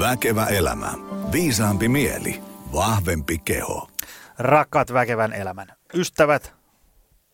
Väkevä 0.00 0.46
elämä. 0.46 0.94
Viisaampi 1.32 1.88
mieli. 1.88 2.42
Vahvempi 2.72 3.38
keho. 3.38 3.88
Rakkaat 4.38 4.92
väkevän 4.92 5.32
elämän 5.32 5.68
ystävät, 5.94 6.52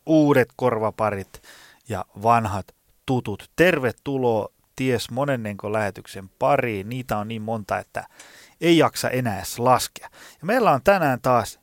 uudet 0.07 0.49
korvaparit 0.57 1.43
ja 1.89 2.05
vanhat 2.23 2.67
tutut. 3.07 3.51
Tervetuloa 3.57 4.49
ties 4.77 5.11
monennenko 5.11 5.73
lähetyksen 5.73 6.29
pariin. 6.29 6.89
Niitä 6.89 7.18
on 7.18 7.29
niin 7.29 7.43
monta, 7.43 7.79
että 7.79 8.07
ei 8.61 8.79
jaksa 8.79 9.11
enää 9.11 9.37
edes 9.37 9.59
laskea. 9.59 10.09
Ja 10.12 10.46
meillä 10.46 10.71
on 10.71 10.80
tänään 10.85 11.21
taas 11.21 11.61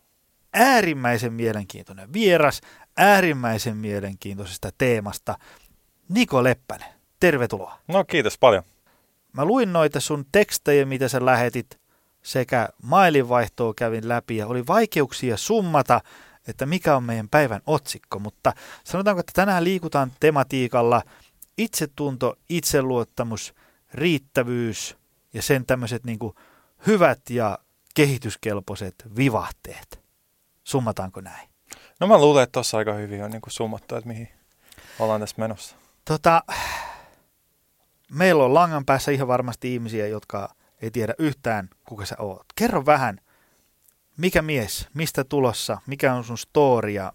äärimmäisen 0.53 1.33
mielenkiintoinen 1.33 2.13
vieras, 2.13 2.61
äärimmäisen 2.97 3.77
mielenkiintoisesta 3.77 4.69
teemasta. 4.77 5.37
Niko 6.09 6.43
Leppänen, 6.43 6.93
tervetuloa. 7.19 7.79
No 7.87 8.03
kiitos 8.03 8.37
paljon. 8.37 8.63
Mä 9.33 9.45
luin 9.45 9.73
noita 9.73 9.99
sun 9.99 10.25
tekstejä, 10.31 10.85
mitä 10.85 11.07
sä 11.07 11.25
lähetit, 11.25 11.79
sekä 12.23 12.69
mailinvaihtoa 12.83 13.73
kävin 13.73 14.09
läpi 14.09 14.37
ja 14.37 14.47
oli 14.47 14.67
vaikeuksia 14.67 15.37
summata, 15.37 16.01
että 16.47 16.65
mikä 16.65 16.95
on 16.95 17.03
meidän 17.03 17.29
päivän 17.29 17.61
otsikko, 17.67 18.19
mutta 18.19 18.53
sanotaanko, 18.83 19.19
että 19.19 19.31
tänään 19.35 19.63
liikutaan 19.63 20.11
tematiikalla 20.19 21.01
itsetunto, 21.57 22.35
itseluottamus, 22.49 23.53
riittävyys 23.93 24.97
ja 25.33 25.41
sen 25.41 25.65
tämmöiset 25.65 26.03
niin 26.03 26.19
hyvät 26.87 27.29
ja 27.29 27.59
kehityskelpoiset 27.95 28.95
vivahteet. 29.15 30.03
Summataanko 30.63 31.21
näin? 31.21 31.49
No 31.99 32.07
mä 32.07 32.17
luulen, 32.17 32.43
että 32.43 32.51
tuossa 32.51 32.77
aika 32.77 32.93
hyvin 32.93 33.23
on 33.23 33.31
niin 33.31 33.41
summattu, 33.47 33.95
että 33.95 34.07
mihin 34.07 34.29
ollaan 34.99 35.21
tässä 35.21 35.35
menossa. 35.37 35.75
Tota, 36.05 36.43
meillä 38.13 38.43
on 38.45 38.53
langan 38.53 38.85
päässä 38.85 39.11
ihan 39.11 39.27
varmasti 39.27 39.73
ihmisiä, 39.73 40.07
jotka 40.07 40.49
ei 40.81 40.91
tiedä 40.91 41.13
yhtään, 41.19 41.69
kuka 41.87 42.05
sä 42.05 42.15
oot. 42.19 42.45
Kerro 42.55 42.85
vähän, 42.85 43.19
mikä 44.17 44.41
mies, 44.41 44.87
mistä 44.93 45.23
tulossa, 45.23 45.77
mikä 45.87 46.13
on 46.13 46.23
sun 46.23 46.37
story 46.37 46.89
ja 46.89 47.11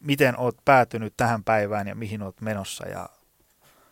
miten 0.00 0.40
oot 0.40 0.56
päätynyt 0.64 1.14
tähän 1.16 1.44
päivään 1.44 1.88
ja 1.88 1.94
mihin 1.94 2.22
oot 2.22 2.40
menossa 2.40 2.88
ja 2.88 3.08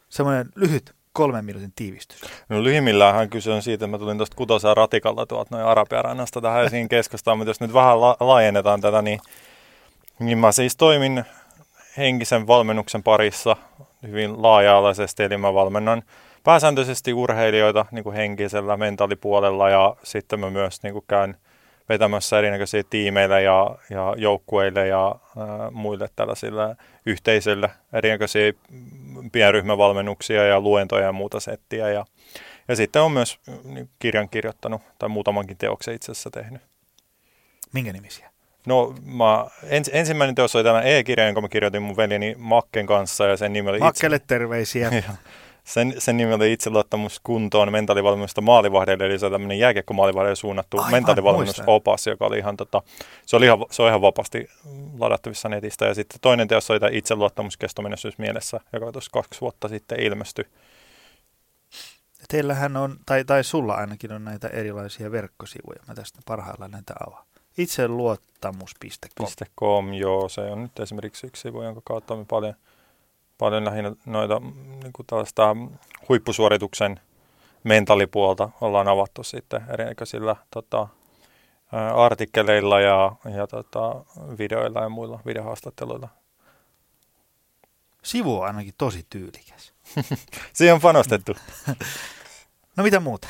semmoinen 0.08 0.48
lyhyt 0.54 0.94
kolmen 1.12 1.44
minuutin 1.44 1.72
tiivistys. 1.76 2.20
No 2.48 2.64
lyhimmilläänhän 2.64 3.30
kyse 3.30 3.50
on 3.50 3.62
siitä, 3.62 3.84
että 3.84 3.96
mä 3.96 3.98
tulin 3.98 4.16
tuosta 4.16 4.36
kutosaa 4.36 4.74
ratikalla 4.74 5.26
tuolta 5.26 5.56
noin 5.56 5.66
Arabiarannasta 5.66 6.40
tähän 6.40 6.64
esiin 6.64 6.88
keskustaan, 6.88 7.38
mutta 7.38 7.50
jos 7.50 7.60
nyt 7.60 7.74
vähän 7.74 8.00
la- 8.00 8.16
laajennetaan 8.20 8.80
tätä, 8.80 9.02
niin, 9.02 9.20
niin 10.18 10.38
mä 10.38 10.52
siis 10.52 10.76
toimin 10.76 11.24
henkisen 11.96 12.46
valmennuksen 12.46 13.02
parissa 13.02 13.56
hyvin 14.02 14.42
laaja-alaisesti, 14.42 15.22
eli 15.22 15.36
mä 15.36 15.54
valmennan 15.54 16.02
pääsääntöisesti 16.44 17.12
urheilijoita 17.12 17.86
niin 17.90 18.04
kuin 18.04 18.16
henkisellä 18.16 18.76
mentaalipuolella 18.76 19.70
ja 19.70 19.96
sitten 20.02 20.40
mä 20.40 20.50
myös 20.50 20.82
niin 20.82 20.92
kuin 20.92 21.04
käyn 21.08 21.36
vetämässä 21.88 22.38
erinäköisiä 22.38 22.82
tiimeille 22.90 23.42
ja, 23.42 23.76
ja 23.90 24.14
joukkueille 24.16 24.86
ja 24.86 25.14
ää, 25.38 25.70
muille 25.70 26.08
tällaisille 26.16 26.76
yhteisöille 27.06 27.70
erinäköisiä 27.92 28.52
pienryhmävalmennuksia 29.32 30.44
ja 30.44 30.60
luentoja 30.60 31.04
ja 31.04 31.12
muuta 31.12 31.40
settiä. 31.40 31.88
Ja, 31.88 32.04
ja 32.68 32.76
sitten 32.76 33.02
on 33.02 33.12
myös 33.12 33.38
niin, 33.64 33.88
kirjan 33.98 34.28
kirjoittanut 34.28 34.82
tai 34.98 35.08
muutamankin 35.08 35.56
teoksen 35.56 35.94
itse 35.94 36.12
asiassa 36.12 36.30
tehnyt. 36.30 36.62
Minkä 37.72 37.92
nimisiä? 37.92 38.30
No 38.66 38.94
mä, 39.04 39.46
ens, 39.62 39.90
ensimmäinen 39.92 40.34
teos 40.34 40.56
oli 40.56 40.64
tämä 40.64 40.82
e-kirja, 40.82 41.26
jonka 41.26 41.40
mä 41.40 41.48
kirjoitin 41.48 41.82
mun 41.82 41.96
veljeni 41.96 42.34
Makken 42.38 42.86
kanssa 42.86 43.26
ja 43.26 43.36
sen 43.36 43.52
nimi 43.52 43.70
oli... 43.70 43.78
Makkelle 43.78 44.16
itse... 44.16 44.26
terveisiä. 44.26 44.90
sen, 45.64 45.94
sen 45.98 46.34
oli 46.34 46.52
itseluottamus 46.52 47.20
kuntoon 47.20 47.72
mentaalivalmennusta 47.72 48.40
maalivahdeille, 48.40 49.06
eli 49.06 49.18
se 49.18 49.26
on 49.26 49.32
tämmöinen 49.32 49.58
jääkiekko 49.58 49.94
suunnattu 50.34 50.76
mentaalivalmennusopas, 50.90 52.06
joka 52.06 52.26
oli 52.26 52.38
ihan, 52.38 52.56
tota, 52.56 52.82
se, 53.26 53.36
oli 53.36 53.44
ihan, 53.44 53.58
se 53.70 53.82
on 53.82 53.88
ihan 53.88 54.02
vapaasti 54.02 54.48
ladattavissa 54.98 55.48
netistä. 55.48 55.86
Ja 55.86 55.94
sitten 55.94 56.20
toinen 56.20 56.48
teos 56.48 56.70
oli 56.70 56.80
tämä 56.80 56.90
itseluottamus 56.92 57.56
kestomenestys 57.56 58.18
mielessä, 58.18 58.60
joka 58.72 58.92
tuossa 58.92 59.10
kaksi 59.10 59.40
vuotta 59.40 59.68
sitten 59.68 60.00
ilmestyi. 60.00 60.44
Teillähän 62.28 62.76
on, 62.76 62.96
tai, 63.06 63.24
tai 63.24 63.44
sulla 63.44 63.74
ainakin 63.74 64.12
on 64.12 64.24
näitä 64.24 64.48
erilaisia 64.48 65.12
verkkosivuja. 65.12 65.80
Mä 65.88 65.94
tästä 65.94 66.18
parhaillaan 66.26 66.70
näitä 66.70 66.94
avaan. 67.06 67.26
Itseluottamus.com. 67.58 69.26
.com, 69.60 69.92
joo, 69.92 70.28
se 70.28 70.40
on 70.40 70.62
nyt 70.62 70.80
esimerkiksi 70.80 71.26
yksi 71.26 71.42
sivu, 71.42 71.62
jonka 71.62 71.80
kautta 71.84 72.16
me 72.16 72.24
paljon– 72.24 72.54
paljon 73.42 73.64
lähinnä 73.64 73.92
noita 74.06 74.40
niin 74.82 74.92
kuin 74.92 75.06
tällaista 75.06 75.56
huippusuorituksen 76.08 77.00
mentalipuolta 77.64 78.48
ollaan 78.60 78.88
avattu 78.88 79.22
sitten 79.22 79.64
erinäköisillä 79.68 80.36
tota, 80.50 80.88
artikkeleilla 81.94 82.80
ja, 82.80 83.12
ja 83.36 83.46
tota, 83.46 84.04
videoilla 84.38 84.80
ja 84.80 84.88
muilla 84.88 85.20
videohaastatteluilla. 85.26 86.08
Sivu 88.02 88.40
on 88.40 88.46
ainakin 88.46 88.74
tosi 88.78 89.06
tyylikäs. 89.10 89.72
Siihen 90.52 90.74
on 90.74 90.80
panostettu. 90.80 91.32
no 92.76 92.84
mitä 92.84 93.00
muuta? 93.00 93.28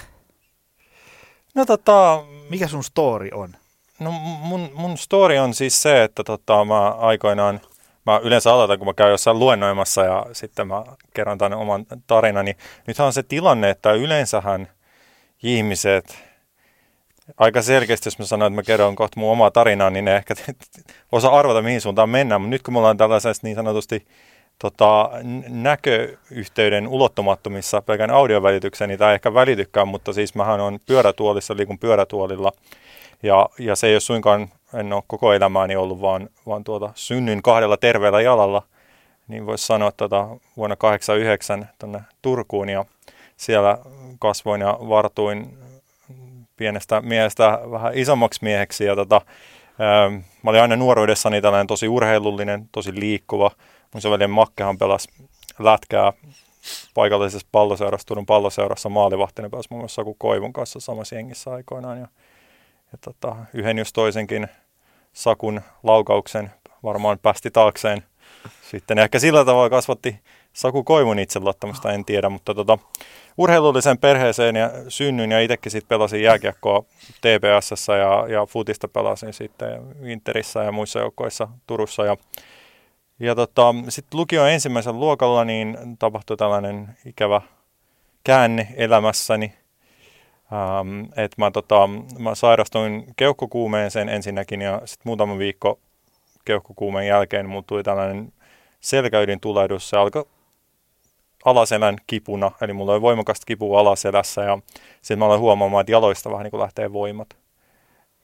No 1.55 1.67
tota... 1.67 2.25
Mikä 2.51 2.69
sun 2.69 2.85
story 2.85 3.29
on? 3.35 3.57
No 3.99 4.11
mun, 4.11 4.71
mun 4.75 4.99
story 4.99 5.39
on 5.39 5.55
siis 5.55 5.83
se, 5.83 6.05
että 6.05 6.25
tota, 6.25 6.65
mä 6.65 6.91
aikoinaan– 6.91 7.61
mä 8.07 8.21
yleensä 8.23 8.53
aloitan, 8.53 8.79
kun 8.79 8.87
mä 8.87 8.95
käyn 8.95 9.11
jossain 9.11 9.39
luennoimassa 9.39 10.05
ja 10.05 10.27
sitten 10.33 10.69
mä 10.69 10.85
kerron 11.15 11.39
tänne 11.39 11.57
oman 11.57 11.87
tarinani. 12.07 12.57
Nythän 12.87 13.07
on 13.07 13.13
se 13.13 13.23
tilanne, 13.23 13.71
että 13.71 13.93
yleensähän 13.93 14.69
ihmiset, 15.43 16.19
aika 17.39 17.63
selkeästi, 17.63 18.07
jos 18.07 18.19
mä 18.19 18.25
sanon, 18.25 18.47
että 18.47 18.57
mä 18.57 18.63
kerron 18.63 18.97
kohta 18.97 19.21
mun 19.21 19.33
omaa 19.33 19.51
tarinaa, 19.51 19.91
niin 19.91 20.05
ne 20.05 20.17
ehkä 20.17 20.35
osaa 21.13 21.39
arvata, 21.39 21.63
mihin 21.63 21.81
suuntaan 21.81 22.11
mennään. 22.11 22.41
Mutta 22.41 22.51
nyt 22.51 22.63
kun 22.63 22.75
me 22.75 22.79
ollaan 22.79 22.97
tällaisessa 22.97 23.47
niin 23.47 23.57
sanotusti 23.57 24.07
tota, 24.59 25.11
näköyhteyden 25.49 26.89
ulottumattomissa 26.89 27.83
pelkän 27.83 28.11
audiovälityksen, 28.11 28.89
niin 28.89 28.99
tämä 28.99 29.11
ei 29.11 29.15
ehkä 29.15 29.35
välitykään, 29.35 29.89
mutta 29.89 30.13
siis 30.13 30.35
mähän 30.35 30.61
on 30.61 30.79
pyörätuolissa, 30.87 31.57
liikun 31.57 31.79
pyörätuolilla. 31.79 32.53
Ja, 33.23 33.49
ja 33.59 33.77
se 33.77 33.87
ei 33.87 33.95
ole 33.95 34.01
suinkaan 34.01 34.49
en 34.75 34.93
ole 34.93 35.03
koko 35.07 35.33
elämääni 35.33 35.77
ollut, 35.77 36.01
vaan, 36.01 36.29
vaan 36.47 36.65
tuota, 36.65 36.91
synnyin 36.95 37.43
kahdella 37.43 37.77
terveellä 37.77 38.21
jalalla, 38.21 38.63
niin 39.29 39.47
voisi 39.47 39.67
sanoa 39.67 39.93
tuota, 39.93 40.29
vuonna 40.57 40.77
89 40.77 41.69
tuonne 41.79 42.01
Turkuun 42.23 42.69
ja 42.69 42.85
siellä 43.37 43.79
kasvoin 44.19 44.61
ja 44.61 44.79
vartuin 44.89 45.59
pienestä 46.57 47.01
miehestä 47.01 47.61
vähän 47.71 47.93
isommaksi 47.95 48.41
mieheksi 48.43 48.85
ja 48.85 48.97
tota, 48.97 49.21
ää, 49.79 50.11
mä 50.43 50.51
olin 50.51 50.63
aina 50.63 50.77
nuoruudessani 50.77 51.41
tällainen 51.41 51.67
tosi 51.67 51.89
urheilullinen, 51.89 52.69
tosi 52.73 53.01
liikkuva. 53.01 53.51
Mun 53.93 54.01
sovelien 54.01 54.31
Makkehan 54.31 54.79
pelasi 54.79 55.09
lätkää 55.59 56.13
paikallisessa 56.95 57.49
palloseurassa, 57.53 58.07
Turun 58.07 58.27
palloseurassa 58.27 58.89
maalivahtina 58.89 59.51
pääsi 59.51 59.69
muun 59.71 59.83
muassa 59.83 60.03
Koivun 60.19 60.53
kanssa 60.53 60.81
samassa 60.81 61.15
jengissä 61.15 61.51
aikoinaan. 61.51 61.99
Ja, 61.99 62.09
ja 62.93 62.99
tota, 63.01 63.37
yhden 63.55 63.79
jos 63.79 63.93
toisenkin 63.93 64.49
Sakun 65.13 65.61
laukauksen 65.83 66.51
varmaan 66.83 67.19
päästi 67.19 67.51
taakseen. 67.51 68.03
Sitten 68.71 68.99
ehkä 68.99 69.19
sillä 69.19 69.45
tavalla 69.45 69.71
kasvatti 69.71 70.21
Saku 70.53 70.85
Koivun 70.85 71.19
itseluottamusta, 71.19 71.93
en 71.93 72.05
tiedä, 72.05 72.29
mutta 72.29 72.55
tota, 72.55 72.79
urheilulliseen 73.39 73.99
perheeseen 73.99 74.57
ja 74.57 74.71
synnyin 74.89 75.31
ja 75.31 75.41
itsekin 75.41 75.73
sitten 75.73 75.89
pelasin 75.89 76.23
jääkiekkoa 76.23 76.85
TPSS 77.21 77.89
ja, 77.89 78.27
ja 78.29 78.47
futista 78.47 78.89
pelasin 78.89 79.33
sitten 79.33 79.81
Interissä 80.05 80.63
ja 80.63 80.73
muissa 80.73 80.99
joukkoissa 80.99 81.49
Turussa 81.67 82.05
ja 82.05 82.17
ja 83.21 83.35
tota, 83.35 83.75
sitten 83.89 84.21
lukion 84.21 84.51
ensimmäisellä 84.51 85.01
luokalla 85.01 85.45
niin 85.45 85.79
tapahtui 85.99 86.37
tällainen 86.37 86.97
ikävä 87.07 87.41
käänne 88.25 88.69
elämässäni. 88.77 89.55
Ähm, 90.53 91.05
että 91.05 91.37
mä, 91.37 91.51
tota, 91.51 91.89
mä 92.19 92.35
sairastuin 92.35 93.05
keuhkokuumeeseen 93.17 94.09
ensinnäkin 94.09 94.63
ja 94.63 94.81
sitten 94.85 95.11
muutama 95.11 95.39
viikko 95.39 95.79
keuhkokuumeen 96.45 97.07
jälkeen 97.07 97.49
mulla 97.49 97.65
tuli 97.67 97.83
tällainen 97.83 98.33
selkäydin 98.81 99.41
tulehdus. 99.41 99.91
Se 99.91 99.97
alkoi 99.97 100.25
alaselän 101.45 101.97
kipuna, 102.07 102.51
eli 102.61 102.73
mulla 102.73 102.93
oli 102.93 103.03
voimakasta 103.03 103.45
kipua 103.47 103.81
alaselässä 103.81 104.43
ja 104.43 104.59
sitten 105.03 105.19
mä 105.19 105.25
aloin 105.25 105.41
huomaamaan, 105.41 105.81
että 105.81 105.93
jaloista 105.93 106.31
vähän 106.31 106.45
niin 106.45 106.51
kuin 106.51 106.61
lähtee 106.61 106.93
voimat. 106.93 107.29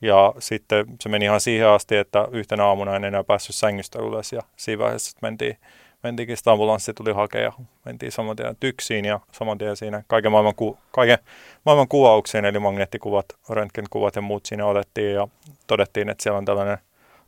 Ja 0.02 0.34
sitten 0.38 0.86
se 1.00 1.08
meni 1.08 1.24
ihan 1.24 1.40
siihen 1.40 1.68
asti, 1.68 1.96
että 1.96 2.28
yhtenä 2.32 2.64
aamuna 2.64 2.96
en 2.96 3.04
enää 3.04 3.24
päässyt 3.24 3.56
sängystä 3.56 3.98
ylös 3.98 4.32
ja 4.32 4.42
siinä 4.56 4.82
vaiheessa 4.82 5.18
mentiin 5.22 5.56
mentiinkin 6.02 6.36
sitä 6.36 6.52
ambulanssi 6.52 6.94
tuli 6.94 7.12
hakea 7.12 7.42
ja 7.42 7.52
mentiin 7.84 8.12
saman 8.12 8.36
tien 8.36 8.56
tyksiin 8.60 9.04
ja 9.04 9.20
saman 9.32 9.58
tien 9.58 9.76
siinä 9.76 10.02
kaiken 10.06 10.32
maailman, 10.32 10.54
ku, 10.54 10.78
kaiken 10.90 11.18
maailman 11.66 11.88
kuvauksiin, 11.88 12.44
eli 12.44 12.58
magneettikuvat, 12.58 13.26
röntgenkuvat 13.48 14.16
ja 14.16 14.22
muut 14.22 14.46
siinä 14.46 14.66
otettiin 14.66 15.14
ja 15.14 15.28
todettiin, 15.66 16.08
että 16.08 16.22
siellä 16.22 16.38
on 16.38 16.44
tällainen 16.44 16.78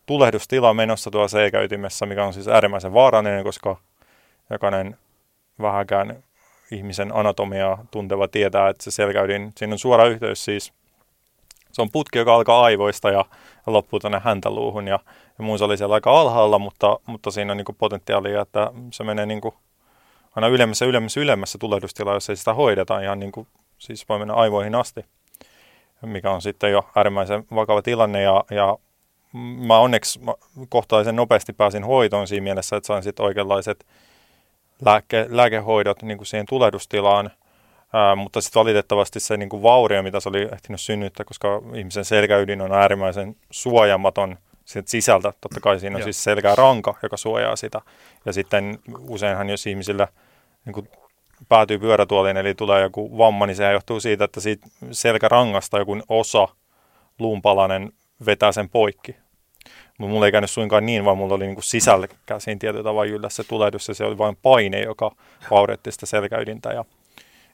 tulehdustila 0.07 0.75
menossa 0.75 1.11
tuolla 1.11 1.29
seikäytimessä, 1.29 2.07
mikä 2.07 2.25
on 2.25 2.33
siis 2.33 2.49
äärimmäisen 2.49 2.95
vaarallinen, 2.95 3.45
koska 3.45 3.77
jokainen 4.51 4.97
vähäkään 5.61 6.23
ihmisen 6.71 7.17
anatomiaa 7.17 7.85
tunteva 7.91 8.29
tietää, 8.29 8.69
että 8.69 8.85
se 8.85 8.91
selkäydin, 8.91 9.53
siinä 9.57 9.75
on 9.75 9.79
suora 9.79 10.07
yhteys 10.07 10.45
siis, 10.45 10.73
se 11.73 11.83
on 11.83 11.91
putki, 11.91 12.19
joka 12.19 12.35
alkaa 12.35 12.63
aivoista 12.63 13.11
ja, 13.11 13.25
ja 13.67 13.73
loppuu 13.73 14.01
tuonne 14.01 14.21
häntäluuhun 14.25 14.89
ja, 14.89 14.99
ja 15.41 15.45
mun 15.45 15.59
se 15.59 15.65
oli 15.65 15.77
siellä 15.77 15.95
aika 15.95 16.21
alhaalla, 16.21 16.59
mutta, 16.59 17.01
mutta 17.07 17.31
siinä 17.31 17.53
on 17.53 17.57
niin 17.57 17.77
potentiaalia, 17.79 18.41
että 18.41 18.71
se 18.93 19.05
menee 19.05 19.27
niin 19.27 19.41
kuin 19.41 19.55
aina 20.37 20.49
ylemmässä, 20.49 20.85
ylemmässä, 20.85 21.21
ylemmässä 21.21 21.59
tulehdustila, 21.59 22.15
jos 22.15 22.31
ei 22.31 22.37
sitä 22.37 22.55
hoideta 22.55 23.01
ihan 23.01 23.21
niin 23.21 23.33
kuin, 23.33 23.47
siis 23.79 24.09
voi 24.09 24.19
mennä 24.19 24.35
aivoihin 24.35 24.75
asti, 24.75 25.05
mikä 26.03 26.31
on 26.31 26.43
sitten 26.43 26.73
jo 26.73 26.89
äärimmäisen 26.97 27.45
vakava 27.55 27.83
tilanne. 27.83 28.23
Ja, 28.23 28.45
ja 28.51 28.77
mä 29.67 29.79
onneksi 29.79 30.21
kohtalaisen 30.69 31.17
nopeasti 31.17 31.53
pääsin 31.53 31.85
hoitoon 31.85 32.29
siinä 32.29 32.45
mielessä, 32.45 32.77
että 32.77 32.87
sain 32.87 33.03
sitten 33.03 33.27
oikeanlaiset 33.27 33.87
lääke, 34.85 35.27
lääkehoidot 35.29 36.03
niin 36.03 36.19
kuin 36.19 36.27
siihen 36.27 36.47
tulehdustilaan, 36.47 37.31
Ää, 37.93 38.17
mutta 38.17 38.41
sitten 38.41 38.61
valitettavasti 38.61 39.21
se 39.21 39.37
niin 39.37 39.49
kuin 39.49 39.63
vaurio, 39.63 40.03
mitä 40.03 40.21
se 40.21 40.29
oli 40.29 40.49
ehtinyt 40.53 40.81
synnyttää, 40.81 41.25
koska 41.25 41.63
ihmisen 41.75 42.05
selkäydin 42.05 42.61
on 42.61 42.73
äärimmäisen 42.73 43.37
suojamaton 43.51 44.37
sisältä. 44.85 45.33
Totta 45.41 45.61
kai 45.61 45.81
siinä 45.81 45.97
on 45.97 46.01
Joo. 46.01 46.05
siis 46.05 46.25
selkäranka, 46.25 46.95
joka 47.03 47.17
suojaa 47.17 47.57
sitä. 47.57 47.81
Ja 48.25 48.33
sitten 48.33 48.79
useinhan, 49.09 49.51
jos 49.51 49.67
ihmisillä 49.67 50.09
niin 50.65 50.75
kuin 50.75 50.89
päätyy 51.49 51.79
pyörätuoliin, 51.79 52.37
eli 52.37 52.55
tulee 52.55 52.83
joku 52.83 53.19
vamma, 53.19 53.47
niin 53.47 53.57
se 53.57 53.73
johtuu 53.73 54.01
siitä, 54.01 54.25
että 54.25 54.41
siitä 54.41 54.67
selkärangasta 54.91 55.79
joku 55.79 55.99
osa 56.09 56.49
luunpalanen 57.19 57.93
vetää 58.27 58.53
sen 58.53 58.69
poikki. 58.69 59.17
Mutta 59.99 60.13
mulla 60.13 60.27
ei 60.27 60.33
käynyt 60.33 60.51
suinkaan 60.51 60.87
niin, 60.87 61.05
vaan 61.05 61.19
mulla 61.19 61.35
oli 61.35 61.47
niin 61.47 61.63
sisällä 61.63 62.09
käsiin 62.27 62.59
tietyllä 62.59 62.85
tavalla 62.85 63.11
yllä 63.11 63.29
se 63.29 63.45
tulehdus, 63.45 63.89
ja 63.89 63.95
se 63.95 64.05
oli 64.05 64.19
vain 64.19 64.37
paine, 64.43 64.81
joka 64.81 65.11
vaurioitti 65.51 65.93
sitä 65.93 66.07
selkäydintä. 66.07 66.73
Ja, 66.73 66.85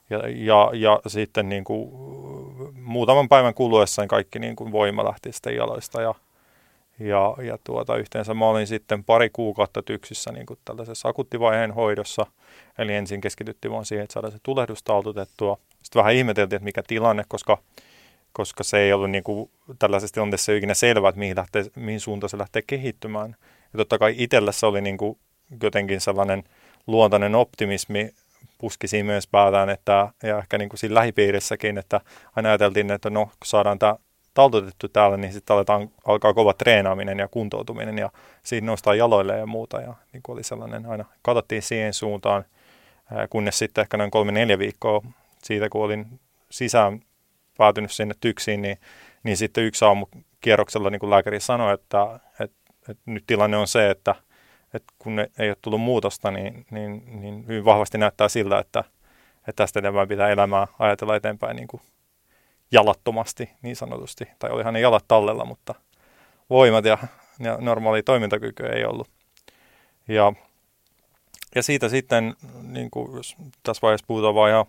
ja, 0.09 0.19
ja, 0.27 0.71
ja 0.73 1.01
sitten 1.07 1.49
niin 1.49 1.63
kuin, 1.63 1.89
muutaman 2.73 3.29
päivän 3.29 3.53
kuluessa 3.53 4.07
kaikki 4.07 4.39
niin 4.39 4.55
kuin 4.55 4.71
voima 4.71 5.05
lähti 5.05 5.31
sitten 5.31 5.55
jaloista, 5.55 6.01
ja, 6.01 6.15
ja, 6.99 7.35
ja 7.43 7.57
tuota, 7.63 7.97
yhteensä 7.97 8.33
mä 8.33 8.45
olin 8.45 8.67
sitten 8.67 9.03
pari 9.03 9.29
kuukautta 9.33 9.83
tyksissä 9.83 10.31
niin 10.31 10.45
kuin 10.45 10.59
tällaisessa 10.65 11.09
akuttivaiheen 11.09 11.71
hoidossa, 11.71 12.25
eli 12.77 12.93
ensin 12.93 13.21
keskityttiin 13.21 13.71
vaan 13.71 13.85
siihen, 13.85 14.03
että 14.03 14.13
saadaan 14.13 14.31
se 14.31 14.39
tulehdus 14.43 14.83
taltutettua. 14.83 15.57
Sitten 15.83 15.99
vähän 15.99 16.13
ihmeteltiin, 16.13 16.57
että 16.57 16.65
mikä 16.65 16.83
tilanne, 16.87 17.23
koska 17.27 17.57
koska 18.37 18.63
se 18.63 18.77
ei 18.77 18.93
ollut 18.93 19.11
niin 19.11 19.23
kuin, 19.23 19.51
tällaisessa 19.79 20.13
tilanteessa 20.13 20.53
ikinä 20.53 20.73
selvää, 20.73 21.09
että 21.09 21.19
mihin, 21.19 21.35
lähtee, 21.37 21.65
mihin 21.75 21.99
suuntaan 21.99 22.29
se 22.29 22.37
lähtee 22.37 22.61
kehittymään. 22.67 23.35
Ja 23.73 23.77
totta 23.77 23.97
kai 23.97 24.15
itsellä 24.17 24.51
se 24.51 24.65
oli 24.65 24.81
niin 24.81 24.97
kuin 24.97 25.17
jotenkin 25.61 26.01
sellainen 26.01 26.43
luontainen 26.87 27.35
optimismi 27.35 28.13
puski 28.57 28.87
siinä 28.87 29.05
myös 29.05 29.27
päätään, 29.27 29.69
että, 29.69 30.09
ja 30.23 30.37
ehkä 30.37 30.57
niin 30.57 30.69
kuin 30.69 30.79
siinä 30.79 30.95
lähipiirissäkin, 30.95 31.77
että 31.77 32.01
aina 32.35 32.49
ajateltiin, 32.49 32.91
että 32.91 33.09
no, 33.09 33.29
saadaan 33.45 33.79
tämä 33.79 33.95
taltutettu 34.37 34.87
täällä, 34.87 35.17
niin 35.17 35.33
sitten 35.33 35.53
aletaan, 35.53 35.89
alkaa 36.05 36.33
kova 36.33 36.53
treenaaminen 36.53 37.19
ja 37.19 37.27
kuntoutuminen 37.27 37.97
ja 37.97 38.09
siinä 38.43 38.65
noustaa 38.65 38.95
jaloille 38.95 39.37
ja 39.37 39.45
muuta. 39.45 39.81
Ja 39.81 39.93
niin 40.13 40.23
kuin 40.23 40.33
oli 40.33 40.43
sellainen, 40.43 40.85
aina 40.85 41.05
katsottiin 41.21 41.61
siihen 41.61 41.93
suuntaan, 41.93 42.45
kunnes 43.29 43.59
sitten 43.59 43.81
ehkä 43.81 43.97
noin 43.97 44.11
kolme-neljä 44.11 44.59
viikkoa 44.59 45.01
siitä, 45.43 45.69
kun 45.69 45.85
olin 45.85 46.19
sisään 46.49 46.99
päätynyt 47.57 47.91
sinne 47.91 48.15
tyksiin, 48.21 48.61
niin, 48.61 48.77
niin 49.23 49.37
sitten 49.37 49.63
yksi 49.63 49.85
aamu 49.85 50.05
kierroksella 50.41 50.89
niin 50.89 50.99
kuin 50.99 51.09
lääkäri 51.09 51.39
sanoi, 51.39 51.73
että, 51.73 52.19
että, 52.39 52.57
että 52.89 53.03
nyt 53.05 53.23
tilanne 53.27 53.57
on 53.57 53.67
se, 53.67 53.89
että, 53.89 54.15
että 54.73 54.93
kun 54.99 55.19
ei 55.19 55.49
ole 55.49 55.57
tullut 55.61 55.81
muutosta, 55.81 56.31
niin, 56.31 56.65
niin, 56.71 57.21
niin 57.21 57.47
hyvin 57.47 57.65
vahvasti 57.65 57.97
näyttää 57.97 58.29
siltä, 58.29 58.59
että, 58.59 58.83
että 59.37 59.63
tästä 59.63 59.79
enemmän 59.79 60.07
pitää 60.07 60.29
elämää 60.29 60.67
ajatella 60.79 61.15
eteenpäin 61.15 61.55
niin 61.55 61.67
kuin 61.67 61.81
jalattomasti 62.71 63.49
niin 63.61 63.75
sanotusti. 63.75 64.27
Tai 64.39 64.49
olihan 64.49 64.73
ne 64.73 64.79
jalat 64.79 65.05
tallella, 65.07 65.45
mutta 65.45 65.75
voimat 66.49 66.85
ja, 66.85 66.97
ja 67.39 67.57
normaali 67.61 68.03
toimintakyky 68.03 68.65
ei 68.65 68.85
ollut. 68.85 69.09
Ja, 70.07 70.33
ja 71.55 71.63
siitä 71.63 71.89
sitten, 71.89 72.35
niin 72.61 72.91
kuin 72.91 73.15
jos 73.15 73.35
tässä 73.63 73.81
vaiheessa 73.81 74.07
puhutaan 74.07 74.35
vain 74.35 74.51
ihan 74.51 74.65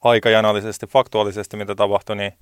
aikajanallisesti, 0.00 0.86
faktuaalisesti, 0.86 1.56
mitä 1.56 1.74
tapahtui, 1.74 2.16
niin, 2.16 2.32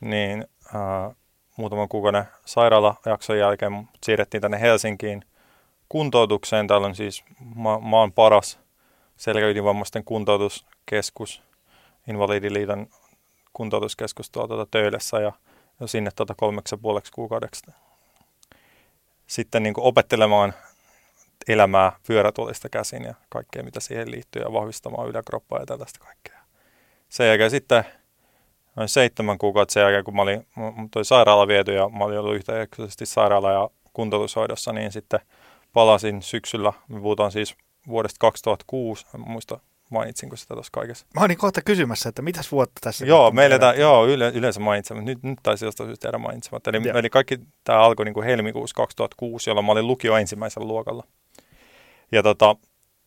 niin 0.00 0.46
ää, 0.74 1.14
muutaman 1.56 1.88
kuukauden 1.88 2.24
sairaalajakson 2.44 3.38
jälkeen 3.38 3.88
siirrettiin 4.04 4.40
tänne 4.40 4.60
Helsinkiin 4.60 5.24
kuntoutukseen. 5.88 6.66
Täällä 6.66 6.86
on 6.86 6.94
siis 6.94 7.24
ma- 7.54 7.78
maan 7.78 8.12
paras 8.12 8.58
selkäydinvammaisten 9.16 10.04
kuntoutuskeskus, 10.04 11.42
Invalidiliiton 12.08 12.86
kuntoutuskeskus 13.56 14.30
tuolta 14.30 14.54
tuota 14.54 14.68
Töölessä 14.70 15.20
ja, 15.20 15.32
ja 15.80 15.86
sinne 15.86 16.10
tuota 16.16 16.34
kolmeksi 16.36 16.74
ja 16.74 16.78
puoleksi 16.78 17.12
kuukaudeksi 17.12 17.62
sitten 19.26 19.62
niin 19.62 19.74
opettelemaan 19.76 20.54
elämää 21.48 21.92
pyörätuolista 22.06 22.68
käsin 22.68 23.02
ja 23.02 23.14
kaikkea, 23.28 23.62
mitä 23.62 23.80
siihen 23.80 24.10
liittyy 24.10 24.42
ja 24.42 24.52
vahvistamaan 24.52 25.08
yläkroppaa 25.08 25.60
ja 25.60 25.66
tällaista 25.66 26.04
kaikkea 26.04 26.36
sen 27.08 27.28
jälkeen 27.28 27.50
sitten 27.50 27.84
noin 28.76 28.88
seitsemän 28.88 29.38
kuukautta 29.38 29.72
sen 29.72 29.80
jälkeen, 29.80 30.04
kun 30.04 30.16
mä 30.16 30.22
olin 30.22 30.46
toi 30.90 31.04
sairaala 31.04 31.48
viety 31.48 31.74
ja 31.74 31.88
mä 31.88 32.04
olin 32.04 32.18
ollut 32.18 32.34
yhtäjaksoisesti 32.34 33.06
sairaala- 33.06 33.52
ja 33.52 33.70
kuntoutushoidossa, 33.92 34.72
niin 34.72 34.92
sitten 34.92 35.20
palasin 35.72 36.22
syksyllä. 36.22 36.72
Me 36.88 37.00
puhutaan 37.00 37.32
siis 37.32 37.56
vuodesta 37.88 38.16
2006, 38.20 39.06
en 39.14 39.20
muista 39.20 39.60
mainitsinko 39.90 40.36
sitä 40.36 40.54
tuossa 40.54 40.70
kaikessa. 40.72 41.06
Mä 41.14 41.24
olin 41.24 41.36
kohta 41.36 41.62
kysymässä, 41.62 42.08
että 42.08 42.22
mitäs 42.22 42.52
vuotta 42.52 42.80
tässä 42.80 43.06
Joo, 43.06 43.30
meillä 43.30 43.58
tämä, 43.58 43.74
joo, 43.74 44.06
yle, 44.06 44.32
yleensä 44.34 44.60
mainitsemat. 44.60 45.04
Nyt, 45.04 45.22
nyt 45.22 45.38
taisi 45.42 45.64
jostain 45.64 45.88
syystä 45.88 46.08
jäädä 46.08 46.18
mainitsemat. 46.18 46.66
Eli, 46.66 46.88
eli 46.94 47.10
kaikki 47.10 47.38
tämä 47.64 47.78
alkoi 47.78 48.04
niin 48.04 48.14
kuin 48.14 48.26
helmikuussa 48.26 48.74
2006, 48.74 49.50
jolloin 49.50 49.66
mä 49.66 49.72
olin 49.72 49.86
lukio 49.86 50.16
ensimmäisellä 50.16 50.68
luokalla. 50.68 51.04
Ja 52.12 52.22
tota, 52.22 52.56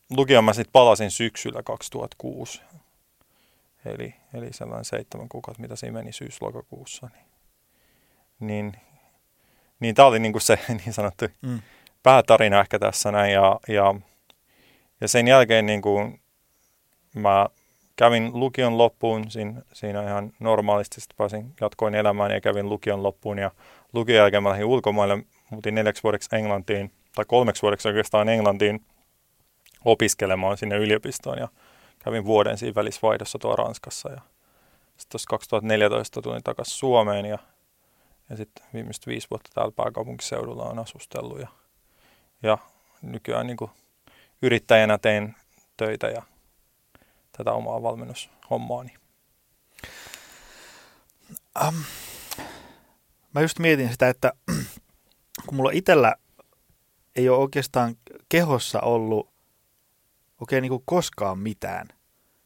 lukioon 0.09 0.43
mä 0.43 0.53
sitten 0.53 0.71
palasin 0.71 1.11
syksyllä 1.11 1.63
2006. 1.63 2.61
Eli, 3.85 4.15
eli 4.33 4.47
sellainen 4.53 4.85
seitsemän 4.85 5.29
kuukautta, 5.29 5.61
mitä 5.61 5.75
siinä 5.75 5.93
meni 5.93 6.11
syyslokakuussa. 6.11 7.09
Niin, 7.13 7.25
niin, 8.39 8.73
niin 9.79 9.95
tämä 9.95 10.07
oli 10.07 10.19
niin 10.19 10.31
kuin 10.31 10.41
se 10.41 10.59
niin 10.85 10.93
sanottu 10.93 11.25
mm. 11.41 11.59
päätarina 12.03 12.59
ehkä 12.59 12.79
tässä 12.79 13.11
näin. 13.11 13.33
Ja, 13.33 13.59
ja, 13.67 13.95
ja 15.01 15.07
sen 15.07 15.27
jälkeen 15.27 15.65
niin 15.65 15.81
kuin 15.81 16.21
mä 17.15 17.47
kävin 17.95 18.31
lukion 18.33 18.77
loppuun, 18.77 19.31
siinä, 19.31 19.61
siinä 19.73 20.03
ihan 20.03 20.31
normaalisti 20.39 21.01
sitten 21.01 21.17
pääsin, 21.17 21.53
jatkoin 21.61 21.95
elämään 21.95 22.31
ja 22.31 22.41
kävin 22.41 22.69
lukion 22.69 23.03
loppuun. 23.03 23.37
Ja 23.37 23.51
lukion 23.93 24.17
jälkeen 24.17 24.43
mä 24.43 24.49
lähdin 24.49 24.65
ulkomaille, 24.65 25.23
muutin 25.49 25.75
neljäksi 25.75 26.03
vuodeksi 26.03 26.35
Englantiin, 26.35 26.91
tai 27.15 27.25
kolmeksi 27.25 27.61
vuodeksi 27.61 27.87
oikeastaan 27.87 28.29
Englantiin 28.29 28.85
opiskelemaan 29.85 30.57
sinne 30.57 30.77
yliopistoon. 30.77 31.37
Ja 31.37 31.47
kävin 31.99 32.25
vuoden 32.25 32.57
siinä 32.57 32.75
välissä 32.75 33.01
vaihdossa 33.01 33.39
tuolla 33.39 33.63
Ranskassa 33.63 34.09
ja 34.09 34.21
sitten 34.87 35.11
tuossa 35.11 35.29
2014 35.29 36.21
tulin 36.21 36.43
takaisin 36.43 36.77
Suomeen 36.77 37.25
ja, 37.25 37.37
ja 38.29 38.37
sitten 38.37 38.65
viimeiset 38.73 39.07
viisi 39.07 39.27
vuotta 39.29 39.49
täällä 39.53 39.71
pääkaupunkiseudulla 39.71 40.63
on 40.63 40.79
asustellut 40.79 41.39
ja, 41.39 41.47
ja 42.43 42.57
nykyään 43.01 43.47
niin 43.47 43.57
kuin 43.57 43.71
yrittäjänä 44.41 44.97
teen 44.97 45.35
töitä 45.77 46.07
ja 46.07 46.21
tätä 47.39 47.51
omaa 47.51 47.81
valmennushommaani. 47.81 48.93
Um, 51.67 51.75
mä 53.33 53.41
just 53.41 53.59
mietin 53.59 53.91
sitä, 53.91 54.09
että 54.09 54.33
kun 55.47 55.55
mulla 55.55 55.71
itsellä 55.73 56.15
ei 57.15 57.29
ole 57.29 57.37
oikeastaan 57.37 57.95
kehossa 58.29 58.81
ollut 58.81 59.29
oikein 60.41 60.61
niin 60.61 60.69
kuin 60.69 60.83
koskaan 60.85 61.39
mitään 61.39 61.87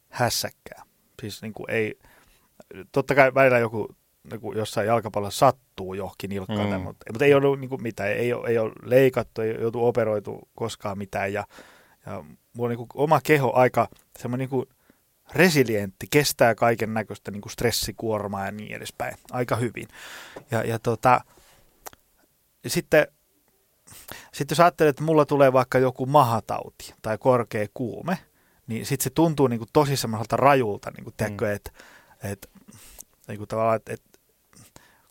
hässäkkää. 0.08 0.82
Siis 1.20 1.42
niin 1.42 1.52
kuin 1.52 1.70
ei, 1.70 1.98
totta 2.92 3.14
kai 3.14 3.34
välillä 3.34 3.58
joku 3.58 3.88
niin 4.30 4.40
kuin 4.40 4.58
jossain 4.58 4.86
jalkapallossa 4.86 5.38
sattuu 5.46 5.94
johonkin 5.94 6.30
nilkkaan, 6.30 6.70
mm. 6.70 6.80
mutta, 6.80 7.12
mutta 7.12 7.24
ei 7.24 7.34
ole 7.34 7.56
niin 7.56 7.68
kuin 7.68 7.82
mitään, 7.82 8.10
ei 8.10 8.32
ole, 8.32 8.48
ei 8.48 8.58
ole 8.58 8.72
leikattu, 8.82 9.40
ei 9.40 9.60
joutu 9.60 9.86
operoitu 9.86 10.48
koskaan 10.54 10.98
mitään 10.98 11.32
ja, 11.32 11.44
ja 12.06 12.24
mulla 12.56 12.66
on 12.66 12.70
niin 12.70 12.78
kuin 12.78 12.88
oma 12.94 13.20
keho 13.20 13.52
aika 13.54 13.88
semmoinen 14.18 14.42
niin 14.42 14.50
kuin 14.50 14.66
resilientti, 15.32 16.06
kestää 16.10 16.54
kaiken 16.54 16.94
näköistä 16.94 17.30
niin 17.30 17.42
stressikuormaa 17.50 18.46
ja 18.46 18.52
niin 18.52 18.76
edespäin 18.76 19.14
aika 19.30 19.56
hyvin. 19.56 19.88
Ja, 20.50 20.62
ja 20.64 20.78
tota, 20.78 21.20
sitten 22.66 23.06
sitten 24.32 24.54
jos 24.54 24.60
ajattelet, 24.60 24.90
että 24.90 25.02
mulla 25.02 25.26
tulee 25.26 25.52
vaikka 25.52 25.78
joku 25.78 26.06
mahatauti 26.06 26.94
tai 27.02 27.18
korkea 27.18 27.66
kuume, 27.74 28.18
niin 28.66 28.86
sitten 28.86 29.04
se 29.04 29.10
tuntuu 29.10 29.46
niin 29.46 29.58
kuin 29.58 29.68
tosi 29.72 29.96
semmoiselta 29.96 30.36
rajulta, 30.36 30.90
niin 30.96 31.04
kuin, 31.04 31.14
tiedätkö, 31.16 31.44
mm. 31.44 31.52
että 31.52 31.70
et, 32.22 32.50
niin 33.28 33.38
kuin 33.38 33.48
tavallaan, 33.48 33.76
että 33.76 33.92
et, 33.92 34.02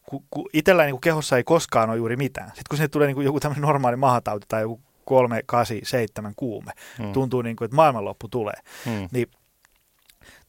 ku, 0.09 0.25
ku 0.29 0.49
itsellä 0.53 0.83
niin 0.83 0.93
kuin 0.93 1.01
kehossa 1.01 1.37
ei 1.37 1.43
koskaan 1.43 1.89
ole 1.89 1.97
juuri 1.97 2.15
mitään. 2.15 2.47
Sitten 2.47 2.63
kun 2.69 2.77
se 2.77 2.87
tulee 2.87 3.07
niin 3.07 3.15
kuin 3.15 3.25
joku 3.25 3.39
tämmöinen 3.39 3.61
normaali 3.61 3.95
mahatauti 3.95 4.45
tai 4.49 4.61
joku 4.61 4.81
kolme, 5.05 5.41
kasi, 5.45 5.81
seitsemän 5.83 6.33
kuume, 6.35 6.71
mm. 6.99 7.13
tuntuu 7.13 7.41
niin 7.41 7.55
kuin, 7.55 7.65
että 7.65 7.75
maailmanloppu 7.75 8.27
tulee. 8.27 8.61
Mm. 8.85 9.09
Niin 9.11 9.27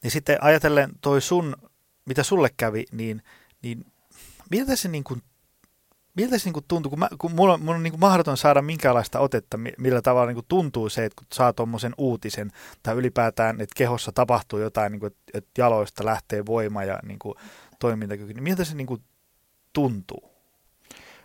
Niin 0.05 0.11
sitten 0.11 0.43
ajatellen 0.43 0.91
toi 1.01 1.21
sun, 1.21 1.55
mitä 2.05 2.23
sulle 2.23 2.49
kävi, 2.57 2.85
niin, 2.91 3.23
niin 3.61 3.85
miltä 4.51 4.75
se 4.75 4.87
niin 4.87 5.03
kuin 5.03 5.21
miltä 6.15 6.37
se 6.37 6.49
niin 6.49 6.63
tuntuu, 6.67 6.89
kun, 6.89 6.99
mä, 6.99 7.09
kun 7.17 7.31
mulla, 7.31 7.57
mulla 7.57 7.75
on 7.75 7.83
niin 7.83 7.99
mahdoton 7.99 8.37
saada 8.37 8.61
minkäänlaista 8.61 9.19
otetta, 9.19 9.57
millä 9.77 10.01
tavalla 10.01 10.31
niin 10.31 10.45
tuntuu 10.47 10.89
se, 10.89 11.05
että 11.05 11.15
kun 11.15 11.27
saa 11.33 11.53
tuommoisen 11.53 11.93
uutisen 11.97 12.51
tai 12.83 12.95
ylipäätään, 12.95 13.61
että 13.61 13.73
kehossa 13.75 14.11
tapahtuu 14.11 14.59
jotain, 14.59 14.91
niin 14.91 14.99
kuin, 14.99 15.11
että, 15.11 15.37
että 15.37 15.61
jaloista 15.61 16.05
lähtee 16.05 16.45
voima 16.45 16.83
ja 16.83 16.99
niin 17.07 17.19
kuin, 17.19 17.35
toimintakyky, 17.79 18.33
niin 18.33 18.43
miltä 18.43 18.63
se 18.63 18.75
niin 18.75 18.87
kuin, 18.87 19.01
tuntuu? 19.73 20.31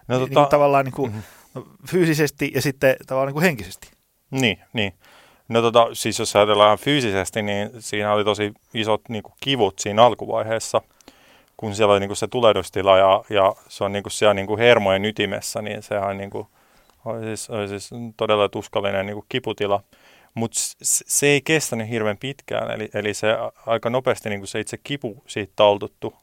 No, 0.08 0.18
tota, 0.18 0.28
niin 0.28 0.34
kuin, 0.34 0.46
tavallaan 0.46 0.84
niin 0.84 0.94
kuin, 0.94 1.12
mm-hmm. 1.12 1.64
fyysisesti 1.86 2.52
ja 2.54 2.62
sitten 2.62 2.96
tavallaan 3.06 3.26
niin 3.26 3.34
kuin 3.34 3.44
henkisesti. 3.44 3.90
Niin, 4.30 4.58
niin. 4.72 4.92
No 5.50 5.62
tota, 5.62 5.88
siis 5.92 6.18
jos 6.18 6.36
ajatellaan 6.36 6.78
fyysisesti, 6.78 7.42
niin 7.42 7.70
siinä 7.78 8.12
oli 8.12 8.24
tosi 8.24 8.52
isot 8.74 9.00
niin 9.08 9.22
kuin, 9.22 9.34
kivut 9.40 9.78
siinä 9.78 10.04
alkuvaiheessa– 10.04 10.82
kun 11.60 11.74
siellä 11.74 11.92
oli 11.92 12.00
niin 12.00 12.08
kuin 12.08 12.16
se 12.16 12.28
tulehdustila 12.28 12.98
ja, 12.98 13.24
ja 13.30 13.54
se 13.68 13.84
on 13.84 13.92
niin 13.92 14.02
kuin 14.02 14.12
siellä 14.12 14.34
niin 14.34 14.46
kuin 14.46 14.58
hermojen 14.58 15.04
ytimessä, 15.04 15.62
niin 15.62 15.82
sehän 15.82 16.16
niin 16.16 16.30
kuin, 16.30 16.46
oli, 17.04 17.24
siis, 17.24 17.50
oli 17.50 17.68
siis 17.68 17.90
todella 18.16 18.48
tuskallinen 18.48 19.06
niin 19.06 19.14
kuin 19.14 19.26
kiputila. 19.28 19.82
Mutta 20.34 20.58
se 20.82 21.26
ei 21.26 21.40
kestänyt 21.40 21.88
hirveän 21.88 22.16
pitkään, 22.16 22.70
eli, 22.70 22.88
eli 22.94 23.14
se 23.14 23.28
aika 23.66 23.90
nopeasti 23.90 24.28
niin 24.28 24.40
kuin 24.40 24.48
se 24.48 24.60
itse 24.60 24.78
kipu 24.84 25.22
siitä 25.26 25.52
taltuttu. 25.56 26.14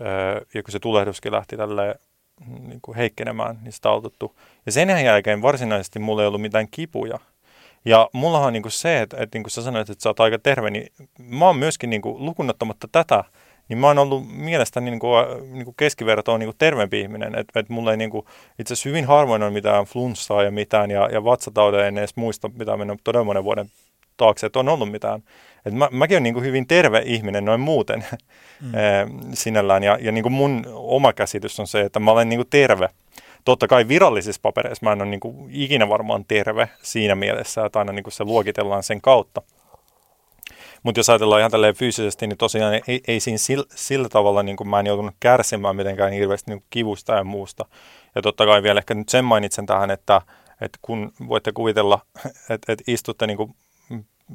Öö, 0.00 0.40
ja 0.54 0.62
kun 0.62 0.72
se 0.72 0.78
tulehduskin 0.78 1.32
lähti 1.32 1.56
tälleen 1.56 1.94
niin 2.46 2.80
kuin 2.82 2.96
heikkenemään, 2.96 3.58
niin 3.62 3.72
se 3.72 3.80
taltuttu. 3.80 4.36
Ja 4.66 4.72
sen 4.72 5.04
jälkeen 5.04 5.42
varsinaisesti 5.42 5.98
mulla 5.98 6.22
ei 6.22 6.28
ollut 6.28 6.42
mitään 6.42 6.68
kipuja. 6.70 7.18
Ja 7.84 8.08
mullahan 8.12 8.46
on 8.46 8.52
niin 8.52 8.62
kuin 8.62 8.72
se, 8.72 9.00
että, 9.00 9.16
että 9.16 9.36
niin 9.36 9.42
kuin 9.42 9.50
sä 9.50 9.62
sanoit, 9.62 9.90
että 9.90 10.02
sä 10.02 10.08
oot 10.08 10.20
aika 10.20 10.38
terve, 10.38 10.70
niin 10.70 10.92
mä 11.18 11.46
oon 11.46 11.56
myöskin 11.56 11.90
niin 11.90 12.02
kuin, 12.02 12.24
lukunottamatta 12.24 12.88
tätä, 12.92 13.24
niin 13.68 13.78
mä 13.78 13.86
oon 13.86 13.98
ollut 13.98 14.24
mielestäni 14.28 14.90
niin 14.90 15.00
kuin, 15.00 15.52
niin 15.52 15.64
kuin 15.64 15.74
keskivertoon 15.76 16.40
niin 16.40 16.46
kuin 16.46 16.58
terveempi 16.58 17.00
ihminen. 17.00 17.38
Että 17.38 17.60
et 17.60 17.68
mulla 17.68 17.90
ei 17.90 17.96
niin 17.96 18.10
kuin, 18.10 18.26
itse 18.58 18.74
asiassa 18.74 18.88
hyvin 18.88 19.04
harvoin 19.04 19.42
on 19.42 19.52
mitään 19.52 19.84
flunssaa 19.84 20.42
ja 20.42 20.50
mitään, 20.50 20.90
ja, 20.90 21.08
ja 21.12 21.24
vatsataudeja 21.24 21.86
en 21.86 21.98
edes 21.98 22.16
muista, 22.16 22.50
mitä 22.58 22.76
mennä 22.76 22.96
todella 23.04 23.24
monen 23.24 23.44
vuoden 23.44 23.70
taakse, 24.16 24.46
että 24.46 24.58
on 24.58 24.68
ollut 24.68 24.90
mitään. 24.90 25.22
Et 25.66 25.74
mä, 25.74 25.88
mäkin 25.92 26.14
olen 26.14 26.22
niin 26.22 26.34
kuin 26.34 26.44
hyvin 26.44 26.66
terve 26.66 27.02
ihminen 27.04 27.44
noin 27.44 27.60
muuten 27.60 28.04
mm. 28.60 28.72
sinällään, 29.34 29.82
ja, 29.82 29.98
ja 30.00 30.12
niin 30.12 30.22
kuin 30.22 30.32
mun 30.32 30.66
oma 30.72 31.12
käsitys 31.12 31.60
on 31.60 31.66
se, 31.66 31.80
että 31.80 32.00
mä 32.00 32.10
olen 32.10 32.28
niin 32.28 32.38
kuin 32.38 32.48
terve. 32.50 32.88
Totta 33.44 33.68
kai 33.68 33.88
virallisissa 33.88 34.40
papereissa 34.42 34.86
mä 34.86 34.92
en 34.92 35.02
ole 35.02 35.10
niin 35.10 35.20
kuin 35.20 35.50
ikinä 35.50 35.88
varmaan 35.88 36.24
terve 36.24 36.68
siinä 36.82 37.14
mielessä, 37.14 37.66
että 37.66 37.78
aina 37.78 37.92
niin 37.92 38.02
kuin 38.02 38.12
se 38.12 38.24
luokitellaan 38.24 38.82
sen 38.82 39.00
kautta. 39.00 39.42
Mutta 40.82 40.98
jos 40.98 41.10
ajatellaan 41.10 41.40
ihan 41.40 41.50
tälleen 41.50 41.74
fyysisesti, 41.74 42.26
niin 42.26 42.38
tosiaan 42.38 42.74
ei, 42.88 43.00
ei 43.08 43.20
siinä 43.20 43.38
sillä, 43.38 43.64
sillä 43.74 44.08
tavalla 44.08 44.42
niin 44.42 44.56
kuin 44.56 44.68
mä 44.68 44.80
en 44.80 44.86
joutunut 44.86 45.14
kärsimään 45.20 45.76
mitenkään 45.76 46.12
hirveästi 46.12 46.50
niin 46.50 46.64
kivusta 46.70 47.14
ja 47.14 47.24
muusta. 47.24 47.64
Ja 48.14 48.22
totta 48.22 48.46
kai 48.46 48.62
vielä 48.62 48.78
ehkä 48.78 48.94
nyt 48.94 49.08
sen 49.08 49.24
mainitsen 49.24 49.66
tähän, 49.66 49.90
että, 49.90 50.22
että 50.60 50.78
kun 50.82 51.12
voitte 51.28 51.52
kuvitella, 51.52 51.98
että, 52.50 52.72
että 52.72 52.84
istutte 52.86 53.26
niin 53.26 53.36
kuin 53.36 53.54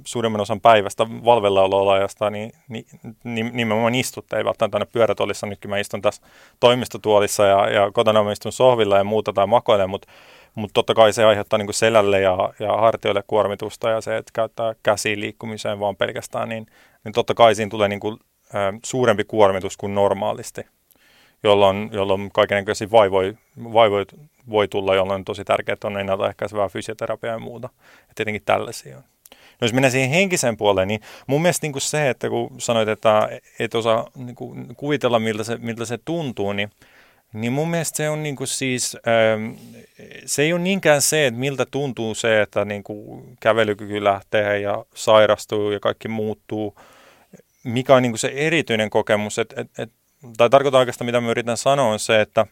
suurimman 0.05 0.41
osan 0.41 0.61
päivästä 0.61 1.07
valvellaoloajasta, 1.09 2.29
niin, 2.29 2.51
niin, 2.69 2.85
niin 3.23 3.51
nimenomaan 3.53 3.95
istutte, 3.95 4.37
ei 4.37 4.45
välttämättä 4.45 4.77
aina 4.77 4.85
pyörätuolissa, 4.85 5.47
nytkin 5.47 5.69
mä 5.69 5.77
istun 5.77 6.01
tässä 6.01 6.21
toimistotuolissa 6.59 7.45
ja, 7.45 7.69
ja 7.69 7.91
kotona 7.91 8.23
mä 8.23 8.31
istun 8.31 8.51
sohvilla 8.51 8.97
ja 8.97 9.03
muuta 9.03 9.33
tai 9.33 9.47
makoilen, 9.47 9.89
mutta 9.89 10.07
mutta 10.57 10.73
totta 10.73 10.93
kai 10.93 11.13
se 11.13 11.23
aiheuttaa 11.23 11.59
niin 11.59 11.73
selälle 11.73 12.21
ja, 12.21 12.53
ja 12.59 12.77
hartioille 12.77 13.23
kuormitusta 13.27 13.89
ja 13.89 14.01
se, 14.01 14.17
että 14.17 14.31
käyttää 14.33 14.75
käsiin 14.83 15.19
liikkumiseen 15.19 15.79
vaan 15.79 15.95
pelkästään, 15.95 16.49
niin, 16.49 16.67
niin 17.03 17.13
totta 17.13 17.33
kai 17.33 17.55
siinä 17.55 17.69
tulee 17.69 17.87
niin 17.87 17.99
kuin, 17.99 18.17
ä, 18.55 18.73
suurempi 18.85 19.23
kuormitus 19.23 19.77
kuin 19.77 19.95
normaalisti, 19.95 20.61
jolloin, 21.43 21.89
jolloin 21.91 22.29
kaikenlaisia 22.33 22.91
vaivoja, 22.91 23.33
vaivoja 23.73 24.05
voi 24.49 24.67
tulla, 24.67 24.95
jolloin 24.95 25.19
on 25.19 25.25
tosi 25.25 25.45
tärkeää, 25.45 25.77
on 25.83 25.99
ennaltaehkäisevää 25.99 26.69
fysioterapiaa 26.69 27.33
ja 27.33 27.39
muuta. 27.39 27.69
Ja 28.07 28.13
tietenkin 28.15 28.43
tällaisia 28.45 28.97
on. 28.97 29.03
No 29.61 29.65
jos 29.65 29.73
mennään 29.73 29.91
siihen 29.91 30.09
henkiseen 30.09 30.57
puoleen, 30.57 30.87
niin 30.87 31.01
mun 31.27 31.41
mielestä 31.41 31.65
niin 31.65 31.71
kuin 31.71 31.81
se, 31.81 32.09
että 32.09 32.29
kun 32.29 32.55
sanoit, 32.57 32.89
että 32.89 33.29
et 33.59 33.75
osaa 33.75 34.09
niin 34.15 34.35
kuin 34.35 34.75
kuvitella, 34.75 35.19
miltä 35.19 35.43
se, 35.43 35.57
miltä 35.57 35.85
se 35.85 35.97
tuntuu, 36.05 36.53
niin 36.53 36.69
niin 37.33 37.53
mun 37.53 37.69
mielestä 37.69 37.97
se 37.97 38.09
on 38.09 38.23
niin 38.23 38.35
kuin 38.35 38.47
siis, 38.47 38.97
ähm, 39.07 39.51
se 40.25 40.41
ei 40.41 40.53
ole 40.53 40.61
niinkään 40.61 41.01
se, 41.01 41.27
että 41.27 41.39
miltä 41.39 41.65
tuntuu 41.71 42.15
se, 42.15 42.41
että 42.41 42.65
niin 42.65 42.83
kuin 42.83 43.37
kävelykyky 43.39 44.03
lähtee 44.03 44.59
ja 44.59 44.85
sairastuu 44.93 45.71
ja 45.71 45.79
kaikki 45.79 46.07
muuttuu, 46.07 46.75
mikä 47.63 47.95
on 47.95 48.01
niin 48.01 48.11
kuin 48.11 48.19
se 48.19 48.31
erityinen 48.35 48.89
kokemus, 48.89 49.39
et, 49.39 49.53
et, 49.57 49.79
et, 49.79 49.91
tai 50.37 50.49
tarkoitan 50.49 50.79
oikeastaan 50.79 51.05
mitä 51.05 51.21
mä 51.21 51.31
yritän 51.31 51.57
sanoa 51.57 51.91
on 51.91 51.99
se, 51.99 52.21
että 52.21 52.47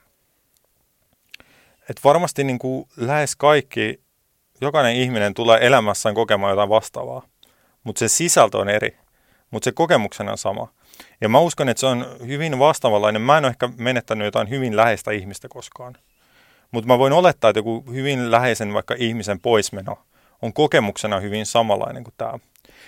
et 1.90 2.04
varmasti 2.04 2.44
niin 2.44 2.60
kuin 2.60 2.88
lähes 2.98 3.36
kaikki, 3.36 4.00
jokainen 4.62 4.96
ihminen 4.96 5.34
tulee 5.34 5.60
elämässään 5.68 6.16
kokemaan 6.16 6.52
jotain 6.52 6.70
vastaavaa, 6.70 7.22
mutta 7.84 8.00
se 8.00 8.08
sisältö 8.08 8.58
on 8.58 8.70
eri, 8.70 8.98
mutta 9.52 9.66
se 9.66 9.72
kokemuksena 9.72 10.32
on 10.32 10.38
sama. 10.38 10.68
Ja 11.22 11.30
mä 11.30 11.40
uskon, 11.40 11.70
että 11.70 11.80
se 11.80 11.86
on 11.86 12.06
hyvin 12.28 12.60
vastaavanlainen. 12.60 13.22
Mä 13.22 13.38
en 13.38 13.46
ole 13.46 13.52
ehkä 13.52 13.70
menettänyt 13.78 14.26
jotain 14.26 14.50
hyvin 14.50 14.76
läheistä 14.76 15.12
ihmistä 15.12 15.48
koskaan. 15.48 15.98
Mutta 16.72 16.88
mä 16.88 17.00
voin 17.00 17.14
olettaa, 17.14 17.50
että 17.50 17.60
joku 17.60 17.84
hyvin 17.94 18.32
läheisen 18.32 18.74
vaikka 18.74 18.96
ihmisen 18.98 19.40
poismeno 19.40 19.98
on 20.42 20.54
kokemuksena 20.54 21.20
hyvin 21.20 21.46
samanlainen 21.46 22.04
kuin 22.04 22.14
tämä. 22.18 22.40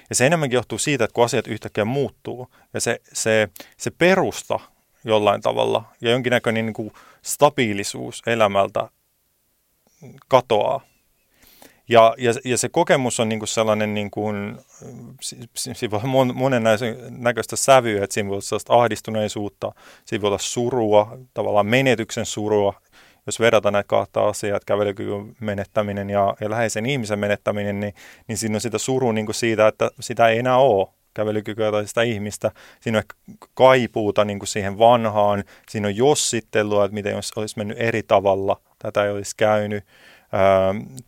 Ja 0.09 0.15
se 0.15 0.25
enemmänkin 0.25 0.57
johtuu 0.57 0.77
siitä, 0.77 1.03
että 1.03 1.13
kun 1.13 1.25
asiat 1.25 1.47
yhtäkkiä 1.47 1.85
muuttuu 1.85 2.47
ja 2.73 2.81
se, 2.81 3.01
se, 3.13 3.49
se 3.77 3.91
perusta 3.91 4.59
jollain 5.03 5.41
tavalla 5.41 5.83
ja 6.01 6.11
jonkinnäköinen 6.11 6.65
niin 6.65 6.73
kuin 6.73 6.91
stabiilisuus 7.21 8.21
elämältä 8.25 8.89
katoaa, 10.27 10.81
ja, 11.89 12.15
ja, 12.17 12.33
ja 12.45 12.57
se 12.57 12.69
kokemus 12.69 13.19
on 13.19 13.29
niin 13.29 13.39
kuin 13.39 13.47
sellainen, 13.47 13.93
niin 13.93 14.11
kuin, 14.11 14.57
siinä 15.21 15.91
voi 15.91 15.99
olla 16.03 16.33
monen 16.33 16.63
näköistä 17.09 17.55
sävyä, 17.55 18.03
että 18.03 18.13
siinä 18.13 18.29
voi 18.29 18.35
olla 18.35 18.41
sellaista 18.41 18.73
ahdistuneisuutta, 18.73 19.71
siinä 20.05 20.21
voi 20.21 20.27
olla 20.27 20.37
surua, 20.37 21.17
tavallaan 21.33 21.65
menetyksen 21.65 22.25
surua, 22.25 22.73
jos 23.25 23.39
verrataan 23.39 23.73
näitä 23.73 23.87
kahta 23.87 24.27
asiaa, 24.27 24.57
että 24.57 24.65
kävelykyvyn 24.65 25.35
menettäminen 25.39 26.09
ja, 26.09 26.35
ja 26.41 26.49
läheisen 26.49 26.85
ihmisen 26.85 27.19
menettäminen, 27.19 27.79
niin, 27.79 27.93
niin 28.27 28.37
siinä 28.37 28.55
on 28.55 28.61
sitä 28.61 28.77
surua 28.77 29.13
niin 29.13 29.25
kuin 29.25 29.35
siitä, 29.35 29.67
että 29.67 29.91
sitä 29.99 30.27
ei 30.27 30.39
enää 30.39 30.57
ole 30.57 30.87
kävelykykyä 31.13 31.71
tai 31.71 31.87
sitä 31.87 32.01
ihmistä. 32.01 32.51
Siinä 32.79 32.97
on 32.97 33.03
ehkä 33.03 33.45
kaipuuta 33.53 34.25
niin 34.25 34.39
kuin 34.39 34.47
siihen 34.47 34.79
vanhaan, 34.79 35.43
siinä 35.69 35.87
on 35.87 35.95
jossittelua, 35.95 36.85
että 36.85 36.93
miten 36.93 37.15
jos 37.15 37.31
olisi 37.35 37.57
mennyt 37.57 37.77
eri 37.79 38.03
tavalla, 38.03 38.61
tätä 38.79 39.05
ei 39.05 39.11
olisi 39.11 39.35
käynyt 39.37 39.83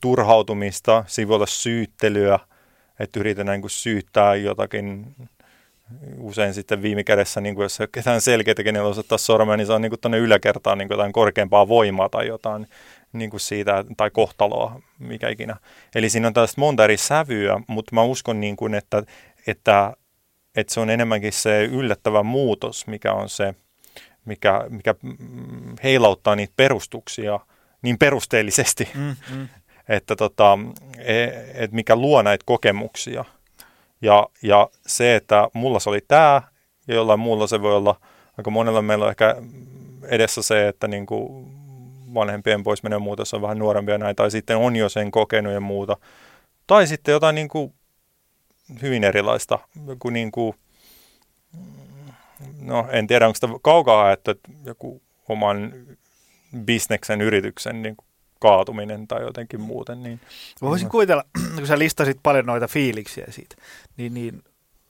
turhautumista, 0.01 1.03
siinä 1.07 1.27
voi 1.27 1.35
olla 1.35 1.45
syyttelyä, 1.45 2.39
että 2.99 3.19
yritetään 3.19 3.53
niin 3.53 3.61
kuin 3.61 3.71
syyttää 3.71 4.35
jotakin 4.35 5.15
usein 6.17 6.53
sitten 6.53 6.81
viime 6.81 7.03
kädessä, 7.03 7.41
niin 7.41 7.55
kuin 7.55 7.63
jos 7.63 7.79
ketään 7.91 8.21
selkeitä, 8.21 8.63
kenellä 8.63 8.89
osoittaa 8.89 9.17
sormea, 9.17 9.57
niin 9.57 9.67
se 9.67 9.73
on 9.73 9.81
niin 9.81 9.89
kuin 9.89 9.99
tuonne 9.99 10.17
yläkertaan 10.17 10.77
niin 10.77 10.87
kuin 10.87 10.95
jotain 10.95 11.11
korkeampaa 11.11 11.67
voimaa 11.67 12.09
tai 12.09 12.27
jotain 12.27 12.67
niin 13.13 13.29
kuin 13.29 13.39
siitä, 13.39 13.85
tai 13.97 14.09
kohtaloa, 14.09 14.81
mikä 14.99 15.29
ikinä. 15.29 15.55
Eli 15.95 16.09
siinä 16.09 16.27
on 16.27 16.33
tällaista 16.33 16.61
monta 16.61 16.83
eri 16.83 16.97
sävyä, 16.97 17.61
mutta 17.67 17.95
mä 17.95 18.03
uskon, 18.03 18.39
niin 18.39 18.55
kuin, 18.55 18.73
että, 18.73 19.03
että, 19.47 19.93
että 20.55 20.73
se 20.73 20.79
on 20.79 20.89
enemmänkin 20.89 21.33
se 21.33 21.65
yllättävä 21.65 22.23
muutos, 22.23 22.87
mikä 22.87 23.13
on 23.13 23.29
se, 23.29 23.55
mikä, 24.25 24.65
mikä 24.69 24.95
heilauttaa 25.83 26.35
niitä 26.35 26.53
perustuksia– 26.57 27.39
niin 27.81 27.97
perusteellisesti, 27.97 28.89
mm, 28.95 29.15
mm. 29.35 29.47
että 29.89 30.15
tota, 30.15 30.59
et, 30.97 31.33
et 31.53 31.71
mikä 31.71 31.95
luo 31.95 32.21
näitä 32.21 32.43
kokemuksia. 32.45 33.25
Ja, 34.01 34.29
ja 34.41 34.69
se, 34.87 35.15
että 35.15 35.49
mulla 35.53 35.79
se 35.79 35.89
oli 35.89 36.01
tämä, 36.07 36.41
ja 36.87 36.95
jollain 36.95 37.19
muulla 37.19 37.47
se 37.47 37.61
voi 37.61 37.75
olla, 37.75 38.01
aika 38.37 38.51
monella 38.51 38.81
meillä 38.81 39.05
on 39.05 39.11
ehkä 39.11 39.35
edessä 40.03 40.41
se, 40.41 40.67
että 40.67 40.87
niin 40.87 41.05
kuin 41.05 41.51
vanhempien 42.13 42.63
pois 42.63 42.83
menee 42.83 42.99
muuta, 42.99 43.23
on 43.33 43.41
vähän 43.41 43.59
nuorempia 43.59 43.97
näin, 43.97 44.15
tai 44.15 44.31
sitten 44.31 44.57
on 44.57 44.75
jo 44.75 44.89
sen 44.89 45.11
kokenut 45.11 45.53
ja 45.53 45.59
muuta. 45.59 45.97
Tai 46.67 46.87
sitten 46.87 47.11
jotain 47.11 47.35
niin 47.35 47.49
kuin 47.49 47.73
hyvin 48.81 49.03
erilaista, 49.03 49.59
joku 49.87 50.09
niin 50.09 50.31
kuin, 50.31 50.55
no 52.61 52.87
en 52.91 53.07
tiedä 53.07 53.27
onko 53.27 53.35
sitä 53.35 53.47
kaukaa 53.61 54.11
että 54.11 54.35
joku 54.65 55.01
oman 55.29 55.73
bisneksen, 56.57 57.21
yrityksen 57.21 57.81
niin 57.81 57.95
kuin 57.95 58.05
kaatuminen 58.39 59.07
tai 59.07 59.21
jotenkin 59.21 59.61
muuten. 59.61 60.03
Niin, 60.03 60.19
Voisin 60.61 60.85
niin, 60.85 60.91
kuvitella, 60.91 61.23
kun 61.55 61.67
sä 61.67 61.79
listasit 61.79 62.19
paljon 62.23 62.45
noita 62.45 62.67
fiiliksiä 62.67 63.25
siitä, 63.29 63.55
niin, 63.97 64.13
niin 64.13 64.43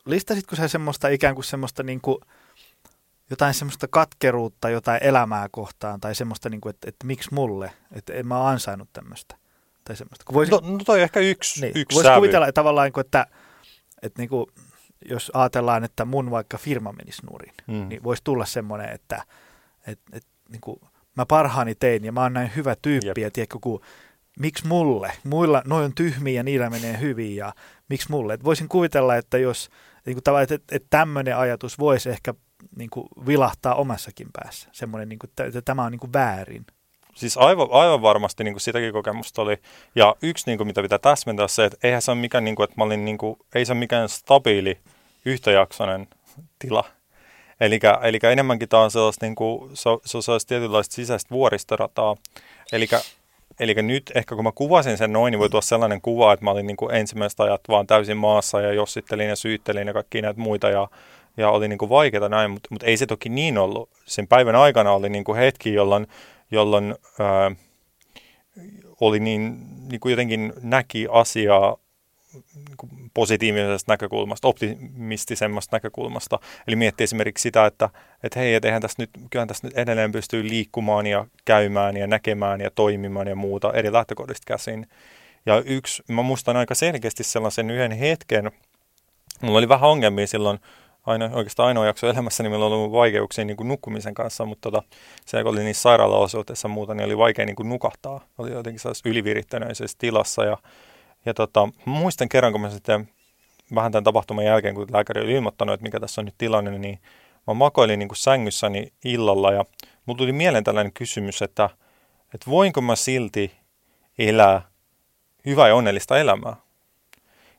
listasitko 0.05 0.55
sä 0.55 0.67
semmoista 0.67 1.07
ikään 1.07 1.35
kuin 1.35 1.45
semmoista 1.45 1.83
niin 1.83 2.01
kuin, 2.01 2.17
jotain 3.29 3.53
semmoista 3.53 3.87
katkeruutta 3.87 4.69
jotain 4.69 5.03
elämää 5.03 5.47
kohtaan 5.51 5.99
tai 5.99 6.15
semmoista, 6.15 6.49
niin 6.49 6.61
kuin, 6.61 6.69
että, 6.69 6.89
että 6.89 7.07
miksi 7.07 7.33
mulle, 7.33 7.71
että 7.91 8.13
en 8.13 8.27
mä 8.27 8.47
ansainnut 8.47 8.89
tämmöistä 8.93 9.35
tai 9.83 9.95
semmoista. 9.95 10.25
Kun 10.25 10.33
voisin, 10.33 10.51
no, 10.51 10.61
no 10.63 10.79
toi 10.85 11.01
ehkä 11.01 11.19
yksi, 11.19 11.61
niin, 11.61 11.73
yksi 11.75 11.95
Voisi 11.95 12.09
kuvitella 12.15 12.47
että 12.47 12.59
tavallaan, 12.59 12.91
että, 12.99 13.25
että 14.01 14.21
niin 14.21 14.29
kuin, 14.29 14.45
jos 15.09 15.31
ajatellaan, 15.33 15.83
että 15.83 16.05
mun 16.05 16.31
vaikka 16.31 16.57
firma 16.57 16.91
menisi 16.91 17.21
nurin, 17.31 17.53
Mm. 17.67 17.89
niin 17.89 18.03
voisi 18.03 18.23
tulla 18.23 18.45
semmoinen, 18.45 18.89
että 18.89 19.23
et, 19.87 19.99
et, 20.13 20.25
niin 20.49 20.61
kuin, 20.61 20.79
mä 21.19 21.25
parhaani 21.25 21.75
tein 21.75 22.05
ja 22.05 22.11
mä 22.11 22.21
oon 22.21 22.33
näin 22.33 22.51
hyvä 22.55 22.75
tyyppi, 22.81 23.07
Jep. 23.07 23.17
ja 23.17 23.31
tiedätkö, 23.31 23.57
kun, 23.61 23.81
miksi 24.39 24.67
mulle? 24.67 25.11
Muilla, 25.23 25.61
noin 25.65 25.85
on 25.85 25.95
tyhmiä 25.95 26.33
ja 26.33 26.43
niillä 26.43 26.69
menee 26.69 26.99
hyvin 26.99 27.35
ja 27.35 27.53
miksi 27.89 28.11
mulle? 28.11 28.33
Et 28.33 28.43
voisin 28.43 28.69
kuvitella, 28.69 29.15
että 29.15 29.37
jos 29.37 29.69
niin 30.05 30.17
kuin, 30.23 30.41
että, 30.41 30.55
että, 30.55 30.87
tämmöinen 30.89 31.37
ajatus 31.37 31.79
voisi 31.79 32.09
ehkä 32.09 32.33
niin 32.75 32.89
kuin, 32.89 33.07
vilahtaa 33.27 33.75
omassakin 33.75 34.27
päässä. 34.33 34.69
Semmoinen, 34.71 35.09
niin 35.09 35.19
kuin, 35.19 35.47
että 35.47 35.61
tämä 35.61 35.83
on 35.83 35.91
niin 35.91 35.99
kuin, 35.99 36.13
väärin. 36.13 36.65
Siis 37.15 37.37
aivan, 37.37 37.67
aivan 37.71 38.01
varmasti 38.01 38.43
niin 38.43 38.53
kuin 38.53 38.61
sitäkin 38.61 38.93
kokemusta 38.93 39.41
oli. 39.41 39.57
Ja 39.95 40.15
yksi, 40.21 40.43
niin 40.45 40.57
kuin, 40.57 40.67
mitä 40.67 40.81
pitää 40.81 40.99
täsmentää, 40.99 41.43
on 41.43 41.49
se, 41.49 41.65
että 41.65 41.77
eihän 41.83 42.01
se 42.01 42.11
ole 42.11 42.19
mikään, 42.19 42.43
niin 42.43 42.55
kuin, 42.55 42.63
että 42.63 42.75
mä 42.77 42.83
olin, 42.83 43.05
niin 43.05 43.17
kuin, 43.17 43.39
ei 43.55 43.65
se 43.65 43.71
ole 43.71 43.79
mikään 43.79 44.09
stabiili, 44.09 44.79
yhtäjaksoinen 45.25 46.07
tila. 46.59 46.98
Eli 47.61 48.19
enemmänkin 48.31 48.69
tämä 48.69 48.83
on 48.83 48.91
sellaista, 48.91 49.25
niin 49.25 49.35
kuin, 49.35 49.69
se, 49.73 49.89
se 50.05 50.21
sellaista 50.21 50.49
tietynlaista 50.49 50.95
sisäistä 50.95 51.29
vuoristorataa. 51.29 52.15
Eli 53.59 53.81
nyt 53.81 54.11
ehkä 54.15 54.35
kun 54.35 54.43
mä 54.43 54.51
kuvasin 54.51 54.97
sen 54.97 55.13
noin, 55.13 55.31
niin 55.31 55.39
voi 55.39 55.49
tuoda 55.49 55.61
sellainen 55.61 56.01
kuva, 56.01 56.33
että 56.33 56.45
mä 56.45 56.51
olin 56.51 56.67
niin 56.67 56.77
kuin 56.77 56.95
ensimmäistä 56.95 57.43
ajat 57.43 57.61
vaan 57.67 57.87
täysin 57.87 58.17
maassa 58.17 58.61
ja 58.61 58.73
jossittelin 58.73 59.29
ja 59.29 59.35
syyttelin 59.35 59.87
ja 59.87 59.93
kaikki 59.93 60.21
näitä 60.21 60.39
muita 60.39 60.69
ja, 60.69 60.87
ja 61.37 61.49
oli 61.49 61.67
niin 61.67 61.77
kuin 61.77 61.89
vaikeaa 61.89 62.29
näin, 62.29 62.51
mutta, 62.51 62.67
mutta 62.71 62.85
ei 62.85 62.97
se 62.97 63.05
toki 63.05 63.29
niin 63.29 63.57
ollut. 63.57 63.89
Sen 64.05 64.27
päivän 64.27 64.55
aikana 64.55 64.91
oli 64.91 65.09
niin 65.09 65.23
kuin 65.23 65.37
hetki, 65.37 65.73
jolloin, 65.73 66.07
jolloin 66.51 66.95
ää, 67.19 67.51
oli 69.01 69.19
niin, 69.19 69.57
niin 69.89 69.99
kuin 69.99 70.11
jotenkin 70.11 70.53
näki 70.61 71.07
asiaa 71.11 71.77
niin 72.33 72.77
kuin 72.77 72.91
positiivisesta 73.13 73.91
näkökulmasta, 73.91 74.47
optimistisemmasta 74.47 75.75
näkökulmasta. 75.75 76.39
Eli 76.67 76.75
miettii 76.75 77.03
esimerkiksi 77.03 77.41
sitä, 77.41 77.65
että, 77.65 77.89
että 78.23 78.39
hei, 78.39 78.55
et 78.55 78.65
eihän 78.65 78.81
tässä 78.81 79.01
nyt, 79.03 79.09
kyllähän 79.29 79.47
tässä 79.47 79.67
nyt 79.67 79.77
edelleen 79.77 80.11
pystyy 80.11 80.49
liikkumaan 80.49 81.07
ja 81.07 81.25
käymään 81.45 81.97
ja 81.97 82.07
näkemään 82.07 82.61
ja 82.61 82.71
toimimaan 82.71 83.27
ja 83.27 83.35
muuta 83.35 83.73
eri 83.73 83.91
lähtökohdista 83.91 84.45
käsin. 84.45 84.87
Ja 85.45 85.63
yksi, 85.65 86.03
mä 86.07 86.21
muistan 86.21 86.57
aika 86.57 86.75
selkeästi 86.75 87.23
sellaisen 87.23 87.69
yhden 87.69 87.91
hetken, 87.91 88.51
mulla 89.41 89.57
oli 89.57 89.69
vähän 89.69 89.89
ongelmia 89.89 90.27
silloin, 90.27 90.59
aina, 91.05 91.29
oikeastaan 91.33 91.67
ainoa 91.67 91.85
jakso 91.85 92.09
elämässä, 92.09 92.43
niin 92.43 92.51
meillä 92.51 92.65
oli 92.65 92.91
vaikeuksia 92.91 93.45
niin 93.45 93.57
kuin 93.57 93.67
nukkumisen 93.67 94.13
kanssa, 94.13 94.45
mutta 94.45 94.71
tota, 94.71 94.87
se 95.25 95.43
kun 95.43 95.51
oli 95.51 95.63
niissä 95.63 95.81
sairaalaosuuteissa 95.81 96.67
muuta, 96.67 96.93
niin 96.93 97.05
oli 97.05 97.17
vaikea 97.17 97.45
niin 97.45 97.55
kuin 97.55 97.69
nukahtaa. 97.69 98.25
Oli 98.37 98.51
jotenkin 98.51 98.79
sellaisessa 98.79 99.09
ylivirittäneisessä 99.09 99.97
tilassa 99.97 100.43
ja 100.45 100.57
ja 101.25 101.33
tota, 101.33 101.69
muistan 101.85 102.29
kerran, 102.29 102.51
kun 102.51 102.61
mä 102.61 102.69
sitten 102.69 103.09
vähän 103.75 103.91
tämän 103.91 104.03
tapahtuman 104.03 104.45
jälkeen, 104.45 104.75
kun 104.75 104.87
lääkäri 104.91 105.21
oli 105.21 105.33
ilmoittanut, 105.33 105.73
että 105.73 105.83
mikä 105.83 105.99
tässä 105.99 106.21
on 106.21 106.25
nyt 106.25 106.35
tilanne, 106.37 106.79
niin 106.79 106.99
mä 107.47 107.53
makoilin 107.53 107.99
niin 107.99 108.09
kuin 108.09 108.17
sängyssäni 108.17 108.93
illalla 109.05 109.51
ja 109.51 109.65
mulla 110.05 110.17
tuli 110.17 110.31
mieleen 110.31 110.63
tällainen 110.63 110.93
kysymys, 110.93 111.41
että, 111.41 111.69
että 112.33 112.49
voinko 112.49 112.81
mä 112.81 112.95
silti 112.95 113.51
elää 114.17 114.61
hyvää 115.45 115.67
ja 115.67 115.75
onnellista 115.75 116.19
elämää. 116.19 116.55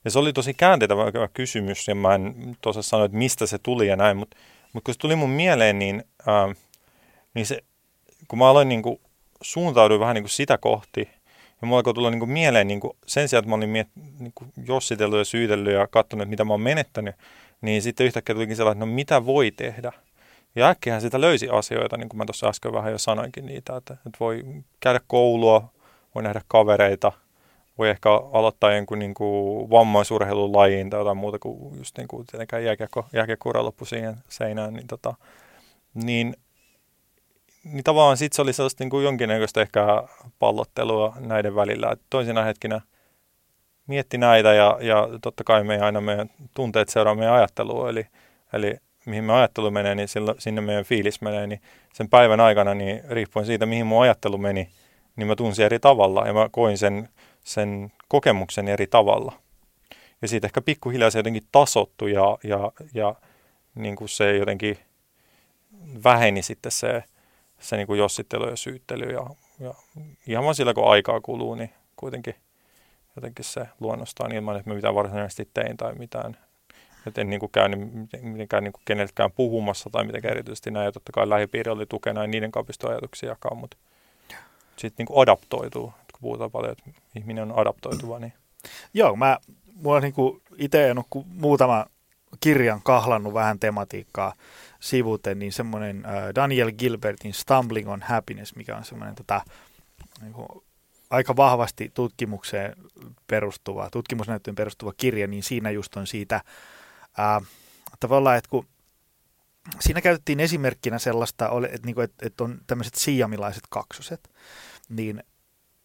Ja 0.04 0.10
se 0.10 0.18
oli 0.18 0.32
tosi 0.32 0.54
käänteetävä 0.54 1.28
kysymys 1.34 1.88
ja 1.88 1.94
mä 1.94 2.14
en 2.14 2.56
tosiaan 2.60 2.82
sano, 2.84 3.04
että 3.04 3.16
mistä 3.16 3.46
se 3.46 3.58
tuli 3.58 3.86
ja 3.86 3.96
näin, 3.96 4.16
mutta, 4.16 4.36
mutta 4.72 4.86
kun 4.86 4.94
se 4.94 4.98
tuli 4.98 5.16
mun 5.16 5.30
mieleen, 5.30 5.78
niin, 5.78 6.04
ää, 6.26 6.54
niin 7.34 7.46
se, 7.46 7.64
kun 8.28 8.38
mä 8.38 8.48
aloin 8.48 8.68
niin 8.68 8.82
kuin, 8.82 9.00
suuntauduin 9.42 10.00
vähän 10.00 10.14
niin 10.14 10.22
kuin 10.22 10.30
sitä 10.30 10.58
kohti, 10.58 11.08
ja 11.62 11.66
mulla 11.66 11.78
alkoi 11.78 11.94
tulla 11.94 12.10
niin 12.10 12.18
kuin 12.18 12.30
mieleen, 12.30 12.68
niin 12.68 12.80
kuin 12.80 12.92
sen 13.06 13.28
sijaan, 13.28 13.40
että 13.40 13.48
mä 13.48 13.54
olin 13.54 13.68
miet, 13.68 13.88
niin 14.18 14.32
kuin 14.34 14.52
jossitellut 14.66 15.18
ja 15.18 15.24
syytellyt 15.24 15.74
ja 15.74 15.86
katsonut, 15.86 16.28
mitä 16.28 16.44
mä 16.44 16.52
oon 16.52 16.60
menettänyt, 16.60 17.14
niin 17.60 17.82
sitten 17.82 18.06
yhtäkkiä 18.06 18.34
tulikin 18.34 18.56
sellainen, 18.56 18.82
että 18.82 18.86
no 18.86 18.94
mitä 18.94 19.26
voi 19.26 19.50
tehdä. 19.50 19.92
Ja 20.54 20.68
äkkiähän 20.68 21.00
sitä 21.00 21.20
löysi 21.20 21.48
asioita, 21.48 21.96
niin 21.96 22.08
kuin 22.08 22.18
mä 22.18 22.24
tuossa 22.24 22.48
äsken 22.48 22.72
vähän 22.72 22.92
jo 22.92 22.98
sanoinkin 22.98 23.46
niitä, 23.46 23.76
että, 23.76 23.94
että 23.94 24.16
voi 24.20 24.44
käydä 24.80 25.00
koulua, 25.06 25.72
voi 26.14 26.22
nähdä 26.22 26.40
kavereita, 26.48 27.12
voi 27.78 27.90
ehkä 27.90 28.10
aloittaa 28.10 28.74
jonkun 28.74 28.98
niin 28.98 29.14
kuin 29.14 29.70
vammaisurheilulajiin 29.70 30.90
tai 30.90 31.00
jotain 31.00 31.16
muuta 31.16 31.38
kuin 31.38 31.78
just 31.78 31.98
niin 31.98 32.08
kuin 32.08 32.26
tietenkään 32.26 32.64
jääkiekko, 32.64 33.06
jääkiekko 33.12 33.64
loppu 33.64 33.84
siihen 33.84 34.16
seinään, 34.28 34.74
niin, 34.74 34.86
tota, 34.86 35.14
niin 35.94 36.36
niin 37.64 37.84
tavallaan 37.84 38.16
sitten 38.16 38.36
se 38.36 38.42
oli 38.42 38.52
sellaista 38.52 38.84
niin 38.84 38.90
kuin 38.90 39.04
jonkinnäköistä 39.04 39.60
ehkä 39.60 40.02
pallottelua 40.38 41.16
näiden 41.20 41.54
välillä. 41.54 41.90
Et 41.92 42.00
toisina 42.10 42.42
hetkinä 42.42 42.80
mietti 43.86 44.18
näitä 44.18 44.52
ja, 44.52 44.78
ja 44.80 45.08
totta 45.22 45.44
kai 45.44 45.64
me 45.64 45.80
aina 45.80 46.00
meidän 46.00 46.30
tunteet 46.54 46.88
seuraa 46.88 47.14
meidän 47.14 47.34
ajattelua, 47.34 47.90
eli, 47.90 48.06
eli 48.52 48.76
mihin 49.06 49.24
me 49.24 49.32
ajattelu 49.32 49.70
menee, 49.70 49.94
niin 49.94 50.08
sillä, 50.08 50.34
sinne 50.38 50.60
meidän 50.60 50.84
fiilis 50.84 51.20
menee, 51.20 51.46
niin 51.46 51.60
sen 51.92 52.08
päivän 52.08 52.40
aikana, 52.40 52.74
niin 52.74 53.02
riippuen 53.08 53.46
siitä, 53.46 53.66
mihin 53.66 53.86
mun 53.86 54.02
ajattelu 54.02 54.38
meni, 54.38 54.68
niin 55.16 55.26
mä 55.26 55.36
tunsin 55.36 55.64
eri 55.64 55.78
tavalla 55.78 56.26
ja 56.26 56.32
mä 56.32 56.48
koin 56.50 56.78
sen, 56.78 57.08
sen 57.44 57.92
kokemuksen 58.08 58.68
eri 58.68 58.86
tavalla. 58.86 59.32
Ja 60.22 60.28
siitä 60.28 60.46
ehkä 60.46 60.60
pikkuhiljaa 60.60 61.10
se 61.10 61.18
jotenkin 61.18 61.42
tasottu 61.52 62.06
ja, 62.06 62.38
ja, 62.44 62.72
ja 62.94 63.14
niin 63.74 63.96
kuin 63.96 64.08
se 64.08 64.36
jotenkin 64.36 64.78
väheni 66.04 66.42
sitten 66.42 66.72
se, 66.72 67.04
se 67.60 67.76
niin 67.76 67.86
kuin 67.86 67.98
jossittelu 67.98 68.48
ja 68.48 68.56
syyttely 68.56 69.12
ja, 69.12 69.26
ja 69.60 69.74
ihan 70.26 70.44
vaan 70.44 70.54
sillä 70.54 70.74
kun 70.74 70.90
aikaa 70.90 71.20
kuluu, 71.20 71.54
niin 71.54 71.70
kuitenkin 71.96 72.34
jotenkin 73.16 73.44
se 73.44 73.68
luonnostaan 73.80 74.32
ilman, 74.32 74.56
että 74.56 74.70
mä 74.70 74.74
mitään 74.74 74.94
varsinaisesti 74.94 75.48
tein 75.54 75.76
tai 75.76 75.94
mitään. 75.94 76.36
Että 77.06 77.20
en 77.20 77.30
niin 77.30 77.40
kuin 77.40 77.52
käynyt 77.52 77.80
mitenkään 78.22 78.64
niin 78.64 78.72
kuin 78.72 78.82
keneltäkään 78.84 79.32
puhumassa 79.32 79.90
tai 79.90 80.04
mitenkään 80.04 80.32
erityisesti 80.32 80.70
näin. 80.70 80.84
Ja 80.84 80.92
totta 80.92 81.12
kai 81.12 81.28
lähipiiri 81.28 81.70
oli 81.70 81.86
tukena 81.86 82.20
ja 82.20 82.26
niiden 82.26 82.52
kanssa 82.52 82.88
ajatuksia 82.88 83.28
jakaa, 83.28 83.54
mutta 83.54 83.76
sitten 84.76 84.94
niin 84.98 85.06
kuin 85.06 85.22
adaptoituu. 85.22 85.86
Kun 85.86 86.20
puhutaan 86.20 86.50
paljon, 86.50 86.72
että 86.72 86.90
ihminen 87.16 87.52
on 87.52 87.58
adaptoituva, 87.58 88.18
niin... 88.18 88.32
Joo, 88.94 89.16
mä 89.16 89.38
mulla 89.74 90.00
niin 90.00 90.14
itse 90.56 90.90
en 90.90 90.98
ole 90.98 91.24
muutama 91.26 91.86
kirjan 92.40 92.80
kahlannut 92.82 93.34
vähän 93.34 93.58
tematiikkaa 93.58 94.32
sivuten, 94.80 95.38
niin 95.38 95.52
semmoinen 95.52 96.06
äh, 96.06 96.34
Daniel 96.34 96.72
Gilbertin 96.72 97.34
Stumbling 97.34 97.90
on 97.90 98.02
Happiness, 98.02 98.56
mikä 98.56 98.76
on 98.76 98.84
semmoinen 98.84 99.14
tota, 99.14 99.40
niin 100.22 100.34
aika 101.10 101.36
vahvasti 101.36 101.90
tutkimukseen 101.94 102.76
perustuva, 103.26 103.90
tutkimusnäyttöön 103.90 104.54
perustuva 104.54 104.92
kirja, 104.96 105.26
niin 105.26 105.42
siinä 105.42 105.70
just 105.70 105.96
on 105.96 106.06
siitä 106.06 106.36
äh, 107.18 107.48
tavallaan, 108.00 108.36
että 108.36 108.50
kun 108.50 108.66
siinä 109.80 110.00
käytettiin 110.00 110.40
esimerkkinä 110.40 110.98
sellaista, 110.98 111.50
että, 111.70 111.86
niin 111.86 112.00
että, 112.00 112.26
että 112.26 112.44
on 112.44 112.58
tämmöiset 112.66 112.94
siamilaiset 112.94 113.62
kaksoset, 113.70 114.30
niin 114.88 115.22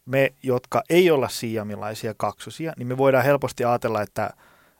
me, 0.04 0.34
jotka 0.42 0.82
ei 0.90 1.10
olla 1.10 1.28
siamilaisia 1.28 2.14
kaksosia, 2.16 2.72
niin 2.76 2.88
me 2.88 2.96
voidaan 2.96 3.24
helposti 3.24 3.64
ajatella, 3.64 4.02
että, 4.02 4.30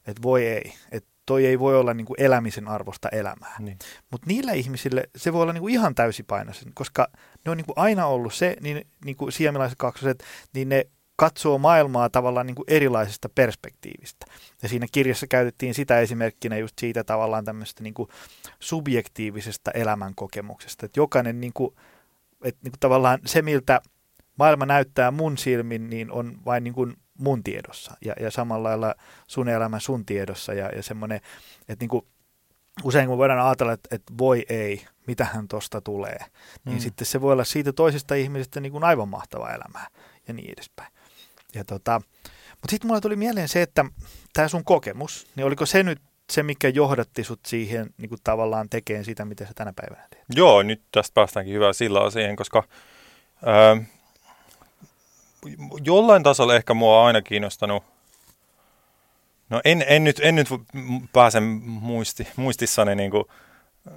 että 0.07 0.23
voi 0.23 0.47
ei, 0.47 0.73
että 0.93 1.09
toi 1.27 1.47
ei 1.47 1.59
voi 1.59 1.77
olla 1.77 1.95
niin 1.95 2.07
kuin 2.07 2.21
elämisen 2.21 2.69
arvosta 2.69 3.09
elämää. 3.09 3.57
Niin. 3.59 3.79
Mutta 4.11 4.27
niillä 4.27 4.53
ihmisille 4.53 5.05
se 5.17 5.33
voi 5.33 5.43
olla 5.43 5.53
niin 5.53 5.61
kuin 5.61 5.75
ihan 5.75 5.95
täysipainoisen, 5.95 6.73
koska 6.75 7.09
ne 7.45 7.51
on 7.51 7.57
niin 7.57 7.67
kuin 7.67 7.79
aina 7.79 8.07
ollut 8.07 8.35
se, 8.35 8.57
niin, 8.61 8.87
niin 9.05 9.17
kuin 9.17 9.33
siamilaiset 9.33 9.79
kaksoset, 9.79 10.25
niin 10.55 10.69
ne 10.69 10.87
katsoo 11.17 11.59
maailmaa 11.59 12.11
tavallaan 12.11 12.47
niin 12.47 12.55
kuin 12.55 12.65
erilaisesta 12.69 13.29
perspektiivistä. 13.35 14.27
Ja 14.63 14.69
siinä 14.69 14.87
kirjassa 14.93 15.27
käytettiin 15.27 15.75
sitä 15.75 16.01
esimerkkinä 16.01 16.57
just 16.57 16.79
siitä 16.81 17.05
tavallaan 17.05 17.45
tämmöistä 17.45 17.83
niin 17.83 17.95
kuin 17.95 18.09
subjektiivisesta 18.61 19.71
elämänkokemuksesta. 19.71 20.87
Että 20.87 21.01
jokainen 21.01 21.41
niin 21.41 21.53
kuin, 21.53 21.75
että 22.45 22.61
niin 22.63 22.73
kuin 22.73 22.81
tavallaan 22.81 23.19
se, 23.27 23.43
miltä 23.43 23.81
maailma 24.39 24.67
näyttää 24.67 25.11
mun 25.11 25.39
silmin, 25.39 25.91
niin 25.91 26.11
on 26.11 26.39
vain 26.45 26.65
niin 26.65 26.75
kuin 26.75 26.97
mun 27.19 27.43
tiedossa 27.45 27.97
ja, 28.05 28.15
ja 28.21 28.31
samalla 28.31 28.69
lailla 28.69 28.95
sun 29.27 29.49
elämä 29.49 29.81
sun 29.81 30.07
tiedossa 30.07 30.55
ja, 30.55 30.71
ja 30.77 30.83
semmoinen, 30.83 31.21
että 31.69 31.83
niin 31.83 31.89
kuin, 31.89 32.07
usein 32.85 33.09
kun 33.09 33.19
voidaan 33.19 33.41
ajatella, 33.41 33.73
että, 33.73 33.89
että 33.95 34.13
voi 34.19 34.47
ei, 34.49 34.87
mitähän 35.07 35.49
tosta 35.49 35.81
tulee, 35.81 36.19
niin 36.65 36.77
mm. 36.77 36.81
sitten 36.81 37.07
se 37.07 37.21
voi 37.21 37.33
olla 37.33 37.45
siitä 37.45 37.73
toisesta 37.73 38.15
ihmisestä 38.15 38.61
niin 38.61 38.73
kuin 38.73 38.85
aivan 38.85 39.09
mahtava 39.09 39.51
elämää 39.51 39.87
ja 40.29 40.35
niin 40.35 40.53
edespäin. 40.53 40.93
Ja 41.55 41.65
tota, 41.65 42.01
mutta 42.51 42.71
sitten 42.71 42.89
mulle 42.89 43.01
tuli 43.01 43.17
mieleen 43.17 43.49
se, 43.49 43.63
että 43.63 43.85
tämä 44.33 44.49
sun 44.49 44.65
kokemus, 44.65 45.27
niin 45.37 45.45
oliko 45.45 45.67
se 45.67 45.83
nyt 45.83 46.01
se, 46.33 46.43
mikä 46.43 46.69
johdatti 46.69 47.25
sut 47.25 47.41
siihen 47.47 47.91
niin 47.99 48.09
kuin 48.09 48.21
tavallaan 48.25 48.69
tekemään 48.69 49.05
sitä, 49.05 49.25
mitä 49.25 49.47
sä 49.47 49.53
tänä 49.55 49.73
päivänä 49.77 50.09
teet? 50.11 50.25
Joo, 50.35 50.63
nyt 50.63 50.83
tästä 50.93 51.15
päästäänkin 51.15 51.55
hyvää 51.55 51.73
sillä 51.73 52.11
siihen, 52.11 52.37
koska 52.37 52.63
ää, 53.45 53.77
jollain 55.85 56.23
tasolla 56.23 56.55
ehkä 56.55 56.75
mua 56.75 57.01
on 57.01 57.07
aina 57.07 57.23
kiinnostanut, 57.23 57.85
no 59.51 59.61
en, 59.65 59.85
en, 59.89 60.05
nyt, 60.05 60.21
en 60.23 60.35
nyt 60.35 60.49
pääse 61.13 61.41
muisti, 61.41 62.29
muistissani 62.37 62.95
niin 62.95 63.11
kuin, 63.11 63.25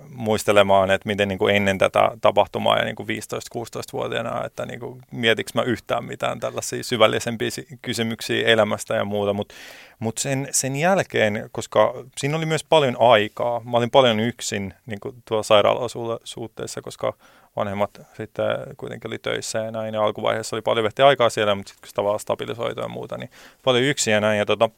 muistelemaan, 0.10 0.92
että 0.92 1.08
miten 1.08 1.28
niin 1.28 1.40
kuin 1.40 1.56
ennen 1.56 1.78
tätä 1.78 2.12
tapahtumaa 2.22 2.78
ja 2.78 2.86
niin 2.86 2.96
kuin 2.96 3.10
15-16-vuotiaana, 3.10 4.46
että 4.46 4.66
niin 4.66 4.80
kuin, 4.80 5.02
mietinkö 5.12 5.52
mä 5.54 5.62
yhtään 5.62 6.04
mitään 6.04 6.40
tällaisia 6.40 6.84
syvällisempiä 6.84 7.50
kysymyksiä 7.82 8.48
elämästä 8.48 8.96
ja 8.96 9.06
muuta, 9.06 9.34
mutta 9.34 9.56
mut 10.00 10.18
sen, 10.18 10.48
sen 10.52 10.76
jälkeen, 10.76 11.50
koska 11.52 11.94
siinä 12.18 12.38
oli 12.38 12.46
myös 12.46 12.64
paljon 12.64 12.96
aikaa, 13.00 13.60
mä 13.60 13.78
olin 13.78 13.92
paljon 13.92 14.20
yksin 14.20 14.74
niin 14.86 15.00
kuin 15.00 15.16
tuolla 15.28 15.44
sairaalasuhteessa, 15.44 16.82
koska 16.82 17.14
vanhemmat 17.56 18.02
sitten 18.18 18.46
kuitenkin 18.78 19.10
oli 19.10 19.18
töissä 19.18 19.60
ja 19.60 19.72
näin, 19.72 19.94
ja 19.94 20.04
alkuvaiheessa 20.04 20.56
oli 20.56 20.62
paljon 20.62 20.84
vehti 20.84 21.02
aikaa 21.02 21.30
siellä, 21.30 21.56
mutta 21.56 21.70
sitten 21.70 21.82
kun 21.82 21.90
se 21.90 21.96
tavallaan 21.96 22.20
stabilisoitu 22.20 22.82
ja 22.82 22.88
muuta, 22.88 23.18
niin 23.18 23.30
paljon 23.64 23.84
yksin 23.84 24.14
ja 24.14 24.22
näin, 24.22 24.40
ja 24.40 24.46
tota, 24.46 24.70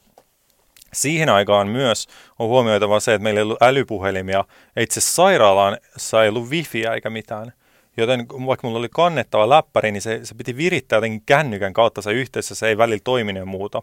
Siihen 0.92 1.28
aikaan 1.28 1.68
myös 1.68 2.08
on 2.38 2.48
huomioitava 2.48 3.00
se, 3.00 3.14
että 3.14 3.22
meillä 3.22 3.38
ei 3.38 3.42
ollut 3.42 3.62
älypuhelimia. 3.62 4.44
Itse 4.76 5.00
sairaalaan 5.00 5.78
ei 6.22 6.28
ollut 6.28 6.50
wifiä 6.50 6.94
eikä 6.94 7.10
mitään. 7.10 7.52
Joten 7.96 8.26
vaikka 8.46 8.66
mulla 8.66 8.78
oli 8.78 8.88
kannettava 8.94 9.48
läppäri, 9.48 9.92
niin 9.92 10.02
se, 10.02 10.20
se 10.22 10.34
piti 10.34 10.56
virittää 10.56 10.96
jotenkin 10.96 11.22
kännykän 11.26 11.72
kautta 11.72 12.02
se 12.02 12.12
yhteydessä, 12.12 12.54
se 12.54 12.68
ei 12.68 12.78
välillä 12.78 13.00
toiminut 13.04 13.40
ja 13.40 13.46
muuta. 13.46 13.82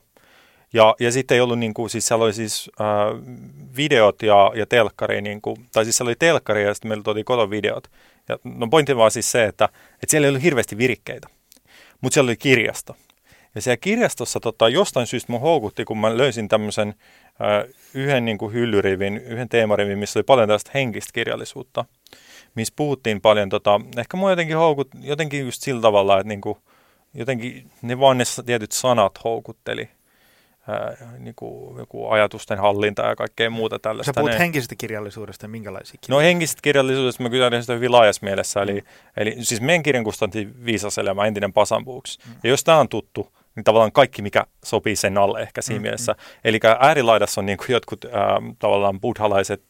Ja, 0.74 0.96
ja 1.00 1.12
sitten 1.12 1.36
ei 1.36 1.42
ollut, 1.42 1.60
niin 1.60 1.74
kuin, 1.74 1.90
siis 1.90 2.08
siellä 2.08 2.26
oli 2.26 2.34
siis 2.34 2.72
äh, 2.82 2.88
videot 3.78 4.22
ja, 4.22 4.52
ja 4.56 4.66
telkkari, 4.66 5.22
niin 5.22 5.42
kuin, 5.42 5.66
tai 5.72 5.84
siis 5.84 5.98
siellä 5.98 6.10
oli 6.10 6.16
telkkari 6.20 6.64
ja 6.64 6.74
sitten 6.74 6.90
meillä 6.90 7.04
tuli 7.04 7.24
kotovideot. 7.24 7.88
Ja, 8.30 8.38
no 8.44 8.68
pointti 8.68 8.98
vaan 8.98 9.12
siis 9.12 9.32
se, 9.32 9.46
että, 9.46 9.66
että 9.94 10.08
siellä 10.08 10.26
ei 10.26 10.30
ollut 10.30 10.44
hirveästi 10.44 10.78
virikkeitä, 10.78 11.28
mutta 12.02 12.14
siellä 12.14 12.30
oli 12.30 12.38
kirjasto. 12.38 12.96
Ja 13.56 13.62
siellä 13.62 13.78
kirjastossa 13.78 14.40
tota, 14.40 14.70
jostain 14.70 15.08
syystä 15.08 15.32
mun 15.32 15.42
houkutti, 15.42 15.86
kun 15.86 15.98
mä 15.98 16.18
löysin 16.18 16.48
tämmöisen 16.48 16.88
äh, 16.90 17.74
yhden 17.94 18.26
niin 18.26 18.38
kuin 18.38 18.54
hyllyrivin, 18.54 19.18
yhden 19.18 19.50
teemarivin, 19.50 19.98
missä 20.00 20.20
oli 20.20 20.24
paljon 20.24 20.48
tästä 20.48 20.72
henkistä 20.74 21.12
kirjallisuutta, 21.14 21.86
missä 22.56 22.74
puhuttiin 22.78 23.22
paljon, 23.22 23.50
tota, 23.50 23.82
ehkä 23.98 24.18
mua 24.18 24.30
jotenkin 24.30 24.58
houkut, 24.58 24.88
jotenkin 25.02 25.46
just 25.46 25.62
sillä 25.62 25.82
tavalla, 25.82 26.20
että 26.20 26.28
niin 26.28 26.42
kuin, 26.42 26.58
jotenkin 27.14 27.72
ne 27.82 28.00
vaan 28.00 28.18
ne 28.18 28.24
tietyt 28.46 28.72
sanat 28.72 29.24
houkutteli. 29.24 29.90
Ää, 30.70 30.98
niin 31.18 31.34
kuin 31.36 31.78
joku 31.78 32.10
ajatusten 32.10 32.58
hallinta 32.58 33.02
ja 33.02 33.16
kaikkea 33.16 33.50
muuta 33.50 33.80
tällaista. 33.80 34.14
Sä 34.14 34.20
puhut 34.20 34.32
ne... 34.32 34.40
henkisestä 34.40 34.76
kirjallisuudesta, 34.78 35.48
minkälaisia 35.48 36.00
No 36.08 36.20
henkisestä 36.20 36.62
kirjallisuudesta 36.64 37.24
mä 37.24 37.30
kyllä 37.30 37.62
sitä 37.62 37.74
hyvin 37.74 37.92
laajassa 37.92 38.26
mielessä. 38.26 38.60
Mm. 38.60 38.64
Eli, 38.64 38.84
eli 39.18 39.36
siis 39.42 39.62
meidän 39.62 39.84
kirjan 39.84 40.04
kustanti 40.04 40.50
Viisas 40.66 40.98
elämä, 40.98 41.26
entinen 41.26 41.54
Pasambuks. 41.54 42.18
Mm. 42.26 42.34
Ja 42.44 42.50
jos 42.50 42.64
tämä 42.64 42.78
on 42.78 42.90
tuttu, 42.90 43.32
niin 43.56 43.64
tavallaan 43.64 43.92
kaikki, 43.92 44.22
mikä 44.22 44.46
sopii 44.64 44.96
sen 44.96 45.18
alle 45.18 45.42
ehkä 45.42 45.62
siinä 45.62 45.80
mm, 45.80 45.82
mielessä. 45.82 46.12
Mm. 46.12 46.18
Eli 46.44 46.60
äärilaidassa 46.80 47.42
on 47.42 47.46
niin 47.46 47.58
kuin 47.58 47.72
jotkut 47.72 48.06
äh, 48.06 48.12
tavallaan 48.60 49.00
buddhalaiset 49.00 49.64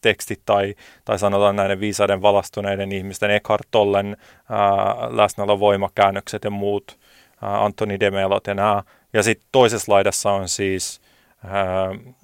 tekstit 0.00 0.40
tai, 0.44 0.74
tai 1.04 1.18
sanotaan 1.18 1.56
näiden 1.56 1.80
viisaiden 1.80 2.22
valastuneiden 2.22 2.92
ihmisten 2.92 3.30
Eckhart 3.30 3.68
Tollen 3.70 4.16
äh, 4.16 5.16
läsnäolovoimakäännökset 5.16 6.44
ja 6.44 6.50
muut, 6.50 6.98
Antoni 7.40 8.00
Demelot 8.00 8.46
ja 8.46 8.54
nämä. 8.54 8.82
Ja 9.14 9.22
sitten 9.22 9.48
toisessa 9.52 9.92
laidassa 9.92 10.30
on 10.32 10.48
siis 10.48 11.00
äh, 11.44 12.14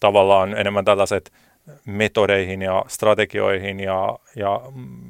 tavallaan 0.00 0.58
enemmän 0.58 0.84
tällaiset 0.84 1.32
metodeihin 1.84 2.62
ja 2.62 2.84
strategioihin 2.88 3.80
ja, 3.80 4.18
ja 4.36 4.60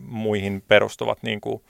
muihin 0.06 0.62
perustuvat 0.68 1.22
niin 1.22 1.40
kuin, 1.40 1.62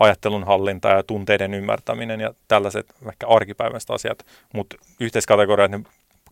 ajattelun 0.00 0.44
hallinta 0.44 0.88
ja 0.88 1.02
tunteiden 1.02 1.54
ymmärtäminen 1.54 2.20
ja 2.20 2.34
tällaiset 2.48 2.86
ehkä 3.08 3.26
arkipäiväiset 3.26 3.90
asiat, 3.90 4.26
mutta 4.52 4.76
yhteiskategoriat 5.00 5.70
ne 5.70 5.80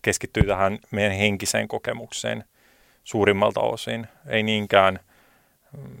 keskittyy 0.01 0.43
tähän 0.43 0.79
meidän 0.91 1.11
henkiseen 1.11 1.67
kokemukseen 1.67 2.43
suurimmalta 3.03 3.59
osin, 3.59 4.07
ei 4.27 4.43
niinkään 4.43 4.99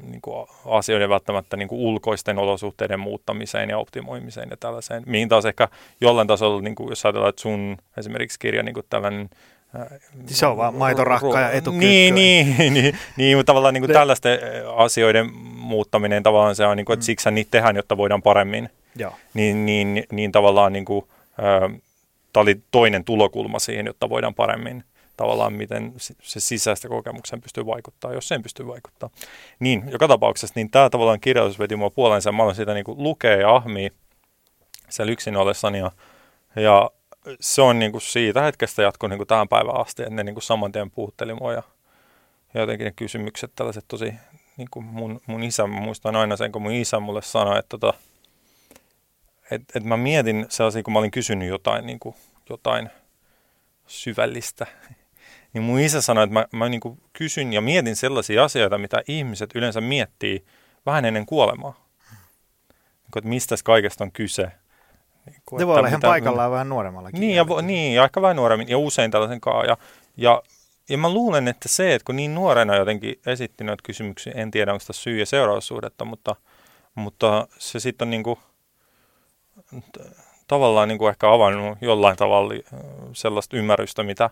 niin 0.01 0.21
kuin 0.21 0.47
asioiden 0.65 1.09
välttämättä 1.09 1.57
niin 1.57 1.67
kuin 1.67 1.81
ulkoisten 1.81 2.37
olosuhteiden 2.37 2.99
muuttamiseen 2.99 3.69
ja 3.69 3.77
optimoimiseen 3.77 4.47
ja 4.51 4.57
tällaiseen, 4.57 5.03
mihin 5.05 5.29
taas 5.29 5.45
ehkä 5.45 5.67
jollain 6.01 6.27
tasolla, 6.27 6.61
niin 6.61 6.75
kuin 6.75 6.89
jos 6.89 7.05
ajatellaan, 7.05 7.29
että 7.29 7.41
sun 7.41 7.77
esimerkiksi 7.97 8.39
kirja 8.39 8.63
niin 8.63 8.73
kuin 8.73 8.85
tällainen 8.89 9.29
Siis 10.25 10.39
se 10.39 10.45
on 10.45 10.57
vaan 10.57 10.75
maitorakka 10.75 11.39
ja 11.39 11.51
etukyykkyä. 11.51 11.89
Niin, 11.89 12.15
niin, 12.15 12.73
niin, 12.73 12.97
niin, 13.17 13.37
mutta 13.37 13.49
tavallaan 13.49 13.73
niin 13.73 13.81
kuin 13.81 13.93
tällaisten 13.93 14.39
asioiden 14.75 15.33
muuttaminen 15.55 16.23
tavallaan 16.23 16.55
se 16.55 16.65
on, 16.65 16.77
niin 16.77 16.85
kuin, 16.85 16.93
että 16.93 17.03
mm. 17.03 17.05
siksi 17.05 17.31
niitä 17.31 17.51
tehdään, 17.51 17.75
jotta 17.75 17.97
voidaan 17.97 18.21
paremmin. 18.21 18.69
Joo. 18.95 19.13
Niin, 19.33 19.65
niin, 19.65 20.03
niin 20.11 20.31
tavallaan 20.31 20.73
niin 20.73 20.85
kuin, 20.85 21.05
tämä 22.33 22.41
oli 22.41 22.61
toinen 22.71 23.03
tulokulma 23.03 23.59
siihen, 23.59 23.85
jotta 23.85 24.09
voidaan 24.09 24.35
paremmin 24.35 24.83
tavallaan, 25.17 25.53
miten 25.53 25.93
se 26.21 26.39
sisäistä 26.39 26.87
kokemuksen 26.87 27.41
pystyy 27.41 27.65
vaikuttaa, 27.65 28.13
jos 28.13 28.27
sen 28.27 28.43
pystyy 28.43 28.67
vaikuttaa. 28.67 29.09
Niin, 29.59 29.83
joka 29.91 30.07
tapauksessa, 30.07 30.53
niin 30.55 30.69
tämä 30.69 30.89
tavallaan 30.89 31.19
kirjallisuus 31.19 31.59
veti 31.59 31.75
mua 31.75 31.89
puolensa. 31.89 32.31
Mä 32.31 32.43
aloin 32.43 32.55
sitä 32.55 32.73
niin 32.73 32.85
kuin 32.85 33.03
lukea 33.03 33.35
ja 33.35 33.55
ahmia 33.55 33.89
siellä 34.89 35.11
yksin 35.11 35.37
ollessani 35.37 35.77
ja, 35.77 35.91
ja 36.55 36.89
se 37.39 37.61
on 37.61 37.79
niin 37.79 37.91
kuin 37.91 38.01
siitä 38.01 38.41
hetkestä 38.41 38.81
jatkuu 38.81 39.09
niin 39.09 39.17
kuin 39.17 39.27
tähän 39.27 39.47
päivään 39.47 39.81
asti, 39.81 40.01
että 40.01 40.15
ne 40.15 40.23
niin 40.23 40.35
kuin 40.35 40.43
saman 40.43 40.71
tien 40.71 40.91
puhutteli 40.91 41.33
mua 41.33 41.53
ja, 41.53 41.63
ja 42.53 42.61
jotenkin 42.61 42.85
ne 42.85 42.93
kysymykset 42.95 43.51
tällaiset 43.55 43.85
tosi, 43.87 44.13
niin 44.57 44.67
kuin 44.71 44.85
mun, 44.85 45.21
mun 45.25 45.43
isä, 45.43 45.67
mä 45.67 45.79
muistan 45.79 46.15
aina 46.15 46.37
sen, 46.37 46.51
kun 46.51 46.61
mun 46.61 46.71
isä 46.71 46.99
mulle 46.99 47.21
sanoi, 47.21 47.59
että 47.59 47.77
tota, 47.77 47.93
et, 49.51 49.61
et 49.75 49.83
mä 49.83 49.97
mietin 49.97 50.45
sellaisia, 50.49 50.83
kun 50.83 50.93
mä 50.93 50.99
olin 50.99 51.11
kysynyt 51.11 51.49
jotain, 51.49 51.85
niin 51.85 51.99
kuin, 51.99 52.15
jotain 52.49 52.89
syvällistä, 53.87 54.67
niin 55.53 55.63
mun 55.63 55.79
isä 55.79 56.01
sanoi, 56.01 56.23
että 56.23 56.33
mä, 56.33 56.45
mä 56.53 56.69
niin 56.69 56.81
kuin 56.81 57.01
kysyn 57.13 57.53
ja 57.53 57.61
mietin 57.61 57.95
sellaisia 57.95 58.43
asioita, 58.43 58.77
mitä 58.77 59.01
ihmiset 59.07 59.49
yleensä 59.55 59.81
miettii 59.81 60.45
vähän 60.85 61.05
ennen 61.05 61.25
kuolemaa. 61.25 61.87
Niin 62.83 63.17
että 63.17 63.29
mistä 63.29 63.55
kaikesta 63.63 64.03
on 64.03 64.11
kyse– 64.11 64.51
niin 65.25 65.41
kuin, 65.45 65.59
ne 65.59 65.67
voi 65.67 65.77
olla 65.77 65.87
ihan 65.87 65.97
mitä, 65.97 66.07
paikallaan 66.07 66.51
vähän 66.51 66.69
nuoremmallakin. 66.69 67.19
Niin 67.19 67.35
ja, 67.35 67.45
niin, 67.61 67.95
ja 67.95 68.03
aika 68.03 68.21
vähän 68.21 68.35
nuoremmin, 68.35 68.69
ja 68.69 68.77
usein 68.77 69.11
tällaisen 69.11 69.41
kaa. 69.41 69.65
Ja, 69.65 69.77
ja, 70.17 70.41
ja 70.89 70.97
mä 70.97 71.09
luulen, 71.09 71.47
että 71.47 71.69
se, 71.69 71.95
että 71.95 72.05
kun 72.05 72.15
niin 72.15 72.35
nuorena 72.35 72.75
jotenkin 72.75 73.19
esitti 73.25 73.63
noita 73.63 73.83
kysymyksiä, 73.83 74.33
en 74.35 74.51
tiedä 74.51 74.71
onko 74.71 74.79
sitä 74.79 74.93
syy- 74.93 75.19
ja 75.19 75.25
seuraussuhdetta, 75.25 76.05
mutta, 76.05 76.35
mutta 76.95 77.47
se 77.57 77.79
sitten 77.79 78.05
on 78.05 78.09
niin 78.09 78.23
kuin, 78.23 78.39
tavallaan 80.47 80.87
niin 80.87 80.97
kuin 80.97 81.09
ehkä 81.09 81.33
avannut 81.33 81.77
jollain 81.81 82.17
tavalla 82.17 82.53
sellaista 83.13 83.57
ymmärrystä, 83.57 84.03
mitä 84.03 84.29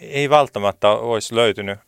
ei 0.00 0.30
välttämättä 0.30 0.90
olisi 0.90 1.34
löytynyt 1.34 1.78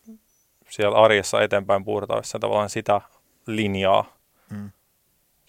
siellä 0.71 0.99
arjessa 0.99 1.43
eteenpäin 1.43 1.85
puurtaessa 1.85 2.39
tavallaan 2.39 2.71
sitä 2.71 3.01
linjaa, 3.47 4.17
mm. 4.51 4.71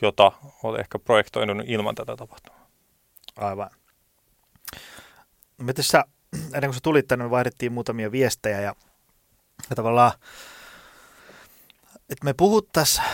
jota 0.01 0.31
olet 0.63 0.79
ehkä 0.79 0.99
projektoinut 0.99 1.65
ilman 1.67 1.95
tätä 1.95 2.15
tapahtumaa. 2.15 2.67
Aivan. 3.35 3.69
Me 5.57 5.73
tässä, 5.73 6.05
ennen 6.33 6.61
kuin 6.61 6.73
sä 6.73 6.79
tulit 6.83 7.07
tänne, 7.07 7.25
me 7.25 7.31
vaihdettiin 7.31 7.71
muutamia 7.71 8.11
viestejä 8.11 8.61
ja, 8.61 8.75
ja 9.69 9.75
tavallaan, 9.75 10.11
että 12.09 12.25
me 12.25 12.33
puhuttaisiin 12.33 13.05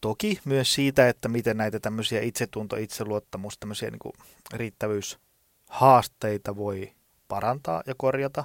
toki 0.00 0.40
myös 0.44 0.74
siitä, 0.74 1.08
että 1.08 1.28
miten 1.28 1.56
näitä 1.56 1.80
tämmöisiä 1.80 2.20
itsetunto, 2.20 2.76
itseluottamus, 2.76 3.58
tämmöisiä 3.58 3.90
niin 3.90 4.12
riittävyyshaasteita 4.54 6.56
voi 6.56 6.92
parantaa 7.34 7.82
ja 7.86 7.94
korjata, 7.96 8.44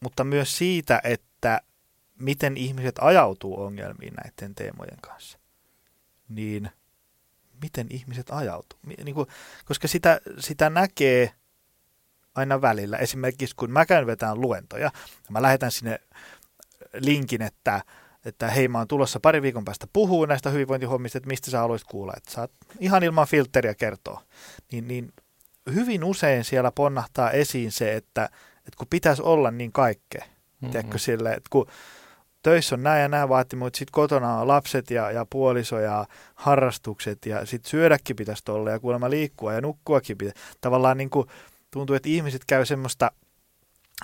mutta 0.00 0.24
myös 0.24 0.58
siitä, 0.58 1.00
että 1.04 1.60
miten 2.20 2.56
ihmiset 2.56 2.94
ajautuu 3.00 3.62
ongelmiin 3.62 4.14
näiden 4.14 4.54
teemojen 4.54 4.98
kanssa. 5.00 5.38
Niin– 6.28 6.70
miten 7.62 7.86
ihmiset 7.90 8.30
ajautuu. 8.30 8.78
Niin 9.04 9.14
kuin, 9.14 9.26
koska 9.64 9.88
sitä, 9.88 10.20
sitä 10.38 10.70
näkee 10.70 11.32
aina 12.34 12.60
välillä. 12.60 12.96
Esimerkiksi 12.96 13.56
kun 13.56 13.70
mä 13.70 13.86
käyn 13.86 14.06
vetämään 14.06 14.40
luentoja, 14.40 14.90
mä 15.30 15.42
lähetän 15.42 15.70
sinne 15.70 16.00
linkin, 16.94 17.42
että, 17.42 17.82
että 18.24 18.48
hei 18.48 18.68
mä 18.68 18.78
oon 18.78 18.88
tulossa 18.88 19.20
pari 19.20 19.42
viikon 19.42 19.64
päästä 19.64 19.86
puhuu 19.92 20.26
näistä 20.26 20.50
hyvinvointihommista, 20.50 21.18
että 21.18 21.28
mistä 21.28 21.50
sä 21.50 21.58
haluaisit 21.58 21.88
kuulla, 21.88 22.12
että 22.16 22.30
saat 22.30 22.50
ihan 22.80 23.02
ilman 23.02 23.26
filtteriä 23.26 23.74
kertoa. 23.74 24.22
Niin, 24.72 24.88
niin 24.88 25.12
hyvin 25.74 26.04
usein 26.04 26.44
siellä 26.44 26.72
ponnahtaa 26.72 27.30
esiin 27.30 27.72
se, 27.72 27.96
että, 27.96 28.24
että 28.58 28.76
kun 28.78 28.86
pitäisi 28.90 29.22
olla 29.22 29.50
niin 29.50 29.72
kaikkea. 29.72 30.24
Mm-hmm. 30.24 30.70
Tiedätkö, 30.70 30.98
sille, 30.98 31.30
että 31.30 31.48
kun 31.50 31.66
töissä 32.42 32.74
on 32.74 32.82
nämä 32.82 32.98
ja 32.98 33.08
nämä 33.08 33.28
vaatimukset, 33.28 33.74
sitten 33.74 33.92
kotona 33.92 34.38
on 34.38 34.48
lapset 34.48 34.90
ja, 34.90 35.10
ja 35.10 35.26
puoliso 35.30 35.78
ja 35.78 36.06
harrastukset 36.34 37.26
ja 37.26 37.46
sitten 37.46 37.70
syödäkin 37.70 38.16
pitäisi 38.16 38.42
olla 38.48 38.70
ja 38.70 38.80
kuulemma 38.80 39.10
liikkua 39.10 39.52
ja 39.52 39.60
nukkuakin 39.60 40.18
pitäisi. 40.18 40.40
Tavallaan 40.60 40.96
niin 40.96 41.10
kuin, 41.10 41.26
tuntuu, 41.70 41.96
että 41.96 42.08
ihmiset 42.08 42.44
käy 42.46 42.66
semmoista 42.66 43.10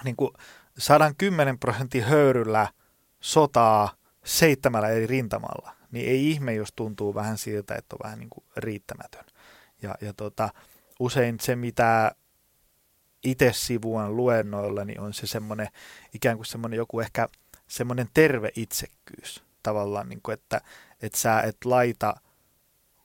niin 0.05 0.16
kuin 0.16 0.31
110 0.79 1.59
prosentin 1.59 2.05
höyryllä 2.05 2.68
sotaa 3.20 3.94
seitsemällä 4.25 4.88
eri 4.88 5.07
rintamalla. 5.07 5.72
Niin 5.90 6.09
ei 6.09 6.31
ihme, 6.31 6.55
jos 6.55 6.72
tuntuu 6.77 7.14
vähän 7.14 7.38
siltä, 7.38 7.75
että 7.75 7.96
on 7.96 8.05
vähän 8.05 8.18
niin 8.18 8.31
kuin 8.31 8.44
riittämätön. 8.57 9.25
Ja, 9.83 9.94
ja 10.01 10.12
tota, 10.12 10.48
usein 11.03 11.41
se, 11.41 11.57
mitä 11.57 12.12
itse 13.25 13.53
sivuan 13.55 14.17
luennoilla, 14.17 14.85
niin 14.85 15.01
on 15.01 15.15
se 15.15 15.27
semmoinen 15.27 15.69
ikään 16.15 16.37
kuin 16.37 16.47
semmoinen 16.47 16.77
joku 16.77 17.01
ehkä– 17.01 17.29
semmoinen 17.73 18.09
terve 18.15 18.51
itsekkyys 18.57 19.45
tavallaan, 19.62 20.09
niin 20.09 20.21
kuin, 20.23 20.35
että, 20.35 20.61
että 21.03 21.19
sä 21.19 21.41
et 21.41 21.57
laita 21.65 22.15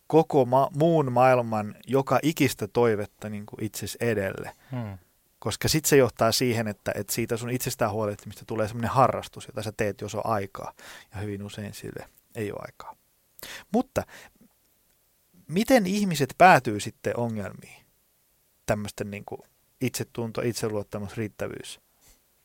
koko 0.07 0.45
ma- 0.45 0.69
muun 0.75 1.11
maailman 1.11 1.75
joka 1.87 2.19
ikistä 2.23 2.67
toivetta 2.67 3.29
niin 3.29 3.45
kuin 3.45 3.63
itses 3.63 3.97
edelle. 3.99 4.51
Hmm. 4.71 4.97
Koska 5.39 5.67
sitten 5.67 5.89
se 5.89 5.97
johtaa 5.97 6.31
siihen, 6.31 6.67
että, 6.67 6.91
että 6.95 7.13
siitä 7.13 7.37
sun 7.37 7.49
itsestään 7.49 7.91
huolehtimista 7.91 8.45
tulee 8.45 8.67
semmoinen 8.67 8.91
harrastus, 8.91 9.47
jota 9.47 9.63
sä 9.63 9.71
teet, 9.77 10.01
jos 10.01 10.15
on 10.15 10.25
aikaa. 10.25 10.73
Ja 11.13 11.21
hyvin 11.21 11.43
usein 11.43 11.73
sille 11.73 12.09
ei 12.35 12.51
ole 12.51 12.59
aikaa. 12.67 12.95
Mutta 13.71 14.03
miten 15.47 15.87
ihmiset 15.87 16.35
päätyy 16.37 16.79
sitten 16.79 17.19
ongelmiin? 17.19 17.76
Tämmöisten 18.67 19.11
niin 19.11 19.25
kuin 19.25 19.41
itsetunto, 19.81 20.41
itseluottamus, 20.41 21.17
riittävyys 21.17 21.79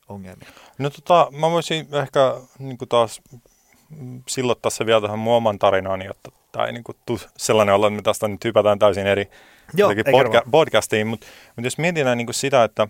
ongelmia. 0.09 0.49
No 0.77 0.89
tota, 0.89 1.27
mä 1.31 1.51
voisin 1.51 1.87
ehkä 1.91 2.35
niin 2.59 2.77
kuin 2.77 2.89
taas 2.89 3.21
silloin 4.27 4.59
tässä 4.61 4.85
vielä 4.85 5.01
tähän 5.01 5.19
mun 5.19 5.33
oman 5.33 5.59
tarinaan, 5.59 6.01
jotta 6.01 6.31
tämä 6.51 6.65
ei 6.65 6.73
niin 6.73 6.83
kuin, 6.83 6.97
tuu 7.05 7.19
sellainen 7.37 7.75
olla, 7.75 7.87
että 7.87 7.95
me 7.95 8.01
tästä 8.01 8.27
nyt 8.27 8.43
hypätään 8.43 8.79
täysin 8.79 9.07
eri 9.07 9.29
Joo, 9.73 9.91
podca- 9.91 10.49
podcastiin, 10.51 11.07
mutta, 11.07 11.27
mutta 11.47 11.67
jos 11.67 11.77
mietitään 11.77 12.17
niin 12.17 12.25
kuin 12.27 12.35
sitä, 12.35 12.63
että 12.63 12.87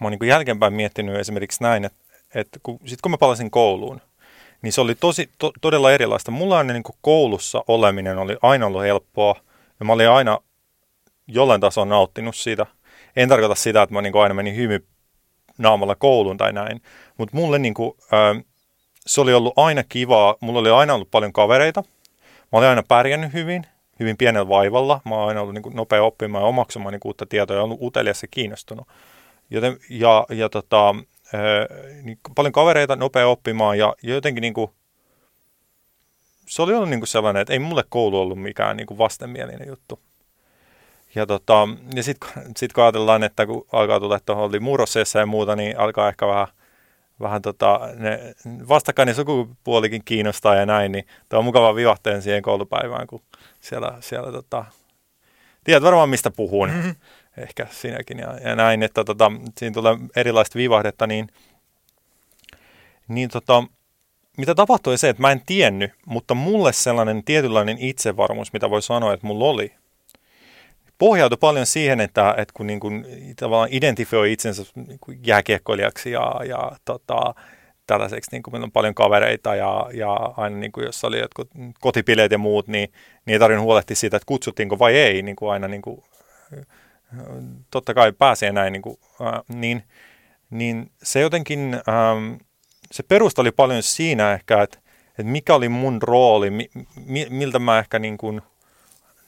mä 0.00 0.04
oon 0.04 0.10
niin 0.10 0.18
kuin 0.18 0.28
jälkeenpäin 0.28 0.72
miettinyt 0.72 1.16
esimerkiksi 1.16 1.62
näin, 1.62 1.84
että, 1.84 1.98
että 2.34 2.60
kun, 2.62 2.80
sit 2.86 3.00
kun 3.00 3.10
mä 3.10 3.18
palasin 3.18 3.50
kouluun, 3.50 4.00
niin 4.62 4.72
se 4.72 4.80
oli 4.80 4.94
tosi, 4.94 5.30
to, 5.38 5.52
todella 5.60 5.92
erilaista. 5.92 6.30
Mulla 6.30 6.58
on 6.58 6.66
niin 6.66 6.82
kuin 6.82 6.96
koulussa 7.00 7.64
oleminen 7.68 8.18
oli 8.18 8.36
aina 8.42 8.66
ollut 8.66 8.82
helppoa, 8.82 9.34
ja 9.80 9.86
mä 9.86 9.92
olin 9.92 10.08
aina 10.08 10.38
jollain 11.32 11.60
tasolla 11.60 11.88
nauttinut 11.88 12.36
siitä. 12.36 12.66
En 13.16 13.28
tarkoita 13.28 13.54
sitä, 13.54 13.82
että 13.82 13.94
mä 13.94 14.02
niin 14.02 14.12
kuin 14.12 14.22
aina 14.22 14.34
menin 14.34 14.56
hymy 14.56 14.86
naamalla 15.58 15.94
kouluun 15.94 16.36
tai 16.36 16.52
näin, 16.52 16.82
mutta 17.18 17.36
mulle 17.36 17.58
niin 17.58 17.74
kuin, 17.74 17.92
äh, 18.12 18.44
se 19.06 19.20
oli 19.20 19.34
ollut 19.34 19.52
aina 19.56 19.84
kivaa. 19.88 20.36
Mulla 20.40 20.60
oli 20.60 20.70
aina 20.70 20.94
ollut 20.94 21.10
paljon 21.10 21.32
kavereita. 21.32 21.82
Mä 22.52 22.58
olin 22.58 22.68
aina 22.68 22.82
pärjännyt 22.82 23.32
hyvin, 23.32 23.66
hyvin 24.00 24.16
pienellä 24.16 24.48
vaivalla. 24.48 25.00
Mä 25.04 25.14
oon 25.14 25.28
aina 25.28 25.40
ollut 25.40 25.54
niin 25.54 25.62
kuin 25.62 25.76
nopea 25.76 26.02
oppimaan 26.02 26.42
ja 26.42 26.48
omaksumaan 26.48 26.92
niin 26.92 27.00
uutta 27.04 27.26
tietoa 27.26 27.56
ja 27.56 27.62
ollut 27.62 27.82
utelias 27.82 28.22
ja 28.22 28.28
kiinnostunut. 28.30 28.88
Joten, 29.50 29.76
ja, 29.90 30.26
ja 30.28 30.48
tota, 30.48 30.94
niin 32.02 32.18
paljon 32.34 32.52
kavereita, 32.52 32.96
nopea 32.96 33.28
oppimaan 33.28 33.78
ja, 33.78 33.94
ja 34.02 34.14
jotenkin 34.14 34.42
niin 34.42 34.54
kuin, 34.54 34.70
se 36.48 36.62
oli 36.62 36.74
ollut 36.74 36.90
niin 36.90 37.00
kuin 37.00 37.08
sellainen, 37.08 37.40
että 37.40 37.52
ei 37.52 37.58
mulle 37.58 37.84
koulu 37.88 38.20
ollut 38.20 38.42
mikään 38.42 38.76
niin 38.76 38.86
kuin 38.86 38.98
vastenmielinen 38.98 39.68
juttu. 39.68 40.00
Ja, 41.14 41.26
tota, 41.26 41.68
ja 41.94 42.02
sitten 42.02 42.30
sit 42.56 42.72
kun 42.72 42.84
ajatellaan, 42.84 43.22
että 43.22 43.46
kun 43.46 43.66
alkaa 43.72 44.00
tulla 44.00 44.20
tuohon 44.20 44.44
oli 44.44 44.60
murrosseessa 44.60 45.18
ja 45.18 45.26
muuta, 45.26 45.56
niin 45.56 45.78
alkaa 45.78 46.08
ehkä 46.08 46.26
vähän, 46.26 46.46
vähän 47.20 47.42
tota, 47.42 47.80
ne 47.94 48.34
vastakkainen 48.68 49.14
sukupuolikin 49.14 50.02
kiinnostaa 50.04 50.54
ja 50.54 50.66
näin, 50.66 50.92
niin 50.92 51.06
tuo 51.28 51.38
on 51.38 51.44
mukava 51.44 51.74
vivahteen 51.74 52.22
siihen 52.22 52.42
koulupäivään, 52.42 53.06
kun 53.06 53.22
siellä, 53.60 53.96
siellä 54.00 54.32
tota, 54.32 54.64
tiedät 55.64 55.82
varmaan 55.82 56.08
mistä 56.08 56.30
puhun. 56.30 56.70
Mm-hmm 56.70 56.94
ehkä 57.40 57.66
sinäkin 57.70 58.18
ja, 58.18 58.38
ja 58.44 58.56
näin, 58.56 58.82
että 58.82 59.04
tota, 59.04 59.32
siinä 59.58 59.74
tulee 59.74 59.96
erilaista 60.16 60.58
vivahdetta, 60.58 61.06
niin, 61.06 61.28
niin 63.08 63.30
tota, 63.30 63.64
mitä 64.36 64.54
tapahtui 64.54 64.98
se, 64.98 65.08
että 65.08 65.22
mä 65.22 65.32
en 65.32 65.42
tiennyt, 65.46 65.92
mutta 66.06 66.34
mulle 66.34 66.72
sellainen 66.72 67.24
tietynlainen 67.24 67.78
itsevarmuus, 67.78 68.52
mitä 68.52 68.70
voi 68.70 68.82
sanoa, 68.82 69.12
että 69.12 69.26
mulla 69.26 69.44
oli, 69.44 69.74
pohjautui 71.00 71.38
paljon 71.40 71.66
siihen, 71.66 72.00
että, 72.00 72.34
että 72.36 72.54
kun 72.56 72.66
niin 72.66 72.80
kuin, 72.80 73.06
tavallaan 73.36 73.68
identifioi 73.72 74.32
itsensä 74.32 74.62
niin 74.74 74.98
jääkiekkoilijaksi 75.26 76.10
ja, 76.10 76.40
ja 76.48 76.72
tota, 76.84 77.34
tällaiseksi, 77.86 78.30
niin 78.32 78.42
kuin 78.42 78.54
meillä 78.54 78.64
on 78.64 78.72
paljon 78.72 78.94
kavereita 78.94 79.54
ja, 79.54 79.86
ja 79.92 80.12
aina 80.12 80.56
niin 80.56 80.72
kuin 80.72 80.86
jos 80.86 81.04
oli 81.04 81.18
jotkut 81.18 81.50
kotipileet 81.80 82.32
ja 82.32 82.38
muut, 82.38 82.68
niin, 82.68 82.92
niin 83.26 83.32
ei 83.32 83.38
tarvinnut 83.38 83.64
huolehtia 83.64 83.96
siitä, 83.96 84.16
että 84.16 84.26
kutsuttiinko 84.26 84.78
vai 84.78 84.96
ei, 84.96 85.22
niin 85.22 85.36
kuin 85.36 85.52
aina 85.52 85.68
niin 85.68 85.82
kuin, 85.82 86.04
totta 87.70 87.94
kai 87.94 88.12
pääsee 88.12 88.52
näin, 88.52 88.72
niin, 88.72 88.82
kuin, 88.82 88.96
äh, 89.20 89.40
niin, 89.48 89.82
niin 90.50 90.90
se 91.02 91.20
jotenkin, 91.20 91.74
ähm, 91.74 92.34
se 92.92 93.02
perusta 93.02 93.42
oli 93.42 93.52
paljon 93.52 93.82
siinä 93.82 94.32
ehkä, 94.32 94.62
että, 94.62 94.78
että 95.08 95.22
mikä 95.22 95.54
oli 95.54 95.68
mun 95.68 96.02
rooli, 96.02 96.50
mi, 96.50 96.70
mi, 97.06 97.26
miltä 97.30 97.58
mä 97.58 97.78
ehkä 97.78 97.98
niin 97.98 98.18
kuin 98.18 98.42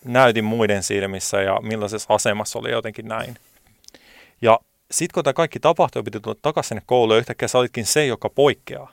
näytin 0.04 0.44
muiden 0.44 0.82
silmissä 0.82 1.42
ja 1.42 1.60
millaisessa 1.62 2.14
asemassa 2.14 2.58
oli 2.58 2.70
jotenkin 2.70 3.08
näin. 3.08 3.34
Ja 4.42 4.60
sitten 4.90 5.14
kun 5.14 5.24
tämä 5.24 5.34
kaikki 5.34 5.60
tapahtui, 5.60 6.02
piti 6.02 6.20
tulla 6.20 6.36
takaisin 6.42 6.68
sinne 6.68 6.82
kouluun, 6.86 7.18
yhtäkkiä 7.18 7.48
sä 7.48 7.58
olitkin 7.58 7.86
se, 7.86 8.06
joka 8.06 8.30
poikkeaa. 8.30 8.92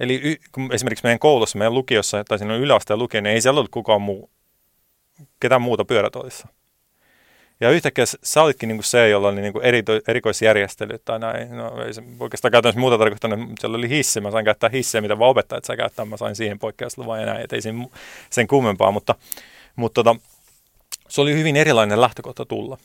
Eli 0.00 0.20
y- 0.24 0.36
esimerkiksi 0.72 1.04
meidän 1.04 1.18
koulussa, 1.18 1.58
meidän 1.58 1.74
lukiossa, 1.74 2.24
tai 2.24 2.38
siinä 2.38 2.54
on 2.54 2.60
yläasteen 2.60 2.98
lukio, 2.98 3.20
niin 3.20 3.34
ei 3.34 3.40
siellä 3.40 3.58
ollut 3.58 3.70
kukaan 3.70 4.02
muu, 4.02 4.30
ketään 5.40 5.62
muuta 5.62 5.84
pyörätoissa. 5.84 6.48
Ja 7.64 7.70
yhtäkkiä 7.70 8.04
sä 8.22 8.42
olitkin 8.42 8.68
niin 8.68 8.76
kuin 8.76 8.84
se, 8.84 9.08
jolla 9.08 9.28
oli 9.28 9.40
niin 9.40 9.52
kuin 9.52 9.64
eri, 9.64 9.82
erikoisjärjestelyt 10.08 11.04
tai 11.04 11.18
näin. 11.18 11.56
No, 11.56 11.84
ei 11.86 11.94
se 11.94 12.02
oikeastaan 12.20 12.52
käytännössä 12.52 12.80
muuta 12.80 12.98
tarkoittanut, 12.98 13.40
mutta 13.40 13.60
siellä 13.60 13.76
oli 13.76 13.88
hissi. 13.88 14.20
Mä 14.20 14.30
sain 14.30 14.44
käyttää 14.44 14.70
hissiä, 14.70 15.00
mitä 15.00 15.18
vaan 15.18 15.30
opettajat 15.30 15.64
saa 15.64 15.76
käyttää. 15.76 16.04
Mä 16.04 16.16
sain 16.16 16.36
siihen 16.36 16.58
poikkeusluvan 16.58 17.20
ja 17.20 17.26
näin, 17.26 17.40
että 17.40 17.56
ei 17.56 17.62
sen, 17.62 17.88
sen 18.30 18.46
kummempaa. 18.46 18.90
Mutta, 18.90 19.14
mutta 19.76 20.02
tota, 20.04 20.20
se 21.08 21.20
oli 21.20 21.34
hyvin 21.34 21.56
erilainen 21.56 22.00
lähtökohta 22.00 22.44
tulla. 22.44 22.78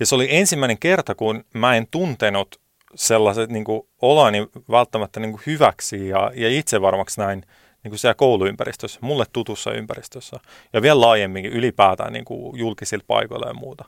Ja 0.00 0.06
se 0.06 0.14
oli 0.14 0.26
ensimmäinen 0.30 0.78
kerta, 0.78 1.14
kun 1.14 1.44
mä 1.54 1.76
en 1.76 1.86
tuntenut 1.90 2.60
sellaiset 2.94 3.50
niin 3.50 3.64
kuin 3.64 3.82
olani 4.02 4.46
välttämättä 4.70 5.20
niin 5.20 5.32
kuin 5.32 5.42
hyväksi 5.46 6.08
ja, 6.08 6.32
ja 6.34 6.58
itsevarmaksi 6.58 7.20
näin 7.20 7.42
niin 7.84 7.90
kuin 7.90 7.98
siellä 7.98 8.14
kouluympäristössä, 8.14 8.98
mulle 9.02 9.24
tutussa 9.32 9.72
ympäristössä 9.72 10.36
ja 10.72 10.82
vielä 10.82 11.00
laajemminkin 11.00 11.52
ylipäätään 11.52 12.12
niin 12.12 12.24
kuin 12.24 12.58
julkisilla 12.58 13.04
paikoilla 13.06 13.46
ja 13.46 13.54
muuta 13.54 13.84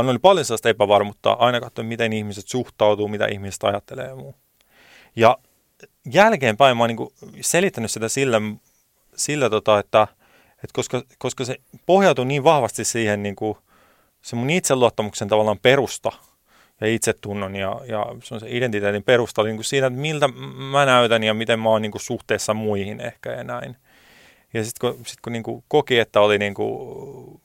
vaan 0.00 0.10
oli 0.10 0.18
paljon 0.18 0.44
sellaista 0.44 0.68
epävarmuutta, 0.68 1.32
aina 1.32 1.60
katsoin, 1.60 1.88
miten 1.88 2.12
ihmiset 2.12 2.48
suhtautuu, 2.48 3.08
mitä 3.08 3.26
ihmiset 3.26 3.64
ajattelee 3.64 4.06
ja 4.06 4.16
muu. 4.16 4.34
Ja 5.16 5.38
jälkeenpäin 6.12 6.76
mä 6.76 6.82
oon 6.82 6.88
niin 6.88 7.34
selittänyt 7.40 7.90
sitä 7.90 8.08
sillä, 8.08 8.40
sillä 9.16 9.50
tota, 9.50 9.78
että, 9.78 10.06
että 10.52 10.72
koska, 10.72 11.02
koska 11.18 11.44
se 11.44 11.56
pohjautuu 11.86 12.24
niin 12.24 12.44
vahvasti 12.44 12.84
siihen 12.84 13.22
niin 13.22 13.36
kuin, 13.36 13.58
se 14.22 14.36
mun 14.36 14.50
itseluottamuksen 14.50 15.28
tavallaan 15.28 15.58
perusta 15.58 16.12
ja 16.80 16.86
itsetunnon 16.86 17.56
ja, 17.56 17.80
ja 17.86 18.06
se 18.20 18.46
identiteetin 18.48 19.02
perusta 19.02 19.42
niin 19.42 19.56
kuin 19.56 19.64
siinä, 19.64 19.86
että 19.86 20.00
miltä 20.00 20.28
mä 20.70 20.86
näytän 20.86 21.22
ja 21.22 21.34
miten 21.34 21.60
mä 21.60 21.68
oon 21.68 21.82
niin 21.82 21.92
kuin 21.92 22.02
suhteessa 22.02 22.54
muihin 22.54 23.00
ehkä 23.00 23.32
ja 23.32 23.44
näin. 23.44 23.76
Ja 24.54 24.64
sitten 24.64 24.94
kun, 24.94 25.06
sit 25.06 25.20
kun 25.20 25.32
niin 25.32 25.42
kuin 25.42 25.64
koki, 25.68 25.98
että 25.98 26.20
oli 26.20 26.38
niin 26.38 26.54
kuin 26.54 27.40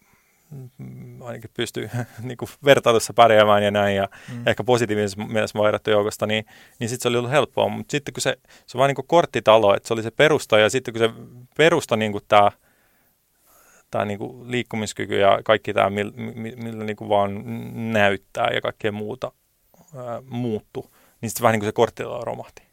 ainakin 1.21 1.49
pystyy 1.53 1.89
niin 2.21 2.37
kuin 2.37 2.49
vertailussa 2.65 3.13
pärjäämään 3.13 3.63
ja 3.63 3.71
näin, 3.71 3.95
ja 3.95 4.07
mm. 4.33 4.47
ehkä 4.47 4.63
positiivisessa 4.63 5.25
mielessä 5.25 5.59
vaihdettu 5.59 5.89
joukosta, 5.89 6.25
niin, 6.25 6.45
niin 6.79 6.89
sitten 6.89 7.03
se 7.03 7.07
oli 7.09 7.17
ollut 7.17 7.31
helppoa. 7.31 7.69
Mutta 7.69 7.91
sitten 7.91 8.13
kun 8.13 8.21
se, 8.21 8.37
se 8.65 8.77
on 8.77 8.79
vaan 8.79 8.87
niin 8.87 8.95
kuin 8.95 9.07
korttitalo, 9.07 9.75
että 9.75 9.87
se 9.87 9.93
oli 9.93 10.03
se 10.03 10.11
perusta, 10.11 10.59
ja 10.59 10.69
sitten 10.69 10.93
kun 10.93 10.99
se 10.99 11.09
perusta 11.57 11.97
niin 11.97 12.11
kuin 12.11 12.23
tämä 12.27 12.51
tämä 13.91 14.05
niin 14.05 14.17
kuin 14.17 14.51
liikkumiskyky 14.51 15.19
ja 15.19 15.39
kaikki 15.43 15.73
tämä, 15.73 15.89
millä, 15.89 16.13
millä 16.55 16.83
niin 16.83 16.95
kuin 16.95 17.09
vaan 17.09 17.43
näyttää 17.93 18.49
ja 18.53 18.61
kaikkea 18.61 18.91
muuta 18.91 19.31
ää, 19.95 20.21
muuttu, 20.29 20.91
niin 21.21 21.29
sitten 21.29 21.43
vähän 21.43 21.53
niin 21.53 21.59
kuin 21.59 21.67
se 21.67 21.73
korttitalo 21.73 22.23
romahti. 22.23 22.63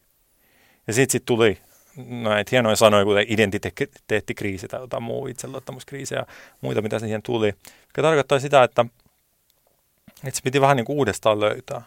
Ja 0.87 0.93
sitten 0.93 1.13
sit 1.13 1.25
tuli 1.25 1.59
näitä 1.97 2.49
hienoja 2.53 2.77
sanoja, 2.77 3.05
kuten 3.05 3.27
identiteettikriisi 3.29 4.69
tai 4.69 4.81
jotain 4.81 5.03
muu 5.03 5.27
itseluottamuskriisi 5.27 6.15
ja 6.15 6.27
muita, 6.61 6.83
mitä 6.83 6.99
siihen 6.99 7.23
tuli. 7.23 7.47
Mikä 7.87 8.03
tarkoittaa 8.03 8.41
sitä, 8.41 8.63
että, 8.63 8.87
että 10.25 10.37
se 10.37 10.43
piti 10.43 10.61
vähän 10.61 10.77
niin 10.77 10.85
kuin 10.85 10.97
uudestaan 10.97 11.41
löytää. 11.41 11.83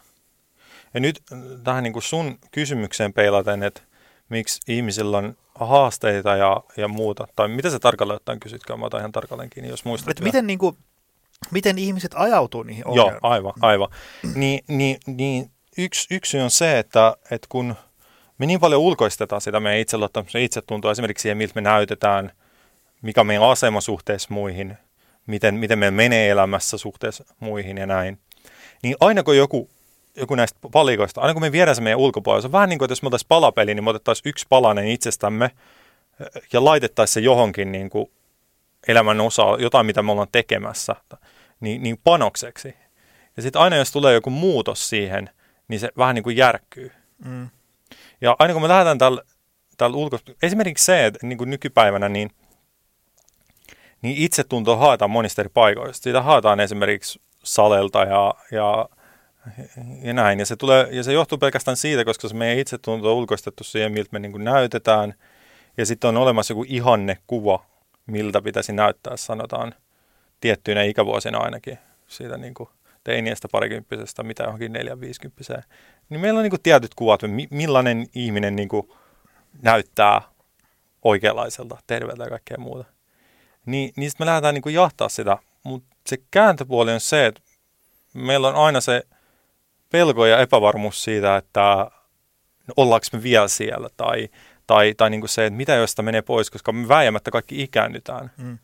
Ja 0.93 0.99
nyt 0.99 1.21
tähän 1.63 1.83
niin 1.83 1.93
kuin 1.93 2.03
sun 2.03 2.39
kysymykseen 2.51 3.13
peilaten, 3.13 3.63
että 3.63 3.81
miksi 4.29 4.59
ihmisillä 4.67 5.17
on 5.17 5.37
haasteita 5.55 6.35
ja, 6.35 6.61
ja 6.77 6.87
muuta, 6.87 7.27
tai 7.35 7.47
mitä 7.47 7.69
se 7.69 7.79
tarkalleen 7.79 8.15
ottaen 8.15 8.39
kysytkään, 8.39 8.79
mä 8.79 8.85
otan 8.85 8.99
ihan 8.99 9.11
tarkalleen 9.11 9.49
kiinni, 9.49 9.69
jos 9.69 9.85
muistat. 9.85 10.09
Että 10.09 10.23
miten, 10.23 10.47
niin 10.47 10.59
kuin, 10.59 10.77
miten 11.51 11.77
ihmiset 11.77 12.11
ajautuu 12.15 12.63
niihin 12.63 12.87
ongelmiin? 12.87 13.13
Joo, 13.13 13.31
aivan, 13.31 13.53
aivan. 13.61 13.89
Niin, 14.35 14.63
niin, 14.67 14.97
niin 15.07 15.51
yksi, 15.77 16.15
yksi 16.15 16.39
on 16.39 16.51
se, 16.51 16.79
että, 16.79 17.17
että 17.31 17.47
kun– 17.49 17.75
me 18.37 18.45
niin 18.45 18.59
paljon 18.59 18.81
ulkoistetaan 18.81 19.41
sitä 19.41 19.59
meidän 19.59 19.81
itseluottamuksen 19.81 20.41
itsetuntoa 20.41 20.91
esimerkiksi 20.91 21.21
siihen, 21.21 21.37
miltä 21.37 21.55
me 21.55 21.61
näytetään, 21.61 22.31
mikä 23.01 23.21
on 23.21 23.27
meidän 23.27 23.49
asema 23.49 23.81
suhteessa 23.81 24.27
muihin, 24.31 24.77
miten, 25.27 25.55
miten 25.55 25.79
me 25.79 25.91
menee 25.91 26.29
elämässä 26.29 26.77
suhteessa 26.77 27.25
muihin 27.39 27.77
ja 27.77 27.85
näin. 27.85 28.19
Niin 28.83 28.95
aina 28.99 29.23
kun 29.23 29.37
joku, 29.37 29.69
joku 30.15 30.35
näistä 30.35 30.59
palikoista, 30.71 31.21
aina 31.21 31.33
kun 31.33 31.41
me 31.41 31.51
viedään 31.51 31.75
se 31.75 31.81
meidän 31.81 31.99
ulkopuolella, 31.99 32.41
se 32.41 32.47
on 32.47 32.51
vähän 32.51 32.69
niin 32.69 32.79
kuin, 32.79 32.85
että 32.85 32.91
jos 32.91 33.01
me 33.01 33.07
otettaisiin 33.07 33.27
palapeli, 33.27 33.75
niin 33.75 33.83
me 33.83 33.89
otettaisiin 33.89 34.29
yksi 34.29 34.45
palanen 34.49 34.87
itsestämme 34.87 35.51
ja 36.53 36.65
laitettaisiin 36.65 37.13
se 37.13 37.19
johonkin 37.19 37.71
niin 37.71 37.89
kuin 37.89 38.11
elämän 38.87 39.21
osa, 39.21 39.43
jotain 39.59 39.85
mitä 39.85 40.03
me 40.03 40.11
ollaan 40.11 40.27
tekemässä, 40.31 40.95
niin, 41.59 41.83
niin 41.83 41.99
panokseksi. 42.03 42.75
Ja 43.37 43.43
sitten 43.43 43.61
aina 43.61 43.75
jos 43.75 43.91
tulee 43.91 44.13
joku 44.13 44.29
muutos 44.29 44.89
siihen, 44.89 45.29
niin 45.67 45.79
se 45.79 45.89
vähän 45.97 46.15
niin 46.15 46.23
kuin 46.23 46.37
järkkyy. 46.37 46.91
Mm. 47.25 47.49
Ja 48.25 48.35
aina 48.39 48.53
kun 48.53 48.61
me 48.61 48.67
lähdetään 48.67 48.97
tällä, 48.97 49.21
tällä 49.77 49.97
ulko... 49.97 50.19
Esimerkiksi 50.43 50.85
se, 50.85 51.05
että 51.05 51.27
niin 51.27 51.37
kuin 51.37 51.49
nykypäivänä, 51.49 52.09
niin, 52.09 52.31
niin 54.01 54.17
itsetunto 54.17 54.77
haetaan 54.77 55.11
monista 55.11 55.41
eri 55.41 55.49
paikoista. 55.53 56.03
Siitä 56.03 56.21
haetaan 56.21 56.59
esimerkiksi 56.59 57.21
salelta 57.43 58.03
ja, 58.03 58.33
ja, 58.51 58.89
ja 60.01 60.13
näin. 60.13 60.39
Ja 60.39 60.45
se, 60.45 60.55
tulee, 60.55 60.87
ja 60.91 61.03
se 61.03 61.13
johtuu 61.13 61.37
pelkästään 61.37 61.77
siitä, 61.77 62.05
koska 62.05 62.27
se 62.27 62.35
meidän 62.35 62.59
itsetunto 62.59 63.11
on 63.11 63.17
ulkoistettu 63.17 63.63
siihen, 63.63 63.91
miltä 63.91 64.09
me 64.11 64.19
niin 64.19 64.31
kuin 64.31 64.43
näytetään. 64.43 65.13
Ja 65.77 65.85
sitten 65.85 66.07
on 66.07 66.17
olemassa 66.17 66.51
joku 66.51 66.65
ihannekuva, 66.67 67.65
miltä 68.05 68.41
pitäisi 68.41 68.73
näyttää, 68.73 69.17
sanotaan 69.17 69.75
tiettyinä 70.41 70.83
ikävuosina 70.83 71.37
ainakin. 71.37 71.77
Siitä 72.07 72.37
niin 72.37 72.53
kuin 72.53 72.69
teiniästä 73.03 73.47
parikymppisestä, 73.51 74.23
mitä 74.23 74.43
johonkin 74.43 74.73
neljän 74.73 75.01
viisikymppiseen. 75.01 75.63
Niin 76.09 76.19
meillä 76.19 76.37
on 76.37 76.43
niin 76.43 76.49
kuin 76.49 76.61
tietyt 76.63 76.95
kuvat, 76.95 77.21
millainen 77.49 78.07
ihminen 78.15 78.55
niin 78.55 78.69
kuin 78.69 78.89
näyttää 79.61 80.21
oikeanlaiselta, 81.03 81.77
terveeltä 81.87 82.23
ja 82.23 82.29
kaikkea 82.29 82.57
muuta. 82.57 82.85
Niin, 83.65 83.93
niin 83.95 84.09
sitten 84.09 84.25
me 84.25 84.29
lähdetään 84.29 84.53
niin 84.53 84.61
kuin 84.61 84.75
jahtaa 84.75 85.09
sitä, 85.09 85.37
mutta 85.63 85.95
se 86.07 86.17
kääntöpuoli 86.31 86.93
on 86.93 86.99
se, 86.99 87.25
että 87.25 87.41
meillä 88.13 88.47
on 88.47 88.55
aina 88.55 88.81
se 88.81 89.03
pelko 89.91 90.25
ja 90.25 90.39
epävarmuus 90.39 91.03
siitä, 91.03 91.37
että 91.37 91.91
ollaanko 92.77 93.05
me 93.13 93.23
vielä 93.23 93.47
siellä, 93.47 93.89
tai, 93.97 94.29
tai, 94.67 94.93
tai 94.97 95.09
niin 95.09 95.21
kuin 95.21 95.29
se, 95.29 95.45
että 95.45 95.57
mitä 95.57 95.75
jos 95.75 95.89
sitä 95.89 96.01
menee 96.01 96.21
pois, 96.21 96.51
koska 96.51 96.71
me 96.71 96.87
väijämättä 96.87 97.31
kaikki 97.31 97.63
ikäännytään. 97.63 98.31
Mm. 98.37 98.57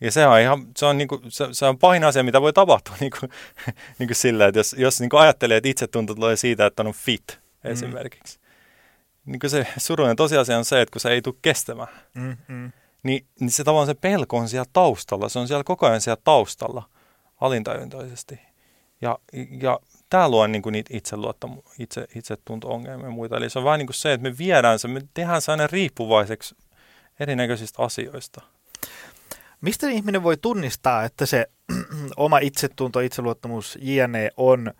Ja 0.00 0.12
se 0.12 0.26
on 0.26 0.40
ihan, 0.40 0.66
se 0.76 0.86
on, 0.86 0.98
niin 0.98 1.08
kuin, 1.08 1.20
se, 1.28 1.48
se 1.52 1.66
on 1.66 1.78
pahin 1.78 2.04
asia, 2.04 2.22
mitä 2.22 2.40
voi 2.40 2.52
tapahtua 2.52 2.94
niin 3.00 3.12
kuin, 3.20 3.30
niin 3.98 4.08
kuin 4.08 4.16
sillä, 4.16 4.46
että 4.46 4.58
jos, 4.58 4.74
jos 4.78 5.00
niin 5.00 5.10
kuin 5.10 5.20
ajattelee, 5.20 5.56
että 5.56 5.68
itsetunto 5.68 6.14
tulee 6.14 6.36
siitä, 6.36 6.66
että 6.66 6.82
on 6.82 6.92
fit 6.92 7.40
mm. 7.64 7.70
esimerkiksi. 7.70 8.38
Niin 9.24 9.40
kuin 9.40 9.50
se 9.50 9.66
surullinen 9.76 10.16
tosiasia 10.16 10.58
on 10.58 10.64
se, 10.64 10.80
että 10.80 10.92
kun 10.92 11.00
se 11.00 11.10
ei 11.10 11.22
tule 11.22 11.34
kestämään, 11.42 11.88
mm, 12.14 12.36
mm. 12.48 12.72
Niin, 13.02 13.26
niin 13.40 13.50
se 13.50 13.64
tavallaan 13.64 13.86
se 13.86 13.94
pelko 13.94 14.36
on 14.36 14.48
siellä 14.48 14.70
taustalla, 14.72 15.28
se 15.28 15.38
on 15.38 15.48
siellä 15.48 15.64
koko 15.64 15.86
ajan 15.86 16.00
siellä 16.00 16.20
taustalla 16.24 16.82
alintajuntoisesti. 17.40 18.40
Ja, 19.00 19.18
ja 19.60 19.80
tämä 20.10 20.28
luo 20.28 20.46
niin 20.46 20.62
kuin 20.62 20.72
niitä 20.72 20.90
itseluottamu, 20.96 21.62
itse, 21.78 22.06
itsetunto-ongelmia 22.14 23.06
ja 23.06 23.10
muita. 23.10 23.36
Eli 23.36 23.50
se 23.50 23.58
on 23.58 23.64
vain 23.64 23.78
niin 23.78 23.86
kuin 23.86 23.94
se, 23.94 24.12
että 24.12 24.22
me 24.22 24.38
viedään 24.38 24.78
se, 24.78 24.88
me 24.88 25.00
tehdään 25.14 25.42
se 25.42 25.52
aina 25.52 25.66
riippuvaiseksi 25.66 26.56
erinäköisistä 27.20 27.82
asioista. 27.82 28.40
Mistä 29.60 29.88
ihminen 29.88 30.22
voi 30.22 30.36
tunnistaa, 30.36 31.04
että 31.04 31.26
se 31.26 31.46
oma 32.16 32.38
itsetunto, 32.38 33.00
itseluottamus, 33.00 33.78
jne. 33.80 34.30
on 34.36 34.72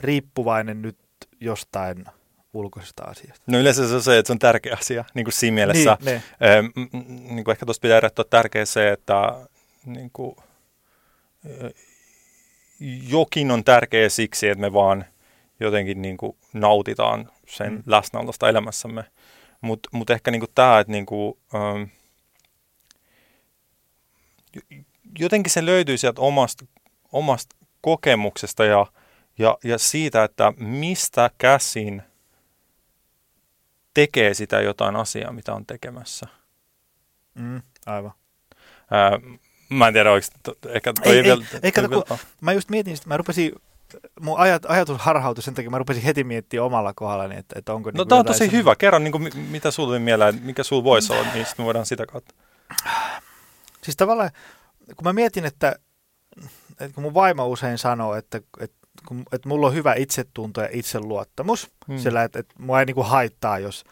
riippuvainen 0.00 0.82
nyt 0.82 0.98
jostain 1.40 2.04
ulkoisesta 2.52 3.02
asiasta? 3.02 3.42
No 3.46 3.58
yleensä 3.58 3.88
se 3.88 3.94
on 3.94 4.02
se, 4.02 4.18
että 4.18 4.26
se 4.26 4.32
on 4.32 4.38
tärkeä 4.38 4.76
asia, 4.80 5.04
niin 5.14 5.24
kuin 5.24 5.32
siinä 5.32 5.54
mielessä. 5.54 5.98
Niin, 6.04 6.16
äh, 6.16 6.22
niin 7.30 7.44
kuin 7.44 7.52
ehkä 7.52 7.66
tuossa 7.66 7.80
pitää 7.80 7.98
edettää 7.98 8.24
tärkeä 8.30 8.64
se, 8.64 8.92
että 8.92 9.46
niin 9.86 10.10
kuin, 10.12 10.36
jokin 13.08 13.50
on 13.50 13.64
tärkeä 13.64 14.08
siksi, 14.08 14.48
että 14.48 14.60
me 14.60 14.72
vaan 14.72 15.04
jotenkin 15.60 16.02
niin 16.02 16.16
kuin 16.16 16.36
nautitaan 16.52 17.30
sen 17.46 17.72
mm. 17.72 17.82
läsnäolosta 17.86 18.48
elämässämme. 18.48 19.04
Mutta 19.60 19.88
mut 19.92 20.10
ehkä 20.10 20.30
niin 20.30 20.40
kuin 20.40 20.50
tämä, 20.54 20.78
että 20.78 20.92
niin 20.92 21.06
kuin, 21.06 21.38
ähm, 21.54 21.82
jotenkin 25.18 25.52
se 25.52 25.66
löytyy 25.66 25.98
sieltä 25.98 26.20
omasta, 26.20 26.66
omasta 27.12 27.56
kokemuksesta 27.80 28.64
ja, 28.64 28.86
ja, 29.38 29.58
ja 29.64 29.78
siitä, 29.78 30.24
että 30.24 30.52
mistä 30.56 31.30
käsin 31.38 32.02
tekee 33.94 34.34
sitä 34.34 34.60
jotain 34.60 34.96
asiaa, 34.96 35.32
mitä 35.32 35.54
on 35.54 35.66
tekemässä. 35.66 36.26
Mm, 37.34 37.62
aivan. 37.86 38.12
Ää, 38.90 39.10
mä 39.70 39.86
en 39.86 39.92
tiedä, 39.92 40.12
oliko 40.12 40.26
to, 40.42 40.54
ehkä 40.68 40.92
toi 40.92 41.16
ei, 41.16 41.24
vielä... 41.24 41.44
Ei, 41.52 41.60
ei 41.62 41.72
kato, 41.72 41.88
kun 41.88 42.18
mä 42.40 42.52
just 42.52 42.70
mietin, 42.70 42.94
että 42.94 43.08
mä 43.08 43.16
rupesin, 43.16 43.52
mun 44.20 44.38
ajat, 44.38 44.62
ajatus 44.68 45.00
harhautui 45.00 45.42
sen 45.42 45.54
takia, 45.54 45.70
mä 45.70 45.78
rupesin 45.78 46.02
heti 46.02 46.24
miettimään 46.24 46.66
omalla 46.66 46.92
kohdallani, 46.94 47.36
että, 47.36 47.58
että 47.58 47.74
onko... 47.74 47.90
No 47.90 48.02
niin 48.02 48.08
tämä 48.08 48.18
on 48.18 48.26
tosi 48.26 48.38
sen... 48.38 48.52
hyvä. 48.52 48.76
Kerro, 48.76 48.98
niin 48.98 49.12
kuin, 49.12 49.30
mitä 49.50 49.70
sulla 49.70 49.88
tuli 49.88 49.98
mieleen, 49.98 50.42
mikä 50.42 50.62
sulla 50.62 50.84
voisi 50.84 51.12
olla, 51.12 51.32
niin 51.34 51.46
sitten 51.46 51.62
me 51.62 51.64
voidaan 51.64 51.86
sitä 51.86 52.06
kautta. 52.06 52.34
Siis 53.82 53.96
tavallaan, 53.96 54.30
kun 54.96 55.04
mä 55.04 55.12
mietin, 55.12 55.44
että, 55.44 55.76
että 56.70 56.94
kun 56.94 57.02
mun 57.02 57.14
vaimo 57.14 57.46
usein 57.48 57.78
sanoo, 57.78 58.14
että, 58.14 58.40
että, 58.60 58.88
kun, 59.08 59.24
että 59.32 59.48
mulla 59.48 59.66
on 59.66 59.74
hyvä 59.74 59.94
itsetunto 59.94 60.60
ja 60.60 60.68
itseluottamus, 60.72 61.70
hmm. 61.88 61.98
sillä 61.98 62.24
että, 62.24 62.38
että 62.38 62.54
mua 62.58 62.80
ei 62.80 62.86
niin 62.86 62.94
kuin 62.94 63.06
haittaa, 63.06 63.58
jos 63.58 63.84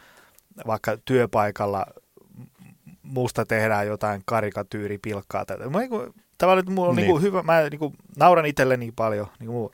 vaikka 0.67 0.97
työpaikalla 1.05 1.85
musta 3.03 3.45
tehdään 3.45 3.87
jotain 3.87 4.21
karikatyyripilkkaa. 4.25 5.45
Mä, 5.69 5.79
niin 5.79 5.89
kuin, 5.89 6.13
tavallaan, 6.37 6.59
että 6.59 6.71
mulla 6.71 6.89
on 6.89 6.95
niin. 6.95 7.03
Niin 7.03 7.11
kuin 7.11 7.23
hyvä, 7.23 7.43
mä 7.43 7.61
niin 7.61 7.79
kuin, 7.79 7.93
nauran 8.17 8.45
itselleni 8.45 8.85
niin 8.85 8.95
paljon, 8.95 9.27
niin 9.39 9.47
kuin 9.47 9.57
mun 9.57 9.71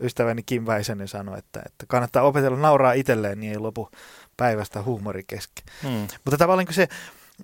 ystäväni 0.00 0.42
Kim 0.42 0.66
Väisänen 0.66 1.08
sanoi, 1.08 1.38
että, 1.38 1.62
että 1.66 1.86
kannattaa 1.88 2.22
opetella 2.22 2.58
nauraa 2.58 2.92
itselleen, 2.92 3.40
niin 3.40 3.52
ei 3.52 3.58
lopu 3.58 3.88
päivästä 4.36 4.82
huumori 4.82 5.24
kesken. 5.26 5.64
Hmm. 5.82 6.08
Mutta 6.24 6.38
tavallaan 6.38 6.66
niin 6.66 6.74
se, 6.74 6.88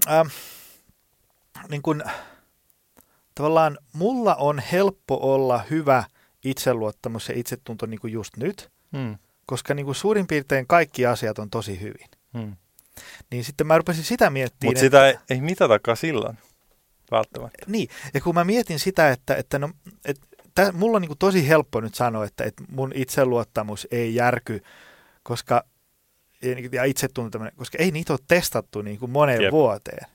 äh, 0.08 0.32
niin 1.68 1.82
kuin, 1.82 2.02
tavallaan 3.34 3.78
mulla 3.92 4.34
on 4.34 4.58
helppo 4.58 5.18
olla 5.22 5.64
hyvä 5.70 6.04
itseluottamus 6.44 7.28
ja 7.28 7.34
itsetunto 7.38 7.86
niin 7.86 8.00
kuin 8.00 8.12
just 8.12 8.36
nyt, 8.36 8.70
hmm. 8.96 9.18
koska 9.46 9.74
niin 9.74 9.86
kuin 9.86 9.94
suurin 9.94 10.26
piirtein 10.26 10.66
kaikki 10.66 11.06
asiat 11.06 11.38
on 11.38 11.50
tosi 11.50 11.80
hyvin. 11.80 12.08
Hmm. 12.38 12.56
Niin 13.30 13.44
sitten 13.44 13.66
mä 13.66 13.78
rupesin 13.78 14.04
sitä 14.04 14.30
miettimään. 14.30 14.70
Mutta 14.70 14.80
sitä 14.80 15.08
ei, 15.08 15.14
ei 15.30 15.40
mitatakaan 15.40 15.96
silloin 15.96 16.38
välttämättä. 17.10 17.64
Niin, 17.66 17.88
ja 18.14 18.20
kun 18.20 18.34
mä 18.34 18.44
mietin 18.44 18.78
sitä, 18.78 19.10
että, 19.10 19.34
että 19.34 19.58
no, 19.58 19.70
että 20.04 20.26
tä, 20.54 20.72
mulla 20.72 20.96
on 20.96 21.02
niin 21.02 21.08
kuin 21.08 21.18
tosi 21.18 21.48
helppo 21.48 21.80
nyt 21.80 21.94
sanoa, 21.94 22.24
että, 22.24 22.44
että 22.44 22.64
mun 22.68 22.92
itseluottamus 22.94 23.88
ei 23.90 24.14
järky, 24.14 24.62
koska 25.22 25.64
ja 26.72 26.84
itsetunto, 26.84 27.38
koska 27.56 27.78
ei 27.80 27.90
niitä 27.90 28.12
ole 28.12 28.20
testattu 28.28 28.82
niin 28.82 28.98
kuin 28.98 29.10
moneen 29.10 29.42
Jep. 29.42 29.52
vuoteen. 29.52 30.06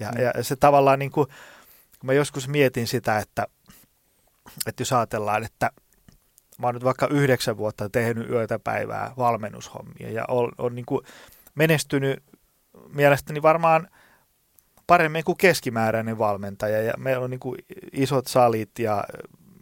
Ja, 0.00 0.10
mm. 0.12 0.20
ja 0.20 0.44
se 0.44 0.56
tavallaan 0.56 0.98
niin 0.98 1.10
kuin, 1.10 1.26
kun 2.00 2.06
mä 2.06 2.12
joskus 2.12 2.48
mietin 2.48 2.86
sitä, 2.86 3.18
että, 3.18 3.46
että 4.66 4.80
jos 4.80 4.92
ajatellaan, 4.92 5.44
että 5.44 5.70
mä 6.58 6.66
oon 6.66 6.74
nyt 6.74 6.84
vaikka 6.84 7.06
yhdeksän 7.06 7.56
vuotta 7.56 7.90
tehnyt 7.90 8.30
yötä 8.30 8.58
päivää 8.58 9.12
valmennushommia 9.16 10.10
ja 10.10 10.24
on, 10.28 10.52
on 10.58 10.74
niin 10.74 10.86
kuin 10.86 11.06
menestynyt 11.54 12.22
mielestäni 12.94 13.42
varmaan 13.42 13.88
paremmin 14.86 15.24
kuin 15.24 15.38
keskimääräinen 15.38 16.18
valmentaja 16.18 16.82
ja 16.82 16.92
meillä 16.98 17.24
on 17.24 17.30
niin 17.30 17.40
kuin 17.40 17.58
isot 17.92 18.26
salit 18.26 18.78
ja 18.78 19.04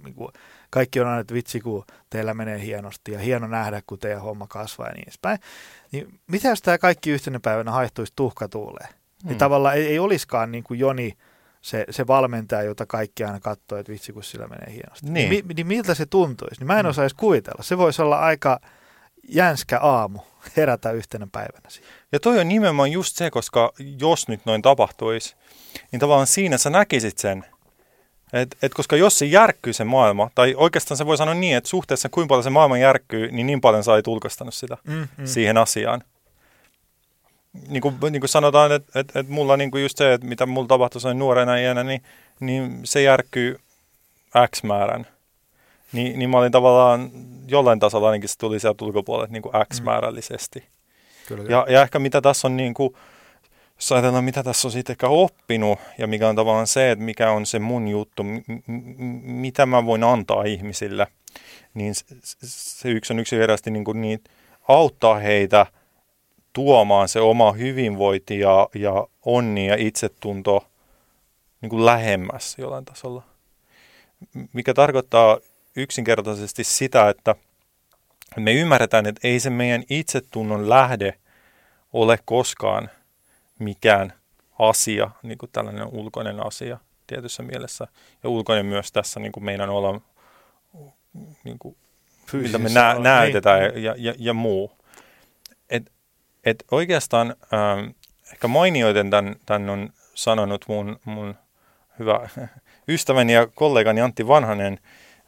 niin 0.04 0.14
kuin 0.14 0.28
kaikki 0.70 1.00
on 1.00 1.06
aina, 1.06 1.20
että 1.20 1.34
vitsi 1.34 1.60
kun 1.60 1.84
teillä 2.10 2.34
menee 2.34 2.60
hienosti 2.60 3.12
ja 3.12 3.18
hieno 3.18 3.46
nähdä, 3.46 3.82
kun 3.86 3.98
teidän 3.98 4.22
homma 4.22 4.46
kasvaa 4.46 4.86
ja 4.86 4.92
niin 4.92 5.02
edespäin. 5.02 5.38
Niin 5.92 6.20
mitä 6.26 6.48
jos 6.48 6.62
tämä 6.62 6.78
kaikki 6.78 7.10
yhtenä 7.10 7.40
päivänä 7.40 7.70
haihtuisi 7.70 8.12
tuhkatuuleen? 8.16 9.03
Niin 9.24 9.30
hmm. 9.30 9.38
tavallaan 9.38 9.76
ei, 9.76 9.86
ei 9.86 9.98
olisikaan 9.98 10.52
niin 10.52 10.64
kuin 10.64 10.80
Joni 10.80 11.16
se, 11.60 11.84
se 11.90 12.06
valmentaja, 12.06 12.62
jota 12.62 12.86
kaikki 12.86 13.24
aina 13.24 13.40
katsoo, 13.40 13.78
että 13.78 13.92
vitsi 13.92 14.12
kun 14.12 14.24
sillä 14.24 14.46
menee 14.46 14.72
hienosti. 14.72 15.10
Niin. 15.10 15.30
Niin, 15.30 15.44
niin 15.56 15.66
miltä 15.66 15.94
se 15.94 16.06
tuntuisi? 16.06 16.60
Niin 16.60 16.66
mä 16.66 16.74
en 16.78 16.80
hmm. 16.80 16.90
osaisi 16.90 17.16
kuvitella. 17.16 17.62
Se 17.62 17.78
voisi 17.78 18.02
olla 18.02 18.18
aika 18.18 18.60
jänskä 19.28 19.78
aamu 19.78 20.18
herätä 20.56 20.90
yhtenä 20.90 21.26
päivänä 21.32 21.68
siihen. 21.68 21.92
Ja 22.12 22.20
toi 22.20 22.40
on 22.40 22.48
nimenomaan 22.48 22.92
just 22.92 23.16
se, 23.16 23.30
koska 23.30 23.72
jos 24.00 24.28
nyt 24.28 24.40
noin 24.46 24.62
tapahtuisi, 24.62 25.36
niin 25.92 26.00
tavallaan 26.00 26.26
siinä 26.26 26.58
sä 26.58 26.70
näkisit 26.70 27.18
sen, 27.18 27.44
et, 28.32 28.56
et 28.62 28.74
koska 28.74 28.96
jos 28.96 29.18
se 29.18 29.26
järkkyy 29.26 29.72
se 29.72 29.84
maailma, 29.84 30.30
tai 30.34 30.54
oikeastaan 30.56 30.98
se 30.98 31.06
voi 31.06 31.16
sanoa 31.16 31.34
niin, 31.34 31.56
että 31.56 31.70
suhteessa 31.70 32.08
kuinka 32.08 32.28
paljon 32.28 32.44
se 32.44 32.50
maailma 32.50 32.78
järkkyy, 32.78 33.32
niin 33.32 33.46
niin 33.46 33.60
paljon 33.60 33.84
sä 33.84 33.96
et 33.96 34.06
ulkoistanut 34.06 34.54
sitä 34.54 34.76
mm, 34.84 34.94
mm. 34.94 35.26
siihen 35.26 35.56
asiaan 35.56 36.02
niin 37.68 37.82
kuin, 37.82 37.94
niin 38.10 38.20
kuin 38.20 38.28
sanotaan, 38.28 38.72
että, 38.72 39.00
että, 39.00 39.20
että 39.20 39.32
mulla 39.32 39.56
niin 39.56 39.70
kuin 39.70 39.82
just 39.82 39.98
se, 39.98 40.12
että 40.12 40.26
mitä 40.26 40.46
mulla 40.46 40.68
tapahtui 40.68 41.00
sen 41.00 41.18
nuorena 41.18 41.56
iänä, 41.56 41.84
niin, 41.84 42.02
niin 42.40 42.80
se 42.84 43.02
järkkyy 43.02 43.58
X 44.54 44.62
määrän. 44.62 45.06
Niin, 45.92 46.18
niin 46.18 46.30
mä 46.30 46.38
olin 46.38 46.52
tavallaan 46.52 47.10
jollain 47.48 47.80
tasolla 47.80 48.08
ainakin 48.08 48.28
se 48.28 48.38
tuli 48.38 48.60
sieltä 48.60 48.84
ulkopuolelle 48.84 49.32
niin 49.32 49.42
kuin 49.42 49.54
X-määrällisesti. 49.72 50.60
Mm. 50.60 50.66
Kyllä, 51.28 51.44
ja, 51.50 51.66
ja 51.68 51.82
ehkä 51.82 51.98
mitä 51.98 52.20
tässä 52.20 52.48
on 52.48 52.56
niin 52.56 52.74
kuin, 52.74 52.94
jos 53.76 53.92
ajatellaan, 53.92 54.24
mitä 54.24 54.42
tässä 54.42 54.68
on 54.68 54.72
sitten 54.72 54.92
ehkä 54.92 55.08
oppinut 55.08 55.78
ja 55.98 56.06
mikä 56.06 56.28
on 56.28 56.36
tavallaan 56.36 56.66
se, 56.66 56.90
että 56.90 57.04
mikä 57.04 57.30
on 57.30 57.46
se 57.46 57.58
mun 57.58 57.88
juttu, 57.88 58.24
m- 58.24 58.42
m- 58.66 59.20
mitä 59.24 59.66
mä 59.66 59.86
voin 59.86 60.04
antaa 60.04 60.44
ihmisille, 60.44 61.06
niin 61.74 61.94
se, 61.94 62.04
se 62.44 62.88
yksi 62.88 63.12
on 63.12 63.18
yksinkertaisesti 63.18 63.70
niin 63.70 63.84
kuin 63.84 64.00
niin, 64.00 64.24
auttaa 64.68 65.14
heitä– 65.14 65.66
tuomaan 66.54 67.08
se 67.08 67.20
oma 67.20 67.52
hyvinvointi 67.52 68.38
ja, 68.38 68.68
ja 68.74 69.06
onni 69.24 69.66
ja 69.66 69.76
itsetunto 69.78 70.66
niin 71.60 71.70
kuin 71.70 71.86
lähemmäs 71.86 72.54
jollain 72.58 72.84
tasolla. 72.84 73.22
Mikä 74.52 74.74
tarkoittaa 74.74 75.38
yksinkertaisesti 75.76 76.64
sitä, 76.64 77.08
että 77.08 77.34
me 78.36 78.52
ymmärretään, 78.52 79.06
että 79.06 79.28
ei 79.28 79.40
se 79.40 79.50
meidän 79.50 79.82
itsetunnon 79.90 80.68
lähde 80.68 81.14
ole 81.92 82.18
koskaan 82.24 82.90
mikään 83.58 84.12
asia, 84.58 85.10
niin 85.22 85.38
kuin 85.38 85.50
tällainen 85.52 85.86
ulkoinen 85.86 86.46
asia 86.46 86.78
tietyssä 87.06 87.42
mielessä. 87.42 87.86
Ja 88.22 88.30
ulkoinen 88.30 88.66
myös 88.66 88.92
tässä 88.92 89.20
niin 89.20 89.32
kuin 89.32 89.44
meidän 89.44 89.70
olla, 89.70 90.00
niin 91.44 91.58
kuin, 91.58 91.76
mitä 92.32 92.58
me 92.58 92.68
nä- 92.68 92.98
näytetään 92.98 93.60
niin. 93.60 93.84
ja, 93.84 93.94
ja, 93.98 94.14
ja 94.18 94.34
muu. 94.34 94.72
Et, 96.44 96.64
oikeastaan 96.70 97.34
ähm, 97.54 97.90
ehkä 98.32 98.48
mainioiten 98.48 99.10
tämän, 99.10 99.36
tämän 99.46 99.70
on 99.70 99.90
sanonut 100.14 100.64
mun, 100.68 101.00
mun 101.04 101.34
hyvä 101.98 102.28
ystäväni 102.88 103.32
ja 103.32 103.46
kollegani 103.46 104.00
Antti 104.00 104.28
Vanhanen, 104.28 104.78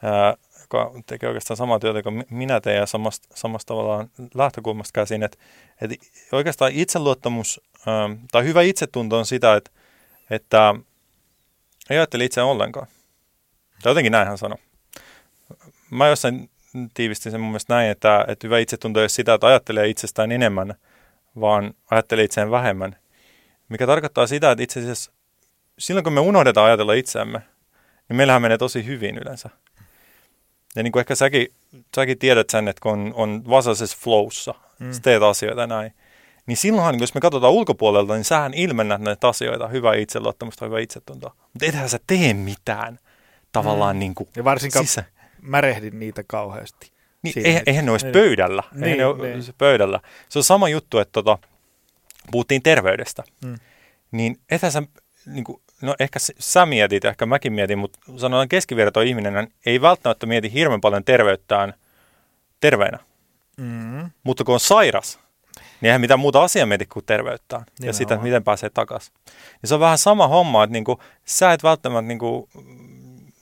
ää, 0.03 0.37
joka 0.61 0.93
tekee 1.07 1.29
oikeastaan 1.29 1.57
samaa 1.57 1.79
työtä 1.79 2.03
kuin 2.03 2.25
minä 2.31 2.61
teen 2.61 2.77
ja 2.77 2.87
samasta, 2.87 3.29
samasta 3.35 3.69
tavallaan 3.69 4.11
lähtökulmasta 4.35 4.93
käsin, 4.93 5.23
että, 5.23 5.39
että 5.81 5.97
oikeastaan 6.33 6.73
itseluottamus 6.75 7.61
ää, 7.87 8.11
tai 8.33 8.45
hyvä 8.45 8.63
itsetunto 8.63 9.19
on 9.19 9.27
sitä, 9.27 9.57
että, 9.57 9.71
että 10.31 10.75
ei 11.91 11.99
ajattele 11.99 12.25
itse 12.25 12.43
ollenkaan. 12.43 12.87
Tai 13.83 13.91
jotenkin 13.91 14.13
näin 14.13 14.29
hän 14.29 14.39
sanoi. 14.39 14.59
Mä 15.91 16.09
jossain 16.09 16.51
tiivistin 16.95 17.33
sen 17.33 17.41
mun 17.41 17.51
mielestä 17.51 17.75
näin, 17.75 17.91
että, 17.91 18.25
että 18.29 18.47
hyvä 18.47 18.59
itsetunto 18.59 19.01
ei 19.01 19.03
ole 19.03 19.09
sitä, 19.09 19.35
että 19.35 19.47
ajattelee 19.47 19.89
itsestään 19.89 20.33
enemmän, 20.33 20.75
vaan 21.41 21.75
ajattelee 21.91 22.25
itseään 22.25 22.51
vähemmän. 22.51 22.97
Mikä 23.69 23.87
tarkoittaa 23.87 24.27
sitä, 24.27 24.51
että 24.51 24.63
itse 24.63 24.81
asiassa 24.81 25.13
silloin 25.79 26.05
kun 26.05 26.13
me 26.13 26.21
unohdetaan 26.21 26.67
ajatella 26.67 26.93
itseämme, 26.93 27.43
niin 28.09 28.17
meillähän 28.17 28.43
menee 28.43 28.59
tosi 28.59 28.87
hyvin 28.87 29.19
yleensä. 29.19 29.51
Ja 30.77 30.83
niin 30.83 30.93
kuin 30.93 31.01
ehkä 31.01 31.15
säkin, 31.15 31.49
säkin 31.97 32.19
tiedät 32.19 32.51
sen, 32.51 32.69
että 32.69 32.81
kun 32.81 32.93
on, 32.93 33.13
on 33.15 33.43
vastaisessa 33.49 33.99
flowssa, 34.01 34.55
mm. 34.79 34.93
sä 34.93 35.01
teet 35.03 35.23
asioita 35.23 35.67
näin, 35.67 35.93
niin 36.47 36.57
silloinhan, 36.57 37.01
jos 37.01 37.15
me 37.15 37.21
katsotaan 37.21 37.53
ulkopuolelta, 37.53 38.15
niin 38.15 38.25
sähän 38.25 38.55
ilmennät 38.55 39.01
näitä 39.01 39.29
asioita, 39.29 39.69
hyvää 39.69 39.95
itseluottamusta, 39.95 40.65
hyvää 40.65 40.81
itsetuntoa. 40.81 41.35
Mutta 41.53 41.67
ethän 41.67 41.89
sä 41.89 41.99
tee 42.07 42.35
mitään 42.35 42.99
tavallaan 43.53 43.97
mm. 43.97 44.01
niin 44.01 44.15
kuin 44.15 44.29
Ja 44.37 44.45
varsinkaan 44.45 44.87
sisä. 44.87 45.05
märehdin 45.43 45.99
niitä 45.99 46.25
kauheasti. 46.27 46.96
Niin, 47.23 47.47
eihän, 47.47 47.63
eihän 47.67 47.85
ne 47.85 47.91
olisi 47.91 48.07
niin. 48.07 48.13
pöydällä. 48.13 48.63
Niin, 48.73 48.85
eihän 48.85 48.99
ne 48.99 49.05
niin. 49.23 49.35
olisi 49.35 49.55
pöydällä. 49.59 50.01
Se 50.29 50.39
on 50.39 50.45
sama 50.45 50.69
juttu, 50.69 50.99
että 50.99 51.13
tota, 51.13 51.39
puhuttiin 52.31 52.63
terveydestä. 52.63 53.23
Mm. 53.45 53.59
Niin 54.11 54.39
ethän 54.51 54.73
sä, 54.73 54.83
niin 55.27 55.45
kuin, 55.45 55.63
no 55.83 55.95
ehkä 56.01 56.19
sä 56.39 56.67
mietit, 56.67 57.05
ehkä 57.05 57.27
mäkin 57.27 57.53
mietin, 57.53 57.79
mutta 57.79 57.99
sanotaan 58.17 58.49
keskiverto 58.49 59.01
ihminen 59.01 59.49
ei 59.67 59.81
välttämättä 59.81 60.27
mieti 60.27 60.53
hirveän 60.53 60.81
paljon 60.81 61.05
terveyttään 61.05 61.75
terveenä. 62.61 62.99
Mm. 63.57 64.11
Mutta 64.23 64.45
kun 64.45 64.55
on 64.55 64.61
sairas, 64.61 65.19
niin 65.81 65.89
eihän 65.89 66.01
mitään 66.01 66.21
muuta 66.21 66.43
asiaa 66.43 66.67
mieti 66.67 66.87
kuin 66.87 67.05
terveyttään 67.05 67.63
Nimenomaan. 67.63 67.87
ja 67.89 67.93
sitä, 67.93 68.15
että 68.15 68.25
miten 68.25 68.45
pääsee 68.45 68.71
takaisin. 68.71 69.15
Ja 69.63 69.69
se 69.69 69.75
on 69.75 69.81
vähän 69.81 69.99
sama 69.99 70.29
homma, 70.29 70.65
että 70.65 70.73
niinku, 70.73 71.01
sä 71.25 71.53
et 71.53 71.63
välttämättä, 71.63 72.09
niinku, 72.09 72.49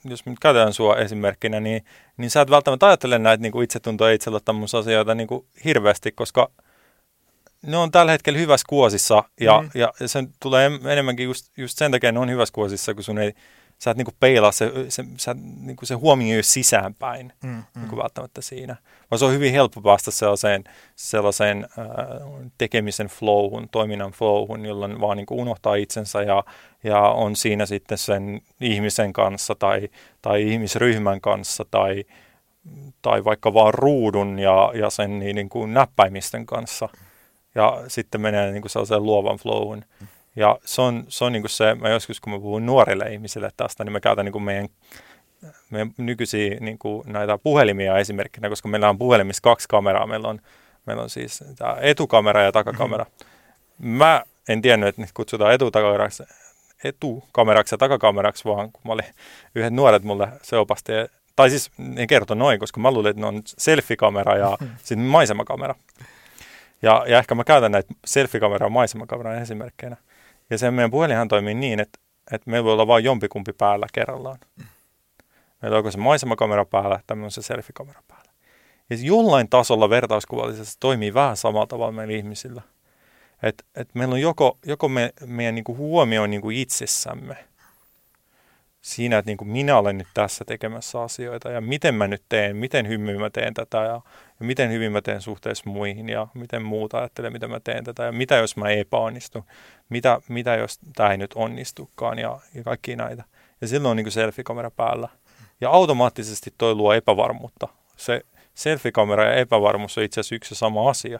jos 0.05 0.25
nyt 0.25 0.39
käytetään 0.39 0.73
sua 0.73 0.95
esimerkkinä, 0.95 1.59
niin, 1.59 1.85
niin 2.17 2.29
sä 2.29 2.41
et 2.41 2.49
välttämättä 2.49 2.87
ajattele 2.87 3.19
näitä 3.19 3.41
niinku 3.41 3.61
itsetunto- 3.61 4.07
ja 4.07 4.13
itseluottamusasioita 4.13 5.15
niinku 5.15 5.45
hirveästi, 5.65 6.11
koska 6.11 6.51
ne 7.61 7.77
on 7.77 7.91
tällä 7.91 8.11
hetkellä 8.11 8.39
hyvässä 8.39 8.65
kuosissa 8.69 9.23
ja, 9.41 9.61
mm. 9.61 9.69
ja, 9.73 9.93
ja 9.99 10.07
se 10.07 10.23
tulee 10.39 10.71
enemmänkin 10.85 11.25
just, 11.25 11.51
just 11.57 11.77
sen 11.77 11.91
takia, 11.91 12.11
ne 12.11 12.19
on 12.19 12.29
hyvässä 12.29 12.53
kuosissa, 12.53 12.93
kun 12.93 13.03
sun 13.03 13.17
ei, 13.17 13.33
sä 13.79 13.91
et 13.91 13.97
niinku 13.97 14.13
peilaa 14.19 14.51
se, 14.51 14.71
se, 14.89 15.03
sä, 15.17 15.35
niinku 15.59 15.85
se 15.85 15.95
huomio 15.95 16.43
sisäänpäin 16.43 17.33
mm, 17.43 17.49
mm. 17.49 17.63
Niinku 17.75 17.97
välttämättä 17.97 18.41
siinä. 18.41 18.75
Vaan 19.11 19.19
se 19.19 19.25
on 19.25 19.33
hyvin 19.33 19.51
helppo 19.51 19.81
päästä 19.81 20.11
sellaiseen, 20.11 20.63
sellaiseen 20.95 21.67
äh, 21.79 21.85
tekemisen 22.57 23.07
flowhun, 23.07 23.69
toiminnan 23.71 24.11
flowhun, 24.11 24.65
jolloin 24.65 25.01
vaan 25.01 25.17
niinku 25.17 25.41
unohtaa 25.41 25.75
itsensä 25.75 26.21
ja, 26.21 26.43
ja 26.83 26.99
on 26.99 27.35
siinä 27.35 27.65
sitten 27.65 27.97
sen 27.97 28.41
ihmisen 28.61 29.13
kanssa 29.13 29.55
tai, 29.55 29.89
tai 30.21 30.51
ihmisryhmän 30.51 31.21
kanssa 31.21 31.65
tai, 31.71 32.03
tai 33.01 33.23
vaikka 33.23 33.53
vaan 33.53 33.73
ruudun 33.73 34.39
ja, 34.39 34.71
ja 34.73 34.89
sen 34.89 35.19
niin 35.19 35.49
kuin 35.49 35.73
näppäimisten 35.73 36.45
kanssa– 36.45 36.89
ja 37.55 37.83
sitten 37.87 38.21
menee 38.21 38.51
niin 38.51 38.61
kuin 38.61 38.69
sellaiseen 38.69 39.03
luovan 39.03 39.37
flowhun. 39.37 39.83
Ja 40.35 40.59
se 40.65 40.81
on, 40.81 41.05
se 41.07 41.25
on 41.25 41.31
niin 41.31 41.43
kuin 41.43 41.49
se, 41.49 41.75
mä 41.75 41.89
joskus 41.89 42.21
kun 42.21 42.33
mä 42.33 42.39
puhun 42.39 42.65
nuorille 42.65 43.05
ihmisille 43.13 43.49
tästä, 43.57 43.83
niin 43.83 43.91
mä 43.91 43.99
käytän 43.99 44.25
niin 44.25 44.33
kuin 44.33 44.43
meidän, 44.43 44.69
meidän 45.69 45.91
nykyisiä 45.97 46.57
niin 46.59 46.77
kuin 46.77 47.13
näitä 47.13 47.37
puhelimia 47.37 47.97
esimerkkinä, 47.97 48.49
koska 48.49 48.67
meillä 48.67 48.89
on 48.89 48.97
puhelimissa 48.97 49.41
kaksi 49.41 49.67
kameraa. 49.69 50.07
Meillä 50.07 50.27
on, 50.27 50.41
meillä 50.85 51.03
on 51.03 51.09
siis 51.09 51.43
tämä 51.57 51.77
etukamera 51.81 52.41
ja 52.41 52.51
takakamera. 52.51 53.05
Mä 53.79 54.23
en 54.49 54.61
tiennyt, 54.61 54.89
että 54.89 55.01
niitä 55.01 55.13
kutsutaan 55.13 55.53
etukameraksi, 55.53 56.23
etukameraksi 56.83 57.73
ja 57.73 57.77
takakameraksi, 57.77 58.45
vaan 58.45 58.71
kun 58.71 58.81
mä 58.85 58.93
olin 58.93 59.05
yhdet 59.55 59.73
nuoret 59.73 60.03
mulle 60.03 60.27
se 60.41 60.57
opasti, 60.57 60.91
tai 61.35 61.49
siis 61.49 61.71
ne 61.77 62.07
kertoi 62.07 62.37
noin, 62.37 62.59
koska 62.59 62.79
mä 62.79 62.91
luulin, 62.91 63.09
että 63.09 63.21
ne 63.21 63.27
on 63.27 63.41
selfie-kamera 63.45 64.37
ja 64.37 64.57
sitten 64.77 64.99
maisemakamera. 64.99 65.75
Ja, 66.81 67.05
ja 67.07 67.17
ehkä 67.17 67.35
mä 67.35 67.43
käytän 67.43 67.71
näitä 67.71 67.93
selfie-kameraa 68.05 68.69
maisemakameran 68.69 69.41
esimerkkeinä. 69.41 69.97
Ja 70.49 70.57
se 70.57 70.71
meidän 70.71 70.91
puhelinhan 70.91 71.27
toimii 71.27 71.53
niin, 71.53 71.79
että, 71.79 71.99
että 72.31 72.49
meillä 72.49 72.63
voi 72.63 72.73
olla 72.73 72.87
vain 72.87 73.03
jompikumpi 73.03 73.53
päällä 73.53 73.87
kerrallaan. 73.93 74.39
Meillä 75.61 75.77
on 75.77 75.91
se 75.91 75.97
maisemakamera 75.97 76.65
päällä, 76.65 76.99
tämmöinen 77.07 77.31
se 77.31 77.41
selfie-kamera 77.41 78.01
päällä. 78.07 78.31
Ja 78.89 78.97
jollain 79.01 79.49
tasolla 79.49 79.89
vertauskuvallisesti 79.89 80.77
toimii 80.79 81.13
vähän 81.13 81.37
samalla 81.37 81.67
tavalla 81.67 81.91
meillä 81.91 82.13
ihmisillä. 82.13 82.61
Että 83.43 83.63
et 83.75 83.89
meillä 83.93 84.13
on 84.13 84.21
joko, 84.21 84.57
joko 84.65 84.89
me, 84.89 85.13
meidän 85.25 85.55
niinku 85.55 85.75
huomio 85.75 86.27
niinku 86.27 86.49
itsessämme– 86.49 87.37
siinä, 88.85 89.17
että 89.17 89.29
niin 89.29 89.37
kuin 89.37 89.47
minä 89.47 89.77
olen 89.77 89.97
nyt 89.97 90.07
tässä 90.13 90.45
tekemässä 90.45 91.01
asioita 91.01 91.49
ja 91.49 91.61
miten 91.61 91.95
mä 91.95 92.07
nyt 92.07 92.23
teen, 92.29 92.55
miten 92.55 92.87
hyvin 92.87 93.19
mä 93.19 93.29
teen 93.29 93.53
tätä 93.53 93.77
ja, 93.77 94.01
ja 94.39 94.45
miten 94.45 94.71
hyvin 94.71 94.91
mä 94.91 95.01
teen 95.01 95.21
suhteessa 95.21 95.69
muihin 95.69 96.09
ja 96.09 96.27
miten 96.33 96.61
muuta 96.61 96.97
ajattelee, 96.97 97.29
miten 97.29 97.49
mä 97.49 97.59
teen 97.59 97.83
tätä 97.83 98.03
ja 98.03 98.11
mitä 98.11 98.35
jos 98.35 98.57
mä 98.57 98.69
epäonnistun, 98.69 99.43
mitä, 99.89 100.21
mitä 100.29 100.55
jos 100.55 100.79
tämä 100.95 101.11
ei 101.11 101.17
nyt 101.17 101.31
onnistukaan 101.35 102.19
ja, 102.19 102.39
ja 102.53 102.63
kaikki 102.63 102.95
näitä. 102.95 103.23
Ja 103.61 103.67
silloin 103.67 103.91
on 103.91 103.97
niin 103.97 104.05
kuin 104.05 104.11
selfie-kamera 104.11 104.71
päällä. 104.71 105.09
Ja 105.61 105.69
automaattisesti 105.69 106.53
toi 106.57 106.75
luo 106.75 106.93
epävarmuutta. 106.93 107.67
Se 107.97 108.21
selfie-kamera 108.53 109.23
ja 109.23 109.33
epävarmuus 109.33 109.97
on 109.97 110.03
itse 110.03 110.19
asiassa 110.19 110.35
yksi 110.35 110.53
ja 110.53 110.57
sama 110.57 110.89
asia 110.89 111.19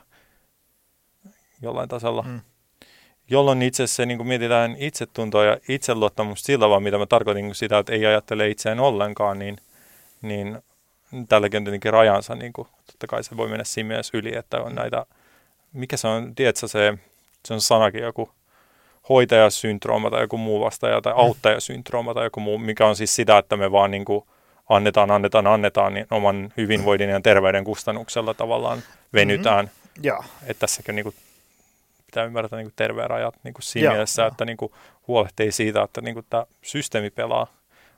jollain 1.62 1.90
tasolla. 1.90 2.22
Mm 2.22 2.42
jolloin 3.30 3.62
itse 3.62 3.84
asiassa 3.84 3.96
se, 3.96 4.06
niin 4.06 4.18
kuin 4.18 4.28
mietitään 4.28 4.76
itsetuntoa 4.80 5.46
ja 5.46 5.58
itseluottamusta 5.70 6.46
sillä 6.46 6.70
vaan, 6.70 6.84
mitä 6.84 6.98
mä 6.98 7.06
tarkoitin 7.06 7.46
niin 7.46 7.56
sitä, 7.56 7.78
että 7.78 7.94
ei 7.94 8.06
ajattele 8.06 8.50
itseään 8.50 8.80
ollenkaan, 8.80 9.40
niin, 9.40 9.58
niin 10.22 10.60
tälläkin 11.30 11.58
on 11.58 11.64
tietenkin 11.64 11.94
rajansa, 11.94 12.36
niin 12.36 12.54
kuin, 12.54 12.68
totta 12.86 13.08
kai 13.08 13.24
se 13.24 13.38
voi 13.38 13.50
mennä 13.50 13.64
siinä 13.64 13.88
mielessä 13.88 14.18
yli, 14.18 14.36
että 14.36 14.62
on 14.62 14.76
näitä, 14.76 15.06
mikä 15.74 15.98
se 15.98 16.08
on, 16.08 16.36
tiedätkö 16.36 16.68
se, 16.68 16.98
se 17.46 17.54
on 17.54 17.62
sanakin 17.62 18.04
joku 18.04 18.30
hoitajasyndrooma 19.10 20.10
tai 20.10 20.22
joku 20.22 20.38
muu 20.38 20.62
vastaaja 20.62 21.02
tai 21.02 21.14
auttajasyndrooma 21.16 22.14
tai 22.14 22.26
joku 22.26 22.40
muu, 22.40 22.58
mikä 22.58 22.88
on 22.88 22.96
siis 22.96 23.16
sitä, 23.16 23.38
että 23.38 23.58
me 23.58 23.72
vaan 23.72 23.92
niin 23.92 24.06
kuin 24.06 24.26
annetaan, 24.70 25.12
annetaan, 25.12 25.48
annetaan, 25.48 25.94
niin 25.94 26.08
oman 26.12 26.54
hyvinvoinnin 26.58 27.10
ja 27.10 27.22
terveyden 27.22 27.64
kustannuksella 27.64 28.34
tavallaan 28.34 28.80
venytään. 29.14 29.66
Mm-hmm. 29.66 30.04
Ja. 30.04 30.24
Että 30.46 30.60
tässäkin 30.60 30.96
niin 30.96 31.04
kuin 31.04 31.16
pitää 32.06 32.26
ymmärtää 32.26 32.60
niin 32.60 32.74
terveen 32.76 33.10
rajat 33.10 33.36
niin 33.44 33.54
kuin 33.54 33.64
siinä 33.64 33.86
Joo, 33.86 33.94
mielessä, 33.94 34.22
jo. 34.22 34.28
että 34.28 34.46
niin 34.46 34.58
kuin 34.58 34.72
huolehtii 35.08 35.52
siitä, 35.52 35.84
että 35.84 36.02
niin 36.02 36.14
kuin 36.14 36.26
tämä 36.30 36.46
systeemi 36.62 37.10
pelaa, 37.10 37.48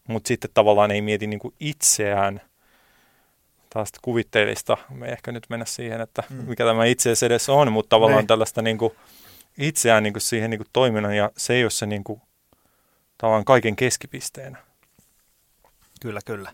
mutta 0.08 0.28
sitten 0.28 0.52
tavallaan 0.54 0.92
ei 0.92 1.02
mieti 1.02 1.28
niin 1.28 1.40
kuin 1.40 1.54
itseään 1.60 2.42
tällaista 3.70 4.00
kuvitteellista, 4.02 4.78
me 4.90 5.06
ei 5.06 5.12
ehkä 5.12 5.32
nyt 5.32 5.44
mennä 5.50 5.66
siihen, 5.66 6.02
että 6.02 6.24
mm. 6.30 6.36
mikä 6.36 6.66
tämä 6.66 6.86
itse 6.86 7.14
edes 7.26 7.50
on, 7.50 7.72
mutta 7.72 7.90
tavallaan 7.90 8.18
ne. 8.18 8.22
Niin. 8.22 8.28
tällaista 8.28 8.62
niin 8.62 8.78
kuin 8.78 8.94
itseään 9.58 10.04
niin 10.04 10.14
kuin 10.14 10.22
siihen 10.22 10.50
niin 10.50 10.60
kuin 10.60 10.68
toiminnan 10.74 11.18
ja 11.18 11.32
se 11.38 11.54
ei 11.54 11.64
ole 11.64 11.70
se 11.70 11.86
niin 11.86 12.04
kuin, 12.04 12.22
tavallaan 13.18 13.46
kaiken 13.46 13.76
keskipisteenä. 13.76 14.58
Kyllä, 16.02 16.20
kyllä. 16.26 16.54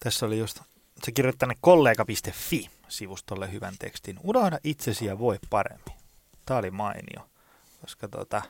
Tässä 0.00 0.26
oli 0.26 0.38
just, 0.38 0.60
se 1.04 1.12
tänne 1.38 1.54
kollega.fi 1.60 2.70
sivustolle 2.88 3.52
hyvän 3.52 3.74
tekstin. 3.78 4.16
Unohda 4.22 4.58
itsesi 4.64 5.06
ja 5.06 5.18
voi 5.18 5.38
paremmin. 5.50 6.05
Tämä 6.46 6.58
oli 6.58 6.70
mainio, 6.70 7.30
koska 7.80 8.08
tota, 8.08 8.42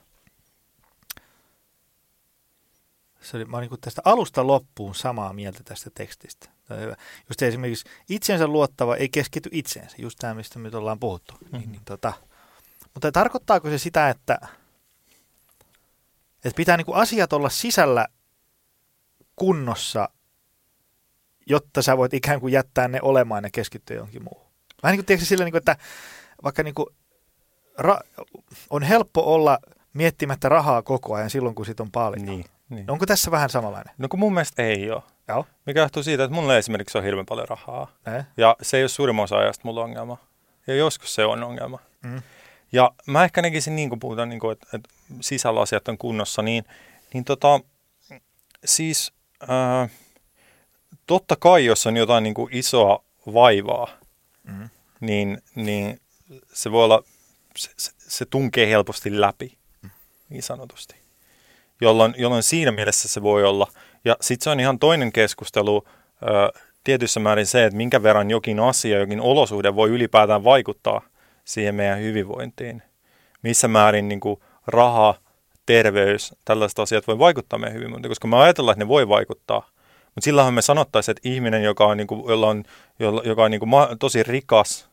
se 3.21 3.37
oli, 3.37 3.45
mä 3.45 3.57
olin 3.57 3.71
niin 3.71 3.81
tästä 3.81 4.03
alusta 4.05 4.47
loppuun 4.47 4.95
samaa 4.95 5.33
mieltä 5.33 5.61
tästä 5.65 5.91
tekstistä. 5.95 6.49
Tämä 6.69 6.81
hyvä. 6.81 6.97
Just 7.29 7.43
esimerkiksi 7.43 7.89
itsensä 8.09 8.47
luottava 8.47 8.97
ei 8.97 9.09
keskity 9.09 9.49
itseensä, 9.53 9.97
just 9.99 10.19
tämä, 10.19 10.35
mistä 10.35 10.59
nyt 10.59 10.75
ollaan 10.75 11.01
puhuttu. 11.01 11.33
Niin, 11.33 11.45
mm-hmm. 11.45 11.59
Niin, 11.61 11.73
niin, 11.73 11.85
tota, 11.85 12.13
mutta 12.95 13.13
tarkoittaako 13.13 13.71
se 13.71 13.79
sitä, 13.79 14.11
että, 14.11 14.39
että 16.45 16.57
pitää 16.57 16.77
niin 16.77 16.87
kuin 16.87 16.99
asiat 16.99 17.33
olla 17.33 17.49
sisällä 17.49 18.07
kunnossa, 19.37 20.09
jotta 21.47 21.83
sä 21.83 21.97
voit 21.97 22.15
ikään 22.15 22.41
kuin 22.41 22.53
jättää 22.53 22.89
ne 22.89 22.99
olemaan 23.03 23.45
ja 23.45 23.51
keskittyä 23.53 23.97
johonkin 23.97 24.23
muuhun? 24.23 24.47
Vähän 24.83 24.93
niin 24.93 24.99
kuin 24.99 25.07
tiedätkö, 25.07 25.27
sillä, 25.27 25.45
niin 25.45 25.53
kuin, 25.53 25.59
että 25.59 25.77
vaikka 26.43 26.63
niin 26.63 26.75
kuin 26.75 26.87
ra- 27.81 28.25
on 28.71 28.83
helppo 28.83 29.35
olla 29.35 29.59
miettimättä 29.93 30.49
rahaa 30.49 30.83
koko 30.83 31.15
ajan 31.15 31.31
silloin, 31.31 31.55
kun 31.55 31.67
sit 31.67 31.81
on 31.81 31.91
paljon. 31.91 32.27
Niin, 32.27 32.45
niin. 32.69 32.91
Onko 32.91 33.07
tässä 33.07 33.31
vähän 33.31 33.51
samanlainen? 33.51 33.95
No 33.99 34.09
kun 34.09 34.21
mun 34.21 34.35
mielestä 34.35 34.63
ei 34.63 34.91
ole. 34.91 35.03
Joo. 35.29 35.47
Mikä 35.67 35.81
johtuu 35.81 36.03
siitä, 36.03 36.25
että 36.25 36.35
mulla 36.35 36.57
esimerkiksi 36.57 36.99
on 36.99 37.05
hirveän 37.05 37.27
paljon 37.27 37.49
rahaa. 37.49 37.91
Eh? 38.19 38.25
Ja 38.37 38.57
se 38.63 38.77
ei 38.77 38.83
ole 38.83 38.89
suurimman 38.89 39.23
osa 39.25 39.39
ajasta 39.39 39.61
mulla 39.65 39.85
ongelma. 39.85 40.17
Ja 40.67 40.75
joskus 40.75 41.15
se 41.15 41.25
on 41.25 41.43
ongelma. 41.45 41.79
Mm. 42.03 42.23
Ja 42.73 42.91
mä 43.07 43.25
ehkä 43.25 43.43
näkisin, 43.43 43.77
niin 43.77 43.89
kuin 43.89 44.01
puhutaan, 44.01 44.29
niin 44.29 44.41
kuin, 44.41 44.53
että, 44.53 44.67
että 44.73 44.89
sisällä 45.21 45.61
asiat 45.61 45.89
on 45.89 45.99
kunnossa, 45.99 46.43
niin, 46.43 46.65
niin 47.13 47.25
tota, 47.25 47.61
siis 48.65 49.13
ää, 49.49 49.89
totta 51.07 51.37
kai, 51.37 51.65
jos 51.65 51.87
on 51.87 51.97
jotain 51.97 52.25
niin 52.25 52.35
kuin 52.35 52.49
isoa 52.57 53.05
vaivaa, 53.35 53.89
Mm. 54.45 54.69
niin, 55.01 55.43
niin 55.55 56.01
se 56.53 56.73
voi 56.73 56.85
olla, 56.85 57.03
se, 57.57 57.71
se, 57.77 57.93
se 57.99 58.25
tunkee 58.25 58.69
helposti 58.69 59.21
läpi, 59.21 59.59
niin 60.29 60.43
sanotusti. 60.43 60.95
Jolloin, 61.81 62.15
jolloin 62.19 62.43
siinä 62.43 62.73
mielessä 62.73 63.09
se 63.09 63.23
voi 63.23 63.45
olla. 63.45 63.67
Ja 64.05 64.17
sitten 64.21 64.45
se 64.45 64.51
on 64.51 64.61
ihan 64.61 64.79
toinen 64.79 65.13
keskustelu 65.13 65.85
ö, 66.23 66.61
tietyssä 66.85 67.21
määrin 67.21 67.47
se, 67.47 67.65
että 67.65 67.77
minkä 67.77 68.03
verran 68.03 68.31
jokin 68.31 68.61
asia, 68.61 68.99
jokin 68.99 69.21
olosuhde 69.21 69.75
voi 69.75 69.89
ylipäätään 69.91 70.45
vaikuttaa 70.45 71.01
siihen 71.45 71.75
meidän 71.75 72.01
hyvinvointiin. 72.01 72.83
Missä 73.43 73.69
määrin 73.69 74.09
niin 74.09 74.21
kuin 74.21 74.41
raha, 74.67 75.15
terveys, 75.67 76.35
tällaiset 76.45 76.79
asiat 76.79 77.07
voi 77.07 77.19
vaikuttaa 77.19 77.59
meidän 77.59 77.77
hyvinvointiin, 77.77 78.11
koska 78.11 78.29
me 78.29 78.37
ajatellaan, 78.37 78.73
että 78.73 78.85
ne 78.85 78.89
voi 78.89 79.09
vaikuttaa. 79.09 79.71
Mutta 80.05 80.25
silloinhan 80.25 80.55
me 80.55 80.63
sanottaisiin, 80.63 81.13
että 81.13 81.29
ihminen, 81.29 81.63
joka 81.63 81.87
on, 81.87 81.97
niin 81.97 82.07
kuin, 82.07 82.25
jolla 82.29 82.49
on, 82.49 82.65
jolla, 82.99 83.23
joka 83.25 83.45
on 83.45 83.51
niin 83.51 83.61
kuin 83.61 83.71
tosi 83.99 84.23
rikas 84.23 84.89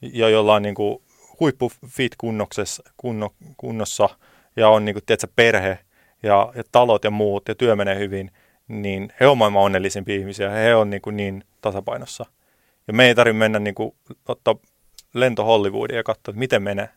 ja 0.00 0.28
jolla 0.28 0.54
on 0.54 0.62
niin 0.62 0.74
kuin 0.74 1.02
huippu 1.40 1.72
fit 1.86 2.12
kunnoksessa, 2.18 2.82
kunno, 2.96 3.30
kunnossa 3.56 4.08
ja 4.56 4.68
on 4.68 4.84
niin 4.84 4.94
kuin, 4.94 5.02
tiedätkö, 5.06 5.28
perhe 5.36 5.78
ja, 6.22 6.52
ja 6.54 6.62
talot 6.72 7.04
ja 7.04 7.10
muut 7.10 7.48
ja 7.48 7.54
työ 7.54 7.76
menee 7.76 7.98
hyvin, 7.98 8.30
niin 8.68 9.12
he 9.20 9.26
on 9.26 9.38
maailman 9.38 9.62
onnellisimpia 9.62 10.16
ihmisiä. 10.16 10.50
He 10.50 10.74
on 10.74 10.90
niin, 10.90 11.02
kuin 11.02 11.16
niin 11.16 11.44
tasapainossa. 11.60 12.26
Ja 12.86 12.92
me 12.92 13.06
ei 13.06 13.14
tarvitse 13.14 13.38
mennä 13.38 13.58
niin 13.58 13.74
kuin, 13.74 13.94
ottaa 14.28 14.54
lento 15.14 15.44
Hollywoodiin 15.44 15.96
ja 15.96 16.02
katsoa, 16.02 16.32
että 16.32 16.38
miten 16.38 16.62
menee. 16.62 16.88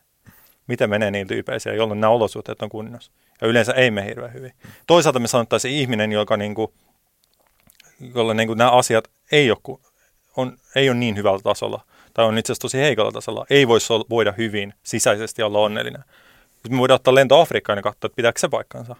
Miten 0.66 0.90
menee 0.90 1.10
niin 1.10 1.26
tyypeisiä, 1.26 1.74
jolloin 1.74 2.00
nämä 2.00 2.10
olosuhteet 2.10 2.62
on 2.62 2.68
kunnossa. 2.68 3.12
Ja 3.40 3.48
yleensä 3.48 3.72
ei 3.72 3.90
mene 3.90 4.06
hirveän 4.06 4.34
hyvin. 4.34 4.52
Toisaalta 4.86 5.18
me 5.18 5.28
sanottaisiin 5.28 5.74
ihminen, 5.74 6.12
joka 6.12 6.36
niin 6.36 6.54
kuin, 6.54 6.72
jolla 8.14 8.34
niin 8.34 8.46
kuin 8.46 8.58
nämä 8.58 8.70
asiat 8.70 9.08
ei 9.32 9.50
ole, 9.50 9.78
on, 10.36 10.58
ei 10.74 10.90
ole 10.90 10.98
niin 10.98 11.16
hyvällä 11.16 11.40
tasolla, 11.42 11.84
tai 12.18 12.26
on 12.26 12.38
itse 12.38 12.52
asiassa 12.52 12.62
tosi 12.62 12.78
heikolla 12.78 13.12
tasolla, 13.12 13.46
ei 13.50 13.68
voisi 13.68 13.88
voida 14.10 14.34
hyvin 14.38 14.74
sisäisesti 14.82 15.42
olla 15.42 15.58
onnellinen. 15.58 16.04
Nyt 16.64 16.72
me 16.72 16.78
voidaan 16.78 16.94
ottaa 16.94 17.14
lento 17.14 17.40
Afrikkaan 17.40 17.78
ja 17.78 17.82
katsoa, 17.82 18.06
että 18.06 18.16
pitääkö 18.16 18.40
se 18.40 18.48
paikkansa. 18.48 18.96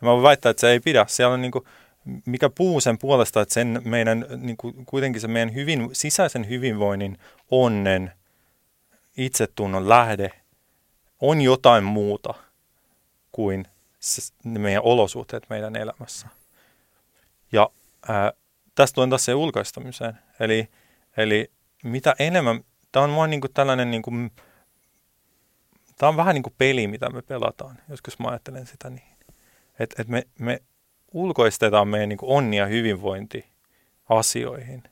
mä 0.00 0.22
väittää, 0.22 0.50
että 0.50 0.60
se 0.60 0.70
ei 0.70 0.80
pidä. 0.80 1.04
Siellä 1.08 1.34
on 1.34 1.42
niin 1.42 1.52
kuin, 1.52 1.64
mikä 2.26 2.50
puhuu 2.50 2.80
sen 2.80 2.98
puolesta, 2.98 3.40
että 3.40 3.54
sen 3.54 3.82
meidän, 3.84 4.26
niin 4.36 4.56
kuin, 4.56 4.86
kuitenkin 4.86 5.20
se 5.20 5.28
meidän 5.28 5.54
hyvin, 5.54 5.90
sisäisen 5.92 6.48
hyvinvoinnin, 6.48 7.18
onnen, 7.50 8.12
itsetunnon 9.16 9.88
lähde 9.88 10.30
on 11.20 11.40
jotain 11.40 11.84
muuta 11.84 12.34
kuin 13.32 13.66
se, 14.00 14.32
meidän 14.44 14.82
olosuhteet 14.82 15.46
meidän 15.50 15.76
elämässä. 15.76 16.28
Ja 17.52 17.70
ää, 18.08 18.32
tästä 18.74 18.94
tulee 18.94 19.08
taas 19.08 19.24
se 19.24 19.34
ulkoistamiseen. 19.34 20.18
Eli, 20.40 20.68
eli 21.16 21.50
mitä 21.84 22.14
enemmän, 22.18 22.64
tämä 22.92 23.04
on 23.04 23.16
vaan 23.16 23.30
niin 23.30 23.40
kuin 23.40 23.52
tällainen, 23.52 23.90
niin 23.90 24.02
kuin, 24.02 24.32
tämä 25.98 26.08
on 26.08 26.16
vähän 26.16 26.34
niin 26.34 26.42
kuin 26.42 26.54
peli, 26.58 26.86
mitä 26.86 27.10
me 27.10 27.22
pelataan, 27.22 27.78
joskus 27.88 28.18
mä 28.18 28.28
ajattelen 28.28 28.66
sitä 28.66 28.90
niin. 28.90 29.16
Että 29.78 30.02
et 30.02 30.08
me, 30.08 30.22
me 30.38 30.62
ulkoistetaan 31.12 31.88
meidän 31.88 32.08
niin 32.08 32.18
kuin 32.18 32.30
onni 32.30 32.56
ja 32.56 32.66
hyvinvointi 32.66 33.46
asioihin, 34.08 34.82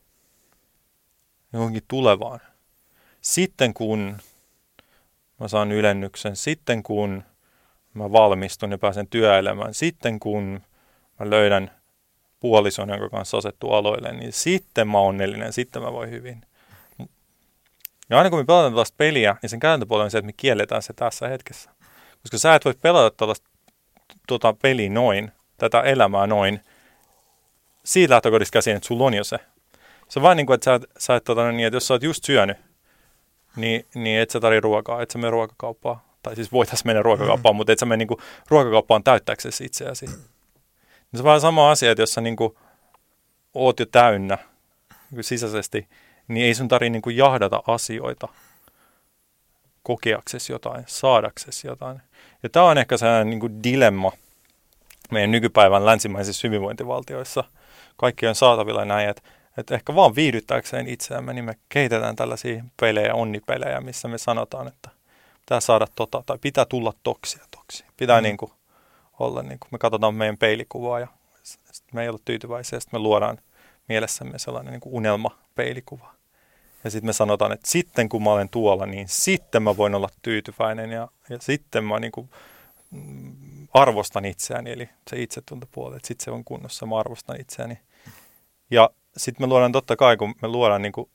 johonkin 1.52 1.82
tulevaan. 1.88 2.40
Sitten 3.20 3.74
kun 3.74 4.16
mä 5.40 5.48
saan 5.48 5.72
ylennyksen, 5.72 6.36
sitten 6.36 6.82
kun 6.82 7.22
mä 7.94 8.12
valmistun 8.12 8.70
ja 8.70 8.78
pääsen 8.78 9.06
työelämään, 9.06 9.74
sitten 9.74 10.20
kun 10.20 10.60
mä 11.20 11.30
löydän 11.30 11.70
puolison, 12.40 12.88
jonka 12.88 13.08
kanssa 13.08 13.36
asettuu 13.36 13.72
aloille, 13.72 14.12
niin 14.12 14.32
sitten 14.32 14.88
mä 14.88 14.98
onnellinen, 14.98 15.52
sitten 15.52 15.82
mä 15.82 15.92
voin 15.92 16.10
hyvin. 16.10 16.46
Ja 18.10 18.18
aina 18.18 18.30
kun 18.30 18.38
me 18.38 18.44
pelataan 18.44 18.72
tällaista 18.72 18.94
peliä, 18.98 19.36
niin 19.42 19.50
sen 19.50 19.60
kääntöpuoli 19.60 20.04
on 20.04 20.10
se, 20.10 20.18
että 20.18 20.26
me 20.26 20.32
kielletään 20.36 20.82
se 20.82 20.92
tässä 20.92 21.28
hetkessä. 21.28 21.70
Koska 22.22 22.38
sä 22.38 22.54
et 22.54 22.64
voi 22.64 22.74
pelata 22.80 23.16
tällaista 23.16 23.50
tota, 24.28 24.54
peliä 24.62 24.90
noin, 24.90 25.32
tätä 25.58 25.80
elämää 25.80 26.26
noin, 26.26 26.60
siitä 27.84 28.14
lähtökohdista 28.14 28.52
käsin, 28.52 28.76
että 28.76 28.86
sulla 28.86 29.04
on 29.04 29.14
jo 29.14 29.24
se. 29.24 29.38
Se 30.08 30.18
on 30.18 30.22
vain 30.22 30.36
niin 30.36 30.46
kuin, 30.46 30.54
että 30.54 30.64
sä, 30.64 30.80
sä 30.98 31.16
et, 31.16 31.24
tota, 31.24 31.52
niin, 31.52 31.66
että 31.66 31.76
jos 31.76 31.86
sä 31.86 31.94
oot 31.94 32.02
just 32.02 32.24
syönyt, 32.24 32.56
niin, 33.56 33.86
niin 33.94 34.20
et 34.20 34.30
sä 34.30 34.40
tarvitse 34.40 34.60
ruokaa, 34.60 35.02
et 35.02 35.10
sä 35.10 35.18
mene 35.18 35.30
ruokakauppaan. 35.30 36.00
Tai 36.22 36.34
siis 36.34 36.52
voitaisiin 36.52 36.88
mennä 36.88 37.02
ruokakauppaan, 37.02 37.54
mm. 37.54 37.56
mutta 37.56 37.72
et 37.72 37.78
sä 37.78 37.86
mene 37.86 37.96
niin 37.96 38.08
kuin, 38.08 38.20
ruokakauppaan 38.48 39.04
täyttääksesi 39.04 39.64
itseäsi. 39.64 40.06
Niin 40.06 40.16
se 41.14 41.18
on 41.18 41.24
vähän 41.24 41.40
sama 41.40 41.70
asia, 41.70 41.90
että 41.90 42.02
jos 42.02 42.14
sä 42.14 42.20
niin 42.20 42.36
kuin, 42.36 42.56
oot 43.54 43.80
jo 43.80 43.86
täynnä 43.86 44.38
niin 44.90 45.14
kuin 45.14 45.24
sisäisesti, 45.24 45.88
niin 46.28 46.46
ei 46.46 46.54
sun 46.54 46.68
tarvitse 46.68 46.90
niin 46.90 47.02
kuin, 47.02 47.16
jahdata 47.16 47.62
asioita 47.66 48.28
kokeaksesi 49.82 50.52
jotain, 50.52 50.84
saadaksesi 50.86 51.66
jotain. 51.66 52.02
Ja 52.42 52.48
tämä 52.48 52.66
on 52.66 52.78
ehkä 52.78 52.96
sellainen 52.96 53.30
niin 53.30 53.40
kuin 53.40 53.62
dilemma 53.62 54.12
meidän 55.10 55.30
nykypäivän 55.30 55.86
länsimaisissa 55.86 56.48
hyvinvointivaltioissa. 56.48 57.44
Kaikki 57.96 58.26
on 58.26 58.34
saatavilla 58.34 58.84
näin, 58.84 59.08
että, 59.08 59.22
että 59.56 59.74
ehkä 59.74 59.94
vaan 59.94 60.14
viihdyttääkseen 60.14 60.88
itseämme, 60.88 61.32
niin 61.32 61.44
me 61.44 61.54
kehitetään 61.68 62.16
tällaisia 62.16 62.64
pelejä, 62.80 63.14
onnipelejä, 63.14 63.80
missä 63.80 64.08
me 64.08 64.18
sanotaan, 64.18 64.68
että 64.68 64.90
pitää 65.40 65.60
saada 65.60 65.86
tota, 65.94 66.22
tai 66.26 66.38
pitää 66.40 66.64
tulla 66.64 66.92
toksia 67.02 67.44
toksi. 67.50 67.84
Pitää 67.96 68.20
mm. 68.20 68.22
niin 68.22 68.36
kuin, 68.36 68.52
olla, 69.18 69.42
niin 69.42 69.58
kuin, 69.58 69.68
me 69.72 69.78
katsotaan 69.78 70.14
meidän 70.14 70.38
peilikuvaa 70.38 71.00
ja 71.00 71.08
me 71.92 72.02
ei 72.02 72.08
olla 72.08 72.20
tyytyväisiä, 72.24 72.80
sitten 72.80 73.00
me 73.00 73.02
luodaan 73.02 73.38
mielessämme 73.88 74.38
sellainen 74.38 74.72
niin 74.72 74.80
kuin 74.80 74.94
unelma-peilikuva. 74.94 76.13
Ja 76.84 76.90
sitten 76.90 77.08
me 77.08 77.12
sanotaan, 77.12 77.52
että 77.52 77.70
sitten 77.70 78.08
kun 78.08 78.22
mä 78.22 78.30
olen 78.30 78.48
tuolla, 78.48 78.86
niin 78.86 79.08
sitten 79.08 79.62
mä 79.62 79.76
voin 79.76 79.94
olla 79.94 80.08
tyytyväinen 80.22 80.92
ja, 80.92 81.08
ja 81.30 81.38
sitten 81.40 81.84
mä 81.84 82.00
niin 82.00 82.12
kuin, 82.12 82.30
mm, 82.90 83.68
arvostan 83.74 84.24
itseäni, 84.24 84.72
eli 84.72 84.88
se 85.10 85.22
itsetuntopuoli, 85.22 85.96
että 85.96 86.08
sitten 86.08 86.24
se 86.24 86.30
on 86.30 86.44
kunnossa, 86.44 86.86
mä 86.86 86.98
arvostan 86.98 87.40
itseäni. 87.40 87.78
Ja 88.70 88.90
sitten 89.16 89.42
me 89.42 89.46
luodaan 89.46 89.72
totta 89.72 89.96
kai, 89.96 90.16
kun 90.16 90.34
me 90.42 90.48
luodaan 90.48 90.82
niin 90.82 90.92
kuin 90.92 91.10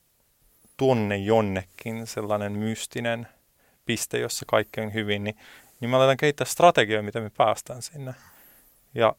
tuonne 0.76 1.16
jonnekin 1.16 2.06
sellainen 2.06 2.52
mystinen 2.52 3.28
piste, 3.86 4.18
jossa 4.18 4.44
kaikki 4.48 4.80
on 4.80 4.94
hyvin, 4.94 5.24
niin, 5.24 5.36
niin 5.80 5.90
me 5.90 5.96
aletaan 5.96 6.16
kehittää 6.16 6.44
strategioita, 6.44 7.02
miten 7.02 7.22
me 7.22 7.30
päästään 7.30 7.82
sinne. 7.82 8.14
Ja 8.94 9.14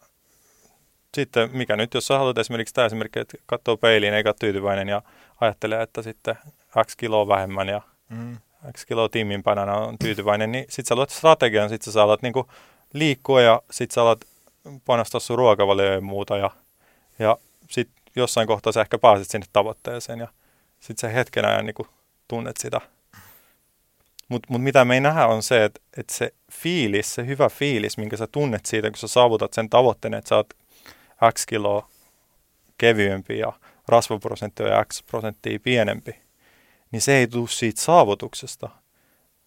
sitten, 1.16 1.50
mikä 1.54 1.76
nyt, 1.76 1.94
jos 1.94 2.08
sä 2.08 2.18
haluat 2.18 2.38
esimerkiksi 2.38 2.74
tämä 2.74 2.86
esimerkki, 2.86 3.20
että 3.20 3.38
katsoo 3.46 3.78
peiliin 3.78 4.14
eikä 4.14 4.30
ole 4.30 4.36
tyytyväinen 4.40 4.90
ja 4.90 5.02
ajattelee, 5.42 5.82
että 5.82 6.02
sitten 6.02 6.36
X 6.86 6.96
kiloa 6.96 7.28
vähemmän 7.28 7.68
ja 7.68 7.82
Mm. 8.12 8.38
X 8.78 8.86
kiloa 8.86 9.10
tiiminpänänä 9.10 9.74
on 9.74 9.98
tyytyväinen, 10.00 10.52
niin 10.52 10.66
sitten 10.70 10.86
sä 10.86 10.96
luot 10.96 11.10
strategian, 11.10 11.70
sitten 11.70 11.94
sä 11.94 12.04
alat 12.04 12.22
niinku 12.22 12.48
liikkua 12.94 13.42
ja 13.42 13.62
sitten 13.72 13.94
sä 13.96 14.02
alat 14.02 14.26
panostaa 14.86 15.20
sun 15.20 15.38
ruokavalioon 15.38 15.94
ja 15.94 16.02
muuta 16.02 16.38
ja, 16.38 16.52
ja 17.20 17.38
sitten 17.70 17.96
jossain 18.16 18.48
kohtaa 18.48 18.74
sä 18.74 18.82
ehkä 18.82 18.98
pääset 18.98 19.30
sinne 19.30 19.48
tavoitteeseen 19.54 20.20
ja 20.20 20.28
sitten 20.80 21.10
sä 21.10 21.16
hetken 21.16 21.46
ajan 21.46 21.66
niinku 21.66 21.88
tunnet 22.28 22.58
sitä. 22.58 22.82
Mutta 24.28 24.48
mut 24.50 24.62
mitä 24.62 24.86
me 24.86 24.94
ei 24.94 25.02
nähdä 25.02 25.28
on 25.28 25.44
se, 25.44 25.66
että 25.66 25.82
et 25.98 26.10
se 26.10 26.34
fiilis, 26.52 27.16
se 27.16 27.26
hyvä 27.26 27.50
fiilis, 27.50 27.98
minkä 27.98 28.18
sä 28.18 28.28
tunnet 28.28 28.66
siitä, 28.66 28.90
kun 28.92 28.98
sä 28.98 29.08
saavutat 29.08 29.54
sen 29.54 29.70
tavoitteen, 29.70 30.14
että 30.14 30.30
sä 30.30 30.36
oot 30.36 30.54
X 31.34 31.46
kiloa 31.46 31.90
kevyempi 32.78 33.40
ja 33.40 33.54
rasvaprosentti 33.88 34.64
on 34.64 34.86
X 34.86 35.04
prosenttia 35.04 35.60
pienempi, 35.60 36.16
niin 36.92 37.02
se 37.02 37.18
ei 37.18 37.28
tule 37.28 37.48
siitä 37.48 37.82
saavutuksesta, 37.82 38.70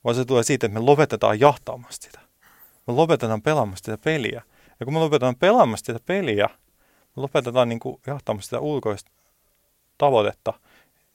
vaan 0.05 0.17
se 0.17 0.25
tulee 0.25 0.43
siitä, 0.43 0.67
että 0.67 0.79
me 0.79 0.85
lopetetaan 0.85 1.41
jahtaamasta 1.41 2.05
sitä. 2.07 2.21
Me 2.87 2.95
lopetetaan 2.95 3.43
pelaamasta 3.43 3.87
sitä 3.87 4.05
peliä. 4.05 4.43
Ja 4.81 4.87
kun 4.87 4.93
me 4.93 4.99
lopetetaan 4.99 5.37
pelaamasta 5.37 5.87
sitä 5.87 6.05
peliä, 6.07 6.49
me 7.17 7.23
lopetetaan 7.23 7.69
niin 7.69 7.81
kuin 7.81 8.01
jahtaamasta 8.07 8.45
sitä 8.45 8.61
ulkoista 8.61 9.11
tavoitetta, 9.99 10.53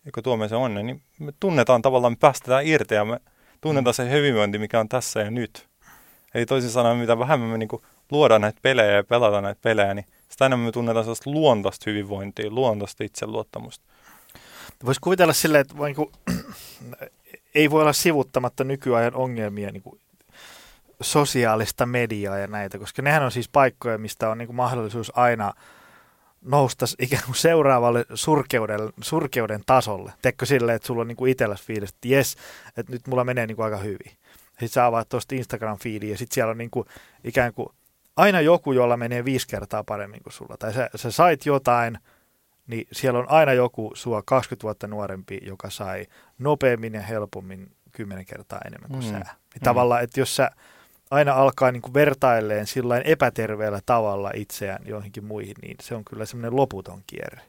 joka 0.05 0.21
tuo 0.21 0.37
meidän 0.37 0.49
se 0.49 0.55
onnen, 0.55 0.85
niin 0.85 1.01
me 1.19 1.33
tunnetaan 1.39 1.81
tavallaan, 1.81 2.13
me 2.13 2.17
päästetään 2.19 2.67
irti 2.67 2.95
ja 2.95 3.05
me 3.05 3.19
tunnetaan 3.61 3.93
se 3.93 4.11
hyvinvointi, 4.11 4.57
mikä 4.57 4.79
on 4.79 4.89
tässä 4.89 5.19
ja 5.19 5.31
nyt. 5.31 5.67
Eli 6.33 6.45
toisin 6.45 6.69
sanoen, 6.69 6.97
mitä 6.97 7.19
vähemmän 7.19 7.49
me 7.49 7.57
niin 7.57 7.69
luodaan 8.11 8.41
näitä 8.41 8.59
pelejä 8.61 8.91
ja 8.91 9.03
pelataan 9.03 9.43
näitä 9.43 9.61
pelejä, 9.61 9.93
niin 9.93 10.05
sitä 10.29 10.45
enemmän 10.45 10.65
me 10.65 10.71
tunnetaan 10.71 11.05
sellaista 11.05 11.29
luontaista 11.29 11.89
hyvinvointia, 11.89 12.49
luontaista 12.49 13.03
itseluottamusta. 13.03 13.85
Voisi 14.85 15.01
kuvitella 15.01 15.33
silleen, 15.33 15.61
että 15.61 15.77
vain 15.77 15.95
kun, 15.95 16.11
ei 17.55 17.71
voi 17.71 17.81
olla 17.81 17.93
sivuttamatta 17.93 18.63
nykyajan 18.63 19.15
ongelmia 19.15 19.71
niin 19.71 19.83
kuin 19.83 19.99
sosiaalista 21.01 21.85
mediaa 21.85 22.37
ja 22.37 22.47
näitä, 22.47 22.79
koska 22.79 23.01
nehän 23.01 23.23
on 23.23 23.31
siis 23.31 23.49
paikkoja, 23.49 23.97
mistä 23.97 24.29
on 24.29 24.37
niin 24.37 24.47
kuin 24.47 24.55
mahdollisuus 24.55 25.17
aina 25.17 25.53
nousta 26.41 26.85
ikään 26.99 27.23
kuin 27.25 27.35
seuraavalle 27.35 28.05
surkeuden, 28.13 28.79
surkeuden 29.01 29.61
tasolle. 29.65 30.13
Teekö 30.21 30.45
silleen, 30.45 30.75
että 30.75 30.87
sulla 30.87 31.01
on 31.01 31.07
niin 31.07 31.15
kuin 31.15 31.31
itselläsi 31.31 31.65
fiilis, 31.65 31.89
että 31.89 32.07
jes, 32.07 32.35
että 32.77 32.91
nyt 32.91 33.07
mulla 33.07 33.23
menee 33.23 33.47
niin 33.47 33.55
kuin 33.55 33.65
aika 33.65 33.77
hyvin. 33.77 34.11
Sitten 34.49 34.69
sä 34.69 34.85
avaat 34.85 35.09
tuosta 35.09 35.35
Instagram-fiidiä 35.35 36.11
ja 36.11 36.17
sitten 36.17 36.33
siellä 36.33 36.51
on 36.51 36.57
niin 36.57 36.69
kuin, 36.69 36.87
ikään 37.23 37.53
kuin 37.53 37.69
aina 38.19 38.41
joku, 38.41 38.71
jolla 38.71 38.97
menee 38.97 39.25
viisi 39.25 39.47
kertaa 39.47 39.83
paremmin 39.83 40.23
kuin 40.23 40.33
sulla. 40.33 40.57
Tai 40.57 40.73
sä, 40.73 40.89
sä 40.95 41.11
sait 41.11 41.45
jotain, 41.45 41.97
niin 42.67 42.87
siellä 42.91 43.19
on 43.19 43.29
aina 43.29 43.53
joku 43.53 43.91
sua 43.93 44.21
20 44.25 44.63
vuotta 44.63 44.87
nuorempi, 44.87 45.39
joka 45.41 45.69
sai 45.69 46.05
nopeammin 46.39 46.93
ja 46.93 47.01
helpommin 47.01 47.71
kymmenen 47.91 48.25
kertaa 48.25 48.59
enemmän 48.67 48.89
kuin 48.89 49.03
mm. 49.03 49.09
sä. 49.09 49.17
Niin 49.17 49.25
mm. 49.25 49.63
Tavallaan, 49.63 50.03
että 50.03 50.19
jos 50.19 50.35
sä 50.35 50.51
aina 51.11 51.33
alkaa 51.33 51.71
niin 51.71 51.81
kuin 51.81 51.93
vertailleen 51.93 52.67
sillä 52.67 52.99
epäterveellä 52.99 53.79
tavalla 53.85 54.31
itseään 54.35 54.87
joihinkin 54.87 55.25
muihin, 55.25 55.55
niin 55.61 55.75
se 55.81 55.95
on 55.95 56.05
kyllä 56.05 56.25
semmoinen 56.25 56.55
loputon 56.55 57.03
kierre. 57.07 57.41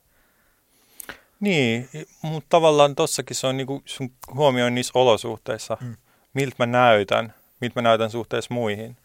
Niin, 1.40 1.88
mutta 2.22 2.46
tavallaan 2.48 2.94
tossakin 2.94 3.36
se 3.36 3.46
on 3.46 3.56
niinku 3.56 3.82
sun 3.84 4.10
huomioon 4.34 4.74
niissä 4.74 4.92
olosuhteissa, 4.94 5.76
mm. 5.80 5.96
miltä 6.34 6.56
mä 6.58 6.66
näytän, 6.66 7.34
miltä 7.60 7.80
mä 7.80 7.88
näytän 7.88 8.10
suhteessa 8.10 8.54
muihin, 8.54 8.96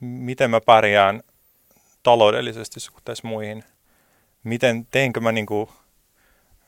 miten 0.00 0.50
mä 0.50 0.60
pärjään 0.60 1.22
taloudellisesti 2.02 2.80
suhteessa 2.80 3.28
muihin, 3.28 3.64
miten 4.44 4.86
teenkö 4.90 5.20
mä 5.20 5.32
niinku, 5.32 5.70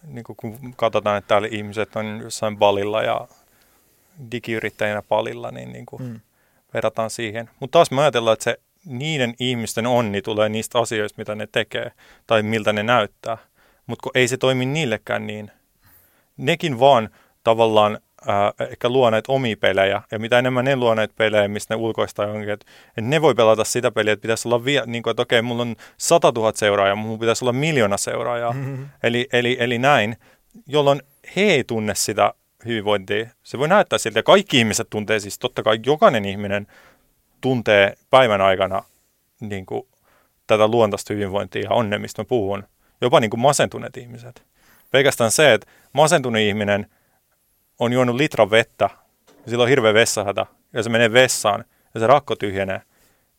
niinku 0.07 0.35
kun 0.35 0.75
katsotaan, 0.77 1.19
että 1.19 1.29
täällä 1.29 1.49
ihmiset 1.51 1.97
on 1.97 2.21
jossain 2.23 2.57
balilla 2.57 3.03
ja 3.03 3.29
digiyrittäjänä 4.33 5.03
palilla, 5.03 5.51
niin 5.51 5.73
niinku, 5.73 5.99
mm 5.99 6.21
verrataan 6.77 7.11
siihen. 7.11 7.51
Mutta 7.61 7.73
taas 7.73 7.91
me 7.91 8.01
ajatellaan, 8.01 8.33
että 8.33 8.45
se 8.45 8.59
niiden 8.85 9.35
ihmisten 9.41 9.87
onni 9.87 10.23
tulee 10.23 10.49
niistä 10.49 10.79
asioista, 10.79 11.19
mitä 11.19 11.35
ne 11.35 11.49
tekee 11.53 11.93
tai 12.27 12.43
miltä 12.43 12.73
ne 12.73 12.83
näyttää. 12.83 13.39
Mutta 13.87 14.03
kun 14.03 14.13
ei 14.15 14.29
se 14.29 14.37
toimi 14.37 14.67
niillekään 14.67 15.27
niin. 15.27 15.51
Nekin 16.37 16.81
vaan 16.81 17.11
tavallaan 17.45 17.99
äh, 18.29 18.69
ehkä 18.71 18.89
luo 18.89 19.11
näitä 19.11 19.33
omia 19.33 19.57
pelejä, 19.57 20.03
ja 20.11 20.19
mitä 20.19 20.39
enemmän 20.39 20.65
ne 20.65 20.77
luo 20.77 20.95
näitä 20.95 21.15
pelejä, 21.17 21.49
mistä 21.49 21.75
ne 21.75 21.81
ulkoistaa 21.81 22.27
jonkin, 22.27 22.51
että, 22.51 22.67
että 22.89 23.01
ne 23.01 23.23
voi 23.23 23.35
pelata 23.35 23.65
sitä 23.65 23.91
peliä, 23.91 24.13
että 24.13 24.23
pitäisi 24.23 24.49
olla 24.49 24.65
vielä, 24.65 24.87
niin 24.87 25.03
kuin, 25.03 25.11
että 25.11 25.23
okei, 25.23 25.43
mulla 25.43 25.63
on 25.63 25.77
100 25.97 26.33
000 26.37 26.53
seuraajaa, 26.55 26.97
mulla 26.97 27.19
pitäisi 27.19 27.45
olla 27.45 27.53
miljoona 27.53 27.97
seuraajaa, 27.97 28.53
mm-hmm. 28.53 28.89
eli, 29.03 29.29
eli, 29.33 29.57
eli 29.61 29.79
näin, 29.79 30.17
jolloin 30.67 31.03
he 31.37 31.41
ei 31.41 31.65
tunne 31.65 31.95
sitä 31.95 32.35
hyvinvointia. 32.65 33.27
Se 33.43 33.59
voi 33.59 33.69
näyttää 33.69 33.99
siltä, 33.99 34.19
että 34.19 34.27
kaikki 34.27 34.59
ihmiset 34.59 34.91
tuntee, 34.91 35.21
siis 35.21 35.39
totta 35.39 35.63
kai 35.63 35.79
jokainen 35.87 36.25
ihminen 36.25 36.67
tuntee 37.41 37.95
päivän 38.11 38.41
aikana 38.41 38.83
niin 39.41 39.67
kuin, 39.67 39.83
tätä 40.47 40.69
luontaista 40.69 41.15
hyvinvointia 41.15 41.63
ja 41.63 41.71
onnea, 41.71 41.99
mistä 41.99 42.23
mä 42.23 42.27
puhun. 42.27 42.65
Jopa 43.01 43.21
niin 43.21 43.31
kuin 43.31 43.41
masentuneet 43.41 43.97
ihmiset. 43.97 44.45
Pelkästään 44.91 45.31
se, 45.31 45.53
että 45.53 45.67
masentunut 45.93 46.41
ihminen 46.41 46.87
on 47.79 47.93
juonut 47.93 48.17
litran 48.17 48.51
vettä, 48.51 48.91
ja 49.29 49.51
sillä 49.51 49.63
on 49.63 49.69
hirveä 49.69 49.95
vessahätä, 49.95 50.47
ja 50.73 50.83
se 50.83 50.91
menee 50.91 51.13
vessaan, 51.13 51.65
ja 51.95 52.01
se 52.01 52.07
rakko 52.07 52.37
tyhjenee, 52.37 52.83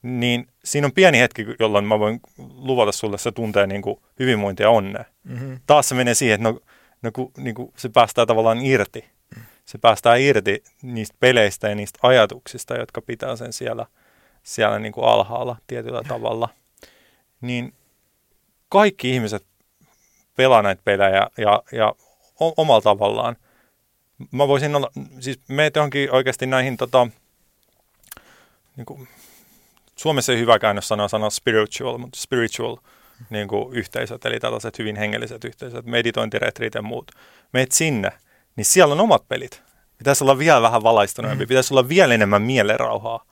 niin 0.01 0.47
siinä 0.63 0.87
on 0.87 0.93
pieni 0.93 1.19
hetki, 1.19 1.45
jolloin 1.59 1.85
mä 1.85 1.99
voin 1.99 2.19
luvata 2.37 2.91
sulle, 2.91 3.15
että 3.15 3.23
se 3.23 3.31
tuntee 3.31 3.67
niin 3.67 3.81
kuin 3.81 3.99
hyvinvointia 4.19 4.65
ja 4.65 4.69
onnea. 4.69 5.05
Mm-hmm. 5.23 5.59
Taas 5.67 5.89
se 5.89 5.95
menee 5.95 6.13
siihen, 6.13 6.35
että 6.35 6.51
no, 6.51 6.59
no 7.01 7.11
kun, 7.11 7.31
niin 7.37 7.55
kuin 7.55 7.73
se 7.77 7.89
päästää 7.89 8.25
tavallaan 8.25 8.65
irti 8.65 9.05
se 9.67 9.77
päästään 9.77 10.21
irti 10.21 10.63
niistä 10.81 11.17
peleistä 11.19 11.69
ja 11.69 11.75
niistä 11.75 11.99
ajatuksista, 12.01 12.75
jotka 12.75 13.01
pitää 13.01 13.35
sen 13.35 13.53
siellä, 13.53 13.85
siellä 14.43 14.79
niin 14.79 14.93
kuin 14.93 15.05
alhaalla 15.05 15.55
tietyllä 15.67 16.03
tavalla. 16.13 16.49
Niin 17.41 17.73
kaikki 18.69 19.09
ihmiset 19.09 19.45
pelaa 20.35 20.61
näitä 20.61 20.81
pelejä 20.85 21.27
ja, 21.37 21.63
ja 21.71 21.95
omalla 22.57 22.81
tavallaan. 22.81 23.35
Mä 24.31 24.47
voisin 24.47 24.75
olla, 24.75 24.91
siis 25.19 25.39
meet 25.47 25.75
johonkin 25.75 26.11
oikeasti 26.11 26.45
näihin 26.45 26.77
tota, 26.77 27.07
niin 28.75 28.85
kuin, 28.85 29.07
Suomessa 29.95 30.31
ei 30.33 30.39
hyvä 30.39 30.59
käännös 30.59 30.87
sanoa 30.87 31.07
sanoa 31.07 31.29
spiritual, 31.29 31.97
mutta 31.97 32.19
spiritual 32.19 32.77
niin 33.29 33.47
kuin, 33.47 33.73
yhteisöt, 33.73 34.25
eli 34.25 34.39
tällaiset 34.39 34.79
hyvin 34.79 34.95
hengelliset 34.95 35.43
yhteisöt, 35.43 35.85
meditointiretrit 35.85 36.73
ja 36.73 36.81
muut. 36.81 37.11
Meet 37.53 37.71
sinne– 37.71 38.11
niin 38.57 38.65
siellä 38.65 38.91
on 38.91 39.01
omat 39.01 39.27
pelit. 39.27 39.61
Pitäisi 39.97 40.23
olla 40.23 40.37
vielä 40.37 40.61
vähän 40.61 40.83
valaistuneempi, 40.83 41.45
mm. 41.45 41.47
pitäisi 41.47 41.73
olla 41.73 41.89
vielä 41.89 42.13
enemmän 42.13 42.41
mielenrauhaa. 42.41 43.23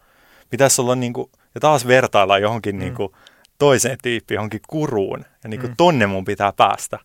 Pitäisi 0.50 0.82
olla 0.82 0.96
niin 0.96 1.14
kuin, 1.14 1.32
ja 1.56 1.62
taas 1.62 1.88
vertailla 1.88 2.38
johonkin 2.38 2.76
mm. 2.76 2.80
niin 2.80 2.96
kuin, 2.96 3.12
toiseen 3.58 3.98
tyyppiin, 4.04 4.36
johonkin 4.36 4.62
kuruun. 4.68 5.26
Ja 5.44 5.50
niin 5.50 5.60
kuin, 5.60 5.72
mm. 5.72 5.76
tonne 5.78 6.06
mun 6.06 6.26
pitää 6.26 6.54
päästä. 6.58 7.00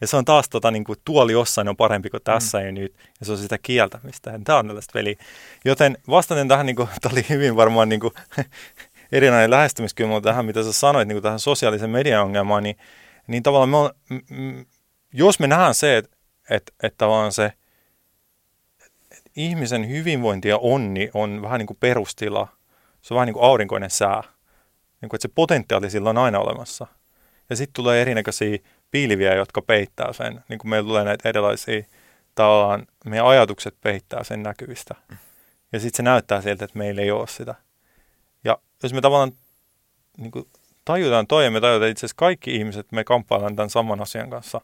Ja 0.00 0.06
se 0.06 0.16
on 0.16 0.24
taas 0.24 0.48
tota, 0.48 0.70
niin 0.70 0.84
kuin, 0.84 0.98
tuoli 1.04 1.32
jossain 1.32 1.68
on 1.68 1.76
parempi 1.76 2.10
kuin 2.10 2.22
tässä 2.24 2.58
mm. 2.58 2.66
ja 2.66 2.72
nyt. 2.72 2.94
Ja 3.20 3.26
se 3.26 3.32
on 3.32 3.38
sitä 3.38 3.58
kieltämistä. 3.58 4.40
Tämä 4.44 4.58
on 4.58 4.66
tällaista 4.66 4.92
peliä. 4.92 5.16
Joten 5.64 5.98
vastaten 6.08 6.48
tähän, 6.48 6.66
niin 6.66 6.76
kuin, 6.76 6.88
tämä 7.00 7.12
oli 7.12 7.26
hyvin 7.28 7.56
varmaan 7.56 7.88
niin 7.92 8.00
kuin, 8.00 8.12
erinäinen 9.12 9.50
lähestymiskylmä 9.50 10.20
tähän, 10.20 10.46
mitä 10.46 10.62
sä 10.62 10.72
sanoit, 10.72 11.08
niin 11.08 11.16
kuin 11.16 11.22
tähän 11.22 11.40
sosiaalisen 11.40 11.90
median 11.90 12.22
ongelmaan, 12.22 12.62
niin, 12.62 12.76
niin 13.26 13.42
tavallaan 13.42 13.68
me 13.68 13.76
on, 13.76 13.90
jos 15.12 15.40
me 15.40 15.46
nähdään 15.46 15.74
se, 15.74 15.96
että 15.96 16.16
että 16.50 16.72
et 16.82 16.94
tavallaan 16.98 17.32
se– 17.32 17.52
ihmisen 19.36 19.88
hyvinvointi 19.88 20.48
ja 20.48 20.58
onni 20.58 21.10
on 21.14 21.42
vähän 21.42 21.58
niin 21.58 21.66
kuin 21.66 21.76
perustila. 21.80 22.48
Se 23.02 23.14
on 23.14 23.16
vähän 23.16 23.26
niin 23.26 23.34
kuin 23.34 23.44
aurinkoinen 23.44 23.90
sää. 23.90 24.22
Niin 25.00 25.08
kuin, 25.08 25.18
että 25.18 25.28
se 25.28 25.32
potentiaali 25.34 25.90
sillä 25.90 26.10
on 26.10 26.18
aina 26.18 26.38
olemassa. 26.38 26.86
Ja 27.50 27.56
sitten 27.56 27.72
tulee 27.72 28.02
erinäköisiä 28.02 28.58
piiliviä, 28.90 29.34
jotka 29.34 29.62
peittää 29.62 30.12
sen. 30.12 30.44
Niin 30.48 30.58
kuin 30.58 30.70
meillä 30.70 30.88
tulee 30.88 31.04
näitä 31.04 31.28
erilaisia, 31.28 31.82
tavallaan 32.34 32.86
meidän 33.04 33.26
ajatukset 33.26 33.74
peittää 33.80 34.24
sen 34.24 34.42
näkyvistä. 34.42 34.94
Ja 35.72 35.80
sitten 35.80 35.96
se 35.96 36.02
näyttää 36.02 36.40
siltä, 36.40 36.64
että 36.64 36.78
meillä 36.78 37.02
ei 37.02 37.10
ole 37.10 37.26
sitä. 37.26 37.54
Ja 38.44 38.58
jos 38.82 38.92
me 38.92 39.00
tavallaan 39.00 39.32
niin 40.16 40.30
kuin 40.30 40.48
tajutaan 40.84 41.26
toi 41.26 41.44
ja 41.44 41.50
me 41.50 41.60
tajutaan 41.60 41.90
itse 41.90 42.00
asiassa 42.00 42.16
kaikki 42.18 42.56
ihmiset, 42.56 42.92
me 42.92 43.04
kamppaillaan 43.04 43.56
tämän 43.56 43.70
saman 43.70 44.00
asian 44.00 44.30
kanssa. 44.30 44.60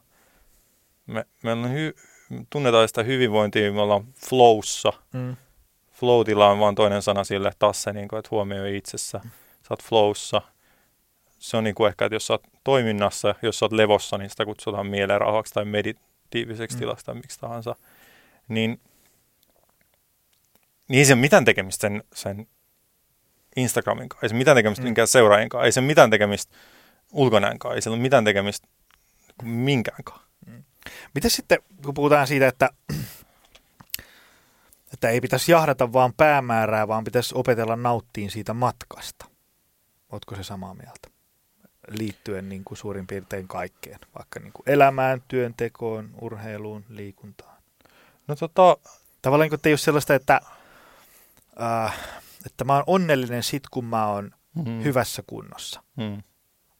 Me, 1.07 1.25
meillä 1.43 1.63
on 1.63 1.73
hy, 1.73 1.95
tunnetaan 2.49 2.87
sitä 2.87 3.03
hyvinvointia, 3.03 3.71
me 3.71 3.81
ollaan 3.81 4.05
flowssa. 4.29 4.93
Mm. 5.13 5.35
flow 5.91 6.21
on 6.51 6.59
vaan 6.59 6.75
toinen 6.75 7.01
sana 7.01 7.23
sille 7.23 7.51
taas 7.59 7.83
se, 7.83 7.93
niin 7.93 8.07
kuin, 8.07 8.19
että 8.19 8.29
huomioi 8.31 8.77
itsessä. 8.77 9.21
Mm. 9.23 9.29
Sä 9.61 9.67
oot 9.69 9.83
flowssa. 9.83 10.41
Se 11.43 11.57
on 11.57 11.63
niin 11.63 11.75
kuin 11.75 11.87
ehkä, 11.87 12.05
että 12.05 12.15
jos 12.15 12.27
sä 12.27 12.33
oot 12.33 12.43
toiminnassa, 12.63 13.35
jos 13.41 13.59
sä 13.59 13.65
oot 13.65 13.71
levossa, 13.71 14.17
niin 14.17 14.29
sitä 14.29 14.45
kutsutaan 14.45 14.87
mielenrauhaksi 14.87 15.53
tai 15.53 15.65
meditiiviseksi 15.65 16.77
mm. 16.77 16.79
tilaksi 16.79 17.05
tai 17.05 17.15
miksi 17.15 17.39
tahansa. 17.39 17.75
Niin, 18.47 18.81
niin 20.89 20.99
ei 20.99 21.05
se 21.05 21.13
ole 21.13 21.21
mitään 21.21 21.45
tekemistä 21.45 21.87
sen, 21.87 22.03
sen 22.13 22.47
Instagramin 23.55 24.09
kanssa, 24.09 24.25
ei 24.25 24.29
se 24.29 24.35
mitään 24.35 24.57
tekemistä 24.57 24.81
mm. 24.81 24.85
minkään 24.85 25.07
seuraajien 25.07 25.49
kanssa, 25.49 25.65
ei 25.65 25.71
se 25.71 25.81
mitään 25.81 26.09
tekemistä 26.09 26.55
ulkonäön 27.11 27.59
kanssa, 27.59 27.75
ei 27.75 27.81
se 27.81 27.89
ole 27.89 27.97
mitään 27.97 28.23
tekemistä 28.23 28.67
minkään 29.43 30.03
kanssa. 30.03 30.27
Miten 31.15 31.31
sitten, 31.31 31.59
kun 31.85 31.93
puhutaan 31.93 32.27
siitä, 32.27 32.47
että, 32.47 32.69
että 34.93 35.09
ei 35.09 35.21
pitäisi 35.21 35.51
jahdata 35.51 35.93
vaan 35.93 36.13
päämäärää, 36.17 36.87
vaan 36.87 37.03
pitäisi 37.03 37.35
opetella 37.37 37.75
nauttiin 37.75 38.31
siitä 38.31 38.53
matkasta. 38.53 39.25
Oletko 40.11 40.35
se 40.35 40.43
samaa 40.43 40.73
mieltä? 40.73 41.22
Liittyen 41.87 42.49
niin 42.49 42.63
kuin 42.63 42.77
suurin 42.77 43.07
piirtein 43.07 43.47
kaikkeen, 43.47 43.99
vaikka 44.17 44.39
niin 44.39 44.53
kuin 44.53 44.69
elämään, 44.69 45.23
työntekoon, 45.27 46.09
urheiluun, 46.21 46.85
liikuntaan. 46.89 47.57
No 48.27 48.35
tota... 48.35 48.77
Tavallaan 49.21 49.49
niin 49.49 49.59
ei 49.65 49.71
ole 49.71 49.77
sellaista, 49.77 50.15
että, 50.15 50.41
äh, 51.61 51.99
että 52.45 52.63
mä 52.63 52.73
oon 52.73 52.83
onnellinen 52.87 53.43
sit, 53.43 53.63
kun 53.71 53.85
mä 53.85 54.07
oon 54.07 54.31
mm. 54.55 54.83
hyvässä 54.83 55.23
kunnossa. 55.27 55.83
Mm 55.95 56.23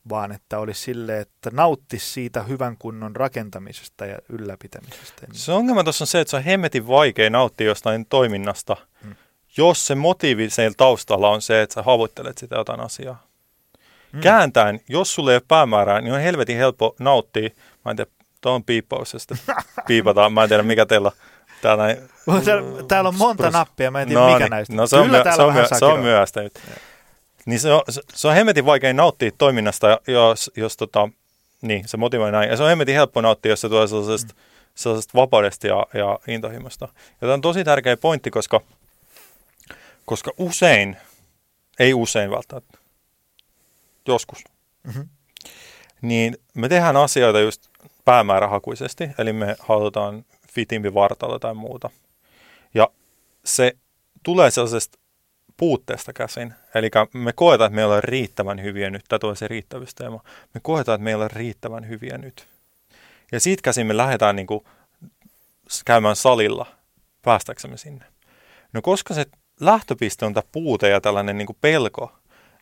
vaan 0.09 0.31
että 0.31 0.59
olisi 0.59 0.81
sille, 0.81 1.19
että 1.19 1.49
nauttisi 1.53 2.11
siitä 2.11 2.43
hyvän 2.43 2.77
kunnon 2.77 3.15
rakentamisesta 3.15 4.05
ja 4.05 4.17
ylläpitämisestä. 4.29 5.27
Se 5.31 5.51
ongelma 5.51 5.83
tuossa 5.83 6.03
on 6.03 6.07
se, 6.07 6.21
että 6.21 6.31
se 6.31 6.37
on 6.37 6.43
hemmetin 6.43 6.87
vaikea 6.87 7.29
nauttia 7.29 7.67
jostain 7.67 8.05
toiminnasta, 8.05 8.77
hmm. 9.03 9.15
jos 9.57 9.87
se 9.87 9.95
motiivi 9.95 10.49
siellä 10.49 10.73
taustalla 10.77 11.29
on 11.29 11.41
se, 11.41 11.61
että 11.61 11.73
sä 11.73 11.83
havuttelet 11.83 12.37
sitä 12.37 12.55
jotain 12.55 12.79
asiaa. 12.79 13.27
Hmm. 14.14 14.22
Kääntäen, 14.22 14.80
jos 14.89 15.16
sulle 15.16 15.32
ei 15.32 15.36
ole 15.36 15.43
päämäärää, 15.47 16.01
niin 16.01 16.14
on 16.14 16.20
helvetin 16.20 16.57
helppo 16.57 16.95
nauttia. 16.99 17.49
Mä 17.86 17.91
en 17.91 17.97
tiedä, 17.97 18.11
tuon 18.41 18.64
piippaus, 18.64 19.28
piipataan. 19.88 20.34
Mä 20.34 20.43
en 20.43 20.49
tiedä, 20.49 20.64
mikä 20.64 20.86
teillä 20.86 21.11
täällä, 21.61 21.97
täällä, 22.45 22.84
täällä 22.88 23.07
on 23.07 23.18
monta 23.18 23.49
nappia, 23.49 23.91
mä 23.91 24.01
en 24.01 24.07
tiedä, 24.07 24.22
no, 24.22 24.28
mikä 24.28 24.39
niin. 24.39 24.49
näistä. 24.49 24.76
No 24.76 24.88
se 24.88 24.97
on, 24.97 25.09
myö, 25.09 25.24
se 25.36 25.41
on, 25.41 25.53
myö, 25.53 25.68
se 25.80 25.86
on 25.86 25.99
myöhäistä 25.99 26.41
nyt. 26.41 26.53
Ja. 26.70 26.76
Niin 27.45 27.59
se 27.59 27.72
on, 27.72 27.82
se 28.14 28.28
on 28.28 28.34
hemmetin 28.34 28.66
vaikea 28.66 28.93
nauttia 28.93 29.32
toiminnasta, 29.38 29.99
jos, 30.07 30.51
jos 30.57 30.78
tota, 30.78 31.09
niin, 31.61 31.88
se 31.88 31.97
motivoi 31.97 32.32
näin. 32.32 32.49
Ja 32.49 32.57
se 32.57 32.64
on 32.64 32.70
hemmetin 32.70 32.95
helppo 32.95 33.22
nauttia, 33.22 33.49
jos 33.49 33.61
se 33.61 33.70
tulee 33.70 33.88
sellaisesta 33.88 34.34
mm. 34.34 34.39
sellaisesta 34.76 35.18
vapaudesta 35.18 35.68
ja, 35.68 35.86
ja 35.93 36.20
intohimosta. 36.28 36.88
Ja 36.95 37.20
tämä 37.20 37.34
on 37.34 37.41
tosi 37.41 37.64
tärkeä 37.64 37.97
pointti, 37.97 38.32
koska, 38.32 38.61
koska 40.05 40.32
usein, 40.38 40.97
ei 41.80 41.93
usein 41.93 42.32
välttämättä, 42.32 42.78
joskus, 44.07 44.43
mm-hmm. 44.83 45.09
niin 46.01 46.37
me 46.53 46.69
tehdään 46.69 46.97
asioita 46.97 47.39
just 47.39 47.69
päämäärähakuisesti, 48.05 49.09
eli 49.17 49.33
me 49.33 49.55
halutaan 49.59 50.25
fitimpi 50.53 50.93
vartalo 50.93 51.39
tai 51.39 51.53
muuta. 51.53 51.89
Ja 52.73 52.89
se 53.45 53.73
tulee 54.23 54.51
sellaisesta 54.51 54.99
puutteesta 55.57 56.13
käsin. 56.13 56.53
Eli 56.75 56.89
me 57.13 57.33
koetaan, 57.33 57.67
että 57.67 57.75
me 57.75 57.85
ollaan 57.85 58.03
riittävän 58.03 58.63
hyviä 58.63 58.89
nyt. 58.89 59.03
Tämä 59.09 59.19
tulee 59.19 59.35
se 59.35 59.47
riittävyysteema. 59.47 60.23
Me 60.53 60.59
koetaan, 60.63 60.95
että 60.95 61.03
me 61.03 61.15
ollaan 61.15 61.31
riittävän 61.31 61.87
hyviä 61.87 62.17
nyt. 62.17 62.47
Ja 63.31 63.39
siitä 63.39 63.61
käsin 63.61 63.87
me 63.87 63.97
lähdetään 63.97 64.35
niin 64.35 64.47
kuin 64.47 64.65
käymään 65.85 66.15
salilla 66.15 66.65
päästäksemme 67.21 67.77
sinne. 67.77 68.05
No 68.73 68.81
koska 68.81 69.13
se 69.13 69.25
lähtöpiste 69.59 70.25
on 70.25 70.33
tämä 70.33 70.47
puute 70.51 70.89
ja 70.89 71.01
tällainen 71.01 71.37
niin 71.37 71.45
kuin 71.45 71.57
pelko, 71.61 72.11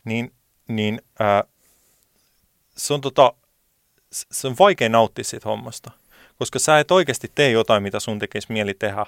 niin, 0.05 0.33
niin 0.75 1.01
ää, 1.19 1.43
se, 2.77 2.93
on 2.93 3.01
tota, 3.01 3.33
se 4.11 4.47
on 4.47 4.55
vaikea 4.59 4.89
nauttia 4.89 5.23
siitä 5.23 5.49
hommasta. 5.49 5.91
Koska 6.39 6.59
sä 6.59 6.79
et 6.79 6.91
oikeasti 6.91 7.31
tee 7.35 7.51
jotain, 7.51 7.83
mitä 7.83 7.99
sun 7.99 8.19
tekisi 8.19 8.53
mieli 8.53 8.73
tehdä, 8.73 9.05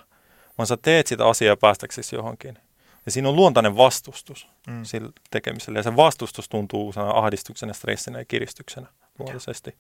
vaan 0.58 0.68
sä 0.68 0.78
teet 0.82 1.08
sitä 1.08 1.28
asiaa 1.28 1.58
päästäksesi 1.58 2.16
johonkin. 2.16 2.58
Ja 3.06 3.12
siinä 3.12 3.30
on 3.30 3.36
luontainen 3.36 3.78
vastustus 3.78 4.48
mm. 4.68 4.84
sillä 4.84 5.10
tekemisellä. 5.32 5.80
Ja 5.80 5.84
se 5.84 5.96
vastustus 5.96 6.50
tuntuu 6.50 6.94
ahdistuksena, 7.14 7.74
stressinä 7.74 8.20
ja 8.20 8.26
kiristyksenä 8.26 8.88
luontaisesti. 9.20 9.76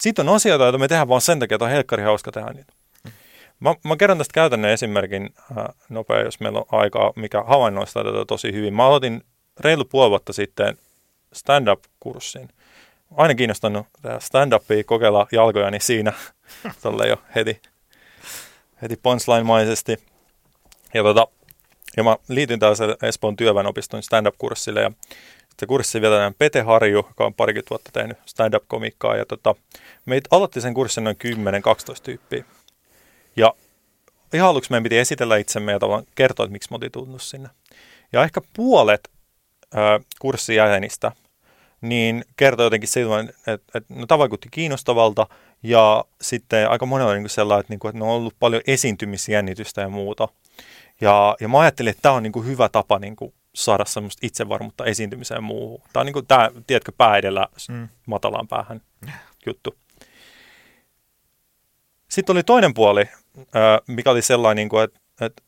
Sitten 0.00 0.28
on 0.28 0.34
asioita, 0.34 0.64
joita 0.64 0.78
me 0.78 0.88
tehdään 0.88 1.08
vain 1.08 1.20
sen 1.20 1.38
takia, 1.38 1.54
että 1.54 1.64
on 1.64 1.70
helkkari 1.70 2.02
hauska 2.02 2.32
tehdä 2.32 2.52
niitä. 2.52 2.72
Mä, 3.60 3.74
mä 3.84 3.96
kerron 3.96 4.18
tästä 4.18 4.32
käytännön 4.34 4.70
esimerkin 4.70 5.34
äh, 5.58 5.64
nopea, 5.88 6.22
jos 6.22 6.40
meillä 6.40 6.58
on 6.58 6.80
aikaa, 6.80 7.12
mikä 7.16 7.42
havainnoistaa 7.42 8.04
tätä 8.04 8.24
tosi 8.28 8.52
hyvin. 8.52 8.74
Mä 8.74 8.86
aloitin 8.86 9.24
reilu 9.60 9.84
puoli 9.84 10.10
vuotta 10.10 10.32
sitten 10.32 10.78
stand-up-kurssin. 11.32 12.48
Aina 13.16 13.34
kiinnostanut 13.34 13.86
stand-upia, 14.18 14.84
kokeilla 14.84 15.26
jalkojani 15.32 15.80
siinä, 15.80 16.12
tolle 16.82 17.08
jo 17.08 17.16
heti, 17.34 17.62
heti 18.82 18.96
punchline-maisesti. 18.96 19.98
Ja, 20.94 21.02
tota, 21.02 21.26
ja 21.96 22.04
mä 22.04 22.16
liityin 22.28 22.60
tällaiselle 22.60 22.96
Espoon 23.02 23.36
työväenopiston 23.36 24.02
stand-up-kurssille 24.02 24.80
ja 24.80 24.90
sitten 25.60 25.68
kurssi 25.68 26.00
vetää 26.00 26.32
Pete 26.38 26.60
Harju, 26.60 26.96
joka 26.96 27.24
on 27.24 27.34
parikymmentä 27.34 27.70
vuotta 27.70 27.90
tehnyt 27.92 28.18
stand-up-komikkaa. 28.26 29.16
Ja 29.16 29.26
tota, 29.26 29.54
meitä 30.06 30.28
aloitti 30.30 30.60
sen 30.60 30.74
kurssin 30.74 31.04
noin 31.04 31.16
10-12 31.96 32.02
tyyppiä. 32.02 32.44
Ja 33.36 33.54
ihan 34.32 34.48
aluksi 34.48 34.70
meidän 34.70 34.82
piti 34.82 34.98
esitellä 34.98 35.36
itsemme 35.36 35.72
ja 35.72 35.78
kertoa, 36.14 36.44
että 36.44 36.52
miksi 36.52 36.70
me 36.70 36.74
oltiin 36.74 37.20
sinne. 37.20 37.48
Ja 38.12 38.24
ehkä 38.24 38.40
puolet 38.56 39.10
kurssijäsenistä 40.18 41.12
niin 41.80 42.24
kertoi 42.36 42.66
jotenkin 42.66 42.88
siitä, 42.88 43.20
että, 43.20 43.78
että 43.78 43.94
no, 43.94 44.06
tämä 44.06 44.18
vaikutti 44.18 44.48
kiinnostavalta 44.50 45.26
ja 45.62 46.04
sitten 46.20 46.70
aika 46.70 46.86
monella 46.86 47.14
niin 47.14 47.28
sellainen, 47.28 47.60
että, 47.60 47.72
niin 47.72 47.80
kuin, 47.80 47.88
että 47.90 47.98
ne 47.98 48.04
on 48.04 48.10
ollut 48.10 48.34
paljon 48.40 48.62
esiintymisjännitystä 48.66 49.80
ja 49.80 49.88
muuta. 49.88 50.28
Ja, 51.00 51.36
ja 51.40 51.48
mä 51.48 51.60
ajattelin, 51.60 51.90
että 51.90 52.02
tämä 52.02 52.14
on 52.14 52.22
niin 52.22 52.32
kuin 52.32 52.46
hyvä 52.46 52.68
tapa 52.68 52.98
niin 52.98 53.16
kuin 53.16 53.34
saada 53.54 53.84
semmoista 53.84 54.26
itsevarmuutta 54.26 54.84
esiintymiseen 54.84 55.38
ja 55.38 55.42
muuhun. 55.42 55.82
Tämä 55.92 56.00
on 56.00 56.06
niin 56.06 56.12
kuin 56.12 56.26
tämä, 56.26 56.50
tiedätkö, 56.66 56.92
pää 56.96 57.16
edellä 57.16 57.48
mm. 57.68 57.88
matalaan 58.06 58.48
päähän 58.48 58.80
juttu. 59.46 59.76
Sitten 62.08 62.32
oli 62.32 62.42
toinen 62.42 62.74
puoli, 62.74 63.08
mikä 63.86 64.10
oli 64.10 64.22
sellainen, 64.22 64.56
niin 64.56 64.68
kuin, 64.68 64.84
että, 64.84 65.00
että, 65.20 65.42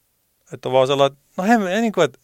että 0.53 0.73
vaan 0.73 0.87
sellainen, 0.87 1.19
no 1.37 1.45
he, 1.45 1.81
niin 1.81 1.93
kuin, 1.93 2.05
että 2.05 2.19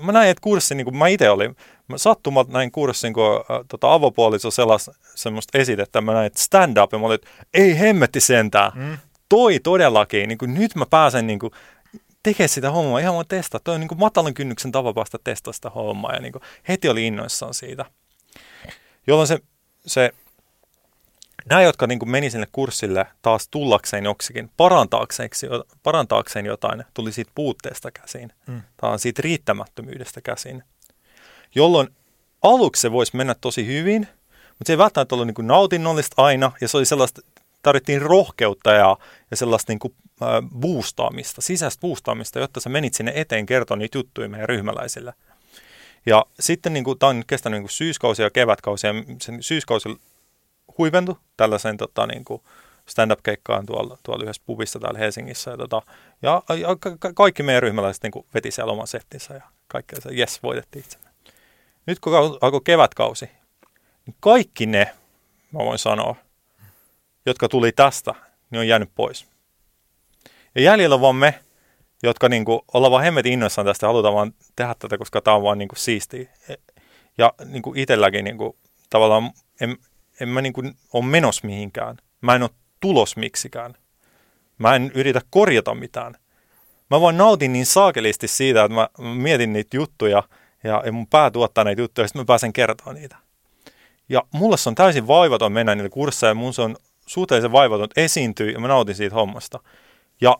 mä 0.00 0.12
näin, 0.12 0.30
että 0.30 0.40
kurssi, 0.40 0.74
niin 0.74 0.84
kuin 0.84 0.96
mä 0.96 1.08
itse 1.08 1.30
olin, 1.30 1.56
mä 1.88 1.98
sattumalta 1.98 2.52
näin 2.52 2.72
kurssin, 2.72 3.12
kun 3.12 3.36
äh, 3.36 3.60
tota, 3.68 3.92
avopuoliso 3.92 4.50
sellas 4.50 4.90
semmoista 5.14 5.58
esitettä, 5.58 6.00
mä 6.00 6.12
näin, 6.12 6.26
että 6.26 6.42
stand-up, 6.42 6.92
ja 6.92 6.98
mä 6.98 7.06
olin, 7.06 7.14
että 7.14 7.30
ei 7.54 7.78
hemmetti 7.78 8.20
sentään, 8.20 8.72
mm. 8.74 8.98
toi 9.28 9.60
todellakin, 9.62 10.28
niin 10.28 10.38
kuin, 10.38 10.54
nyt 10.54 10.74
mä 10.74 10.86
pääsen 10.86 11.26
niin 11.26 11.38
kuin, 11.38 11.52
tekee 12.22 12.48
sitä 12.48 12.70
hommaa, 12.70 12.98
ihan 12.98 13.14
vaan 13.14 13.26
testaa. 13.28 13.60
Toi 13.64 13.74
on 13.74 13.80
niin 13.80 13.88
kuin 13.88 13.98
matalan 13.98 14.34
kynnyksen 14.34 14.72
tapa 14.72 14.94
päästä 14.94 15.18
testaa 15.24 15.52
sitä 15.52 15.70
hommaa 15.70 16.14
ja 16.14 16.20
niin 16.20 16.32
kuin 16.32 16.42
heti 16.68 16.88
oli 16.88 17.06
innoissaan 17.06 17.54
siitä. 17.54 17.84
Jolloin 19.06 19.28
se, 19.28 19.38
se 19.86 20.10
nämä, 21.44 21.62
jotka 21.62 21.86
niin 21.86 21.98
kuin 21.98 22.10
meni 22.10 22.30
sinne 22.30 22.46
kurssille 22.52 23.06
taas 23.22 23.48
tullakseen 23.48 24.04
joksikin, 24.04 24.50
parantaakseen, 24.56 25.30
parantaakseen 25.82 26.46
jotain, 26.46 26.84
tuli 26.94 27.12
siitä 27.12 27.32
puutteesta 27.34 27.90
käsin. 27.90 28.32
Mm. 28.46 28.62
Tai 28.76 28.98
siitä 28.98 29.22
riittämättömyydestä 29.22 30.20
käsin. 30.20 30.62
Jolloin 31.54 31.88
aluksi 32.42 32.82
se 32.82 32.92
voisi 32.92 33.16
mennä 33.16 33.34
tosi 33.40 33.66
hyvin, 33.66 34.00
mutta 34.48 34.66
se 34.66 34.72
ei 34.72 34.78
välttämättä 34.78 35.14
ollut 35.14 35.26
niin 35.26 35.34
kuin 35.34 35.46
nautinnollista 35.46 36.22
aina, 36.22 36.52
ja 36.60 36.68
se 36.68 36.76
oli 36.76 36.86
sellaista, 36.86 37.20
tarvittiin 37.62 38.02
rohkeutta 38.02 38.72
ja, 38.72 38.96
ja 39.30 39.36
sellaista 39.36 39.72
niin 39.72 39.78
kuin 39.78 39.94
boostaamista, 40.60 41.42
sisäistä 41.42 41.80
boostaamista, 41.80 42.38
jotta 42.38 42.60
sä 42.60 42.68
menit 42.68 42.94
sinne 42.94 43.12
eteen 43.14 43.46
kertoa 43.46 43.76
niitä 43.76 43.98
juttuja 43.98 44.28
meidän 44.28 44.48
ryhmäläisille. 44.48 45.12
Ja 46.06 46.26
sitten 46.40 46.72
niin 46.72 46.84
kuin, 46.84 46.98
tämä 46.98 47.10
on 47.10 47.22
kestänyt 47.26 47.56
niin 47.56 47.62
kuin 47.62 47.70
syyskausi 47.70 48.22
ja 48.22 48.30
kevätkausi, 48.30 48.86
ja 48.86 48.94
sen 49.20 49.42
syyskausi 49.42 49.88
huipentui 50.78 51.16
tällaisen 51.36 51.76
tota, 51.76 52.06
niin 52.06 52.24
kuin 52.24 52.42
stand-up-keikkaan 52.86 53.66
tuolla, 53.66 53.98
tuolla 54.02 54.22
yhdessä 54.22 54.42
pubissa 54.46 54.78
täällä 54.78 54.98
Helsingissä. 54.98 55.50
Ja, 55.50 55.56
tota, 55.56 55.82
ja, 56.22 56.42
ja 56.56 56.76
ka- 56.98 57.12
kaikki 57.14 57.42
meidän 57.42 57.62
ryhmäläiset 57.62 58.02
niin 58.02 58.10
kuin 58.10 58.26
veti 58.34 58.50
siellä 58.50 58.72
oman 58.72 58.86
settinsä 58.86 59.34
ja 59.34 59.42
kaikki 59.68 60.00
se, 60.00 60.08
yes, 60.18 60.42
voitettiin 60.42 60.84
itsemme. 60.84 61.10
Nyt 61.86 62.00
kun 62.00 62.16
alkoi 62.16 62.60
kevätkausi, 62.64 63.30
niin 64.06 64.16
kaikki 64.20 64.66
ne, 64.66 64.92
mä 65.52 65.58
voin 65.58 65.78
sanoa, 65.78 66.16
jotka 67.26 67.48
tuli 67.48 67.72
tästä, 67.72 68.14
niin 68.50 68.60
on 68.60 68.68
jäänyt 68.68 68.90
pois. 68.94 69.26
Ja 70.54 70.62
jäljellä 70.62 71.00
vaan 71.00 71.16
me, 71.16 71.40
jotka 72.02 72.28
niin 72.28 72.44
kuin, 72.44 72.60
ollaan 72.74 72.90
vaan 72.90 73.04
hemmet 73.04 73.26
innoissaan 73.26 73.66
tästä 73.66 73.86
ja 73.86 73.88
halutaan 73.88 74.14
vaan 74.14 74.34
tehdä 74.56 74.74
tätä, 74.78 74.98
koska 74.98 75.20
tämä 75.20 75.36
on 75.36 75.42
vaan 75.42 75.58
niin 75.58 75.68
kuin, 75.68 75.78
siistiä. 75.78 76.28
Ja 77.18 77.32
niin 77.44 77.62
kuin 77.62 77.78
itselläkin 77.78 78.24
niin 78.24 78.38
kuin, 78.38 78.56
tavallaan 78.90 79.30
en, 79.60 79.76
en 80.20 80.28
mä 80.28 80.40
niin 80.40 80.52
kuin, 80.52 80.74
ole 80.92 81.04
menos 81.04 81.42
mihinkään. 81.42 81.96
Mä 82.20 82.34
en 82.34 82.42
ole 82.42 82.50
tulos 82.80 83.16
miksikään. 83.16 83.74
Mä 84.58 84.76
en 84.76 84.92
yritä 84.94 85.20
korjata 85.30 85.74
mitään. 85.74 86.14
Mä 86.90 87.00
vaan 87.00 87.16
nautin 87.16 87.52
niin 87.52 87.66
saakelisti 87.66 88.28
siitä, 88.28 88.64
että 88.64 88.74
mä, 88.74 88.88
mietin 89.14 89.52
niitä 89.52 89.76
juttuja 89.76 90.22
ja, 90.64 90.82
ja 90.86 90.92
mun 90.92 91.06
pää 91.06 91.30
tuottaa 91.30 91.64
näitä 91.64 91.82
juttuja 91.82 92.04
ja 92.04 92.08
sitten 92.08 92.20
mä 92.22 92.26
pääsen 92.26 92.52
kertoa 92.52 92.92
niitä. 92.92 93.16
Ja 94.08 94.22
mulle 94.32 94.56
se 94.56 94.68
on 94.68 94.74
täysin 94.74 95.06
vaivaton 95.06 95.52
mennä 95.52 95.74
niille 95.74 95.90
kursseille, 95.90 96.34
mun 96.34 96.54
se 96.54 96.62
on 96.62 96.76
suhteellisen 97.06 97.52
vaivaton 97.52 97.88
esiintyä 97.96 98.50
ja 98.50 98.60
mä 98.60 98.68
nautin 98.68 98.94
siitä 98.94 99.14
hommasta. 99.14 99.60
Ja 100.20 100.36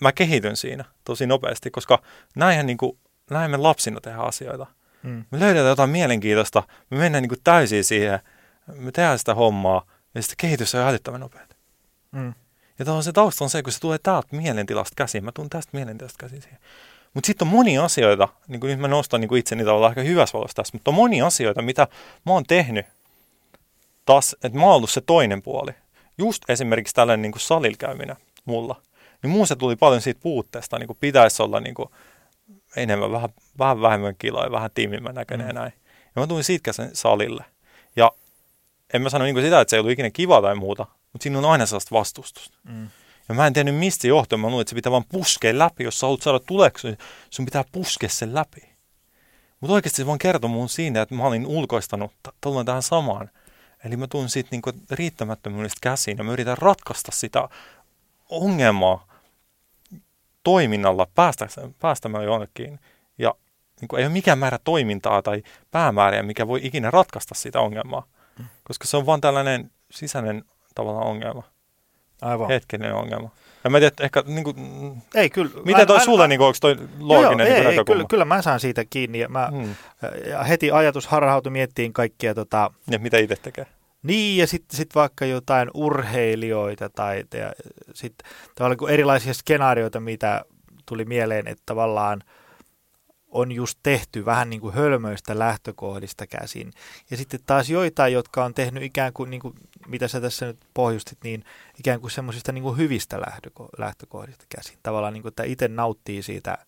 mä 0.00 0.12
kehityn 0.12 0.56
siinä 0.56 0.84
tosi 1.04 1.26
nopeasti, 1.26 1.70
koska 1.70 2.02
näinhän 2.36 2.66
niin 2.66 2.76
kuin, 2.76 2.98
näin 3.30 3.50
me 3.50 3.56
lapsina 3.56 4.00
tehdään 4.00 4.26
asioita. 4.26 4.66
Mm. 5.02 5.24
Me 5.30 5.40
löydetään 5.40 5.68
jotain 5.68 5.90
mielenkiintoista, 5.90 6.62
me 6.90 6.98
mennään 6.98 7.22
niin 7.22 7.28
kuin 7.28 7.40
täysin 7.44 7.84
siihen, 7.84 8.18
me 8.66 8.92
tehdään 8.92 9.18
sitä 9.18 9.34
hommaa 9.34 9.86
ja 10.14 10.22
sitten 10.22 10.36
kehitys 10.38 10.74
on 10.74 10.80
älyttömän 10.80 11.20
nopeata. 11.20 11.56
Mm. 12.12 12.34
Ja 12.78 12.92
on 12.92 13.02
se 13.02 13.12
tausta 13.12 13.44
on 13.44 13.50
se, 13.50 13.62
kun 13.62 13.72
se 13.72 13.80
tulee 13.80 13.98
täältä 13.98 14.36
mielentilasta 14.36 14.94
käsiin, 14.96 15.24
mä 15.24 15.32
tuun 15.32 15.50
tästä 15.50 15.70
mielentilasta 15.72 16.18
käsiin 16.18 16.42
siihen. 16.42 16.58
Mutta 17.14 17.26
sitten 17.26 17.48
on 17.48 17.52
monia 17.52 17.84
asioita, 17.84 18.28
niin 18.48 18.60
kuin 18.60 18.70
nyt 18.70 18.80
mä 18.80 18.88
nostan 18.88 19.20
niin 19.20 19.28
kuin 19.28 19.38
itseni 19.38 19.64
tavallaan 19.64 19.90
ehkä 19.90 20.02
hyvässä 20.02 20.38
valossa 20.38 20.54
tässä, 20.54 20.72
mutta 20.74 20.90
on 20.90 20.94
monia 20.94 21.26
asioita, 21.26 21.62
mitä 21.62 21.88
mä 22.26 22.32
oon 22.32 22.44
tehnyt 22.44 22.86
taas, 24.04 24.36
että 24.44 24.58
mä 24.58 24.64
oon 24.64 24.74
ollut 24.74 24.90
se 24.90 25.00
toinen 25.00 25.42
puoli. 25.42 25.72
Just 26.18 26.50
esimerkiksi 26.50 26.94
tällainen 26.94 27.22
niin 27.22 27.32
kuin 27.32 27.40
salilla 27.40 27.76
käyminen 27.78 28.16
mulla. 28.44 28.82
Niin 29.22 29.30
muun 29.30 29.46
se 29.46 29.56
tuli 29.56 29.76
paljon 29.76 30.00
siitä 30.00 30.20
puutteesta, 30.22 30.78
niin 30.78 30.86
kuin 30.86 30.96
pitäisi 31.00 31.42
olla 31.42 31.60
niin 31.60 31.74
kuin 31.74 31.88
enemmän, 32.76 33.12
vähän, 33.12 33.30
vähän 33.58 33.80
vähemmän 33.80 34.14
kiloa 34.18 34.44
ja 34.44 34.50
vähän 34.50 34.70
tiimimmän 34.74 35.14
näköinen 35.14 35.46
mm. 35.46 35.48
ja 35.48 35.52
näin. 35.52 35.72
Ja 36.16 36.22
mä 36.22 36.26
tulin 36.26 36.44
siitä 36.44 36.72
sen 36.72 36.90
salille. 36.92 37.44
En 38.92 39.02
mä 39.02 39.10
sano 39.10 39.24
niin 39.24 39.42
sitä, 39.42 39.60
että 39.60 39.70
se 39.70 39.76
ei 39.76 39.80
ollut 39.80 39.92
ikinä 39.92 40.10
kiva 40.10 40.42
tai 40.42 40.54
muuta, 40.54 40.86
mutta 41.12 41.22
siinä 41.22 41.38
on 41.38 41.44
aina 41.44 41.66
sellaista 41.66 41.94
vastustusta. 41.94 42.58
Mm. 42.64 42.88
Ja 43.28 43.34
mä 43.34 43.46
en 43.46 43.52
tiennyt 43.52 43.74
mistä 43.74 44.06
johtuu. 44.06 44.38
Mä 44.38 44.46
luulen, 44.46 44.60
että 44.60 44.70
se 44.70 44.74
pitää 44.74 44.92
vaan 44.92 45.04
puskea 45.08 45.58
läpi. 45.58 45.84
Jos 45.84 46.00
sä 46.00 46.06
haluat 46.06 46.22
saada 46.22 46.38
tuleksi, 46.38 46.86
niin 46.86 46.98
sun 47.30 47.44
pitää 47.44 47.64
puskea 47.72 48.08
sen 48.08 48.34
läpi. 48.34 48.72
Mutta 49.60 49.74
oikeasti 49.74 49.96
se 49.96 50.06
vaan 50.06 50.18
kertoi 50.18 50.50
mun 50.50 50.68
siinä, 50.68 51.02
että 51.02 51.14
mä 51.14 51.24
olin 51.24 51.46
ulkoistanut 51.46 52.12
tullaan 52.40 52.66
tähän 52.66 52.82
samaan. 52.82 53.30
Eli 53.84 53.96
mä 53.96 54.06
tuun 54.06 54.28
siitä 54.28 54.48
niinku 54.50 54.70
riittämättömyydestä 54.90 55.78
käsiin 55.80 56.18
ja 56.18 56.24
mä 56.24 56.32
yritän 56.32 56.58
ratkaista 56.58 57.12
sitä 57.12 57.48
ongelmaa 58.28 59.06
toiminnalla 60.44 61.06
päästämään 61.80 62.24
jonnekin. 62.24 62.80
Ja 63.18 63.34
niin 63.80 63.88
kuin, 63.88 64.00
ei 64.00 64.06
ole 64.06 64.12
mikään 64.12 64.38
määrä 64.38 64.58
toimintaa 64.64 65.22
tai 65.22 65.42
päämääriä, 65.70 66.22
mikä 66.22 66.48
voi 66.48 66.60
ikinä 66.62 66.90
ratkaista 66.90 67.34
sitä 67.34 67.60
ongelmaa. 67.60 68.06
Mm. 68.38 68.44
Koska 68.64 68.86
se 68.86 68.96
on 68.96 69.06
vaan 69.06 69.20
tällainen 69.20 69.70
sisäinen 69.90 70.44
tavallaan 70.74 71.06
ongelma. 71.06 71.42
Aivan. 72.22 72.48
hetkinen 72.48 72.94
ongelma. 72.94 73.30
Ja 73.64 73.70
mä 73.70 73.78
tiedän, 73.78 73.96
ehkä 74.00 74.22
niin 74.26 74.44
kuin, 74.44 74.56
Ei, 75.14 75.30
kyllä. 75.30 75.50
miten 75.64 75.86
toi 75.86 75.96
aina- 75.96 76.04
sulle, 76.04 76.28
niin 76.28 76.38
kuin, 76.38 76.46
onko 76.46 76.58
toi 76.60 76.76
looginen 76.98 77.46
joo, 77.46 77.56
niin 77.56 77.66
ei, 77.68 77.78
ei, 77.78 77.84
kyllä, 77.84 78.04
kyllä 78.08 78.24
mä 78.24 78.42
saan 78.42 78.60
siitä 78.60 78.84
kiinni. 78.90 79.18
Ja, 79.18 79.28
mä, 79.28 79.48
Hmm. 79.50 79.74
ja 80.30 80.42
heti 80.44 80.70
ajatus 80.70 81.06
harhautui 81.06 81.52
miettiin 81.52 81.92
kaikkia 81.92 82.34
tota, 82.34 82.70
Ja 82.90 82.98
mitä 82.98 83.18
itse 83.18 83.36
tekee? 83.36 83.66
Niin, 84.02 84.38
ja 84.38 84.46
sitten 84.46 84.76
sit 84.76 84.94
vaikka 84.94 85.24
jotain 85.26 85.70
urheilijoita 85.74 86.88
tai 86.90 87.24
ja 87.34 87.52
sit 87.94 88.14
tavallaan 88.54 88.76
kun 88.78 88.90
erilaisia 88.90 89.34
skenaarioita, 89.34 90.00
mitä 90.00 90.44
tuli 90.86 91.04
mieleen, 91.04 91.48
että 91.48 91.62
tavallaan 91.66 92.22
on 93.32 93.52
just 93.52 93.78
tehty 93.82 94.24
vähän 94.24 94.50
niin 94.50 94.60
kuin 94.60 94.74
hölmöistä 94.74 95.38
lähtökohdista 95.38 96.26
käsin. 96.26 96.72
Ja 97.10 97.16
sitten 97.16 97.40
taas 97.46 97.70
joitain, 97.70 98.12
jotka 98.12 98.44
on 98.44 98.54
tehnyt 98.54 98.82
ikään 98.82 99.12
kuin, 99.12 99.30
niin 99.30 99.40
kuin 99.40 99.54
mitä 99.86 100.08
sä 100.08 100.20
tässä 100.20 100.46
nyt 100.46 100.58
pohjustit, 100.74 101.18
niin 101.24 101.44
ikään 101.78 102.00
kuin 102.00 102.10
semmoisista 102.10 102.52
niin 102.52 102.62
kuin 102.62 102.76
hyvistä 102.76 103.16
lähtöko- 103.16 103.68
lähtökohdista 103.78 104.44
käsin. 104.56 104.78
Tavallaan 104.82 105.12
niin 105.12 105.22
kuin, 105.22 105.30
että 105.30 105.44
itse 105.44 105.68
nauttii 105.68 106.22
siitä 106.22 106.58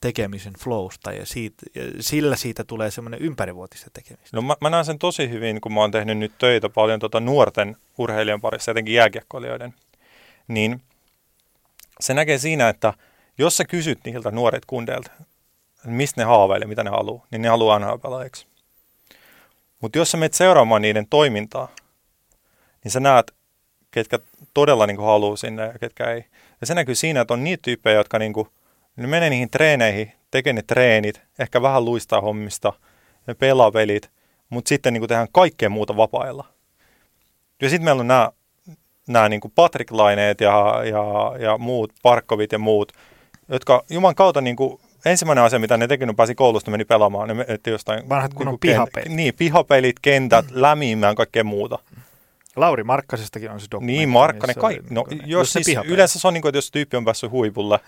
tekemisen 0.00 0.52
flowsta 0.58 1.12
ja, 1.12 1.26
siitä, 1.26 1.62
ja 1.74 1.82
sillä 2.00 2.36
siitä 2.36 2.64
tulee 2.64 2.90
semmoinen 2.90 3.20
ympärivuotista 3.20 3.90
tekemistä. 3.92 4.36
No 4.36 4.42
mä, 4.42 4.54
mä 4.60 4.70
näen 4.70 4.84
sen 4.84 4.98
tosi 4.98 5.30
hyvin, 5.30 5.60
kun 5.60 5.74
mä 5.74 5.80
oon 5.80 5.90
tehnyt 5.90 6.18
nyt 6.18 6.32
töitä 6.38 6.68
paljon 6.68 7.00
tota 7.00 7.20
nuorten 7.20 7.76
urheilijan 7.98 8.40
parissa, 8.40 8.70
etenkin 8.70 8.94
jääkiekkoilijoiden. 8.94 9.74
Niin 10.48 10.82
se 12.00 12.14
näkee 12.14 12.38
siinä, 12.38 12.68
että 12.68 12.92
jos 13.38 13.56
sä 13.56 13.64
kysyt 13.64 13.98
niiltä 14.04 14.30
nuoret 14.30 14.64
kundeilta, 14.66 15.10
mistä 15.86 16.20
ne 16.20 16.24
haaveilee, 16.24 16.68
mitä 16.68 16.84
ne 16.84 16.90
haluaa, 16.90 17.26
niin 17.30 17.42
ne 17.42 17.48
haluaa 17.48 17.78
NHL-pelaajiksi. 17.78 18.46
Mutta 19.80 19.98
jos 19.98 20.10
sä 20.10 20.16
menet 20.16 20.34
seuraamaan 20.34 20.82
niiden 20.82 21.06
toimintaa, 21.06 21.68
niin 22.84 22.92
sä 22.92 23.00
näet, 23.00 23.34
ketkä 23.90 24.18
todella 24.54 24.86
niin 24.86 25.00
haluaa 25.00 25.36
sinne 25.36 25.62
ja 25.62 25.78
ketkä 25.78 26.10
ei. 26.10 26.24
Ja 26.60 26.66
se 26.66 26.74
näkyy 26.74 26.94
siinä, 26.94 27.20
että 27.20 27.34
on 27.34 27.44
niitä 27.44 27.62
tyyppejä, 27.62 27.96
jotka 27.96 28.18
niin 28.18 28.32
kuin, 28.32 28.48
ne 28.96 29.06
menee 29.06 29.30
niihin 29.30 29.50
treeneihin, 29.50 30.12
tekee 30.30 30.52
ne 30.52 30.62
treenit, 30.62 31.20
ehkä 31.38 31.62
vähän 31.62 31.84
luistaa 31.84 32.20
hommista, 32.20 32.72
ne 33.26 33.34
pelaa 33.34 33.70
pelit, 33.70 34.10
mutta 34.48 34.68
sitten 34.68 34.92
niin 34.92 35.00
kuin 35.00 35.08
tehdään 35.08 35.28
kaikkea 35.32 35.70
muuta 35.70 35.96
vapailla. 35.96 36.44
Ja 37.62 37.70
sitten 37.70 37.84
meillä 37.84 38.00
on 38.00 38.08
nämä, 38.08 38.30
nämä 39.06 39.28
niin 39.28 39.40
Patrick 39.54 39.90
Laineet 39.90 40.40
ja, 40.40 40.82
ja, 40.84 41.38
ja 41.38 41.58
muut, 41.58 41.92
Parkkovit 42.02 42.52
ja 42.52 42.58
muut, 42.58 42.92
jotka 43.48 43.84
Juman 43.90 44.14
kautta 44.14 44.40
niin 44.40 44.56
kuin, 44.56 44.80
ensimmäinen 45.04 45.44
asia, 45.44 45.58
mitä 45.58 45.76
ne 45.76 45.86
teki, 45.86 46.06
kun 46.06 46.16
pääsi 46.16 46.34
koulusta, 46.34 46.70
meni 46.70 46.84
pelaamaan. 46.84 47.36
Ne 47.36 47.44
etti 47.48 47.70
jostain, 47.70 48.08
Vanhat 48.08 48.34
kunnon 48.34 48.52
niin 48.52 48.58
kent- 48.58 48.72
pihapelit. 48.72 49.08
Niin, 49.08 49.34
pihapelit, 49.34 49.96
kentät, 50.02 50.46
lämimään, 50.50 51.14
kaikkea 51.14 51.44
muuta. 51.44 51.78
Lauri 52.56 52.84
Markkasestakin 52.84 53.50
on 53.50 53.60
se 53.60 53.66
dokumentti. 53.70 53.98
Niin, 53.98 54.08
Markkanen, 54.08 54.48
missä 54.48 54.60
kai, 54.60 54.80
no, 54.90 55.04
niin 55.10 55.22
jos 55.26 55.52
siis, 55.52 55.68
yleensä 55.84 56.18
se 56.18 56.28
on 56.28 56.34
niin 56.34 56.42
kuin, 56.42 56.48
että 56.48 56.58
jos 56.58 56.70
tyyppi 56.70 56.96
on 56.96 57.04
päässyt 57.04 57.30
huipulle, 57.30 57.80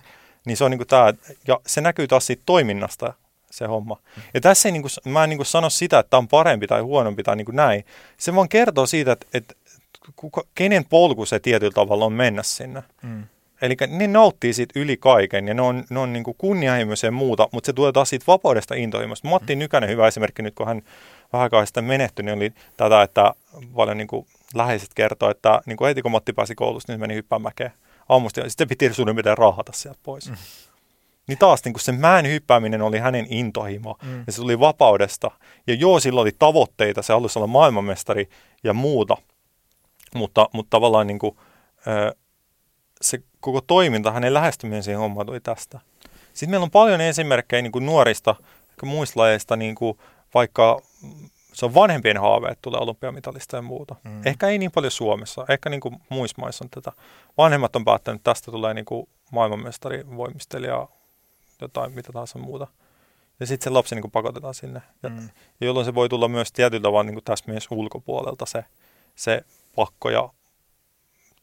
niin 0.46 0.56
se 0.56 0.64
on 0.64 0.70
niin 0.70 0.78
kuin 0.78 0.88
tämä, 0.88 1.14
ja 1.48 1.60
se 1.66 1.80
näkyy 1.80 2.08
taas 2.08 2.26
siitä 2.26 2.42
toiminnasta, 2.46 3.14
se 3.50 3.66
homma. 3.66 3.96
Ja 4.34 4.40
tässä 4.40 4.68
ei 4.68 4.72
niin 4.72 4.82
kuin, 4.82 5.12
mä 5.12 5.24
en 5.24 5.30
niin 5.30 5.38
kuin 5.38 5.46
sano 5.46 5.70
sitä, 5.70 5.98
että 5.98 6.10
tämä 6.10 6.18
on 6.18 6.28
parempi 6.28 6.66
tai 6.66 6.80
huonompi 6.80 7.22
tai 7.22 7.36
niin 7.36 7.44
kuin 7.44 7.56
näin. 7.56 7.84
Se 8.16 8.34
vaan 8.34 8.48
kertoo 8.48 8.86
siitä, 8.86 9.12
että, 9.12 9.26
että 9.34 9.54
kuka, 10.16 10.42
kenen 10.54 10.84
polku 10.84 11.26
se 11.26 11.38
tietyllä 11.38 11.72
tavalla 11.72 12.04
on 12.04 12.12
mennä 12.12 12.42
sinne. 12.42 12.82
Mm. 13.02 13.24
Eli 13.62 13.76
ne 13.88 14.06
nauttii 14.06 14.52
siitä 14.52 14.80
yli 14.80 14.96
kaiken 14.96 15.48
ja 15.48 15.54
ne 15.54 15.62
on, 15.62 15.84
ne 15.90 15.98
on 15.98 16.12
niin 16.12 16.24
kuin 16.24 16.34
kunnianhimoisia 16.38 17.08
ja 17.08 17.12
muuta, 17.12 17.48
mutta 17.52 17.66
se 17.66 17.72
tulee 17.72 17.92
taas 17.92 18.10
siitä 18.10 18.24
vapaudesta 18.26 18.74
intohimosta. 18.74 19.28
Matti 19.28 19.56
Nykänen, 19.56 19.90
hyvä 19.90 20.06
esimerkki 20.06 20.42
nyt, 20.42 20.54
kun 20.54 20.66
hän 20.66 20.82
vähän 21.32 21.42
aikaa 21.42 21.66
sitten 21.66 21.84
menehtyi, 21.84 22.24
niin 22.24 22.36
oli 22.36 22.52
tätä, 22.76 23.02
että 23.02 23.34
paljon 23.74 23.96
niin 23.96 24.08
kuin 24.08 24.26
läheiset 24.54 24.94
kertoo, 24.94 25.30
että 25.30 25.60
niin 25.66 25.76
kuin 25.76 25.88
heti 25.88 26.02
kun 26.02 26.10
Matti 26.10 26.32
pääsi 26.32 26.54
koulusta, 26.54 26.92
niin 26.92 27.00
meni 27.00 27.14
hyppään 27.14 27.42
mäkeä 27.42 27.70
aamusta 28.08 28.40
ja 28.40 28.50
sitten 28.50 28.68
piti 28.68 28.94
suurin 28.94 29.16
piirtein 29.16 29.38
raahata 29.38 29.72
sieltä 29.74 30.00
pois. 30.02 30.30
Mm. 30.30 30.36
Niin 31.28 31.38
taas 31.38 31.64
niin 31.64 31.72
kuin 31.72 31.82
se 31.82 31.92
mäen 31.92 32.26
hyppääminen 32.26 32.82
oli 32.82 32.98
hänen 32.98 33.26
intohimo 33.28 33.96
Mm. 34.02 34.24
ja 34.26 34.32
se 34.32 34.36
tuli 34.36 34.60
vapaudesta. 34.60 35.30
Ja 35.66 35.74
joo, 35.74 36.00
sillä 36.00 36.20
oli 36.20 36.32
tavoitteita, 36.38 37.02
se 37.02 37.12
halusi 37.12 37.38
olla 37.38 37.46
maailmanmestari 37.46 38.28
ja 38.64 38.72
muuta, 38.72 39.16
mutta, 40.14 40.48
mutta 40.52 40.70
tavallaan 40.70 41.06
niin 41.06 41.18
kuin, 41.18 41.36
se 43.00 43.18
koko 43.46 43.60
toiminta, 43.60 44.12
hänen 44.12 44.34
lähestyminen 44.34 44.82
siihen 44.82 45.00
hommaan 45.00 45.26
tuli 45.26 45.40
tästä. 45.40 45.80
Sitten 46.32 46.50
meillä 46.50 46.64
on 46.64 46.70
paljon 46.70 47.00
esimerkkejä 47.00 47.62
niin 47.62 47.72
kuin 47.72 47.86
nuorista, 47.86 48.34
muista 48.82 49.20
lajeista, 49.20 49.56
niin 49.56 49.74
kuin 49.74 49.98
vaikka 50.34 50.80
se 51.52 51.66
on 51.66 51.74
vanhempien 51.74 52.16
haave, 52.20 52.48
että 52.48 52.62
tulee 52.62 52.80
olympiamitalista 52.80 53.56
ja 53.56 53.62
muuta. 53.62 53.96
Mm. 54.04 54.20
Ehkä 54.24 54.48
ei 54.48 54.58
niin 54.58 54.70
paljon 54.70 54.90
Suomessa, 54.90 55.44
ehkä 55.48 55.70
niin 55.70 55.80
kuin 55.80 55.96
muissa 56.08 56.36
maissa 56.40 56.64
on 56.64 56.70
tätä. 56.70 56.92
Vanhemmat 57.38 57.76
on 57.76 57.84
päättänyt, 57.84 58.18
että 58.20 58.30
tästä 58.30 58.50
tulee 58.50 58.74
niin 58.74 58.84
kuin 58.84 59.08
maailmanmestari, 59.32 60.04
voimistelija, 60.16 60.88
jotain 61.60 61.92
mitä 61.92 62.12
tahansa 62.12 62.38
muuta. 62.38 62.66
Ja 63.40 63.46
sitten 63.46 63.64
se 63.64 63.70
lapsi 63.70 63.94
niin 63.94 64.02
kuin 64.02 64.12
pakotetaan 64.12 64.54
sinne. 64.54 64.82
Ja, 65.02 65.08
Mm. 65.08 65.28
jolloin 65.60 65.86
se 65.86 65.94
voi 65.94 66.08
tulla 66.08 66.28
myös 66.28 66.52
tietyllä 66.52 66.82
tavalla 66.82 67.04
niin 67.04 67.14
kuin 67.14 67.24
tästä 67.24 67.50
myös 67.50 67.66
ulkopuolelta 67.70 68.46
se, 68.46 68.64
se 69.14 69.42
pakko 69.76 70.10
ja 70.10 70.28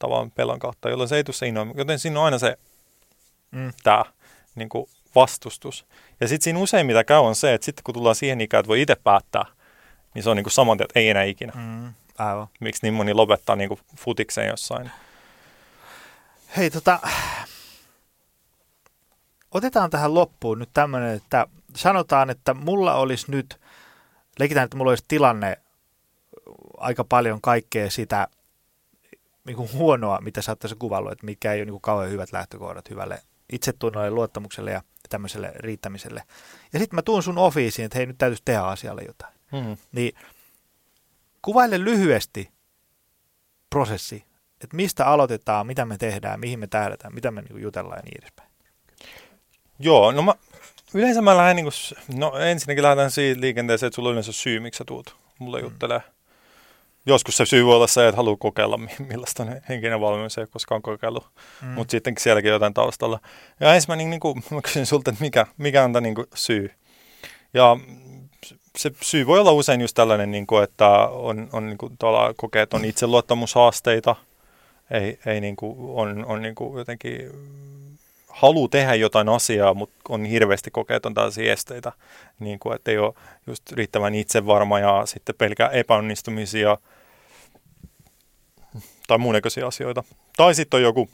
tavan 0.03 0.31
pelon 0.31 0.59
kautta, 0.59 0.89
jolloin 0.89 1.09
se 1.09 1.15
ei 1.15 1.23
tule 1.23 1.35
se 1.35 1.47
innoima. 1.47 1.73
Joten 1.75 1.99
siinä 1.99 2.19
on 2.19 2.25
aina 2.25 2.39
se 2.39 2.57
Mm. 3.51 3.73
tämä 3.83 4.05
niin 4.55 4.69
kuin 4.69 4.89
vastustus. 5.15 5.85
Ja 6.19 6.27
sitten 6.27 6.43
siinä 6.43 6.59
usein 6.59 6.85
mitä 6.85 7.03
käy 7.03 7.17
on 7.19 7.35
se, 7.35 7.53
että 7.53 7.65
sitten 7.65 7.83
kun 7.83 7.93
tullaan 7.93 8.15
siihen 8.15 8.41
ikään, 8.41 8.59
että 8.59 8.67
voi 8.67 8.81
itse 8.81 8.95
päättää, 8.95 9.45
niin 10.13 10.23
se 10.23 10.29
on 10.29 10.35
niin 10.37 10.43
kuin 10.43 10.51
saman 10.51 10.77
tien, 10.77 10.85
että 10.85 10.99
ei 10.99 11.09
enää 11.09 11.23
ikinä. 11.23 11.53
Mm. 11.55 11.93
Aivan. 12.17 12.47
Miksi 12.59 12.79
niin 12.83 12.93
moni 12.93 13.13
lopettaa 13.13 13.55
niin 13.55 13.67
kuin 13.67 13.79
futikseen 13.97 14.47
jossain. 14.47 14.91
Hei, 16.57 16.69
tota, 16.69 16.99
otetaan 19.51 19.89
tähän 19.89 20.13
loppuun 20.13 20.59
nyt 20.59 20.69
tämmöinen, 20.73 21.15
että 21.15 21.47
sanotaan, 21.75 22.29
että 22.29 22.53
mulla 22.53 22.95
olisi 22.95 23.31
nyt, 23.31 23.59
leikitään, 24.39 24.65
että 24.65 24.77
mulla 24.77 24.91
olisi 24.91 25.05
tilanne 25.07 25.57
aika 26.77 27.03
paljon 27.03 27.41
kaikkea 27.41 27.91
sitä 27.91 28.27
niin 29.45 29.57
kuin 29.57 29.73
huonoa, 29.73 30.21
mitä 30.21 30.41
sä 30.41 30.51
oot 30.51 30.59
tässä 30.59 30.75
kuvallut, 30.79 31.11
että 31.11 31.25
mikä 31.25 31.53
ei 31.53 31.59
ole 31.59 31.65
niin 31.65 31.73
kuin 31.73 31.81
kauhean 31.81 32.11
hyvät 32.11 32.31
lähtökohdat 32.31 32.89
hyvälle 32.89 33.21
itsetunnolle, 33.53 34.09
luottamukselle 34.09 34.71
ja 34.71 34.81
tämmöiselle 35.09 35.51
riittämiselle. 35.55 36.23
Ja 36.73 36.79
sitten 36.79 36.95
mä 36.97 37.01
tuun 37.01 37.23
sun 37.23 37.37
ofiisiin, 37.37 37.85
että 37.85 37.97
hei, 37.97 38.05
nyt 38.05 38.17
täytyisi 38.17 38.41
tehdä 38.45 38.61
asialle 38.61 39.01
jotain. 39.07 39.33
Mm. 39.51 39.77
Niin 39.91 40.13
kuvaile 41.41 41.83
lyhyesti 41.83 42.49
prosessi, 43.69 44.23
että 44.61 44.75
mistä 44.75 45.05
aloitetaan, 45.05 45.67
mitä 45.67 45.85
me 45.85 45.97
tehdään, 45.97 46.39
mihin 46.39 46.59
me 46.59 46.67
tähdätään, 46.67 47.13
mitä 47.13 47.31
me 47.31 47.41
niin 47.41 47.61
jutellaan 47.61 47.97
ja 47.97 48.03
niin 48.03 48.17
edespäin. 48.21 48.49
Joo, 49.79 50.11
no 50.11 50.21
mä, 50.21 50.33
yleensä 50.93 51.21
mä 51.21 51.37
lähden 51.37 51.55
niin 51.55 51.65
kuin, 51.65 52.19
no 52.19 52.37
ensinnäkin 52.37 52.83
lähdetään 52.83 53.11
siitä 53.11 53.41
liikenteeseen, 53.41 53.87
että 53.87 53.95
sulla 53.95 54.09
on 54.09 54.13
yleensä 54.13 54.31
syy, 54.31 54.59
miksi 54.59 54.77
sä 54.77 54.85
tuut 54.85 55.15
mulle 55.39 55.59
Mm. 55.59 55.63
juttelee. 55.63 56.01
Joskus 57.05 57.37
se 57.37 57.45
syy 57.45 57.65
voi 57.65 57.75
olla 57.75 57.87
se, 57.87 58.07
että 58.07 58.17
haluaa 58.17 58.37
kokeilla, 58.39 58.77
mi- 58.77 58.87
millaista 59.07 59.45
ne 59.45 59.61
henkinen 59.69 60.01
valmennus 60.01 60.37
ei 60.37 60.41
ole 60.41 60.47
koskaan 60.51 60.81
kokeillut, 60.81 61.27
Mm. 61.61 61.67
mutta 61.67 61.91
sittenkin 61.91 62.23
sielläkin 62.23 62.51
jotain 62.51 62.73
taustalla. 62.73 63.19
Ja 63.59 63.73
ensimmäinen, 63.75 64.09
niin 64.09 64.19
kuin, 64.19 64.43
mä 64.51 64.61
kysyn 64.61 64.85
sulta, 64.85 65.11
että 65.11 65.23
mikä, 65.23 65.45
mikä 65.57 65.83
on 65.83 65.93
tämä 65.93 66.01
niin 66.01 66.15
kuin, 66.15 66.27
syy. 66.35 66.71
Ja 67.53 67.77
se 68.77 68.91
syy 69.01 69.27
voi 69.27 69.39
olla 69.39 69.51
usein 69.51 69.81
just 69.81 69.95
tällainen, 69.95 70.31
niin 70.31 70.47
kuin, 70.47 70.63
että 70.63 70.89
on, 71.07 71.49
on 71.53 71.65
niin 71.67 71.77
kuin, 71.77 71.97
kokee, 72.35 72.61
että 72.61 72.77
on 72.77 72.85
itseluottamushaasteita, 72.85 74.15
ei, 74.91 75.19
ei 75.25 75.41
niin 75.41 75.55
kuin, 75.55 75.75
on, 75.79 76.25
on 76.25 76.41
niin 76.41 76.55
kuin, 76.55 76.77
jotenkin 76.77 77.31
halu 78.27 78.67
tehdä 78.67 78.95
jotain 78.95 79.29
asiaa, 79.29 79.73
mutta 79.73 79.95
on 80.09 80.25
hirveästi 80.25 80.71
kokee, 80.71 80.97
että 80.97 81.09
on 81.09 81.13
tällaisia 81.13 81.53
esteitä, 81.53 81.91
niin 82.39 82.59
kuin, 82.59 82.75
että 82.75 82.91
ei 82.91 82.97
ole 82.97 83.13
just 83.47 83.71
riittävän 83.71 84.15
itsevarma 84.15 84.79
ja 84.79 85.01
sitten 85.05 85.35
pelkää 85.37 85.69
epäonnistumisia 85.69 86.77
tai 89.13 89.17
muun 89.17 89.33
näköisiä 89.33 89.67
asioita. 89.67 90.03
Tai 90.37 90.55
sitten 90.55 90.77
on 90.77 90.81
joku, 90.81 91.09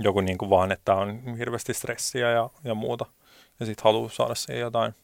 joku 0.00 0.20
niin 0.20 0.38
kuin 0.38 0.50
vaan, 0.50 0.72
että 0.72 0.94
on 0.94 1.36
hirveästi 1.38 1.74
stressiä 1.74 2.30
ja, 2.30 2.50
ja 2.64 2.74
muuta 2.74 3.06
ja 3.60 3.66
sitten 3.66 3.84
haluaa 3.84 4.08
saada 4.08 4.34
siihen 4.34 4.60
jotain. 4.60 4.94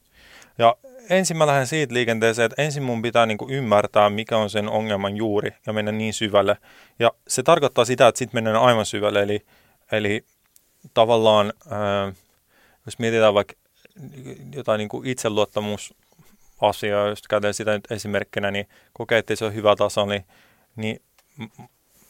Ja 0.59 0.77
ensin 1.11 1.37
mä 1.37 1.47
lähden 1.47 1.67
siitä 1.67 1.95
liikenteeseen, 1.95 2.47
että 2.47 2.63
ensin 2.63 2.83
mun 2.83 3.03
pitää 3.03 3.27
niin 3.27 3.39
kuin 3.39 3.51
ymmärtää, 3.51 4.11
mikä 4.11 4.37
on 4.37 4.51
sen 4.51 4.69
ongelman 4.69 5.17
juuri 5.17 5.51
ja 5.67 5.73
mennä 5.73 5.93
niin 5.93 6.15
syvälle. 6.15 6.57
Ja 6.99 7.13
se 7.29 7.43
tarkoittaa 7.43 7.85
sitä, 7.85 8.09
että 8.09 8.19
sitten 8.19 8.37
mennään 8.37 8.65
aivan 8.65 8.87
syvälle, 8.87 9.23
eli, 9.23 9.47
eli 9.93 10.25
tavallaan, 10.95 11.53
ää, 11.71 12.13
jos 12.87 12.99
mietitään 12.99 13.35
vaikka 13.35 13.55
jotain 14.55 14.79
niin 14.79 14.89
kuin 14.89 15.07
itseluottamusasiaa, 15.07 17.09
jos 17.09 17.23
käytetään 17.29 17.55
sitä 17.55 17.73
nyt 17.73 17.91
esimerkkinä, 17.91 18.51
niin 18.51 18.69
kokee, 18.93 19.19
että 19.19 19.37
se 19.37 19.45
on 19.45 19.55
hyvä 19.55 19.77
taso, 19.77 20.07
niin, 20.07 20.25
niin 20.77 21.03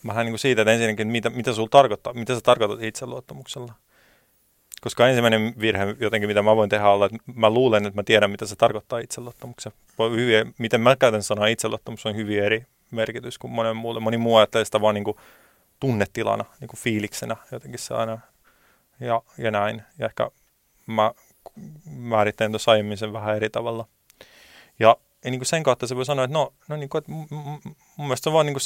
lähden 0.04 0.24
niin 0.26 0.32
kuin 0.32 0.38
siitä, 0.38 0.62
että 0.62 0.72
ensinnäkin, 0.72 1.08
mitä, 1.08 1.30
mitä 1.30 1.52
sulla 1.52 1.68
tarkoittaa, 1.68 2.12
mitä 2.12 2.34
sä 2.34 2.40
tarkoitat 2.40 2.82
itseluottamuksella. 2.82 3.74
Koska 4.80 5.08
ensimmäinen 5.08 5.54
virhe 5.60 5.96
jotenkin, 6.00 6.28
mitä 6.28 6.42
mä 6.42 6.56
voin 6.56 6.70
tehdä, 6.70 6.88
olla, 6.88 7.06
että 7.06 7.18
mä 7.34 7.50
luulen, 7.50 7.86
että 7.86 7.98
mä 7.98 8.02
tiedän, 8.02 8.30
mitä 8.30 8.46
se 8.46 8.56
tarkoittaa 8.56 8.98
itseluottamuksen. 8.98 9.72
Miten 10.58 10.80
mä 10.80 10.96
käytän 10.96 11.22
sanaa 11.22 11.46
itseluottamus 11.46 12.06
on 12.06 12.16
hyvin 12.16 12.44
eri 12.44 12.66
merkitys 12.90 13.38
kuin 13.38 13.50
monen 13.50 13.76
muulle. 13.76 14.00
Moni 14.00 14.16
muu 14.16 14.36
ajattelee 14.36 14.64
sitä 14.64 14.80
vaan 14.80 14.94
niin 14.94 15.04
kuin 15.04 15.16
tunnetilana, 15.80 16.44
niin 16.60 16.68
kuin 16.68 16.80
fiiliksenä 16.80 17.36
jotenkin 17.52 17.78
se 17.78 17.94
aina 17.94 18.18
ja, 19.00 19.22
ja 19.38 19.50
näin. 19.50 19.82
Ja 19.98 20.06
ehkä 20.06 20.30
mä 20.86 21.12
määrittelen 21.86 22.52
tuossa 22.52 22.70
aiemmin 22.70 22.98
sen 22.98 23.12
vähän 23.12 23.36
eri 23.36 23.50
tavalla. 23.50 23.86
Ja, 24.78 24.96
ja 25.24 25.30
niin 25.30 25.40
kuin 25.40 25.46
sen 25.46 25.62
kautta 25.62 25.86
se 25.86 25.96
voi 25.96 26.04
sanoa, 26.04 26.24
että 26.24 26.38
no, 26.38 26.52
no 26.68 26.76
niin 26.76 26.88
kuin, 26.88 26.98
että 26.98 27.12
mun 27.96 28.06
mielestä 28.06 28.24
se 28.24 28.28
on 28.28 28.32
vaan 28.32 28.46
niin 28.46 28.54
kuin 28.54 28.62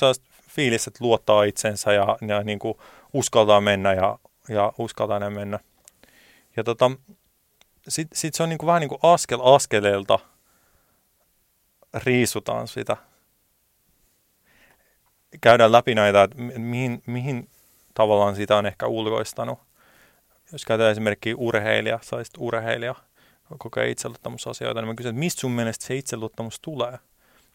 fiilis, 0.57 0.87
että 0.87 1.05
luottaa 1.05 1.45
itsensä 1.45 1.93
ja, 1.93 2.19
ja 2.29 2.43
niin 2.43 2.59
kuin 2.59 2.75
uskaltaa 3.13 3.61
mennä 3.61 3.93
ja, 3.93 4.19
ja 4.49 4.73
uskaltaa 4.79 5.19
näin 5.19 5.33
mennä. 5.33 5.59
Ja 6.57 6.65
tota, 6.65 6.91
sitten 7.89 8.19
sit 8.19 8.35
se 8.35 8.43
on 8.43 8.49
niin 8.49 8.59
kuin 8.59 8.67
vähän 8.67 8.81
niin 8.81 8.89
kuin 8.89 8.99
askel 9.03 9.41
askeleelta 9.43 10.19
riisutaan 12.05 12.69
sitä. 12.69 12.97
Käydään 15.41 15.73
läpi 15.73 15.95
näitä, 15.95 16.23
että 16.23 16.37
mihin, 16.59 17.03
mihin 17.07 17.49
tavallaan 17.95 18.37
sitä 18.37 18.57
on 18.57 18.67
ehkä 18.67 18.87
ulkoistanut. 18.87 19.59
Jos 20.53 20.65
käytetään 20.65 20.93
esimerkiksi 20.93 21.35
urheilija, 21.35 21.99
saisit 22.03 22.35
urheilija 22.39 22.95
kokee 23.59 23.91
itseluottamusasioita, 23.91 24.81
niin 24.81 24.89
mä 24.89 24.95
kysyn, 24.95 25.11
että 25.11 25.21
mistä 25.21 25.41
sun 25.41 25.53
mielestä 25.53 25.87
se 25.87 25.97
itseluottamus 25.97 26.61
tulee? 26.61 26.99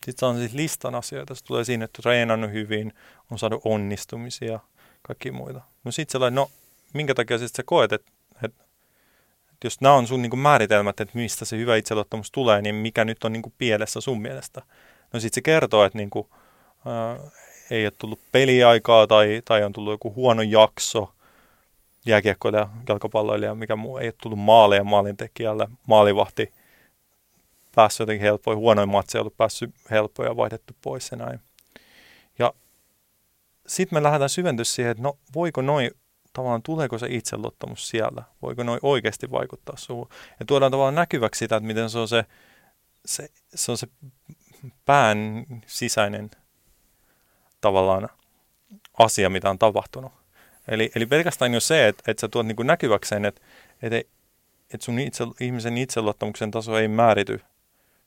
Sitten 0.06 0.30
on 0.30 0.38
siis 0.38 0.54
listan 0.54 0.96
asioita. 0.96 1.36
Se 1.36 1.44
tulee 1.44 1.64
siinä, 1.64 1.86
että 1.86 2.02
treenannut 2.02 2.52
hyvin, 2.52 2.94
on 3.32 3.40
saanut 3.40 3.62
onnistumisia, 3.66 4.60
kaikki 5.02 5.32
muita. 5.32 5.62
No 5.84 5.92
sitten 5.92 6.12
sellainen, 6.12 6.36
no 6.36 6.52
minkä 6.94 7.16
takia 7.16 7.38
sitten 7.38 7.56
sä 7.58 7.64
koet, 7.66 7.94
että, 7.94 8.12
että, 8.36 8.64
että 9.52 9.68
jos 9.68 9.82
nämä 9.82 9.96
on 9.96 10.08
sun 10.08 10.22
niin 10.22 10.40
määritelmät, 10.40 11.00
että 11.00 11.18
mistä 11.18 11.46
se 11.46 11.58
hyvä 11.58 11.76
itseluottamus 11.76 12.32
tulee, 12.32 12.62
niin 12.62 12.76
mikä 12.76 13.06
nyt 13.06 13.24
on 13.24 13.34
niin 13.34 13.54
pielessä 13.58 14.02
sun 14.02 14.22
mielestä? 14.22 14.62
No 15.14 15.20
sitten 15.20 15.36
se 15.36 15.42
kertoo, 15.42 15.86
että 15.86 15.98
niin 15.98 16.10
kuin, 16.10 16.28
ää, 16.86 17.18
ei 17.72 17.86
ole 17.86 17.94
tullut 17.98 18.20
peliaikaa 18.32 19.08
tai, 19.08 19.42
tai 19.46 19.64
on 19.64 19.74
tullut 19.74 19.94
joku 19.94 20.14
huono 20.16 20.42
jakso, 20.42 21.14
jääkiekkoilija, 22.06 22.70
jalkapalloilija, 22.90 23.56
mikä 23.56 23.76
muu, 23.76 23.98
ei 23.98 24.08
ole 24.08 24.14
tullut 24.24 24.40
maaleja 24.40 24.84
maalintekijälle, 24.84 25.68
maalivahti, 25.88 26.54
päässyt 27.76 28.00
jotenkin 28.00 28.26
helpoin, 28.26 28.58
huonoin 28.58 28.90
matsi 28.90 29.18
on 29.18 29.22
ollut 29.22 29.38
päässyt 29.38 29.76
helpoin 29.92 30.28
ja 30.28 30.38
vaihdettu 30.38 30.74
pois 30.82 31.12
ja 31.12 31.18
näin. 31.18 31.40
Ja 32.40 32.54
sitten 33.68 33.98
me 33.98 34.04
lähdetään 34.04 34.30
syventyä 34.30 34.66
siihen, 34.66 34.92
että 34.92 35.04
no 35.04 35.18
voiko 35.36 35.62
noin, 35.62 35.92
tavallaan 36.34 36.64
tuleeko 36.64 36.98
se 36.98 37.08
itseluottamus 37.10 37.90
siellä, 37.90 38.24
voiko 38.42 38.64
noin 38.64 38.80
oikeasti 38.84 39.32
vaikuttaa 39.32 39.78
suhun. 39.78 40.10
Ja 40.40 40.46
tuodaan 40.46 40.72
tavallaan 40.72 40.96
näkyväksi 40.96 41.40
sitä, 41.40 41.56
että 41.56 41.68
miten 41.68 41.90
se 41.90 42.00
on 42.00 42.08
se, 42.08 42.26
se, 43.06 43.30
se, 43.56 43.72
on 43.72 43.78
se 43.78 43.88
pään 44.86 45.46
sisäinen 45.66 46.32
tavallaan 47.62 48.10
asia, 49.00 49.30
mitä 49.30 49.50
on 49.50 49.60
tapahtunut. 49.60 50.12
Eli, 50.68 50.92
eli 50.96 51.06
pelkästään 51.06 51.54
jo 51.54 51.60
se, 51.60 51.88
että, 51.88 52.04
että 52.12 52.22
sä 52.22 52.28
tuot 52.28 52.46
niin 52.46 52.68
näkyväkseen, 52.68 53.26
että, 53.26 53.42
että, 53.82 53.98
että 54.74 54.86
sun 54.86 55.00
itse, 55.00 55.24
ihmisen 55.40 55.78
itseluottamuksen 55.78 56.52
taso 56.52 56.78
ei 56.78 56.88
määrity 56.88 57.42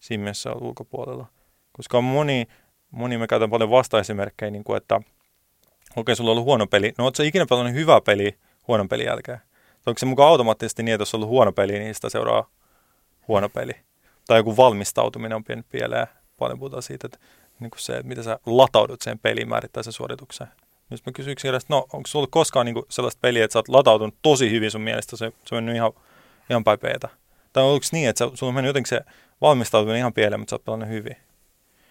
siinä 0.05 0.22
mielessä 0.22 0.52
ulkopuolella. 0.52 1.26
Koska 1.72 1.98
on 1.98 2.05
moni, 2.05 2.46
moni 2.90 3.18
me 3.18 3.26
käytän 3.26 3.50
paljon 3.50 3.70
vastaesimerkkejä, 3.70 4.50
niin 4.50 4.64
kuin, 4.64 4.76
että 4.76 4.94
okei, 4.94 5.11
okay, 5.96 6.16
sulla 6.16 6.30
on 6.30 6.32
ollut 6.32 6.44
huono 6.44 6.66
peli. 6.66 6.92
No, 6.98 7.05
ootko 7.05 7.22
ikinä 7.22 7.46
pelannut 7.46 7.74
hyvä 7.74 8.00
peli 8.00 8.38
huonon 8.68 8.88
pelin 8.88 9.07
jälkeen? 9.07 9.38
Tai 9.38 9.90
onko 9.90 9.98
se 9.98 10.07
mukaan 10.07 10.28
automaattisesti 10.28 10.82
niin, 10.82 10.94
että 10.94 11.02
jos 11.02 11.14
on 11.14 11.18
ollut 11.18 11.28
huono 11.28 11.52
peli, 11.52 11.78
niin 11.78 11.94
sitä 11.94 12.09
seuraa 12.09 12.50
huono 13.28 13.48
peli? 13.48 13.72
Tai 14.26 14.38
joku 14.38 14.57
valmistautuminen 14.57 15.36
on 15.36 15.44
pieni 15.44 15.62
pieleen. 15.62 16.07
Paljon 16.38 16.59
puhutaan 16.59 16.82
siitä, 16.82 17.07
että, 17.07 17.18
niin 17.61 17.70
kuin 17.70 17.80
se, 17.80 17.92
että 17.92 18.09
miten 18.09 18.24
sä 18.24 18.38
lataudut 18.46 19.02
sen 19.02 19.18
peliin 19.18 19.48
määrittää 19.48 19.82
sen 19.82 19.92
suoritukseen. 19.92 20.50
Jos 20.90 21.07
mä 21.07 21.12
kysyn 21.12 21.32
yksinkertaisesti, 21.32 21.72
no 21.72 21.86
onko 21.92 22.07
sulla 22.07 22.26
koskaan 22.30 22.66
niin 22.66 22.74
kuin 22.74 22.86
sellaista 22.88 23.20
peliä, 23.20 23.44
että 23.44 23.52
sä 23.52 23.59
oot 23.59 23.68
latautunut 23.68 24.14
tosi 24.22 24.50
hyvin 24.50 24.70
sun 24.70 24.80
mielestä, 24.80 25.16
se, 25.16 25.32
se 25.44 25.55
on 25.55 25.57
mennyt 25.57 25.76
ihan, 25.76 25.92
ihan 26.50 26.64
päin 26.64 26.78
peetä? 26.78 27.09
Tai 27.52 27.64
onko 27.64 27.86
niin, 27.92 28.09
että 28.09 28.30
sulla 28.34 28.50
on 28.50 28.55
mennyt 28.55 28.68
jotenkin 28.68 28.88
se 28.88 29.00
valmistautuminen 29.41 29.99
ihan 29.99 30.12
pieleen, 30.12 30.41
mutta 30.41 30.51
sä 30.51 30.55
oot 30.57 30.64
pelannut 30.64 30.89
hyvin? 30.89 31.16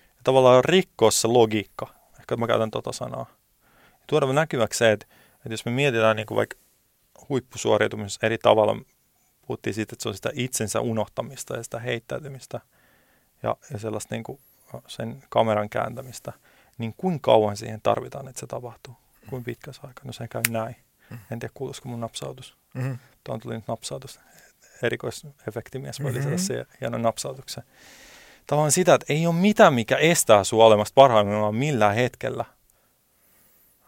Ja 0.07 0.21
tavallaan 0.23 0.65
rikkoa 0.65 1.11
se 1.11 1.27
logiikka, 1.27 1.87
ehkä 2.19 2.37
mä 2.37 2.47
käytän 2.47 2.71
tota 2.71 2.91
sanaa. 2.91 3.25
Ja 3.91 4.03
tuoda 4.07 4.33
näkyväksi 4.33 4.77
se, 4.77 4.91
että, 4.91 5.05
että 5.35 5.53
jos 5.53 5.65
me 5.65 5.71
mietitään 5.71 6.15
niin 6.15 6.27
kuin 6.27 6.35
vaikka 6.35 6.57
huippusuoriutumisessa 7.29 8.25
eri 8.25 8.37
tavalla, 8.37 8.77
puhuttiin 9.47 9.73
siitä, 9.73 9.95
että 9.95 10.03
se 10.03 10.09
on 10.09 10.15
sitä 10.15 10.29
itsensä 10.33 10.81
unohtamista 10.81 11.55
ja 11.55 11.63
sitä 11.63 11.79
heittäytymistä 11.79 12.59
ja, 13.43 13.55
ja 13.73 13.79
sellaista 13.79 14.15
niin 14.15 14.23
kuin 14.23 14.39
sen 14.87 15.23
kameran 15.29 15.69
kääntämistä– 15.69 16.33
niin 16.77 16.93
kuinka 16.97 17.31
kauan 17.31 17.57
siihen 17.57 17.81
tarvitaan, 17.81 18.27
että 18.27 18.39
se 18.39 18.47
tapahtuu? 18.47 18.95
Kuinka 19.29 19.45
pitkä 19.45 19.73
se 19.73 19.79
aika? 19.83 20.01
No 20.05 20.13
se 20.13 20.27
käy 20.27 20.41
näin. 20.49 20.75
Mm. 21.09 21.17
En 21.31 21.39
tiedä, 21.39 21.53
kuuluisiko 21.53 21.89
mun 21.89 21.99
napsautus. 21.99 22.57
Mm-hmm. 22.73 22.97
Tuon 23.23 23.39
tuli 23.39 23.55
nyt 23.55 23.67
napsautus. 23.67 24.19
Erikoisefektimies 24.83 26.03
voi 26.03 26.11
mm-hmm. 26.11 26.31
lisätä 26.31 26.47
se 26.47 26.65
hienon 26.81 27.01
napsautuksen. 27.01 27.63
Tavallaan 28.47 28.71
sitä, 28.71 28.93
että 28.93 29.13
ei 29.13 29.27
ole 29.27 29.35
mitään, 29.35 29.73
mikä 29.73 29.97
estää 29.97 30.43
sinua 30.43 30.65
olemasta 30.65 30.95
parhaimmillaan 30.95 31.55
millään 31.55 31.95
hetkellä 31.95 32.45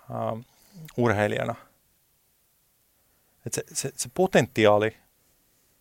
uh, 0.10 0.44
urheilijana. 0.98 1.56
Että 3.46 3.62
se, 3.68 3.76
se, 3.76 3.92
se 3.96 4.10
potentiaali 4.14 4.98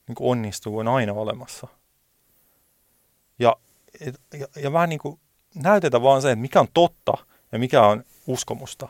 niin 0.08 0.16
onnistuu 0.20 0.78
on 0.78 0.88
aina 0.88 1.12
olemassa. 1.12 1.66
Ja, 3.38 3.56
ja, 4.32 4.46
ja 4.56 4.72
vähän 4.72 4.88
niin 4.88 4.98
kuin 4.98 5.20
näytetä 5.54 6.02
vaan 6.02 6.22
se, 6.22 6.30
että 6.30 6.42
mikä 6.42 6.60
on 6.60 6.68
totta 6.74 7.12
ja 7.52 7.58
mikä 7.58 7.82
on 7.82 8.04
uskomusta. 8.26 8.88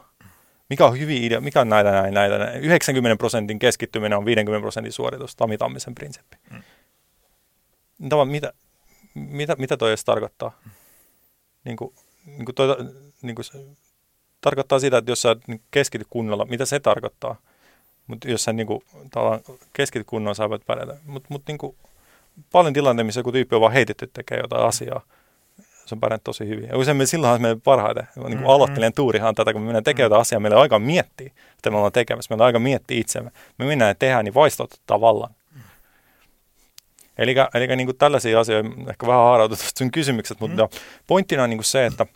Mikä 0.71 0.87
on 0.87 0.99
hyviä 0.99 1.27
idea, 1.27 1.41
mikä 1.41 1.61
on 1.61 1.69
näitä 1.69 1.91
näin, 1.91 2.15
näitä 2.15 2.39
näin. 2.39 2.61
90 2.61 3.17
prosentin 3.17 3.59
keskittyminen 3.59 4.19
on 4.19 4.25
50 4.25 4.62
prosentin 4.62 4.93
suoritus, 4.93 5.37
Tami 5.37 5.59
Tammisen 5.59 5.95
prinsippi. 5.95 6.37
Mm. 6.51 6.62
Tavallaan, 8.09 8.33
mitä, 8.33 8.53
mitä, 9.15 9.57
mitä 9.59 9.77
toi 9.77 9.91
edes 9.91 10.05
tarkoittaa? 10.05 10.59
Mm. 10.65 10.71
Niin 11.65 11.77
kuin, 11.77 11.95
niin 12.27 12.45
kuin 12.45 12.55
toi, 12.55 12.77
niin 13.23 13.35
kuin 13.35 13.45
se, 13.45 13.65
tarkoittaa 14.41 14.79
sitä, 14.79 14.99
että 14.99 15.11
jos 15.11 15.23
sä 15.23 15.37
keskityt 15.71 16.07
kunnolla, 16.11 16.45
mitä 16.45 16.67
se 16.67 16.81
tarkoittaa? 16.81 17.37
Mutta 18.07 18.29
jos 18.29 18.45
sä 18.45 18.53
niin 18.53 18.67
kuin, 18.67 18.81
keskityt 19.73 20.07
kunnolla, 20.07 20.35
sä 20.35 20.51
voit 20.51 20.67
pärjätä. 20.67 20.97
Mutta 21.05 21.27
mut, 21.31 21.43
niin 21.49 21.77
paljon 22.53 22.73
tilanteita, 22.73 23.07
missä 23.07 23.21
joku 23.21 23.33
tyyppi 23.33 23.55
on 23.55 23.61
vaan 23.61 23.73
heitetty 23.73 24.11
tekemään 24.12 24.45
jotain 24.45 24.67
asiaa, 24.67 25.03
se 25.87 25.95
on 25.95 26.01
pärjännyt 26.01 26.24
tosi 26.24 26.49
hyvin. 26.49 26.68
Ja 26.68 26.78
usein 26.78 26.97
me 26.97 27.07
silloinhan 27.07 27.43
me 27.43 27.57
parhaiten, 27.64 28.09
niin 28.14 28.22
kuin 28.22 28.32
mm-hmm. 28.32 28.47
aloittelen 28.47 28.93
tuurihan 28.93 29.35
tätä, 29.35 29.53
kun 29.53 29.62
me 29.62 29.66
mennään 29.66 29.85
tekemään 29.85 30.11
mm-hmm. 30.11 30.20
asiaa, 30.20 30.41
meillä 30.41 30.57
on 30.57 30.62
aika 30.62 30.78
miettiä, 30.78 31.30
että 31.57 31.70
me 31.70 31.76
ollaan 31.76 31.93
tekemässä, 31.93 32.32
meillä 32.32 32.43
on 32.43 32.47
aika 32.47 32.59
miettiä 32.59 33.01
itsemme. 33.01 33.30
Me 33.59 33.64
mennään 33.64 33.89
ja 33.89 33.95
tehdään, 33.95 34.24
niin 34.24 34.35
vaistot 34.35 34.70
tavallaan. 34.87 35.35
Mm. 35.55 35.61
Eli, 37.18 37.35
eli 37.55 37.76
niin 37.76 37.87
kuin 37.87 37.97
tällaisia 37.97 38.41
asioita, 38.41 38.70
ehkä 38.91 39.07
vähän 39.07 39.22
haarautu 39.22 39.57
tuosta 39.57 39.78
sun 39.78 39.91
kysymykset, 39.91 40.41
mutta 40.41 40.62
mm. 40.62 40.68
pointtina 41.07 41.43
on 41.43 41.51
niin 41.51 41.59
kuin 41.59 41.64
se, 41.64 41.87
että 41.87 42.07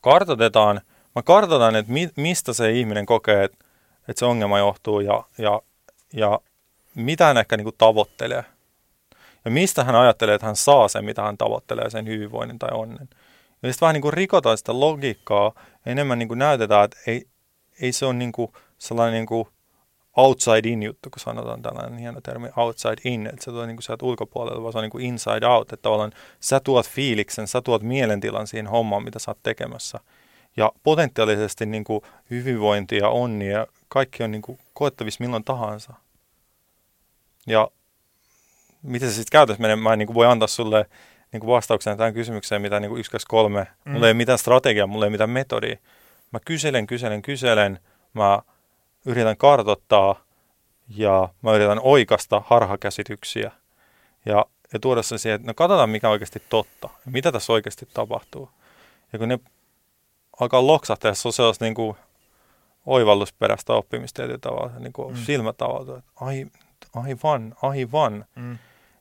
kartoitetaan, 0.00 0.80
mä 1.14 1.22
kartoitan, 1.22 1.76
että 1.76 1.92
mi, 1.92 2.10
mistä 2.16 2.52
se 2.52 2.70
ihminen 2.72 3.06
kokee, 3.06 3.44
että, 3.44 3.58
että 4.08 4.18
se 4.18 4.24
ongelma 4.24 4.58
johtuu 4.58 5.00
ja, 5.00 5.24
ja, 5.38 5.62
ja 6.12 6.40
mitä 6.94 7.24
hän 7.24 7.38
ehkä 7.38 7.56
niin 7.56 7.64
kuin 7.64 7.74
tavoittelee 7.78 8.44
ja 9.46 9.50
mistä 9.50 9.84
hän 9.84 9.94
ajattelee, 9.94 10.34
että 10.34 10.46
hän 10.46 10.56
saa 10.56 10.88
sen, 10.88 11.04
mitä 11.04 11.22
hän 11.22 11.38
tavoittelee, 11.38 11.90
sen 11.90 12.06
hyvinvoinnin 12.06 12.58
tai 12.58 12.70
onnen. 12.72 13.08
Ja 13.62 13.72
sitten 13.72 13.86
vähän 13.86 13.94
niin 13.94 14.02
kuin 14.02 14.12
rikotaan 14.12 14.58
sitä 14.58 14.80
logiikkaa, 14.80 15.52
enemmän 15.86 16.18
niin 16.18 16.28
kuin 16.28 16.38
näytetään, 16.38 16.84
että 16.84 16.96
ei, 17.06 17.26
ei 17.80 17.92
se 17.92 18.06
ole 18.06 18.14
niin 18.14 18.32
kuin 18.32 18.52
sellainen 18.78 19.14
niin 19.14 19.26
kuin 19.26 19.48
outside 20.16 20.68
in 20.68 20.82
juttu, 20.82 21.10
kun 21.10 21.20
sanotaan 21.20 21.62
tällainen 21.62 21.98
hieno 21.98 22.20
termi 22.20 22.48
outside 22.56 22.96
in, 23.04 23.26
että 23.26 23.44
se 23.44 23.50
tulee 23.50 23.66
niin 23.66 23.76
kuin 23.76 23.82
sieltä 23.82 24.04
ulkopuolelta, 24.04 24.62
vaan 24.62 24.72
se 24.72 24.78
on 24.78 24.82
niin 24.82 24.90
kuin 24.90 25.04
inside 25.04 25.46
out, 25.46 25.72
että 25.72 25.82
tavallaan 25.82 26.12
sä 26.40 26.60
tuot 26.60 26.88
fiiliksen, 26.88 27.48
sä 27.48 27.62
tuot 27.62 27.82
mielentilan 27.82 28.46
siihen 28.46 28.66
hommaan, 28.66 29.04
mitä 29.04 29.18
sä 29.18 29.30
oot 29.30 29.38
tekemässä. 29.42 30.00
Ja 30.56 30.72
potentiaalisesti 30.82 31.66
niin 31.66 31.84
kuin 31.84 32.00
hyvinvointi 32.30 32.96
ja 32.96 33.08
onni 33.08 33.50
ja 33.50 33.66
kaikki 33.88 34.22
on 34.22 34.30
niin 34.30 34.42
kuin 34.42 34.58
koettavissa 34.74 35.24
milloin 35.24 35.44
tahansa. 35.44 35.94
Ja 37.46 37.70
miten 38.86 39.08
se 39.08 39.14
sitten 39.14 39.32
käytössä 39.32 39.62
menee, 39.62 39.76
mä 39.76 39.92
en 39.92 39.98
niin 39.98 40.06
kuin 40.06 40.14
voi 40.14 40.26
antaa 40.26 40.48
sulle 40.48 40.86
niin 41.32 41.40
kuin 41.40 41.50
vastauksena 41.50 41.96
tähän 41.96 42.14
kysymykseen, 42.14 42.62
mitä 42.62 42.80
niin 42.80 42.88
kuin 42.88 43.00
1, 43.00 43.12
2, 43.12 43.26
3. 43.26 43.66
Mm. 43.84 43.92
Mulla 43.92 44.06
ei 44.06 44.10
ole 44.10 44.14
mitään 44.14 44.38
strategiaa, 44.38 44.86
mulla 44.86 45.04
ei 45.04 45.08
ole 45.08 45.12
mitään 45.12 45.30
metodia. 45.30 45.76
Mä 46.32 46.40
kyselen, 46.44 46.86
kyselen, 46.86 47.22
kyselen, 47.22 47.80
mä 48.12 48.38
yritän 49.06 49.36
kartottaa 49.36 50.20
ja 50.88 51.28
mä 51.42 51.54
yritän 51.54 51.80
oikasta 51.82 52.42
harhakäsityksiä 52.46 53.50
ja, 54.26 54.46
ja 54.72 54.78
tuoda 54.78 55.02
sen 55.02 55.18
siihen, 55.18 55.36
että 55.36 55.46
no 55.46 55.54
katsotaan 55.54 55.90
mikä 55.90 56.08
oikeasti 56.08 56.42
totta 56.48 56.88
mitä 57.04 57.32
tässä 57.32 57.52
oikeasti 57.52 57.88
tapahtuu. 57.94 58.50
Ja 59.12 59.18
kun 59.18 59.28
ne 59.28 59.38
alkaa 60.40 60.66
loksahtaa, 60.66 61.14
se 61.14 61.28
on 61.28 61.32
sellaista 61.32 61.64
niin 61.64 61.74
kuin 61.74 61.96
oivallusperäistä 62.86 63.72
oppimista 63.72 64.16
tietyllä 64.16 64.38
tavalla, 64.38 64.78
niin 64.78 64.92
kuin 64.92 65.16
mm. 65.16 65.22
silmät 65.24 65.62
avautuu, 65.62 65.94
että 65.94 66.10
ai, 66.20 66.46
aivan, 66.94 67.54
aivan. 67.62 68.24
Mm 68.34 68.58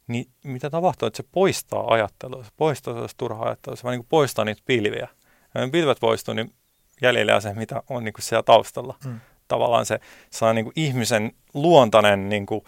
niin 0.07 0.25
mitä 0.43 0.69
tapahtuu, 0.69 1.07
että 1.07 1.17
se 1.17 1.29
poistaa 1.31 1.93
ajattelua, 1.93 2.43
se 2.43 2.51
poistaa 2.57 2.93
sellaista 2.93 3.17
turhaa 3.17 3.45
ajattelua, 3.45 3.75
se 3.75 3.83
vaan 3.83 3.97
niin 3.97 4.05
poistaa 4.09 4.45
niitä 4.45 4.61
pilviä. 4.65 5.07
Ja 5.53 5.61
ne 5.61 5.69
pilvet 5.69 5.99
poistuu, 5.99 6.33
niin 6.33 6.53
jäljellä 7.01 7.39
se, 7.39 7.53
mitä 7.53 7.83
on 7.89 8.03
niin 8.03 8.13
kuin 8.13 8.23
siellä 8.23 8.43
taustalla. 8.43 8.95
Mm. 9.05 9.19
Tavallaan 9.47 9.85
se, 9.85 9.99
on 10.41 10.55
niin 10.55 10.65
kuin 10.65 10.73
ihmisen 10.75 11.31
luontainen 11.53 12.29
niin 12.29 12.45
kuin 12.45 12.63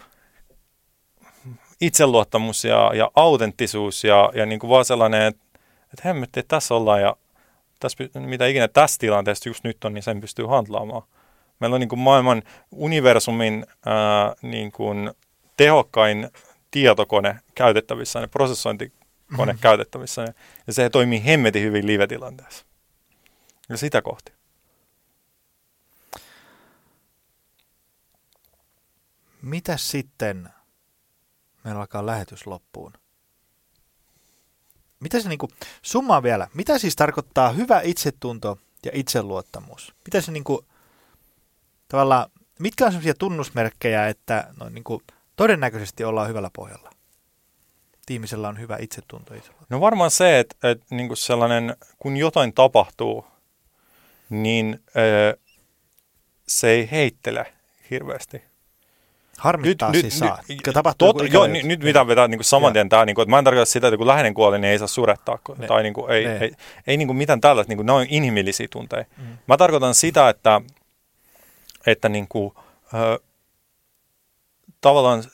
itseluottamus 1.80 2.64
ja, 2.64 2.90
ja 2.94 3.10
autenttisuus 3.14 4.04
ja, 4.04 4.30
ja 4.34 4.46
niin 4.46 4.58
kuin 4.58 4.70
vaan 4.70 4.84
sellainen, 4.84 5.22
että, 5.22 5.44
että 5.82 6.02
hemmetti, 6.04 6.40
että 6.40 6.56
tässä 6.56 6.74
ollaan 6.74 7.00
ja 7.00 7.16
tässä, 7.80 8.04
mitä 8.14 8.46
ikinä 8.46 8.68
tässä 8.68 8.98
tilanteessa 8.98 9.48
just 9.48 9.64
nyt 9.64 9.84
on, 9.84 9.94
niin 9.94 10.02
sen 10.02 10.20
pystyy 10.20 10.46
handlaamaan. 10.46 11.02
Meillä 11.60 11.74
on 11.74 11.80
niin 11.80 11.88
kuin 11.88 11.98
maailman 11.98 12.42
universumin 12.70 13.66
ää, 13.86 14.34
niin 14.42 14.72
kuin 14.72 15.10
tehokkain 15.56 16.30
tietokone 16.70 17.40
käytettävissä, 17.54 18.28
prosessointikone 18.28 19.52
mm-hmm. 19.52 19.58
käytettävissä, 19.58 20.34
ja 20.66 20.72
se 20.72 20.90
toimii 20.90 21.24
hemmetin 21.24 21.62
hyvin 21.62 21.86
live-tilanteessa. 21.86 22.64
Ja 23.68 23.76
sitä 23.76 24.02
kohti. 24.02 24.32
Mitä 29.42 29.76
sitten, 29.76 30.48
meillä 31.64 31.80
alkaa 31.80 32.06
lähetys 32.06 32.46
loppuun. 32.46 32.92
Mitä 35.00 35.20
se 35.20 35.28
niinku, 35.28 35.48
summaa 35.82 36.22
vielä, 36.22 36.48
mitä 36.54 36.78
siis 36.78 36.96
tarkoittaa 36.96 37.52
hyvä 37.52 37.80
itsetunto 37.80 38.58
ja 38.84 38.90
itseluottamus? 38.94 39.94
Mitä 40.04 40.20
se 40.20 40.32
niinku, 40.32 40.66
tavallaan, 41.88 42.30
mitkä 42.58 42.84
on 42.86 42.92
sellaisia 42.92 43.14
tunnusmerkkejä, 43.14 44.08
että 44.08 44.54
no, 44.60 44.68
niinku, 44.68 45.02
todennäköisesti 45.38 46.04
ollaan 46.04 46.28
hyvällä 46.28 46.50
pohjalla? 46.52 46.90
Ihmisellä 48.10 48.48
on 48.48 48.60
hyvä 48.60 48.76
itsetunto. 48.80 49.34
No 49.68 49.80
varmaan 49.80 50.10
se, 50.10 50.38
että, 50.38 50.70
että 50.70 50.94
niinku 50.94 51.16
sellainen, 51.16 51.76
kun 51.98 52.16
jotain 52.16 52.52
tapahtuu, 52.52 53.26
niin 54.30 54.82
öö, 54.96 55.36
se 56.48 56.70
ei 56.70 56.88
heittele 56.90 57.52
hirveästi. 57.90 58.42
Harmittaa 59.38 59.92
nyt, 59.92 60.00
siis 60.00 60.20
nyt, 60.20 60.28
saa. 60.28 60.42
nyt, 60.48 60.60
Tapahtuu 60.72 61.12
tot, 61.12 61.32
joo, 61.32 61.46
nyt, 61.46 61.64
nyt 61.64 61.82
mitä 61.82 62.06
vetää 62.06 62.28
niin 62.28 62.44
saman 62.44 62.72
tien 62.72 62.88
tämä, 62.88 63.04
niin 63.04 63.14
kuin, 63.14 63.22
että 63.22 63.30
mä 63.30 63.38
en 63.38 63.44
tarkoita 63.44 63.70
sitä, 63.70 63.88
että 63.88 63.96
kun 63.96 64.06
läheinen 64.06 64.34
kuoli, 64.34 64.58
niin 64.58 64.70
ei 64.70 64.78
saa 64.78 64.88
surettaa. 64.88 65.38
Ne. 65.58 65.66
Tai 65.66 65.82
niin 65.82 65.94
kuin, 65.94 66.10
ei, 66.10 66.24
ne. 66.24 66.38
ei, 66.38 66.52
ei 66.86 66.96
niin 66.96 67.08
kuin 67.08 67.16
mitään 67.16 67.40
tällaista, 67.40 67.70
niin 67.70 67.78
kuin, 67.78 67.86
ne 67.86 67.92
on 67.92 68.06
inhimillisiä 68.08 68.68
tunteja. 68.70 69.04
Mm. 69.16 69.38
Mä 69.46 69.56
tarkoitan 69.56 69.94
sitä, 69.94 70.28
että, 70.28 70.60
että 71.86 72.08
niin 72.08 72.28
kuin, 72.28 72.54
ö, 72.94 73.18
tavallaan, 74.80 75.24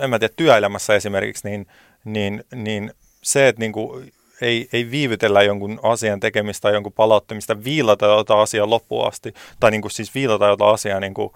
en 0.00 0.10
mä 0.10 0.18
tiedä, 0.18 0.34
työelämässä 0.36 0.94
esimerkiksi, 0.94 1.48
niin, 1.48 1.66
niin, 2.04 2.44
niin 2.54 2.92
se, 3.22 3.48
että 3.48 3.60
niin 3.60 3.72
kuin, 3.72 4.12
ei, 4.40 4.68
ei 4.72 4.90
viivytellä 4.90 5.42
jonkun 5.42 5.80
asian 5.82 6.20
tekemistä 6.20 6.62
tai 6.62 6.72
jonkun 6.72 6.92
palauttamista, 6.92 7.64
viilata 7.64 8.06
jotain 8.06 8.40
asiaa 8.40 8.70
loppuun 8.70 9.08
asti, 9.08 9.34
tai 9.60 9.70
niin 9.70 9.82
kuin 9.82 9.92
siis 9.92 10.14
viilata 10.14 10.46
jotain 10.46 10.74
asiaa 10.74 11.00
niin 11.00 11.14
kuin, 11.14 11.30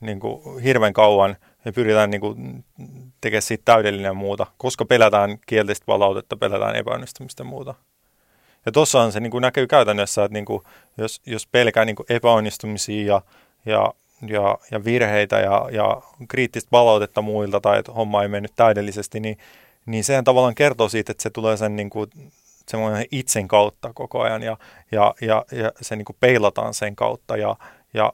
niin 0.00 0.20
kuin 0.20 0.58
hirveän 0.58 0.92
kauan, 0.92 1.36
ja 1.64 1.72
pyritään 1.72 2.10
niin 2.10 2.20
kuin 2.20 2.64
tekemään 3.20 3.42
siitä 3.42 3.62
täydellinen 3.64 4.08
ja 4.08 4.14
muuta, 4.14 4.46
koska 4.56 4.84
pelätään 4.84 5.38
kielteistä 5.46 5.86
palautetta, 5.86 6.36
pelätään 6.36 6.76
epäonnistumista 6.76 7.40
ja 7.40 7.44
muuta. 7.44 7.74
Ja 8.66 8.72
tuossa 8.72 9.10
se 9.10 9.20
niin 9.20 9.30
kuin 9.30 9.42
näkyy 9.42 9.66
käytännössä, 9.66 10.24
että 10.24 10.32
niin 10.32 10.44
kuin, 10.44 10.62
jos, 10.98 11.20
jos 11.26 11.46
pelkää 11.46 11.84
niin 11.84 11.96
kuin 11.96 12.06
epäonnistumisia 12.08 13.06
ja, 13.06 13.22
ja, 13.66 13.94
ja, 14.28 14.58
ja 14.70 14.84
virheitä 14.84 15.40
ja, 15.40 15.68
ja 15.72 16.02
kriittistä 16.28 16.70
palautetta 16.70 17.22
muilta 17.22 17.60
tai 17.60 17.78
että 17.78 17.92
homma 17.92 18.22
ei 18.22 18.28
mennyt 18.28 18.52
täydellisesti, 18.56 19.20
niin, 19.20 19.38
niin 19.86 20.04
sehän 20.04 20.24
tavallaan 20.24 20.54
kertoo 20.54 20.88
siitä, 20.88 21.12
että 21.12 21.22
se 21.22 21.30
tulee 21.30 21.56
sen 21.56 21.76
niin 21.76 21.90
kuin, 21.90 22.10
semmoinen 22.68 23.06
itsen 23.10 23.48
kautta 23.48 23.92
koko 23.94 24.20
ajan 24.20 24.42
ja, 24.42 24.56
ja, 24.92 25.14
ja, 25.20 25.44
ja 25.52 25.72
se 25.80 25.96
niin 25.96 26.04
kuin 26.04 26.16
peilataan 26.20 26.74
sen 26.74 26.96
kautta 26.96 27.36
ja, 27.36 27.56
ja, 27.94 28.12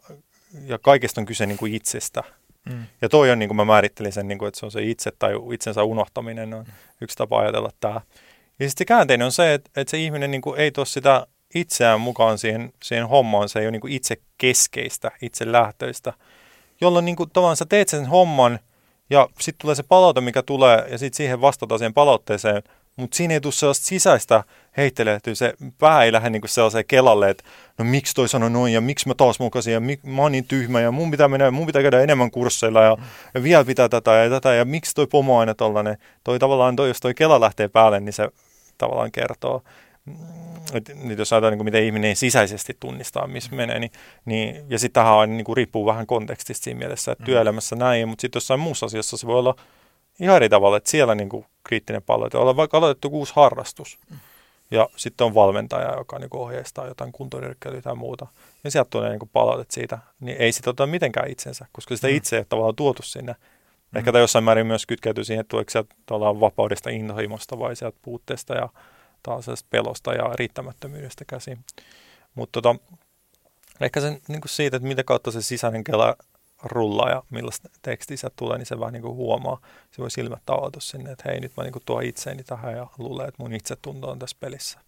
ja 0.66 0.78
kaikesta 0.78 1.20
on 1.20 1.26
kyse 1.26 1.46
niin 1.46 1.59
kuin 1.59 1.74
itsestä. 1.74 2.22
Mm. 2.64 2.86
Ja 3.02 3.09
toi 3.09 3.30
on, 3.30 3.38
niin 3.38 3.48
kuin 3.48 3.56
mä 3.56 3.64
määrittelin 3.64 4.12
sen, 4.12 4.28
niin 4.28 4.38
kuin, 4.38 4.48
että 4.48 4.61
se 4.61 4.66
on 4.66 4.72
se 4.72 4.82
itse 4.82 5.12
tai 5.18 5.32
itsensä 5.52 5.82
unohtaminen 5.82 6.54
on 6.54 6.64
mm. 6.64 6.72
yksi 7.00 7.16
tapa 7.16 7.38
ajatella 7.38 7.70
tämä. 7.80 8.00
Ja 8.61 8.68
sitten 8.68 8.86
käänteinen 8.86 9.24
on 9.24 9.32
se, 9.32 9.54
että, 9.54 9.70
että 9.76 9.90
se 9.90 9.98
ihminen 9.98 10.30
niin 10.30 10.40
kuin, 10.40 10.61
ei 10.61 10.70
tuo 10.70 10.84
sitä 10.84 11.26
itseään 11.55 12.01
mukaan 12.01 12.38
siihen, 12.38 12.72
siihen 12.82 13.09
hommaan, 13.09 13.49
se 13.49 13.59
ei 13.59 13.66
ole 13.66 13.70
niin 13.70 13.80
kuin 13.80 13.92
itse 13.92 14.16
keskeistä, 14.38 15.11
itse 15.22 15.53
lähtöistä, 15.53 16.12
jolloin 16.80 17.05
niin 17.05 17.16
kuin, 17.16 17.30
tavallaan 17.30 17.57
sä 17.57 17.66
teet 17.66 17.88
sen 17.88 18.07
homman 18.07 18.59
ja 19.11 19.28
sitten 19.40 19.61
tulee 19.61 19.74
se 19.74 19.82
palaute, 19.82 20.20
mikä 20.20 20.42
tulee 20.42 20.86
ja 20.90 20.99
sitten 20.99 21.16
siihen 21.16 21.40
vastataan 21.40 21.78
siihen 21.78 21.94
palautteeseen– 21.94 22.62
mutta 22.99 23.16
siinä 23.16 23.34
ei 23.34 23.40
tule 23.40 23.53
sellaista 23.53 23.86
sisäistä 23.86 24.44
heittelehtyä. 24.76 25.34
Se 25.34 25.55
pää 25.78 26.05
ei 26.05 26.12
lähde 26.12 26.30
niinku 26.30 26.49
sellaiseen 26.49 26.84
kelalle, 26.88 27.30
että 27.30 27.44
no 27.78 27.84
miksi 27.84 28.14
toi 28.14 28.28
sanoi 28.28 28.51
noin 28.51 28.72
ja 28.72 28.80
miksi 28.80 29.09
mä 29.09 29.14
taas 29.14 29.38
mukasin 29.38 29.72
ja 29.72 29.80
mik, 29.80 30.05
mä 30.05 30.22
oon 30.22 30.32
niin 30.32 30.44
tyhmä 30.44 30.80
ja 30.80 30.90
mun 30.90 31.11
pitää 31.11 31.28
mennä, 31.28 31.51
mun 31.51 31.66
pitää 31.66 31.82
käydä 31.82 32.01
enemmän 32.01 32.30
kursseilla 32.30 32.82
ja, 32.82 32.96
ja 33.34 33.42
vielä 33.42 33.64
pitää 33.64 33.88
tätä 33.88 34.11
ja 34.11 34.30
tätä 34.30 34.55
ja 34.55 34.64
miksi 34.64 34.94
toi 34.94 35.07
pomo 35.07 35.38
aina 35.38 35.55
tollanen. 35.55 35.99
Toi 36.24 36.38
tavallaan, 36.38 36.76
toi, 36.76 36.88
jos 36.88 37.01
toi 37.01 37.14
kela 37.14 37.40
lähtee 37.40 37.68
päälle, 37.68 38.01
niin 38.01 38.12
se 38.12 38.28
tavallaan 38.78 39.12
kertoo. 39.12 39.62
Et, 40.74 41.04
nyt 41.04 41.18
jos 41.18 41.32
ajatellaan, 41.32 41.59
niin 41.59 41.64
miten 41.64 41.84
ihminen 41.84 42.16
sisäisesti 42.16 42.76
tunnistaa, 42.80 43.26
missä 43.26 43.56
menee, 43.56 43.78
niin, 43.78 43.92
niin 44.24 44.64
ja 44.68 44.78
sitten 44.78 45.04
tähän 45.04 45.36
niin 45.36 45.44
kuin, 45.44 45.56
riippuu 45.56 45.86
vähän 45.86 46.06
kontekstista 46.06 46.64
siinä 46.64 46.78
mielessä, 46.78 47.12
että 47.12 47.22
mm. 47.22 47.26
työelämässä 47.26 47.76
näin, 47.76 48.09
mutta 48.09 48.20
sitten 48.22 48.36
jossain 48.36 48.61
muussa 48.61 48.86
asiassa 48.86 49.16
se 49.16 49.26
voi 49.26 49.38
olla 49.38 49.54
ihan 50.20 50.36
eri 50.36 50.48
tavalla, 50.48 50.76
että 50.76 50.90
siellä 50.90 51.14
niin 51.14 51.28
kuin 51.28 51.46
kriittinen 51.64 52.02
palaute. 52.02 52.38
Ollaan 52.38 52.56
vaikka 52.56 52.78
aloitettu 52.78 53.09
uusi 53.09 53.32
harrastus 53.36 53.98
ja 54.70 54.88
sitten 54.96 55.24
on 55.24 55.34
valmentaja, 55.34 55.98
joka 55.98 56.18
niin 56.18 56.30
kuin 56.30 56.40
ohjeistaa 56.40 56.86
jotain 56.86 57.12
kuntonyrkkeilyä 57.12 57.82
tai 57.82 57.94
muuta. 57.94 58.26
Ja 58.64 58.70
sieltä 58.70 58.90
tulee 58.90 59.11
niin 59.11 59.18
kuin 59.18 59.30
palautet 59.32 59.70
siitä, 59.70 59.98
niin 60.20 60.36
ei 60.36 60.52
sitä 60.52 60.70
ota 60.70 60.86
mitenkään 60.86 61.30
itsensä, 61.30 61.66
koska 61.72 61.96
sitä 61.96 62.09
mm. 62.09 62.14
itse 62.14 62.36
ei 62.36 62.40
ole 62.40 62.46
tavallaan 62.48 62.76
tuotu 62.76 63.02
sinne. 63.02 63.32
Mm. 63.32 63.98
Ehkä 63.98 64.12
tämä 64.12 64.22
jossain 64.22 64.44
määrin 64.44 64.66
myös 64.66 64.86
kytkeytyy 64.86 65.24
siihen, 65.24 65.40
että 65.40 65.50
tuleeko 65.50 65.70
sieltä 65.70 65.94
vapaudesta, 66.40 66.90
intohimosta 66.90 67.59
vai 67.59 67.76
sieltä 67.76 67.98
puutteesta 68.02 68.54
ja 68.54 68.68
taas 69.22 69.64
pelosta 69.70 70.14
ja 70.14 70.30
riittämättömyydestä 70.34 71.24
käsin. 71.24 71.64
Mutta 72.34 72.62
tota, 72.62 72.80
ehkä 73.80 74.00
sen 74.00 74.20
niin 74.28 74.40
kuin 74.40 74.50
siitä, 74.50 74.76
että 74.76 74.88
mitä 74.88 75.04
kautta 75.04 75.30
se 75.30 75.42
sisäinen 75.42 75.84
kela 75.84 76.16
rullaa 76.62 77.10
ja 77.10 77.22
millaista 77.30 77.68
tekstiä 77.82 78.16
tulee, 78.36 78.58
niin 78.58 78.66
se 78.66 78.80
vähän 78.80 78.92
niin 78.92 79.02
kuin 79.02 79.16
huomaa. 79.16 79.60
Se 79.90 79.98
voi 79.98 80.10
silmät 80.10 80.50
avautua 80.50 80.80
sinne, 80.80 81.12
että 81.12 81.30
hei, 81.30 81.40
nyt 81.40 81.52
mä 81.56 81.62
niin 81.62 81.72
kuin 81.72 81.82
tuon 81.86 82.02
itseäni 82.02 82.44
tähän 82.44 82.76
ja 82.76 82.86
luulen, 82.98 83.28
että 83.28 83.42
mun 83.42 83.52
itsetunto 83.52 84.10
on 84.10 84.18
tässä 84.18 84.36
pelissä. 84.40 84.80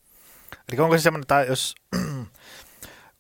Eli 0.73 0.81
onko 0.81 0.99
se 0.99 1.03
semmoinen, 1.03 1.23
että 1.23 1.43
jos 1.43 1.75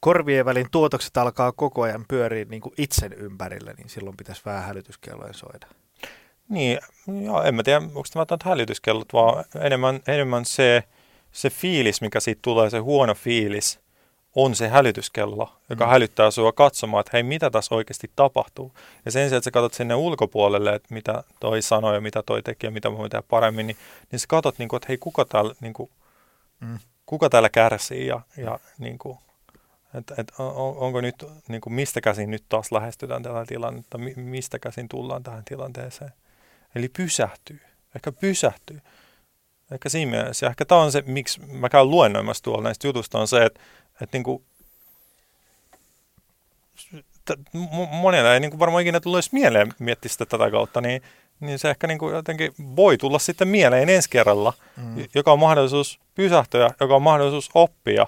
korvien 0.00 0.44
välin 0.44 0.66
tuotokset 0.70 1.16
alkaa 1.16 1.52
koko 1.52 1.82
ajan 1.82 2.04
pyöriä 2.08 2.44
niin 2.44 2.62
kuin 2.62 2.74
itsen 2.78 3.12
ympärillä, 3.12 3.72
niin 3.72 3.88
silloin 3.88 4.16
pitäisi 4.16 4.42
vähän 4.44 4.64
hälytyskelloja 4.64 5.32
soida? 5.32 5.66
Niin, 6.48 6.78
joo, 7.24 7.42
en 7.42 7.54
mä 7.54 7.62
tiedä, 7.62 7.78
onko 7.78 8.02
tämä 8.12 8.50
hälytyskellot, 8.50 9.12
vaan 9.12 9.44
enemmän, 9.60 10.00
enemmän 10.06 10.44
se, 10.44 10.84
se 11.32 11.50
fiilis, 11.50 12.00
mikä 12.00 12.20
siitä 12.20 12.40
tulee, 12.42 12.70
se 12.70 12.78
huono 12.78 13.14
fiilis– 13.14 13.78
on 14.34 14.54
se 14.54 14.68
hälytyskello, 14.68 15.52
joka 15.70 15.84
mm. 15.84 15.90
hälyttää 15.90 16.30
sinua 16.30 16.52
katsomaan, 16.52 17.00
että 17.00 17.10
hei, 17.12 17.22
mitä 17.22 17.50
tässä 17.50 17.74
oikeasti 17.74 18.10
tapahtuu. 18.16 18.72
Ja 19.04 19.10
sen 19.10 19.28
sijaan, 19.28 19.38
että 19.38 19.44
sä 19.44 19.50
katsot 19.50 19.74
sinne 19.74 19.94
ulkopuolelle, 19.94 20.74
että 20.74 20.94
mitä 20.94 21.24
toi 21.40 21.62
sanoi 21.62 21.94
ja 21.94 22.00
mitä 22.00 22.22
toi 22.22 22.42
teki 22.42 22.66
ja 22.66 22.70
mitä 22.70 22.92
voi 22.92 23.10
tehdä 23.10 23.22
paremmin, 23.28 23.66
niin, 23.66 23.76
niin 24.12 24.20
sä 24.20 24.26
katsot, 24.28 24.58
niin 24.58 24.68
kuin, 24.68 24.78
että 24.78 24.86
hei, 24.88 24.98
kuka 24.98 25.24
täällä, 25.24 25.54
niin 25.60 25.72
kuin, 25.72 25.90
mm. 26.60 26.78
kuka 27.06 27.30
täällä 27.30 27.48
kärsii 27.48 28.06
ja, 28.06 28.20
ja 28.36 28.58
niin 28.78 28.98
kuin, 28.98 29.18
että, 29.94 30.14
että 30.18 30.34
on, 30.38 30.76
onko 30.76 31.00
nyt, 31.00 31.24
niin 31.48 31.60
kuin, 31.60 31.72
mistä 31.72 32.00
käsin 32.00 32.30
nyt 32.30 32.44
taas 32.48 32.72
lähestytään 32.72 33.22
tätä 33.22 33.44
tilannetta, 33.46 33.98
mistä 34.16 34.58
käsin 34.58 34.88
tullaan 34.88 35.22
tähän 35.22 35.44
tilanteeseen. 35.44 36.12
Eli 36.74 36.88
pysähtyy, 36.88 37.60
ehkä 37.94 38.12
pysähtyy. 38.12 38.80
Ehkä 39.72 39.88
siinä 39.88 40.10
mielessä. 40.10 40.46
Ja 40.46 40.50
ehkä 40.50 40.64
tämä 40.64 40.80
on 40.80 40.92
se, 40.92 41.02
miksi 41.06 41.40
mä 41.40 41.68
käyn 41.68 41.90
luennoimassa 41.90 42.44
tuolla 42.44 42.62
näistä 42.62 42.86
jutusta, 42.86 43.18
on 43.18 43.28
se, 43.28 43.44
että 43.44 43.60
että 44.00 44.16
niin 44.16 44.24
kuin, 44.24 44.44
monella 47.90 48.34
ei 48.34 48.40
niin 48.40 48.50
kuin 48.50 48.58
varmaan 48.58 48.82
ikinä 48.82 49.00
tullut 49.00 49.16
edes 49.16 49.32
mieleen 49.32 49.74
miettiä 49.78 50.08
sitä 50.08 50.26
tätä 50.26 50.50
kautta, 50.50 50.80
niin, 50.80 51.02
niin 51.40 51.58
se 51.58 51.70
ehkä 51.70 51.86
niin 51.86 51.98
kuin 51.98 52.14
jotenkin 52.14 52.54
voi 52.58 52.98
tulla 52.98 53.18
sitten 53.18 53.48
mieleen 53.48 53.88
ensi 53.88 54.10
kerralla, 54.10 54.52
mm. 54.76 55.04
joka 55.14 55.32
on 55.32 55.38
mahdollisuus 55.38 56.00
pysähtyä, 56.14 56.70
joka 56.80 56.96
on 56.96 57.02
mahdollisuus 57.02 57.50
oppia, 57.54 58.06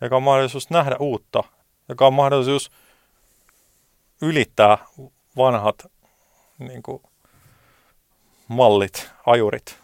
joka 0.00 0.16
on 0.16 0.22
mahdollisuus 0.22 0.70
nähdä 0.70 0.96
uutta, 0.98 1.44
joka 1.88 2.06
on 2.06 2.14
mahdollisuus 2.14 2.70
ylittää 4.22 4.78
vanhat 5.36 5.86
niin 6.58 6.82
kuin, 6.82 7.02
mallit, 8.48 9.10
ajurit. 9.26 9.79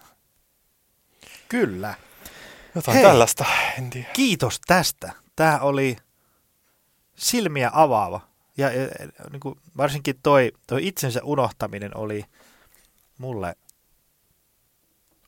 Kyllä. 1.48 1.94
Jotain 2.74 2.94
Hei, 2.94 3.04
tällaista, 3.04 3.44
en 3.78 3.90
tiedä. 3.90 4.08
Kiitos 4.12 4.60
tästä 4.66 5.12
tämä 5.36 5.58
oli 5.58 5.96
silmiä 7.16 7.70
avaava. 7.72 8.20
Ja, 8.56 8.72
ja 8.72 8.88
niin 9.30 9.40
kuin 9.40 9.60
varsinkin 9.76 10.14
toi, 10.22 10.52
toi 10.66 10.86
itsensä 10.86 11.20
unohtaminen 11.24 11.96
oli 11.96 12.24
mulle 13.18 13.56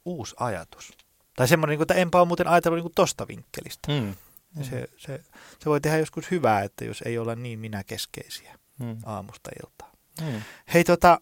uusi 0.05 0.35
ajatus. 0.39 0.93
Tai 1.37 1.49
semmoinen, 1.49 1.73
niin 1.73 1.79
kuin, 1.79 1.85
että 1.85 1.95
enpä 1.95 2.19
ole 2.19 2.27
muuten 2.27 2.47
ajatellut 2.49 2.85
niin 2.85 2.93
tosta 2.95 3.29
vinkkelistä. 3.29 3.93
Mm. 3.93 4.15
Ja 4.57 4.65
se, 4.65 4.89
se, 4.97 5.21
se 5.59 5.67
voi 5.71 5.81
tehdä 5.81 5.99
joskus 5.99 6.31
hyvää, 6.31 6.63
että 6.63 6.85
jos 6.85 7.03
ei 7.07 7.19
olla 7.19 7.35
niin 7.35 7.59
minä 7.59 7.85
keskeisiä 7.85 8.59
Mm. 8.79 8.97
aamusta 9.05 9.51
iltaan. 9.65 9.93
Mm. 10.21 10.43
Hei 10.75 10.85
tota, 10.85 11.21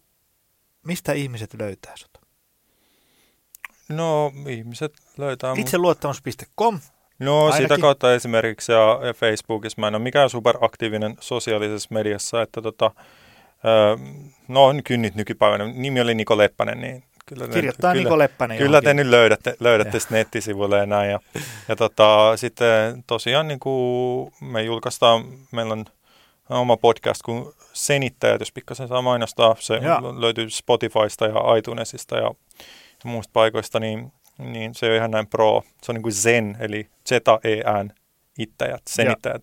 mistä 0.87 1.13
ihmiset 1.13 1.55
löytää 1.55 1.97
sut? 1.97 2.16
No 3.89 4.33
ihmiset 4.49 4.93
löytää 5.19 5.55
Itseluottamus.com. 5.57 6.81
No 7.19 7.45
Ainakin. 7.45 7.65
sitä 7.65 7.79
kautta 7.79 8.15
esimerkiksi 8.15 8.73
ja, 8.73 9.01
ja 9.07 9.15
Facebookissa 9.15 9.81
mä 9.81 9.89
en 9.89 9.95
ole 9.95 10.03
mikään 10.03 10.31
superaktiivinen 10.31 11.17
sosiaalisessa 11.21 11.89
mediassa, 11.93 12.43
että 12.43 12.63
tota, 12.63 12.91
no 14.49 14.65
on 14.65 14.83
kynnit 14.83 15.15
nykypäivänä. 15.15 15.65
Nimi 15.67 16.01
oli 16.01 16.15
Niko 16.15 16.39
Leppänen, 16.39 16.81
niin 16.81 17.05
kyllä, 17.27 17.49
Kirjoittaa 17.49 17.93
kyllä, 17.93 18.05
Niko 18.05 18.19
Leppänen 18.19 18.59
Kyllä 18.59 18.81
te 18.81 18.85
johonkin. 18.87 18.97
nyt 18.97 19.11
löydätte, 19.11 19.57
löydätte 19.61 19.97
Ja. 19.97 20.01
sitten 20.01 20.17
nettisivuille 20.19 20.79
ja 20.79 20.87
näin. 20.87 21.11
Ja, 21.11 21.21
ja 21.69 21.77
tota, 21.77 22.33
sitten 22.37 23.05
tosiaan 23.07 23.49
niin 23.49 23.61
kuin 23.61 24.33
me 24.41 24.63
julkaistaan, 24.63 25.25
meillä 25.53 25.73
on 25.73 25.85
oma 26.49 26.77
podcast 26.77 27.23
kuin 27.23 27.53
Senittäjät, 27.73 28.41
jos 28.41 28.53
pikkasen 28.53 28.89
saa 28.89 29.03
mainostaa. 29.03 29.57
Se 29.59 29.75
Joo. 29.75 30.21
löytyy 30.21 30.51
Spotifysta 30.51 31.27
ja 31.27 31.57
iTunesista 31.59 32.17
ja, 32.17 32.31
ja 33.07 33.11
muista 33.11 33.31
paikoista, 33.33 33.81
niin, 33.81 34.13
niin 34.39 34.75
se 34.75 34.87
on 34.91 34.97
ihan 34.97 35.11
näin 35.11 35.27
pro. 35.27 35.63
Se 35.83 35.93
on 35.93 35.95
niin 35.95 36.03
kuin 36.03 36.13
Zen, 36.13 36.57
eli 36.61 36.91
Z-E-N, 37.09 37.93
ittäjät, 38.39 38.83
senittäjät. 38.89 39.43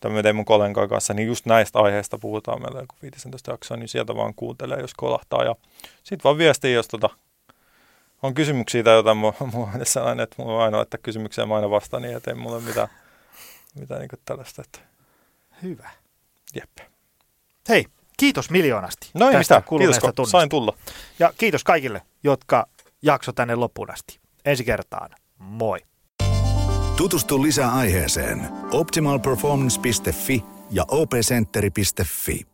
Tämä 0.00 0.14
me 0.14 0.22
tein 0.22 0.36
mun 0.36 0.44
kollegan 0.44 0.88
kanssa, 0.88 1.14
niin 1.14 1.28
just 1.28 1.46
näistä 1.46 1.78
aiheista 1.78 2.18
puhutaan 2.18 2.62
meillä 2.62 2.80
joku 2.80 2.94
15 3.02 3.50
jaksoa, 3.50 3.76
niin 3.76 3.88
sieltä 3.88 4.14
vaan 4.16 4.34
kuuntelee, 4.34 4.80
jos 4.80 4.94
kolahtaa. 4.94 5.44
Ja 5.44 5.54
sitten 6.02 6.24
vaan 6.24 6.38
viestii, 6.38 6.74
jos 6.74 6.88
tota, 6.88 7.10
on 8.22 8.34
kysymyksiä 8.34 8.82
tai 8.82 8.94
jotain, 8.94 9.16
mulla 9.16 9.34
mulla 9.52 9.70
on 9.74 9.86
sellainen, 9.86 10.24
että 10.24 10.36
mulla 10.38 10.54
on 10.56 10.62
aina 10.62 10.82
että 10.82 10.98
kysymyksiä 10.98 11.46
mä 11.46 11.56
aina 11.56 11.70
vastaan, 11.70 12.02
niin 12.02 12.16
ettei 12.16 12.34
mulla 12.34 12.56
ole 12.56 12.64
mitään, 12.64 12.88
mitään 13.80 14.00
niin 14.00 14.10
tällaista, 14.24 14.62
että 14.62 14.78
Hyvä. 15.62 15.90
jep. 16.54 16.88
Hei, 17.68 17.86
kiitos 18.16 18.50
miljoonasti 18.50 19.10
No 19.14 19.30
ei 19.30 19.38
mitään, 19.38 19.62
kiitos 19.78 19.98
kun 19.98 20.14
tunnista. 20.14 20.38
sain 20.38 20.48
tulla. 20.48 20.72
Ja 21.18 21.32
kiitos 21.38 21.64
kaikille, 21.64 22.02
jotka 22.22 22.66
jakso 23.02 23.32
tänne 23.32 23.54
loppuun 23.54 23.90
asti. 23.90 24.20
Ensi 24.44 24.64
kertaan. 24.64 25.10
Moi. 25.38 25.78
Tutustu 26.96 27.42
lisää 27.42 27.74
aiheeseen 27.74 28.48
optimalperformance.fi 28.72 30.44
ja 30.70 30.84
opcenteri.fi. 30.88 32.46